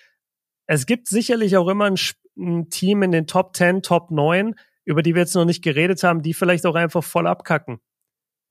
Es 0.67 0.87
gibt 0.87 1.09
sicherlich 1.09 1.59
auch 1.59 1.69
immer 1.69 1.91
ein, 1.91 1.99
ein 2.39 2.71
Team 2.71 3.03
in 3.03 3.13
den 3.13 3.27
Top 3.27 3.55
10, 3.55 3.83
Top 3.83 4.11
9, 4.11 4.55
über 4.87 5.03
die 5.03 5.15
wir 5.15 5.21
jetzt 5.21 5.35
noch 5.35 5.45
nicht 5.45 5.63
geredet 5.63 6.03
haben, 6.03 6.23
die 6.23 6.33
vielleicht 6.33 6.65
auch 6.65 6.75
einfach 6.75 7.05
voll 7.05 7.27
abkacken. 7.27 7.81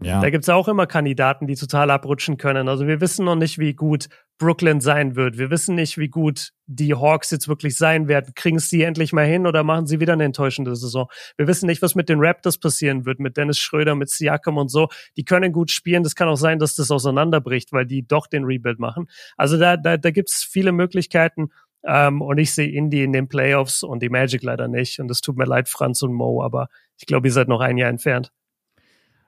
Ja. 0.04 0.22
Da 0.22 0.30
gibt's 0.30 0.50
auch 0.50 0.68
immer 0.68 0.88
Kandidaten, 0.88 1.48
die 1.48 1.56
total 1.56 1.92
abrutschen 1.92 2.38
können. 2.38 2.68
Also 2.68 2.88
wir 2.88 3.02
wissen 3.02 3.26
noch 3.26 3.36
nicht, 3.36 3.60
wie 3.60 3.74
gut 3.74 4.10
Brooklyn 4.38 4.82
sein 4.82 5.16
wird. 5.16 5.38
Wir 5.38 5.50
wissen 5.50 5.76
nicht, 5.76 5.98
wie 5.98 6.10
gut 6.10 6.50
die 6.66 6.94
Hawks 6.94 7.32
jetzt 7.32 7.48
wirklich 7.48 7.78
sein 7.78 8.08
werden. 8.08 8.34
Kriegen 8.36 8.60
sie 8.60 8.84
endlich 8.84 9.14
mal 9.14 9.26
hin 9.26 9.48
oder 9.48 9.64
machen 9.64 9.88
sie 9.88 10.00
wieder 10.00 10.14
eine 10.14 10.26
enttäuschende 10.26 10.76
Saison? 10.76 11.08
Wir 11.38 11.48
wissen 11.48 11.68
nicht, 11.68 11.82
was 11.82 11.96
mit 11.96 12.10
den 12.10 12.20
Raptors 12.20 12.58
passieren 12.58 13.06
wird, 13.06 13.20
mit 13.20 13.38
Dennis 13.38 13.60
Schröder, 13.60 13.96
mit 13.96 14.10
Siakam 14.10 14.58
und 14.58 14.70
so. 14.70 14.90
Die 15.18 15.24
können 15.24 15.54
gut 15.54 15.72
spielen. 15.72 16.04
Das 16.04 16.16
kann 16.16 16.28
auch 16.28 16.36
sein, 16.36 16.60
dass 16.60 16.76
das 16.76 16.92
auseinanderbricht, 16.92 17.72
weil 17.72 17.86
die 17.86 18.06
doch 18.06 18.28
den 18.28 18.44
Rebuild 18.44 18.80
machen. 18.80 19.08
Also 19.38 19.58
da, 19.58 19.78
da, 19.78 19.98
da 19.98 20.12
gibt's 20.12 20.44
viele 20.44 20.72
Möglichkeiten. 20.72 21.50
Ähm, 21.86 22.22
und 22.22 22.38
ich 22.38 22.54
sehe 22.54 22.70
Indy 22.70 23.04
in 23.04 23.14
den 23.14 23.28
Playoffs 23.28 23.84
und 23.84 24.02
die 24.02 24.10
Magic 24.10 24.42
leider 24.42 24.68
nicht. 24.68 25.00
Und 25.00 25.12
es 25.12 25.22
tut 25.22 25.38
mir 25.38 25.46
leid, 25.46 25.70
Franz 25.70 26.02
und 26.02 26.14
Mo, 26.14 26.42
aber 26.44 26.68
ich 26.98 27.06
glaube, 27.06 27.28
ihr 27.28 27.34
seid 27.34 27.48
noch 27.48 27.62
ein 27.62 27.78
Jahr 27.78 27.90
entfernt. 27.90 28.32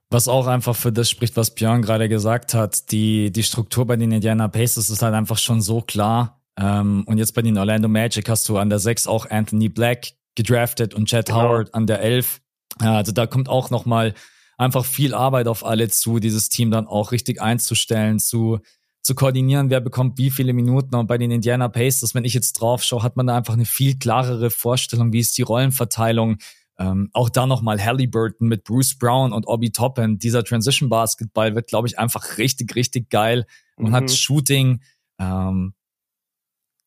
Was 0.09 0.27
auch 0.27 0.47
einfach 0.47 0.75
für 0.75 0.91
das 0.91 1.09
spricht, 1.09 1.35
was 1.35 1.55
Björn 1.55 1.81
gerade 1.81 2.07
gesagt 2.07 2.53
hat. 2.53 2.91
Die, 2.91 3.31
die 3.31 3.43
Struktur 3.43 3.85
bei 3.85 3.95
den 3.95 4.11
Indiana 4.11 4.47
Pacers 4.47 4.89
ist 4.89 5.01
halt 5.01 5.13
einfach 5.13 5.37
schon 5.37 5.61
so 5.61 5.81
klar. 5.81 6.41
Ähm, 6.57 7.03
und 7.07 7.17
jetzt 7.17 7.33
bei 7.33 7.41
den 7.41 7.57
Orlando 7.57 7.87
Magic 7.87 8.29
hast 8.29 8.47
du 8.47 8.57
an 8.57 8.69
der 8.69 8.79
6 8.79 9.07
auch 9.07 9.29
Anthony 9.29 9.69
Black 9.69 10.13
gedraftet 10.35 10.93
und 10.93 11.07
Chad 11.07 11.27
genau. 11.27 11.41
Howard 11.41 11.73
an 11.73 11.87
der 11.87 12.01
11. 12.01 12.41
Also 12.79 13.11
da 13.11 13.25
kommt 13.25 13.49
auch 13.49 13.69
nochmal 13.69 14.13
einfach 14.57 14.85
viel 14.85 15.13
Arbeit 15.13 15.47
auf 15.47 15.65
alle 15.65 15.89
zu, 15.89 16.19
dieses 16.19 16.49
Team 16.49 16.71
dann 16.71 16.87
auch 16.87 17.11
richtig 17.11 17.41
einzustellen, 17.41 18.19
zu, 18.19 18.59
zu 19.01 19.15
koordinieren, 19.15 19.69
wer 19.69 19.81
bekommt 19.81 20.17
wie 20.17 20.31
viele 20.31 20.53
Minuten. 20.53 20.95
Und 20.95 21.07
bei 21.07 21.17
den 21.17 21.31
Indiana 21.31 21.67
Pacers, 21.67 22.15
wenn 22.15 22.25
ich 22.25 22.33
jetzt 22.33 22.53
drauf 22.53 22.83
schaue, 22.83 23.03
hat 23.03 23.17
man 23.17 23.27
da 23.27 23.37
einfach 23.37 23.53
eine 23.53 23.65
viel 23.65 23.97
klarere 23.97 24.49
Vorstellung, 24.49 25.13
wie 25.13 25.19
ist 25.19 25.37
die 25.37 25.41
Rollenverteilung, 25.41 26.37
ähm, 26.77 27.09
auch 27.13 27.29
da 27.29 27.45
nochmal 27.45 27.83
Halliburton 27.83 28.47
mit 28.47 28.63
Bruce 28.63 28.97
Brown 28.97 29.33
und 29.33 29.47
Obi 29.47 29.71
Toppin. 29.71 30.17
Dieser 30.17 30.43
Transition 30.43 30.89
Basketball 30.89 31.55
wird, 31.55 31.67
glaube 31.67 31.87
ich, 31.87 31.97
einfach 31.97 32.37
richtig, 32.37 32.75
richtig 32.75 33.09
geil. 33.09 33.45
Man 33.77 33.91
mhm. 33.91 33.95
hat 33.95 34.11
Shooting. 34.11 34.81
Ähm, 35.19 35.73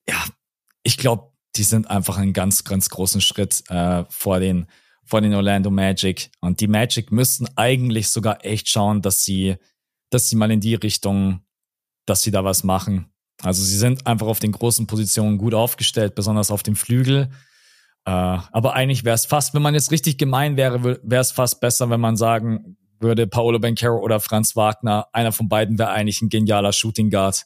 ja, 0.09 0.25
ich 0.83 0.99
glaube, 0.99 1.33
die 1.57 1.63
sind 1.63 1.91
einfach 1.91 2.19
einen 2.19 2.33
ganz, 2.33 2.65
ganz 2.65 2.91
großen 2.91 3.21
Schritt 3.21 3.65
äh, 3.69 4.05
vor 4.09 4.41
den 4.41 4.67
vor 5.09 5.23
den 5.23 5.35
Orlando 5.35 5.71
Magic. 5.71 6.31
Und 6.41 6.61
die 6.61 6.69
Magic 6.69 7.11
müssten 7.11 7.49
eigentlich 7.57 8.11
sogar 8.11 8.45
echt 8.45 8.69
schauen, 8.69 9.01
dass 9.01 9.25
sie, 9.25 9.57
dass 10.11 10.29
sie 10.29 10.37
mal 10.37 10.51
in 10.51 10.61
die 10.61 10.75
Richtung, 10.75 11.41
dass 12.05 12.21
sie 12.21 12.31
da 12.31 12.45
was 12.45 12.63
machen. 12.63 13.11
Also 13.43 13.63
sie 13.63 13.79
sind 13.79 14.07
einfach 14.07 14.27
auf 14.27 14.39
den 14.39 14.53
großen 14.53 14.87
Positionen 14.87 15.39
gut 15.39 15.55
aufgestellt, 15.55 16.15
besonders 16.15 16.51
auf 16.51 16.63
dem 16.63 16.77
Flügel. 16.77 17.31
Äh, 18.09 18.41
aber 18.53 18.73
eigentlich 18.73 19.05
wäre 19.05 19.17
es 19.17 19.27
fast, 19.27 19.53
wenn 19.53 19.61
man 19.61 19.75
jetzt 19.75 19.91
richtig 19.91 20.17
gemein 20.17 20.57
wäre, 20.57 20.83
wäre 21.03 21.21
es 21.21 21.31
fast 21.31 21.61
besser, 21.61 21.91
wenn 21.91 22.01
man 22.01 22.17
sagen 22.17 22.79
würde, 23.01 23.27
Paolo 23.27 23.59
Bencaro 23.59 23.99
oder 23.99 24.19
Franz 24.19 24.57
Wagner, 24.57 25.07
einer 25.13 25.31
von 25.31 25.51
beiden 25.51 25.79
wäre 25.79 25.91
eigentlich 25.91 26.23
ein 26.23 26.31
genialer 26.31 26.73
Shooting 26.73 27.11
Guard. 27.11 27.45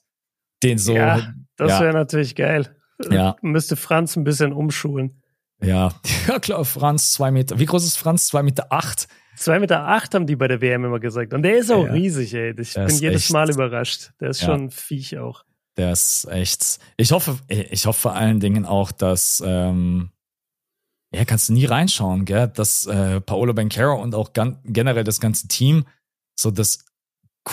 Den 0.63 0.79
so. 0.79 0.95
Ja, 0.95 1.33
das 1.57 1.73
ja. 1.73 1.81
wäre 1.81 1.93
natürlich 1.93 2.37
geil. 2.37 2.77
Ja. 3.11 3.35
Müsste 3.43 3.75
Franz 3.75 4.15
ein 4.15 4.23
bisschen 4.23 4.53
umschulen. 4.53 5.21
Ja, 5.61 5.95
ja 6.29 6.39
klar, 6.39 6.65
Franz 6.65 7.13
zwei 7.13 7.33
Meter. 7.33 7.59
Wie 7.59 7.67
groß 7.67 7.85
ist 7.85 7.99
Franz? 7.99 8.29
Zwei 8.29 8.45
Meter 8.45 8.69
acht? 8.71 9.09
Zwei 9.37 9.59
Meter 9.59 9.89
acht 9.89 10.15
haben 10.15 10.29
die 10.29 10.37
bei 10.37 10.47
der 10.47 10.61
WM 10.61 10.85
immer 10.85 11.01
gesagt. 11.01 11.35
Und 11.35 11.43
der 11.43 11.59
ist 11.59 11.73
auch 11.73 11.87
ja, 11.87 11.93
riesig, 11.93 12.35
ey. 12.35 12.55
Ich 12.57 12.75
bin 12.75 12.89
jedes 12.89 13.25
echt, 13.25 13.33
Mal 13.33 13.51
überrascht. 13.51 14.13
Der 14.21 14.31
ist 14.31 14.43
ja. 14.43 14.47
schon 14.47 14.67
ein 14.67 14.71
Viech 14.71 15.19
auch. 15.19 15.43
Der 15.77 15.91
ist 15.91 16.29
echt. 16.31 16.79
Ich 16.97 17.11
hoffe, 17.11 17.39
ich 17.49 17.87
hoffe 17.87 18.01
vor 18.01 18.15
allen 18.15 18.39
Dingen 18.39 18.65
auch, 18.65 18.93
dass 18.93 19.43
ähm, 19.45 20.13
ja, 21.15 21.25
kannst 21.25 21.49
du 21.49 21.53
nie 21.53 21.67
reinschauen, 21.67 22.25
gell? 22.25 22.49
Dass 22.49 22.87
äh, 22.87 23.21
Paolo 23.21 23.53
Bencaro 23.53 24.01
und 24.01 24.15
auch 24.15 24.33
generell 24.65 25.05
das 25.05 25.21
ganze 25.21 25.49
Team 25.49 25.85
so 26.39 26.51
das 26.51 26.85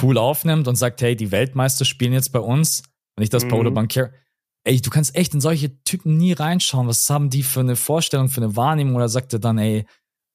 cool 0.02 0.18
aufnimmt 0.18 0.68
und 0.68 0.76
sagt, 0.76 1.02
hey, 1.02 1.16
die 1.16 1.32
Weltmeister 1.32 1.86
spielen 1.86 2.14
jetzt 2.14 2.32
bei 2.32 2.40
uns 2.40 2.84
und 3.16 3.22
nicht 3.22 3.34
das 3.34 3.46
mhm. 3.46 3.50
Paolo 3.50 3.72
Banquero. 3.72 4.10
Ey, 4.66 4.82
du 4.82 4.90
kannst 4.90 5.16
echt 5.16 5.34
in 5.34 5.42
solche 5.42 5.82
Typen 5.84 6.18
nie 6.18 6.34
reinschauen. 6.34 6.88
Was 6.88 7.10
haben 7.10 7.30
die 7.30 7.44
für 7.44 7.62
eine 7.62 7.76
Vorstellung, 7.76 8.30
für 8.30 8.42
eine 8.42 8.56
Wahrnehmung? 8.56 8.96
Oder 8.96 9.10
sagt 9.10 9.34
er 9.34 9.40
dann, 9.40 9.58
ey, 9.58 9.86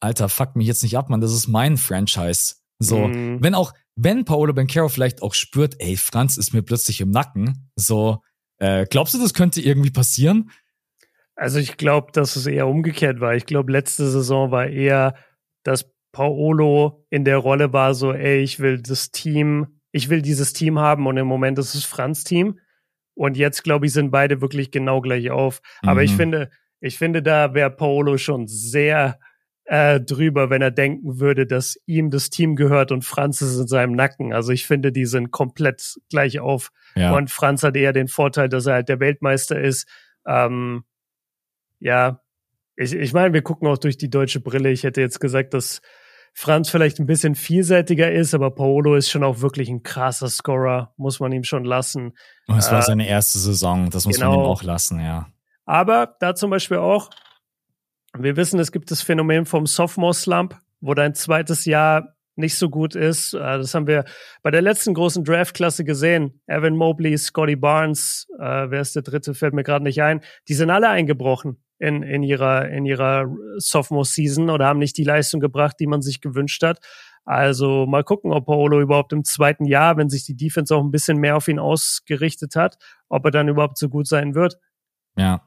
Alter, 0.00 0.28
fuck 0.28 0.56
mich 0.56 0.66
jetzt 0.66 0.82
nicht 0.82 0.96
ab, 0.96 1.08
Mann, 1.08 1.20
das 1.20 1.32
ist 1.32 1.46
mein 1.46 1.76
Franchise. 1.76 2.56
So, 2.78 3.08
mhm. 3.08 3.42
wenn 3.42 3.54
auch, 3.54 3.72
wenn 3.96 4.24
Paolo 4.24 4.52
Banquero 4.52 4.88
vielleicht 4.88 5.22
auch 5.22 5.34
spürt, 5.34 5.76
ey, 5.78 5.96
Franz 5.96 6.36
ist 6.36 6.52
mir 6.52 6.62
plötzlich 6.62 7.00
im 7.00 7.10
Nacken, 7.10 7.70
so, 7.76 8.22
äh, 8.58 8.86
glaubst 8.90 9.14
du, 9.14 9.18
das 9.18 9.34
könnte 9.34 9.60
irgendwie 9.60 9.90
passieren? 9.90 10.50
Also 11.36 11.58
ich 11.58 11.76
glaube, 11.76 12.12
dass 12.12 12.36
es 12.36 12.46
eher 12.46 12.68
umgekehrt 12.68 13.20
war. 13.20 13.34
Ich 13.34 13.46
glaube, 13.46 13.72
letzte 13.72 14.08
Saison 14.08 14.50
war 14.50 14.66
eher, 14.66 15.14
dass 15.64 15.92
Paolo 16.12 17.04
in 17.10 17.24
der 17.24 17.38
Rolle 17.38 17.72
war, 17.72 17.94
so, 17.94 18.12
ey, 18.12 18.38
ich 18.38 18.60
will 18.60 18.80
das 18.80 19.10
Team, 19.10 19.80
ich 19.90 20.10
will 20.10 20.22
dieses 20.22 20.52
Team 20.52 20.78
haben 20.78 21.06
und 21.06 21.16
im 21.16 21.26
Moment 21.26 21.58
ist 21.58 21.74
es 21.74 21.84
Franz 21.84 22.24
Team. 22.24 22.58
Und 23.16 23.36
jetzt, 23.36 23.62
glaube 23.62 23.86
ich, 23.86 23.92
sind 23.92 24.10
beide 24.10 24.40
wirklich 24.40 24.70
genau 24.70 25.00
gleich 25.00 25.30
auf. 25.30 25.60
Mhm. 25.82 25.88
Aber 25.88 26.02
ich 26.02 26.12
mhm. 26.12 26.16
finde, 26.16 26.50
ich 26.80 26.98
finde, 26.98 27.22
da 27.22 27.54
wäre 27.54 27.70
Paolo 27.70 28.18
schon 28.18 28.46
sehr 28.46 29.18
äh, 29.64 30.00
drüber, 30.00 30.50
wenn 30.50 30.62
er 30.62 30.70
denken 30.70 31.18
würde, 31.20 31.46
dass 31.46 31.78
ihm 31.86 32.10
das 32.10 32.30
Team 32.30 32.54
gehört 32.56 32.92
und 32.92 33.04
Franz 33.04 33.40
ist 33.40 33.58
in 33.58 33.66
seinem 33.66 33.92
Nacken. 33.92 34.32
Also 34.32 34.52
ich 34.52 34.66
finde, 34.66 34.92
die 34.92 35.06
sind 35.06 35.30
komplett 35.30 35.96
gleich 36.10 36.40
auf. 36.40 36.70
Ja. 36.94 37.16
Und 37.16 37.30
Franz 37.30 37.62
hat 37.62 37.76
eher 37.76 37.92
den 37.92 38.08
Vorteil, 38.08 38.48
dass 38.48 38.66
er 38.66 38.74
halt 38.74 38.88
der 38.88 39.00
Weltmeister 39.00 39.58
ist. 39.60 39.88
Ähm, 40.26 40.84
ja, 41.78 42.20
ich, 42.76 42.92
ich 42.92 43.12
meine, 43.12 43.32
wir 43.32 43.42
gucken 43.42 43.68
auch 43.68 43.78
durch 43.78 43.96
die 43.96 44.10
deutsche 44.10 44.40
Brille. 44.40 44.70
Ich 44.70 44.82
hätte 44.82 45.00
jetzt 45.00 45.20
gesagt, 45.20 45.54
dass 45.54 45.80
Franz 46.32 46.68
vielleicht 46.68 46.98
ein 46.98 47.06
bisschen 47.06 47.36
vielseitiger 47.36 48.10
ist, 48.10 48.34
aber 48.34 48.50
Paolo 48.52 48.96
ist 48.96 49.08
schon 49.08 49.22
auch 49.22 49.40
wirklich 49.40 49.68
ein 49.68 49.84
krasser 49.84 50.28
Scorer, 50.28 50.92
muss 50.96 51.20
man 51.20 51.30
ihm 51.30 51.44
schon 51.44 51.64
lassen. 51.64 52.12
Und 52.48 52.58
es 52.58 52.72
war 52.72 52.80
äh, 52.80 52.82
seine 52.82 53.08
erste 53.08 53.38
Saison, 53.38 53.88
das 53.90 54.04
muss 54.04 54.16
genau. 54.16 54.30
man 54.30 54.40
ihm 54.40 54.46
auch 54.46 54.62
lassen, 54.64 54.98
ja. 54.98 55.28
Aber 55.64 56.16
da 56.18 56.34
zum 56.34 56.50
Beispiel 56.50 56.78
auch, 56.78 57.10
wir 58.18 58.36
wissen, 58.36 58.58
es 58.58 58.72
gibt 58.72 58.90
das 58.90 59.00
Phänomen 59.00 59.46
vom 59.46 59.66
Sophomore 59.66 60.14
Slump, 60.14 60.58
wo 60.80 60.94
dein 60.94 61.14
zweites 61.14 61.64
Jahr 61.64 62.14
nicht 62.36 62.58
so 62.58 62.68
gut 62.68 62.96
ist. 62.96 63.32
Äh, 63.34 63.38
das 63.38 63.72
haben 63.74 63.86
wir 63.86 64.04
bei 64.42 64.50
der 64.50 64.60
letzten 64.60 64.92
großen 64.92 65.22
Draftklasse 65.22 65.84
gesehen. 65.84 66.42
Evan 66.48 66.76
Mobley, 66.76 67.16
Scotty 67.16 67.54
Barnes, 67.54 68.26
äh, 68.40 68.70
wer 68.70 68.80
ist 68.80 68.96
der 68.96 69.02
dritte, 69.02 69.34
fällt 69.34 69.54
mir 69.54 69.62
gerade 69.62 69.84
nicht 69.84 70.02
ein. 70.02 70.20
Die 70.48 70.54
sind 70.54 70.70
alle 70.70 70.88
eingebrochen 70.88 71.63
in, 71.84 72.02
in 72.02 72.22
ihrer, 72.22 72.68
in 72.68 72.86
ihrer 72.86 73.26
Sophomore 73.58 74.04
Season 74.04 74.50
oder 74.50 74.66
haben 74.66 74.78
nicht 74.78 74.96
die 74.96 75.04
Leistung 75.04 75.40
gebracht, 75.40 75.76
die 75.78 75.86
man 75.86 76.02
sich 76.02 76.20
gewünscht 76.20 76.62
hat. 76.62 76.80
Also 77.24 77.86
mal 77.86 78.04
gucken, 78.04 78.32
ob 78.32 78.46
Paolo 78.46 78.80
überhaupt 78.80 79.12
im 79.12 79.24
zweiten 79.24 79.64
Jahr, 79.64 79.96
wenn 79.96 80.10
sich 80.10 80.24
die 80.24 80.36
Defense 80.36 80.74
auch 80.74 80.82
ein 80.82 80.90
bisschen 80.90 81.18
mehr 81.18 81.36
auf 81.36 81.48
ihn 81.48 81.58
ausgerichtet 81.58 82.54
hat, 82.56 82.76
ob 83.08 83.24
er 83.24 83.30
dann 83.30 83.48
überhaupt 83.48 83.78
so 83.78 83.88
gut 83.88 84.06
sein 84.06 84.34
wird. 84.34 84.58
Ja, 85.16 85.42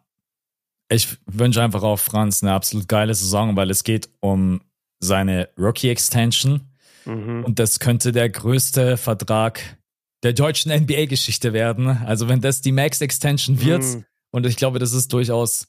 ich 0.89 1.17
wünsche 1.25 1.61
einfach 1.61 1.83
auch 1.83 1.99
Franz 1.99 2.41
eine 2.41 2.53
absolut 2.53 2.87
geile 2.87 3.13
Saison, 3.13 3.55
weil 3.55 3.69
es 3.69 3.83
geht 3.83 4.09
um 4.21 4.61
seine 4.99 5.49
Rookie-Extension. 5.57 6.61
Mhm. 7.05 7.43
Und 7.43 7.59
das 7.59 7.79
könnte 7.79 8.11
der 8.11 8.29
größte 8.29 8.97
Vertrag 8.97 9.77
der 10.23 10.33
deutschen 10.33 10.71
NBA-Geschichte 10.71 11.53
werden. 11.53 11.87
Also 11.87 12.27
wenn 12.27 12.41
das 12.41 12.61
die 12.61 12.71
Max-Extension 12.71 13.61
wird, 13.61 13.83
mhm. 13.83 14.05
und 14.31 14.45
ich 14.45 14.55
glaube, 14.55 14.79
das 14.79 14.93
ist 14.93 15.13
durchaus 15.13 15.67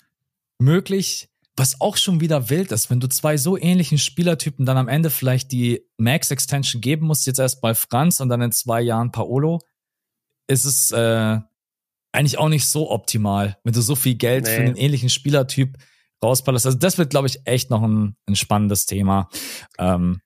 möglich, 0.59 1.29
was 1.57 1.81
auch 1.81 1.97
schon 1.97 2.21
wieder 2.21 2.51
wild 2.51 2.71
ist, 2.73 2.91
wenn 2.91 3.01
du 3.01 3.09
zwei 3.09 3.37
so 3.37 3.57
ähnlichen 3.57 3.99
Spielertypen 3.99 4.65
dann 4.65 4.77
am 4.77 4.89
Ende 4.89 5.11
vielleicht 5.11 5.51
die 5.51 5.83
Max-Extension 5.97 6.81
geben 6.81 7.07
musst, 7.07 7.27
jetzt 7.27 7.41
erst 7.41 7.61
bei 7.61 7.75
Franz 7.75 8.21
und 8.21 8.29
dann 8.29 8.43
in 8.43 8.53
zwei 8.53 8.81
Jahren 8.81 9.11
Paolo, 9.11 9.59
ist 10.47 10.65
es 10.65 10.93
äh, 10.93 11.39
eigentlich 12.13 12.39
auch 12.39 12.49
nicht 12.49 12.67
so 12.67 12.91
optimal, 12.91 13.59
wenn 13.65 13.73
du 13.73 13.81
so 13.81 13.97
viel 13.97 14.15
Geld 14.15 14.45
nee. 14.45 14.51
für 14.55 14.63
einen 14.63 14.77
ähnlichen 14.77 15.09
Spielertyp 15.09 15.77
rausballerst. 16.23 16.67
Also 16.67 16.79
das 16.79 16.99
wird, 16.99 17.11
glaube 17.11 17.27
ich, 17.27 17.41
echt 17.45 17.71
noch 17.71 17.83
ein, 17.83 18.17
ein 18.27 18.37
spannendes 18.37 18.87
Thema. 18.87 19.29
Ähm, 19.79 20.21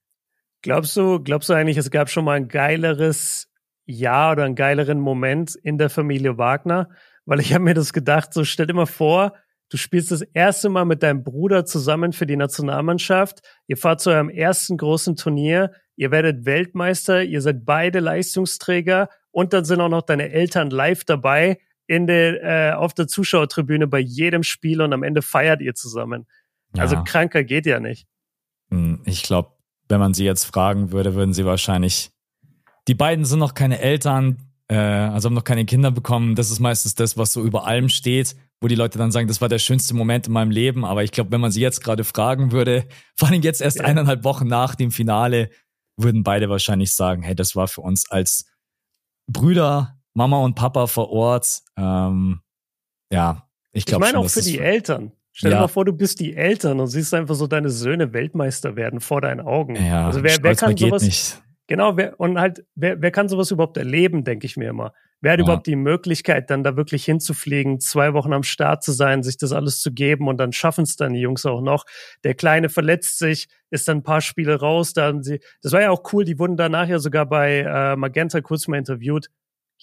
glaubst 0.63 0.97
du, 0.97 1.21
glaubst 1.21 1.49
du 1.49 1.55
eigentlich, 1.55 1.77
es 1.77 1.91
gab 1.91 2.11
schon 2.11 2.25
mal 2.25 2.37
ein 2.37 2.49
geileres 2.49 3.49
Jahr 3.85 4.33
oder 4.33 4.45
einen 4.45 4.55
geileren 4.55 5.01
Moment 5.01 5.55
in 5.55 5.79
der 5.79 5.91
Familie 5.91 6.39
Wagner? 6.39 6.89
Weil 7.25 7.41
ich 7.41 7.53
habe 7.53 7.65
mir 7.65 7.75
das 7.75 7.93
gedacht, 7.93 8.33
so 8.33 8.45
stell 8.45 8.67
dir 8.67 8.75
mal 8.75 8.87
vor, 8.87 9.35
du 9.73 9.79
spielst 9.79 10.11
das 10.11 10.21
erste 10.21 10.69
Mal 10.69 10.85
mit 10.85 11.03
deinem 11.03 11.25
Bruder 11.25 11.65
zusammen 11.65 12.13
für 12.13 12.27
die 12.27 12.37
Nationalmannschaft, 12.37 13.41
ihr 13.67 13.79
fahrt 13.79 14.03
zu 14.03 14.11
eurem 14.11 14.29
ersten 14.29 14.77
großen 14.77 15.17
Turnier, 15.17 15.73
ihr 15.97 16.11
werdet 16.11 16.45
Weltmeister, 16.45 17.23
ihr 17.23 17.41
seid 17.41 17.65
beide 17.65 18.01
Leistungsträger 18.01 19.09
und 19.31 19.55
dann 19.55 19.65
sind 19.65 19.81
auch 19.81 19.89
noch 19.89 20.03
deine 20.03 20.31
Eltern 20.31 20.69
live 20.69 21.05
dabei 21.05 21.59
in 21.87 22.07
der, 22.07 22.43
äh, 22.43 22.75
auf 22.75 22.93
der 22.93 23.09
Zuschauertribüne 23.09 23.87
bei 23.87 23.99
jedem 23.99 24.43
Spiel 24.43 24.83
und 24.83 24.93
am 24.93 25.03
Ende 25.03 25.23
feiert 25.23 25.63
ihr 25.63 25.75
zusammen. 25.75 26.27
Also 26.77 26.95
ja. 26.95 27.01
Also 27.01 27.11
kranker 27.11 27.43
geht 27.43 27.65
ja 27.65 27.81
nicht. 27.81 28.07
Hm, 28.71 29.01
ich 29.07 29.23
glaube, 29.23 29.53
wenn 29.89 30.01
man 30.01 30.13
sie 30.13 30.25
jetzt 30.25 30.45
fragen 30.45 30.93
würde, 30.93 31.15
würden 31.15 31.33
sie 31.33 31.47
wahrscheinlich. 31.47 32.11
Die 32.89 32.95
beiden 32.95 33.25
sind 33.25 33.39
noch 33.39 33.55
keine 33.55 33.81
Eltern, 33.81 34.39
äh, 34.69 34.77
also 34.77 35.29
haben 35.29 35.35
noch 35.35 35.45
keine 35.45 35.65
Kinder 35.65 35.91
bekommen. 35.91 36.35
Das 36.35 36.51
ist 36.51 36.61
meistens 36.61 36.95
das, 36.95 37.17
was 37.17 37.33
so 37.33 37.43
über 37.43 37.67
allem 37.67 37.89
steht, 37.89 38.37
wo 38.63 38.69
die 38.69 38.75
Leute 38.77 38.97
dann 38.97 39.11
sagen, 39.11 39.27
das 39.27 39.41
war 39.41 39.49
der 39.49 39.59
schönste 39.59 39.95
Moment 39.95 40.29
in 40.29 40.33
meinem 40.33 40.51
Leben. 40.51 40.85
Aber 40.85 41.03
ich 41.03 41.11
glaube, 41.11 41.33
wenn 41.33 41.41
man 41.41 41.51
sie 41.51 41.61
jetzt 41.61 41.83
gerade 41.83 42.05
fragen 42.05 42.53
würde, 42.53 42.87
vor 43.17 43.29
allem 43.29 43.43
jetzt 43.43 43.61
erst 43.61 43.79
ja. 43.79 43.85
eineinhalb 43.85 44.25
Wochen 44.25 44.47
nach 44.47 44.75
dem 44.75 44.91
Finale, 44.91 45.51
würden 45.97 46.23
beide 46.23 46.49
wahrscheinlich 46.49 46.95
sagen, 46.95 47.23
hey, 47.23 47.35
das 47.35 47.55
war 47.55 47.69
für 47.69 47.83
uns 47.83 48.11
als 48.11 48.47
Brüder 49.27 49.99
Mama 50.15 50.39
und 50.39 50.55
Papa 50.55 50.87
vor 50.87 51.11
Ort. 51.11 51.61
Ähm, 51.77 52.41
ja, 53.11 53.49
ich 53.73 53.85
glaube. 53.85 54.07
Ich 54.07 54.13
meine 54.13 54.25
auch 54.25 54.31
für 54.31 54.43
die 54.43 54.59
Eltern. 54.59 55.13
Stell 55.33 55.51
ja. 55.51 55.57
dir 55.57 55.63
mal 55.63 55.69
vor, 55.69 55.85
du 55.85 55.93
bist 55.93 56.21
die 56.21 56.35
Eltern 56.35 56.79
und 56.79 56.89
siehst 56.89 57.15
einfach 57.15 57.35
so 57.35 57.47
deine 57.47 57.71
Söhne 57.71 58.13
Weltmeister 58.13 58.77
werden 58.77 59.01
vor 59.01 59.23
deinen 59.23 59.41
Augen. 59.41 59.77
Ja, 59.77 60.07
also 60.07 60.23
wer, 60.23 60.37
wer 60.43 60.55
kann 60.55 60.77
sowas? 60.77 61.03
Nicht. 61.03 61.43
Genau, 61.69 61.97
wer, 61.97 62.21
und 62.21 62.39
halt, 62.39 62.67
wer, 62.75 63.01
wer 63.01 63.11
kann 63.11 63.29
sowas 63.29 63.51
überhaupt 63.51 63.79
erleben, 63.79 64.25
denke 64.25 64.47
ich 64.47 64.59
mir 64.59 64.69
immer. 64.69 64.93
Wer 65.23 65.33
hat 65.33 65.39
ja. 65.39 65.45
überhaupt 65.45 65.67
die 65.67 65.77
Möglichkeit, 65.77 66.51
dann 66.51 66.63
da 66.63 66.77
wirklich 66.77 67.05
hinzufliegen, 67.05 67.81
zwei 67.81 68.13
Wochen 68.13 68.33
am 68.33 68.43
Start 68.43 68.83
zu 68.83 68.93
sein, 68.93 69.23
sich 69.23 69.39
das 69.39 69.53
alles 69.53 69.81
zu 69.81 69.93
geben 69.93 70.29
und 70.29 70.37
dann 70.37 70.53
schaffen 70.53 70.83
es 70.83 70.97
dann 70.97 71.15
die 71.15 71.21
Jungs 71.21 71.47
auch 71.47 71.63
noch. 71.63 71.85
Der 72.25 72.35
Kleine 72.35 72.69
verletzt 72.69 73.19
sich, 73.19 73.49
ist 73.71 73.89
dann 73.89 73.99
ein 73.99 74.03
paar 74.03 74.21
Spiele 74.21 74.61
raus, 74.61 74.93
da 74.93 75.05
haben 75.07 75.23
sie, 75.23 75.41
das 75.63 75.73
war 75.73 75.81
ja 75.81 75.91
auch 75.91 76.03
cool, 76.13 76.25
die 76.25 76.39
wurden 76.39 76.57
danach 76.57 76.89
ja 76.89 76.99
sogar 76.99 77.25
bei 77.25 77.61
äh, 77.61 77.97
Magenta 77.97 78.41
kurz 78.41 78.69
mal 78.69 78.77
interviewt 78.77 79.29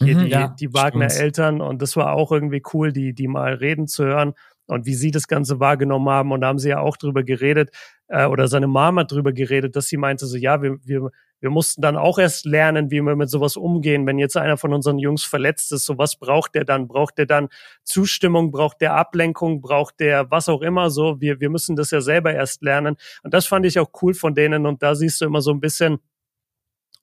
hier 0.02 0.16
mhm, 0.16 0.26
die, 0.26 0.30
ja, 0.30 0.48
die 0.48 0.74
Wagner-Eltern 0.74 1.62
und 1.62 1.82
das 1.82 1.98
war 1.98 2.14
auch 2.14 2.32
irgendwie 2.32 2.62
cool, 2.74 2.94
die, 2.94 3.14
die 3.14 3.28
mal 3.28 3.54
reden 3.54 3.88
zu 3.88 4.06
hören 4.06 4.34
und 4.70 4.86
wie 4.86 4.94
sie 4.94 5.12
das 5.12 5.28
Ganze 5.28 5.60
wahrgenommen 5.60 6.10
haben. 6.10 6.32
Und 6.32 6.42
da 6.42 6.48
haben 6.48 6.60
sie 6.60 6.70
ja 6.70 6.80
auch 6.80 6.98
drüber 6.98 7.24
geredet, 7.24 7.72
äh, 8.08 8.26
oder 8.26 8.48
seine 8.48 8.68
Mama 8.68 9.04
drüber 9.04 9.34
geredet, 9.34 9.76
dass 9.76 9.88
sie 9.88 9.98
meinte, 9.98 10.26
so 10.26 10.38
ja, 10.38 10.62
wir, 10.62 10.78
wir, 10.84 11.10
wir 11.40 11.50
mussten 11.50 11.82
dann 11.82 11.96
auch 11.96 12.20
erst 12.20 12.46
lernen, 12.46 12.92
wie 12.92 13.02
wir 13.02 13.16
mit 13.16 13.30
sowas 13.30 13.56
umgehen. 13.56 14.06
Wenn 14.06 14.20
jetzt 14.20 14.36
einer 14.36 14.58
von 14.58 14.74
unseren 14.74 15.00
Jungs 15.00 15.24
verletzt 15.24 15.72
ist, 15.72 15.86
so 15.86 15.98
was 15.98 16.18
braucht 16.18 16.56
der 16.56 16.66
dann? 16.66 16.88
Braucht 16.88 17.18
der 17.18 17.26
dann 17.26 17.48
Zustimmung? 17.84 18.52
Braucht 18.52 18.82
der 18.82 18.96
Ablenkung? 18.96 19.62
Braucht 19.62 20.00
der 20.00 20.30
was 20.30 20.50
auch 20.50 20.62
immer 20.62 20.90
so? 20.90 21.22
Wir, 21.22 21.40
wir 21.40 21.50
müssen 21.50 21.76
das 21.76 21.92
ja 21.92 22.02
selber 22.02 22.34
erst 22.34 22.62
lernen. 22.62 22.98
Und 23.24 23.34
das 23.34 23.46
fand 23.46 23.66
ich 23.66 23.80
auch 23.80 23.90
cool 24.02 24.14
von 24.14 24.36
denen. 24.36 24.66
Und 24.66 24.84
da 24.84 24.96
siehst 24.96 25.22
du 25.22 25.26
immer 25.26 25.42
so 25.42 25.52
ein 25.52 25.62
bisschen, 25.62 26.00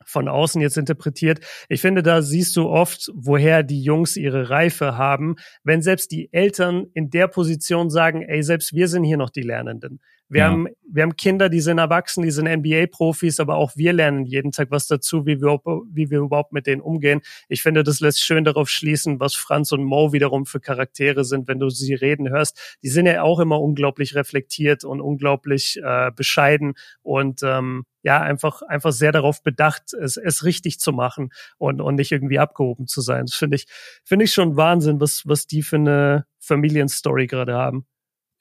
von 0.07 0.29
außen 0.29 0.61
jetzt 0.63 0.79
interpretiert. 0.79 1.41
Ich 1.69 1.81
finde, 1.81 2.03
da 2.03 2.23
siehst 2.23 2.57
du 2.57 2.69
oft, 2.69 3.11
woher 3.15 3.63
die 3.63 3.83
Jungs 3.83 4.17
ihre 4.17 4.49
Reife 4.49 4.97
haben, 4.97 5.37
wenn 5.65 5.83
selbst 5.83 6.13
die 6.13 6.29
Eltern 6.33 6.87
in 6.95 7.11
der 7.11 7.29
Position 7.29 7.91
sagen, 7.91 8.23
ey, 8.23 8.43
selbst 8.43 8.73
wir 8.73 8.89
sind 8.89 9.05
hier 9.05 9.17
noch 9.19 9.31
die 9.31 9.43
Lernenden. 9.43 10.01
Wir, 10.29 10.41
ja. 10.41 10.51
haben, 10.51 10.67
wir 10.89 11.05
haben 11.05 11.17
Kinder, 11.17 11.49
die 11.49 11.61
sind 11.61 11.79
erwachsen, 11.79 12.23
die 12.23 12.31
sind 12.31 12.47
NBA-Profis, 12.47 13.39
aber 13.39 13.57
auch 13.57 13.77
wir 13.77 13.93
lernen 13.93 14.25
jeden 14.25 14.51
Tag 14.51 14.71
was 14.71 14.89
dazu, 14.89 15.25
wie 15.25 15.41
wir, 15.41 15.61
wie 15.93 16.11
wir 16.11 16.19
überhaupt 16.19 16.53
mit 16.53 16.67
denen 16.67 16.81
umgehen. 16.81 17.21
Ich 17.49 17.63
finde, 17.63 17.85
das 17.85 18.01
lässt 18.01 18.21
schön 18.21 18.45
darauf 18.45 18.69
schließen, 18.69 19.21
was 19.21 19.35
Franz 19.35 19.71
und 19.71 19.85
Mo 19.85 20.13
wiederum 20.13 20.45
für 20.45 20.59
Charaktere 20.59 21.25
sind, 21.25 21.47
wenn 21.47 21.61
du 21.61 21.69
sie 21.69 21.95
reden 21.95 22.29
hörst. 22.29 22.79
Die 22.83 22.89
sind 22.89 23.07
ja 23.07 23.23
auch 23.23 23.39
immer 23.39 23.61
unglaublich 23.61 24.17
reflektiert 24.17 24.85
und 24.85 25.01
unglaublich 25.01 25.81
äh, 25.83 26.11
bescheiden 26.11 26.75
und 27.03 27.43
ähm, 27.45 27.85
ja, 28.03 28.21
einfach, 28.21 28.63
einfach 28.63 28.93
sehr 28.93 29.11
darauf 29.11 29.43
bedacht, 29.43 29.93
es, 29.93 30.17
es 30.17 30.45
richtig 30.45 30.79
zu 30.79 30.93
machen 30.93 31.31
und, 31.59 31.81
und 31.81 31.97
nicht 31.97 32.13
irgendwie 32.13 32.39
abgehoben 32.39 32.87
zu 32.87 33.01
sein. 33.01 33.27
Das 33.27 33.35
finde 33.35 33.57
ich, 33.57 33.67
finde 34.05 34.25
ich 34.25 34.33
schon 34.33 34.57
Wahnsinn, 34.57 35.01
was, 35.01 35.23
was 35.27 35.47
die 35.47 35.63
für 35.63 35.77
eine 35.77 36.27
Familienstory 36.39 37.27
gerade 37.27 37.55
haben. 37.55 37.87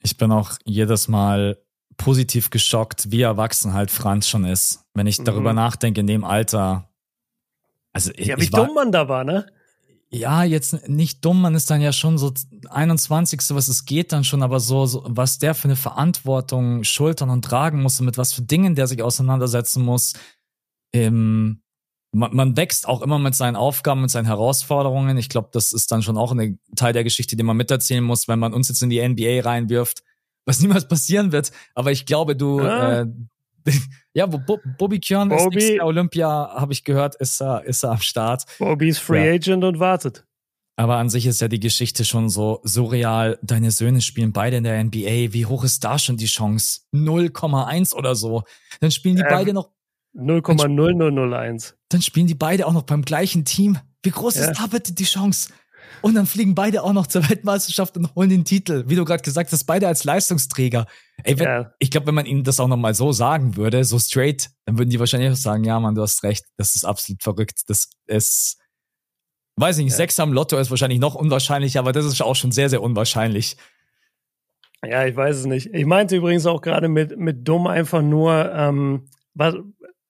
Ich 0.03 0.17
bin 0.17 0.31
auch 0.31 0.51
jedes 0.65 1.07
Mal 1.07 1.57
positiv 1.97 2.49
geschockt, 2.49 3.11
wie 3.11 3.21
erwachsen 3.21 3.73
halt 3.73 3.91
Franz 3.91 4.27
schon 4.27 4.45
ist. 4.45 4.85
Wenn 4.93 5.07
ich 5.07 5.19
mhm. 5.19 5.25
darüber 5.25 5.53
nachdenke, 5.53 6.01
in 6.01 6.07
dem 6.07 6.23
Alter. 6.23 6.89
Also 7.93 8.11
ich, 8.15 8.27
ja, 8.27 8.37
wie 8.37 8.43
ich 8.43 8.53
war, 8.53 8.65
dumm 8.65 8.75
man 8.75 8.91
da 8.91 9.07
war, 9.07 9.23
ne? 9.23 9.45
Ja, 10.09 10.43
jetzt 10.43 10.87
nicht 10.87 11.25
dumm, 11.25 11.41
man 11.41 11.55
ist 11.55 11.69
dann 11.69 11.81
ja 11.81 11.91
schon 11.91 12.17
so 12.17 12.31
21. 12.69 13.41
was 13.49 13.67
es 13.67 13.85
geht 13.85 14.11
dann 14.11 14.23
schon, 14.23 14.43
aber 14.43 14.59
so, 14.59 14.85
so, 14.85 15.03
was 15.07 15.39
der 15.39 15.55
für 15.55 15.65
eine 15.65 15.75
Verantwortung 15.75 16.83
schultern 16.83 17.29
und 17.29 17.43
tragen 17.43 17.81
muss 17.81 17.99
und 17.99 18.05
mit 18.05 18.17
was 18.17 18.31
für 18.31 18.43
Dingen 18.43 18.75
der 18.75 18.87
sich 18.87 19.01
auseinandersetzen 19.01 19.83
muss. 19.83 20.13
Ähm, 20.93 21.61
man, 22.13 22.33
man 22.33 22.55
wächst 22.55 22.87
auch 22.87 23.01
immer 23.01 23.19
mit 23.19 23.35
seinen 23.35 23.57
Aufgaben, 23.57 24.01
mit 24.01 24.09
seinen 24.09 24.25
Herausforderungen. 24.25 25.17
Ich 25.17 25.27
glaube, 25.27 25.49
das 25.51 25.73
ist 25.73 25.91
dann 25.91 26.01
schon 26.01 26.17
auch 26.17 26.31
ein 26.31 26.59
Teil 26.75 26.93
der 26.93 27.03
Geschichte, 27.03 27.35
den 27.35 27.45
man 27.45 27.57
miterzählen 27.57 28.03
muss, 28.03 28.27
wenn 28.27 28.39
man 28.39 28.53
uns 28.53 28.69
jetzt 28.69 28.81
in 28.81 28.89
die 28.89 29.05
NBA 29.05 29.41
reinwirft, 29.41 30.01
was 30.45 30.59
niemals 30.59 30.87
passieren 30.87 31.31
wird. 31.31 31.51
Aber 31.73 31.91
ich 31.91 32.05
glaube, 32.05 32.35
du, 32.35 32.59
ja, 32.63 33.01
äh, 33.01 33.07
ja 34.13 34.25
Bo 34.25 34.59
Bobby 34.77 34.99
Kjörn 34.99 35.31
ist 35.31 35.47
nächstes 35.49 35.81
Olympia, 35.81 36.51
habe 36.55 36.73
ich 36.73 36.83
gehört, 36.83 37.15
ist 37.15 37.41
er, 37.41 37.63
ist 37.65 37.83
er 37.83 37.91
am 37.91 38.01
Start. 38.01 38.43
Bobby 38.59 38.89
ist 38.89 38.99
Free 38.99 39.25
ja. 39.25 39.33
Agent 39.33 39.63
und 39.63 39.79
wartet. 39.79 40.25
Aber 40.77 40.97
an 40.97 41.09
sich 41.09 41.25
ist 41.25 41.39
ja 41.39 41.47
die 41.47 41.59
Geschichte 41.59 42.03
schon 42.03 42.29
so 42.29 42.59
surreal. 42.63 43.39
Deine 43.41 43.71
Söhne 43.71 44.01
spielen 44.01 44.33
beide 44.33 44.57
in 44.57 44.65
der 44.65 44.83
NBA. 44.83 45.31
Wie 45.33 45.45
hoch 45.45 45.63
ist 45.63 45.83
da 45.85 45.97
schon 45.97 46.17
die 46.17 46.25
Chance? 46.25 46.81
0,1 46.93 47.93
oder 47.93 48.13
so. 48.15 48.43
Dann 48.81 48.91
spielen 48.91 49.15
die 49.15 49.21
ähm, 49.21 49.29
beide 49.29 49.53
noch 49.53 49.69
0,0001. 50.15 51.75
Dann 51.89 52.01
spielen 52.01 52.27
die 52.27 52.35
beide 52.35 52.67
auch 52.67 52.73
noch 52.73 52.83
beim 52.83 53.03
gleichen 53.03 53.45
Team. 53.45 53.77
Wie 54.03 54.11
groß 54.11 54.35
ja. 54.35 54.51
ist 54.51 54.59
da 54.59 54.67
bitte 54.67 54.93
die 54.93 55.05
Chance? 55.05 55.49
Und 56.01 56.15
dann 56.15 56.25
fliegen 56.25 56.55
beide 56.55 56.83
auch 56.83 56.93
noch 56.93 57.07
zur 57.07 57.27
Weltmeisterschaft 57.29 57.97
und 57.97 58.13
holen 58.15 58.29
den 58.29 58.45
Titel. 58.45 58.83
Wie 58.87 58.95
du 58.95 59.05
gerade 59.05 59.23
gesagt 59.23 59.51
hast, 59.51 59.63
beide 59.65 59.87
als 59.87 60.03
Leistungsträger. 60.03 60.85
Ey, 61.23 61.39
wenn, 61.39 61.45
ja. 61.45 61.73
ich 61.79 61.91
glaube, 61.91 62.07
wenn 62.07 62.15
man 62.15 62.25
ihnen 62.25 62.43
das 62.43 62.59
auch 62.59 62.67
nochmal 62.67 62.93
so 62.93 63.11
sagen 63.11 63.55
würde, 63.55 63.83
so 63.83 63.97
straight, 63.97 64.49
dann 64.65 64.77
würden 64.77 64.89
die 64.89 64.99
wahrscheinlich 64.99 65.31
auch 65.31 65.35
sagen, 65.35 65.63
ja, 65.63 65.79
Mann, 65.79 65.95
du 65.95 66.01
hast 66.01 66.23
recht, 66.23 66.45
das 66.57 66.75
ist 66.75 66.85
absolut 66.85 67.23
verrückt. 67.23 67.61
Das 67.67 67.89
ist, 68.07 68.57
weiß 69.55 69.77
ich 69.77 69.85
nicht, 69.85 69.93
ja. 69.93 69.97
Sechs 69.97 70.19
am 70.19 70.33
Lotto 70.33 70.57
ist 70.57 70.69
wahrscheinlich 70.69 70.99
noch 70.99 71.15
unwahrscheinlich, 71.15 71.79
aber 71.79 71.91
das 71.91 72.05
ist 72.05 72.21
auch 72.21 72.35
schon 72.35 72.51
sehr, 72.51 72.69
sehr 72.69 72.81
unwahrscheinlich. 72.81 73.57
Ja, 74.83 75.05
ich 75.05 75.15
weiß 75.15 75.37
es 75.37 75.45
nicht. 75.45 75.73
Ich 75.73 75.85
meinte 75.85 76.15
übrigens 76.15 76.45
auch 76.45 76.61
gerade 76.61 76.87
mit, 76.87 77.17
mit 77.17 77.47
dumm 77.47 77.67
einfach 77.67 78.01
nur, 78.01 78.51
ähm, 78.53 79.07
was, 79.33 79.55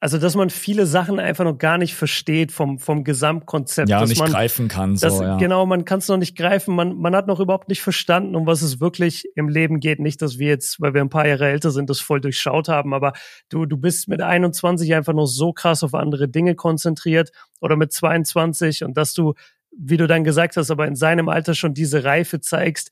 also 0.05 0.19
dass 0.19 0.35
man 0.35 0.51
viele 0.51 0.85
Sachen 0.85 1.19
einfach 1.19 1.45
noch 1.45 1.57
gar 1.57 1.79
nicht 1.79 1.95
versteht 1.95 2.51
vom, 2.51 2.77
vom 2.77 3.03
Gesamtkonzept. 3.03 3.89
Ja, 3.89 4.01
dass 4.01 4.09
nicht 4.09 4.19
man, 4.19 4.29
greifen 4.29 4.67
kann. 4.67 4.95
So, 4.95 5.07
dass, 5.07 5.19
ja. 5.19 5.37
Genau, 5.37 5.65
man 5.65 5.83
kann 5.83 5.97
es 5.97 6.07
noch 6.07 6.17
nicht 6.17 6.37
greifen. 6.37 6.75
Man, 6.75 6.95
man 6.99 7.15
hat 7.15 7.25
noch 7.25 7.39
überhaupt 7.39 7.69
nicht 7.69 7.81
verstanden, 7.81 8.35
um 8.35 8.45
was 8.45 8.61
es 8.61 8.79
wirklich 8.79 9.27
im 9.33 9.49
Leben 9.49 9.79
geht. 9.79 9.99
Nicht, 9.99 10.21
dass 10.21 10.37
wir 10.37 10.49
jetzt, 10.49 10.79
weil 10.79 10.93
wir 10.93 11.01
ein 11.01 11.09
paar 11.09 11.27
Jahre 11.27 11.47
älter 11.47 11.71
sind, 11.71 11.89
das 11.89 12.01
voll 12.01 12.21
durchschaut 12.21 12.67
haben, 12.67 12.93
aber 12.93 13.13
du, 13.49 13.65
du 13.65 13.77
bist 13.77 14.07
mit 14.07 14.21
21 14.21 14.93
einfach 14.93 15.13
noch 15.13 15.25
so 15.25 15.53
krass 15.53 15.81
auf 15.81 15.95
andere 15.95 16.29
Dinge 16.29 16.53
konzentriert 16.53 17.31
oder 17.59 17.75
mit 17.75 17.91
22 17.91 18.83
und 18.83 18.95
dass 18.97 19.15
du, 19.15 19.33
wie 19.75 19.97
du 19.97 20.05
dann 20.05 20.23
gesagt 20.23 20.55
hast, 20.55 20.69
aber 20.69 20.85
in 20.85 20.95
seinem 20.95 21.29
Alter 21.29 21.55
schon 21.55 21.73
diese 21.73 22.03
Reife 22.03 22.39
zeigst, 22.41 22.91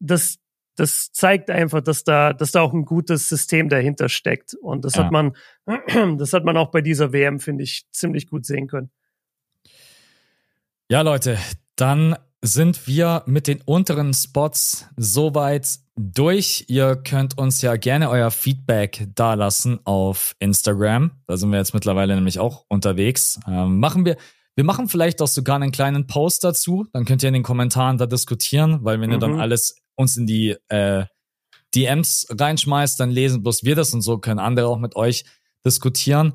das, 0.00 0.40
das 0.76 1.12
zeigt 1.12 1.50
einfach, 1.50 1.82
dass 1.82 2.04
da, 2.04 2.32
dass 2.32 2.52
da 2.52 2.62
auch 2.62 2.72
ein 2.72 2.84
gutes 2.84 3.28
System 3.28 3.68
dahinter 3.68 4.08
steckt. 4.08 4.54
Und 4.54 4.84
das 4.84 4.94
ja. 4.94 5.04
hat 5.04 5.12
man, 5.12 5.36
das 6.18 6.32
hat 6.32 6.44
man 6.44 6.56
auch 6.56 6.70
bei 6.70 6.80
dieser 6.80 7.12
WM, 7.12 7.40
finde 7.40 7.64
ich, 7.64 7.84
ziemlich 7.90 8.28
gut 8.28 8.46
sehen 8.46 8.68
können. 8.68 8.90
Ja, 10.90 11.02
Leute, 11.02 11.38
dann 11.76 12.16
sind 12.42 12.86
wir 12.86 13.22
mit 13.26 13.46
den 13.46 13.60
unteren 13.62 14.12
Spots 14.12 14.86
soweit 14.96 15.78
durch. 15.96 16.64
Ihr 16.68 16.96
könnt 16.96 17.38
uns 17.38 17.62
ja 17.62 17.76
gerne 17.76 18.10
euer 18.10 18.30
Feedback 18.30 19.06
dalassen 19.14 19.78
auf 19.84 20.34
Instagram. 20.40 21.12
Da 21.26 21.36
sind 21.36 21.50
wir 21.50 21.58
jetzt 21.58 21.72
mittlerweile 21.72 22.14
nämlich 22.14 22.40
auch 22.40 22.64
unterwegs. 22.68 23.38
Ähm, 23.46 23.78
machen 23.78 24.04
wir, 24.04 24.16
wir 24.56 24.64
machen 24.64 24.88
vielleicht 24.88 25.22
auch 25.22 25.28
sogar 25.28 25.56
einen 25.56 25.70
kleinen 25.70 26.06
Post 26.08 26.44
dazu. 26.44 26.86
Dann 26.92 27.04
könnt 27.04 27.22
ihr 27.22 27.28
in 27.28 27.34
den 27.34 27.42
Kommentaren 27.42 27.96
da 27.96 28.06
diskutieren, 28.06 28.80
weil 28.82 29.00
wenn 29.00 29.10
mhm. 29.10 29.14
ihr 29.14 29.18
dann 29.18 29.40
alles 29.40 29.81
uns 29.96 30.16
in 30.16 30.26
die 30.26 30.56
äh, 30.68 31.04
DMs 31.74 32.26
reinschmeißt, 32.30 32.98
dann 33.00 33.10
lesen 33.10 33.42
bloß 33.42 33.64
wir 33.64 33.76
das 33.76 33.94
und 33.94 34.02
so 34.02 34.18
können 34.18 34.38
andere 34.38 34.66
auch 34.68 34.78
mit 34.78 34.96
euch 34.96 35.24
diskutieren. 35.64 36.34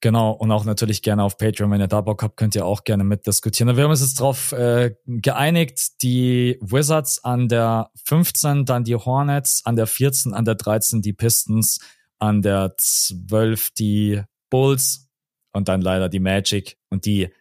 Genau, 0.00 0.32
und 0.32 0.50
auch 0.50 0.64
natürlich 0.64 1.02
gerne 1.02 1.22
auf 1.22 1.38
Patreon, 1.38 1.70
wenn 1.70 1.80
ihr 1.80 1.86
da 1.86 2.00
Bock 2.00 2.24
habt, 2.24 2.36
könnt 2.36 2.56
ihr 2.56 2.66
auch 2.66 2.82
gerne 2.82 3.04
mitdiskutieren. 3.04 3.76
Wir 3.76 3.84
haben 3.84 3.90
uns 3.92 4.00
jetzt 4.00 4.18
darauf 4.18 4.50
äh, 4.50 4.96
geeinigt, 5.06 6.02
die 6.02 6.58
Wizards 6.60 7.22
an 7.22 7.48
der 7.48 7.90
15, 8.04 8.64
dann 8.64 8.82
die 8.82 8.96
Hornets, 8.96 9.62
an 9.64 9.76
der 9.76 9.86
14, 9.86 10.34
an 10.34 10.44
der 10.44 10.56
13 10.56 11.02
die 11.02 11.12
Pistons, 11.12 11.78
an 12.18 12.42
der 12.42 12.74
12 12.78 13.70
die 13.74 14.22
Bulls 14.50 15.08
und 15.52 15.68
dann 15.68 15.80
leider 15.80 16.08
die 16.08 16.20
Magic 16.20 16.78
und 16.90 17.06
die 17.06 17.32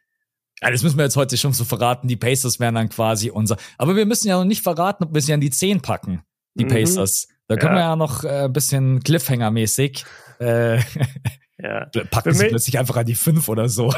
ja, 0.62 0.70
das 0.70 0.84
müssen 0.84 0.98
wir 0.98 1.06
jetzt 1.06 1.18
heute 1.18 1.38
schon 1.38 1.54
so 1.54 1.64
verraten. 1.64 2.08
Die 2.08 2.16
Pacers 2.16 2.60
wären 2.60 2.76
dann 2.76 2.90
quasi 2.90 3.32
unser. 3.32 3.58
Aber 3.78 3.96
wir 3.96 4.06
müssen 4.06 4.28
ja 4.28 4.38
noch 4.38 4.46
nicht 4.46 4.62
verraten, 4.62 5.06
ob 5.06 5.14
wir 5.14 5.22
sie 5.22 5.34
an 5.34 5.42
die 5.42 5.50
10 5.50 5.82
packen, 5.82 6.22
die 6.54 6.66
mhm. 6.66 6.70
Pacers. 6.70 7.28
Da 7.48 7.56
können 7.58 7.74
ja. 7.74 7.80
wir 7.80 7.84
ja 7.84 7.96
noch 7.96 8.24
äh, 8.24 8.46
ein 8.46 8.54
bisschen 8.54 9.00
Cliffhanger-mäßig. 9.02 10.06
Äh, 10.40 10.78
ja. 11.58 11.86
Packen 12.12 12.34
sie 12.34 12.48
plötzlich 12.48 12.78
einfach 12.78 12.96
an 12.96 13.06
die 13.06 13.16
5 13.16 13.50
oder 13.50 13.70
so. 13.70 13.92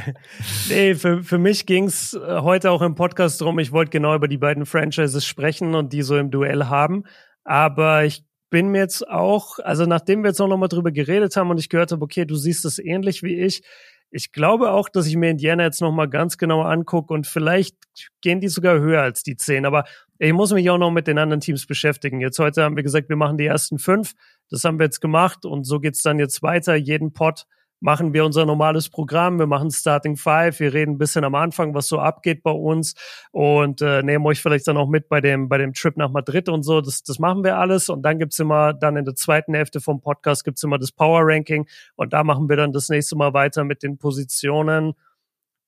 nee, 0.68 0.94
für, 0.94 1.24
für 1.24 1.38
mich 1.38 1.66
ging's 1.66 2.14
äh, 2.14 2.40
heute 2.40 2.70
auch 2.70 2.82
im 2.82 2.94
Podcast 2.94 3.40
drum. 3.40 3.58
Ich 3.58 3.72
wollte 3.72 3.90
genau 3.90 4.14
über 4.14 4.28
die 4.28 4.38
beiden 4.38 4.66
Franchises 4.66 5.26
sprechen 5.26 5.74
und 5.74 5.92
die 5.92 6.02
so 6.02 6.16
im 6.16 6.30
Duell 6.30 6.66
haben. 6.66 7.04
Aber 7.42 8.04
ich 8.04 8.24
bin 8.50 8.68
mir 8.68 8.78
jetzt 8.78 9.06
auch, 9.08 9.58
also 9.58 9.84
nachdem 9.84 10.22
wir 10.22 10.30
jetzt 10.30 10.40
auch 10.40 10.48
nochmal 10.48 10.68
drüber 10.68 10.92
geredet 10.92 11.36
haben 11.36 11.50
und 11.50 11.58
ich 11.58 11.68
gehört 11.68 11.92
habe, 11.92 12.02
okay, 12.02 12.24
du 12.24 12.36
siehst 12.36 12.64
es 12.64 12.78
ähnlich 12.78 13.22
wie 13.22 13.34
ich, 13.34 13.62
ich 14.10 14.32
glaube 14.32 14.70
auch, 14.70 14.88
dass 14.88 15.06
ich 15.06 15.16
mir 15.16 15.30
Indiana 15.30 15.64
jetzt 15.64 15.80
nochmal 15.80 16.08
ganz 16.08 16.38
genau 16.38 16.62
angucke 16.62 17.12
und 17.12 17.26
vielleicht 17.26 17.76
gehen 18.20 18.40
die 18.40 18.48
sogar 18.48 18.78
höher 18.78 19.02
als 19.02 19.22
die 19.22 19.36
zehn. 19.36 19.66
Aber 19.66 19.84
ich 20.18 20.32
muss 20.32 20.52
mich 20.52 20.68
auch 20.70 20.78
noch 20.78 20.90
mit 20.90 21.06
den 21.06 21.18
anderen 21.18 21.40
Teams 21.40 21.66
beschäftigen. 21.66 22.20
Jetzt 22.20 22.38
heute 22.38 22.62
haben 22.62 22.76
wir 22.76 22.82
gesagt, 22.82 23.08
wir 23.08 23.16
machen 23.16 23.36
die 23.38 23.46
ersten 23.46 23.78
fünf. 23.78 24.14
Das 24.50 24.64
haben 24.64 24.78
wir 24.78 24.84
jetzt 24.84 25.00
gemacht 25.00 25.44
und 25.44 25.64
so 25.64 25.78
geht's 25.78 26.02
dann 26.02 26.18
jetzt 26.18 26.42
weiter. 26.42 26.74
Jeden 26.74 27.12
Pot 27.12 27.46
machen 27.80 28.12
wir 28.12 28.24
unser 28.24 28.44
normales 28.44 28.88
Programm. 28.88 29.38
Wir 29.38 29.46
machen 29.46 29.70
Starting 29.70 30.16
Five. 30.16 30.58
Wir 30.60 30.72
reden 30.74 30.92
ein 30.92 30.98
bisschen 30.98 31.24
am 31.24 31.34
Anfang, 31.34 31.74
was 31.74 31.86
so 31.86 31.98
abgeht 31.98 32.42
bei 32.42 32.50
uns 32.50 32.94
und 33.30 33.82
äh, 33.82 34.02
nehmen 34.02 34.26
euch 34.26 34.40
vielleicht 34.40 34.66
dann 34.66 34.76
auch 34.76 34.88
mit 34.88 35.08
bei 35.08 35.20
dem, 35.20 35.48
bei 35.48 35.58
dem 35.58 35.72
Trip 35.72 35.96
nach 35.96 36.10
Madrid 36.10 36.48
und 36.48 36.62
so. 36.62 36.80
Das, 36.80 37.02
das 37.02 37.18
machen 37.18 37.44
wir 37.44 37.56
alles. 37.56 37.88
Und 37.88 38.02
dann 38.02 38.18
gibt's 38.18 38.38
immer, 38.38 38.72
dann 38.72 38.96
in 38.96 39.04
der 39.04 39.14
zweiten 39.14 39.54
Hälfte 39.54 39.80
vom 39.80 40.00
Podcast 40.00 40.44
gibt's 40.44 40.62
immer 40.62 40.78
das 40.78 40.92
Power 40.92 41.20
Ranking. 41.22 41.66
Und 41.96 42.12
da 42.12 42.24
machen 42.24 42.48
wir 42.48 42.56
dann 42.56 42.72
das 42.72 42.88
nächste 42.88 43.16
Mal 43.16 43.32
weiter 43.32 43.64
mit 43.64 43.82
den 43.82 43.98
Positionen. 43.98 44.94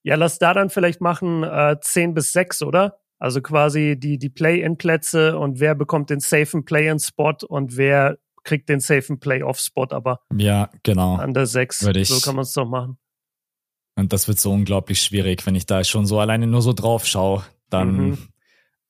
Ja, 0.03 0.15
lass 0.15 0.39
da 0.39 0.53
dann 0.53 0.69
vielleicht 0.69 0.99
machen 0.99 1.43
äh, 1.43 1.77
10 1.79 2.13
bis 2.13 2.33
6, 2.33 2.63
oder? 2.63 2.97
Also 3.19 3.41
quasi 3.41 3.97
die, 3.99 4.17
die 4.17 4.29
Play-in-Plätze 4.29 5.37
und 5.37 5.59
wer 5.59 5.75
bekommt 5.75 6.09
den 6.09 6.19
safen 6.19 6.65
Play-in-Spot 6.65 7.45
und 7.47 7.77
wer 7.77 8.17
kriegt 8.43 8.69
den 8.69 8.79
safen 8.79 9.19
Playoff-Spot 9.19 9.87
aber. 9.89 10.21
Ja, 10.35 10.69
genau. 10.83 11.15
An 11.15 11.33
der 11.33 11.45
6. 11.45 11.79
so 11.79 12.19
kann 12.19 12.35
man 12.35 12.43
es 12.43 12.53
doch 12.53 12.67
machen. 12.67 12.97
Und 13.95 14.13
das 14.13 14.27
wird 14.27 14.39
so 14.39 14.51
unglaublich 14.51 15.01
schwierig, 15.01 15.45
wenn 15.45 15.55
ich 15.55 15.65
da 15.65 15.83
schon 15.83 16.05
so 16.05 16.19
alleine 16.19 16.47
nur 16.47 16.61
so 16.61 16.73
drauf 16.73 17.05
schaue. 17.05 17.43
Dann 17.69 18.09
mhm. 18.09 18.17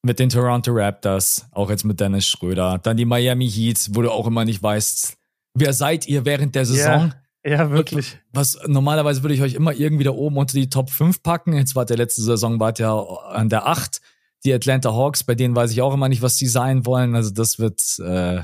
mit 0.03 0.19
den 0.19 0.29
Toronto 0.29 0.71
Raptors, 0.73 1.47
auch 1.51 1.69
jetzt 1.69 1.83
mit 1.83 1.99
Dennis 1.99 2.27
Schröder, 2.27 2.79
dann 2.79 2.97
die 2.97 3.05
Miami 3.05 3.49
Heat, 3.49 3.89
wo 3.91 4.01
du 4.01 4.11
auch 4.11 4.27
immer 4.27 4.45
nicht 4.45 4.61
weißt, 4.61 5.17
wer 5.53 5.73
seid 5.73 6.07
ihr 6.07 6.25
während 6.25 6.55
der 6.55 6.65
Saison? 6.65 7.13
Ja, 7.43 7.51
ja 7.51 7.71
wirklich. 7.71 8.19
Was 8.31 8.57
normalerweise 8.67 9.23
würde 9.23 9.35
ich 9.35 9.41
euch 9.41 9.53
immer 9.53 9.73
irgendwie 9.73 10.03
da 10.03 10.11
oben 10.11 10.37
unter 10.37 10.53
die 10.53 10.69
Top 10.69 10.89
5 10.89 11.23
packen. 11.23 11.53
Jetzt 11.53 11.75
war 11.75 11.85
der 11.85 11.97
letzte 11.97 12.21
Saison 12.21 12.59
war 12.59 12.73
ja 12.77 12.97
an 12.99 13.49
der 13.49 13.67
8. 13.67 14.01
Die 14.43 14.53
Atlanta 14.53 14.91
Hawks, 14.91 15.23
bei 15.23 15.35
denen 15.35 15.55
weiß 15.55 15.71
ich 15.71 15.81
auch 15.81 15.93
immer 15.93 16.09
nicht, 16.09 16.23
was 16.23 16.35
die 16.35 16.47
sein 16.47 16.85
wollen. 16.85 17.15
Also 17.15 17.31
das 17.31 17.59
wird 17.59 17.79
äh, 17.99 18.41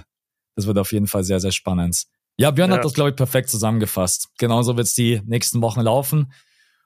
das 0.58 0.66
wird 0.68 0.78
auf 0.80 0.92
jeden 0.92 1.08
Fall 1.08 1.24
sehr, 1.24 1.40
sehr 1.40 1.52
spannend. 1.52 2.04
Ja, 2.36 2.52
Björn 2.52 2.72
ja. 2.72 2.78
hat 2.78 2.86
das, 2.86 2.94
glaube 2.94 3.12
ich, 3.12 3.16
perfekt 3.16 3.50
zusammengefasst. 3.50 4.30
Genauso 4.38 4.76
wird 4.76 4.88
es 4.88 4.94
die 4.96 5.22
nächsten 5.26 5.62
Wochen 5.62 5.82
laufen. 5.82 6.34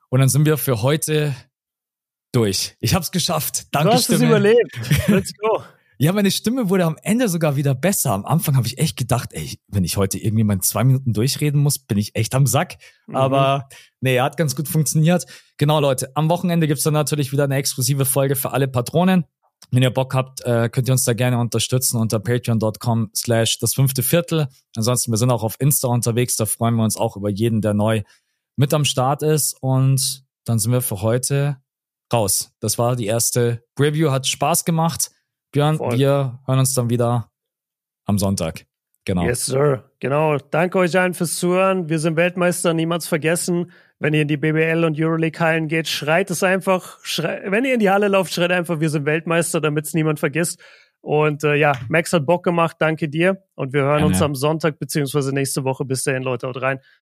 Und 0.09 0.19
dann 0.19 0.29
sind 0.29 0.45
wir 0.45 0.57
für 0.57 0.81
heute 0.81 1.33
durch. 2.33 2.75
Ich 2.81 2.93
habe 2.93 3.03
es 3.03 3.11
geschafft. 3.11 3.67
Danke, 3.71 3.89
Du 3.89 3.95
hast 3.95 4.03
Stimme. 4.05 4.17
es 4.19 4.23
überlebt. 4.29 4.79
Let's 5.07 5.33
go. 5.37 5.63
ja, 5.97 6.11
meine 6.11 6.31
Stimme 6.31 6.69
wurde 6.69 6.83
am 6.85 6.97
Ende 7.01 7.29
sogar 7.29 7.55
wieder 7.55 7.75
besser. 7.75 8.11
Am 8.11 8.25
Anfang 8.25 8.57
habe 8.57 8.67
ich 8.67 8.77
echt 8.77 8.97
gedacht, 8.97 9.29
ey, 9.31 9.57
wenn 9.67 9.85
ich 9.85 9.95
heute 9.95 10.17
irgendwie 10.17 10.43
mal 10.43 10.59
zwei 10.59 10.83
Minuten 10.83 11.13
durchreden 11.13 11.61
muss, 11.61 11.79
bin 11.79 11.97
ich 11.97 12.13
echt 12.15 12.35
am 12.35 12.47
Sack. 12.47 12.75
Mhm. 13.07 13.15
Aber 13.15 13.69
nee, 14.01 14.19
hat 14.19 14.35
ganz 14.35 14.55
gut 14.55 14.67
funktioniert. 14.67 15.25
Genau, 15.57 15.79
Leute, 15.79 16.11
am 16.15 16.29
Wochenende 16.29 16.67
gibt's 16.67 16.83
dann 16.83 16.93
natürlich 16.93 17.31
wieder 17.31 17.45
eine 17.45 17.55
exklusive 17.55 18.03
Folge 18.03 18.35
für 18.35 18.51
alle 18.51 18.67
Patronen. 18.67 19.23
Wenn 19.71 19.83
ihr 19.83 19.89
Bock 19.89 20.13
habt, 20.13 20.41
äh, 20.41 20.69
könnt 20.69 20.89
ihr 20.89 20.91
uns 20.91 21.05
da 21.05 21.13
gerne 21.13 21.39
unterstützen 21.39 21.97
unter 21.97 22.19
patreon.com 22.19 23.09
slash 23.15 23.57
das 23.59 23.73
fünfte 23.73 24.03
Viertel. 24.03 24.47
Ansonsten, 24.75 25.11
wir 25.11 25.17
sind 25.17 25.31
auch 25.31 25.43
auf 25.43 25.55
Insta 25.59 25.87
unterwegs, 25.87 26.35
da 26.35 26.45
freuen 26.45 26.75
wir 26.75 26.83
uns 26.83 26.97
auch 26.97 27.15
über 27.15 27.29
jeden, 27.29 27.61
der 27.61 27.73
neu 27.73 28.03
mit 28.57 28.73
am 28.73 28.83
Start 28.83 29.23
ist. 29.23 29.55
Und 29.61 30.25
dann 30.43 30.59
sind 30.59 30.73
wir 30.73 30.81
für 30.81 31.01
heute 31.01 31.57
raus. 32.11 32.51
Das 32.59 32.77
war 32.77 32.97
die 32.97 33.05
erste 33.05 33.63
Review, 33.79 34.11
hat 34.11 34.27
Spaß 34.27 34.65
gemacht. 34.65 35.11
Björn, 35.51 35.77
Voll. 35.77 35.97
wir 35.97 36.39
hören 36.45 36.59
uns 36.59 36.73
dann 36.73 36.89
wieder 36.89 37.31
am 38.05 38.17
Sonntag. 38.17 38.65
Genau. 39.05 39.23
Yes, 39.23 39.45
sir. 39.45 39.90
Genau. 40.01 40.37
Danke 40.49 40.79
euch 40.79 40.97
allen 40.97 41.13
fürs 41.13 41.35
Zuhören. 41.35 41.87
Wir 41.87 41.99
sind 41.99 42.15
Weltmeister, 42.15 42.73
niemals 42.73 43.07
vergessen. 43.07 43.71
Wenn 43.99 44.15
ihr 44.15 44.23
in 44.23 44.27
die 44.27 44.35
BBL 44.35 44.83
und 44.83 44.99
Euroleague-Hallen 44.99 45.67
geht, 45.67 45.87
schreit 45.87 46.31
es 46.31 46.41
einfach. 46.41 46.97
Schreit, 47.03 47.43
wenn 47.51 47.65
ihr 47.65 47.75
in 47.75 47.79
die 47.79 47.91
Halle 47.91 48.07
lauft, 48.07 48.33
schreit 48.33 48.51
einfach, 48.51 48.79
wir 48.79 48.89
sind 48.89 49.05
Weltmeister, 49.05 49.61
damit 49.61 49.85
es 49.85 49.93
niemand 49.93 50.19
vergisst. 50.19 50.59
Und 51.01 51.43
äh, 51.43 51.53
ja, 51.53 51.73
Max 51.87 52.11
hat 52.13 52.25
Bock 52.25 52.43
gemacht. 52.43 52.77
Danke 52.79 53.09
dir. 53.09 53.43
Und 53.53 53.73
wir 53.73 53.81
hören 53.81 53.97
Gerne. 53.97 54.07
uns 54.07 54.21
am 54.23 54.33
Sonntag 54.33 54.79
beziehungsweise 54.79 55.35
nächste 55.35 55.63
Woche. 55.63 55.85
Bis 55.85 56.03
dahin, 56.03 56.23
Leute, 56.23 56.47
haut 56.47 56.59
rein. 56.59 56.79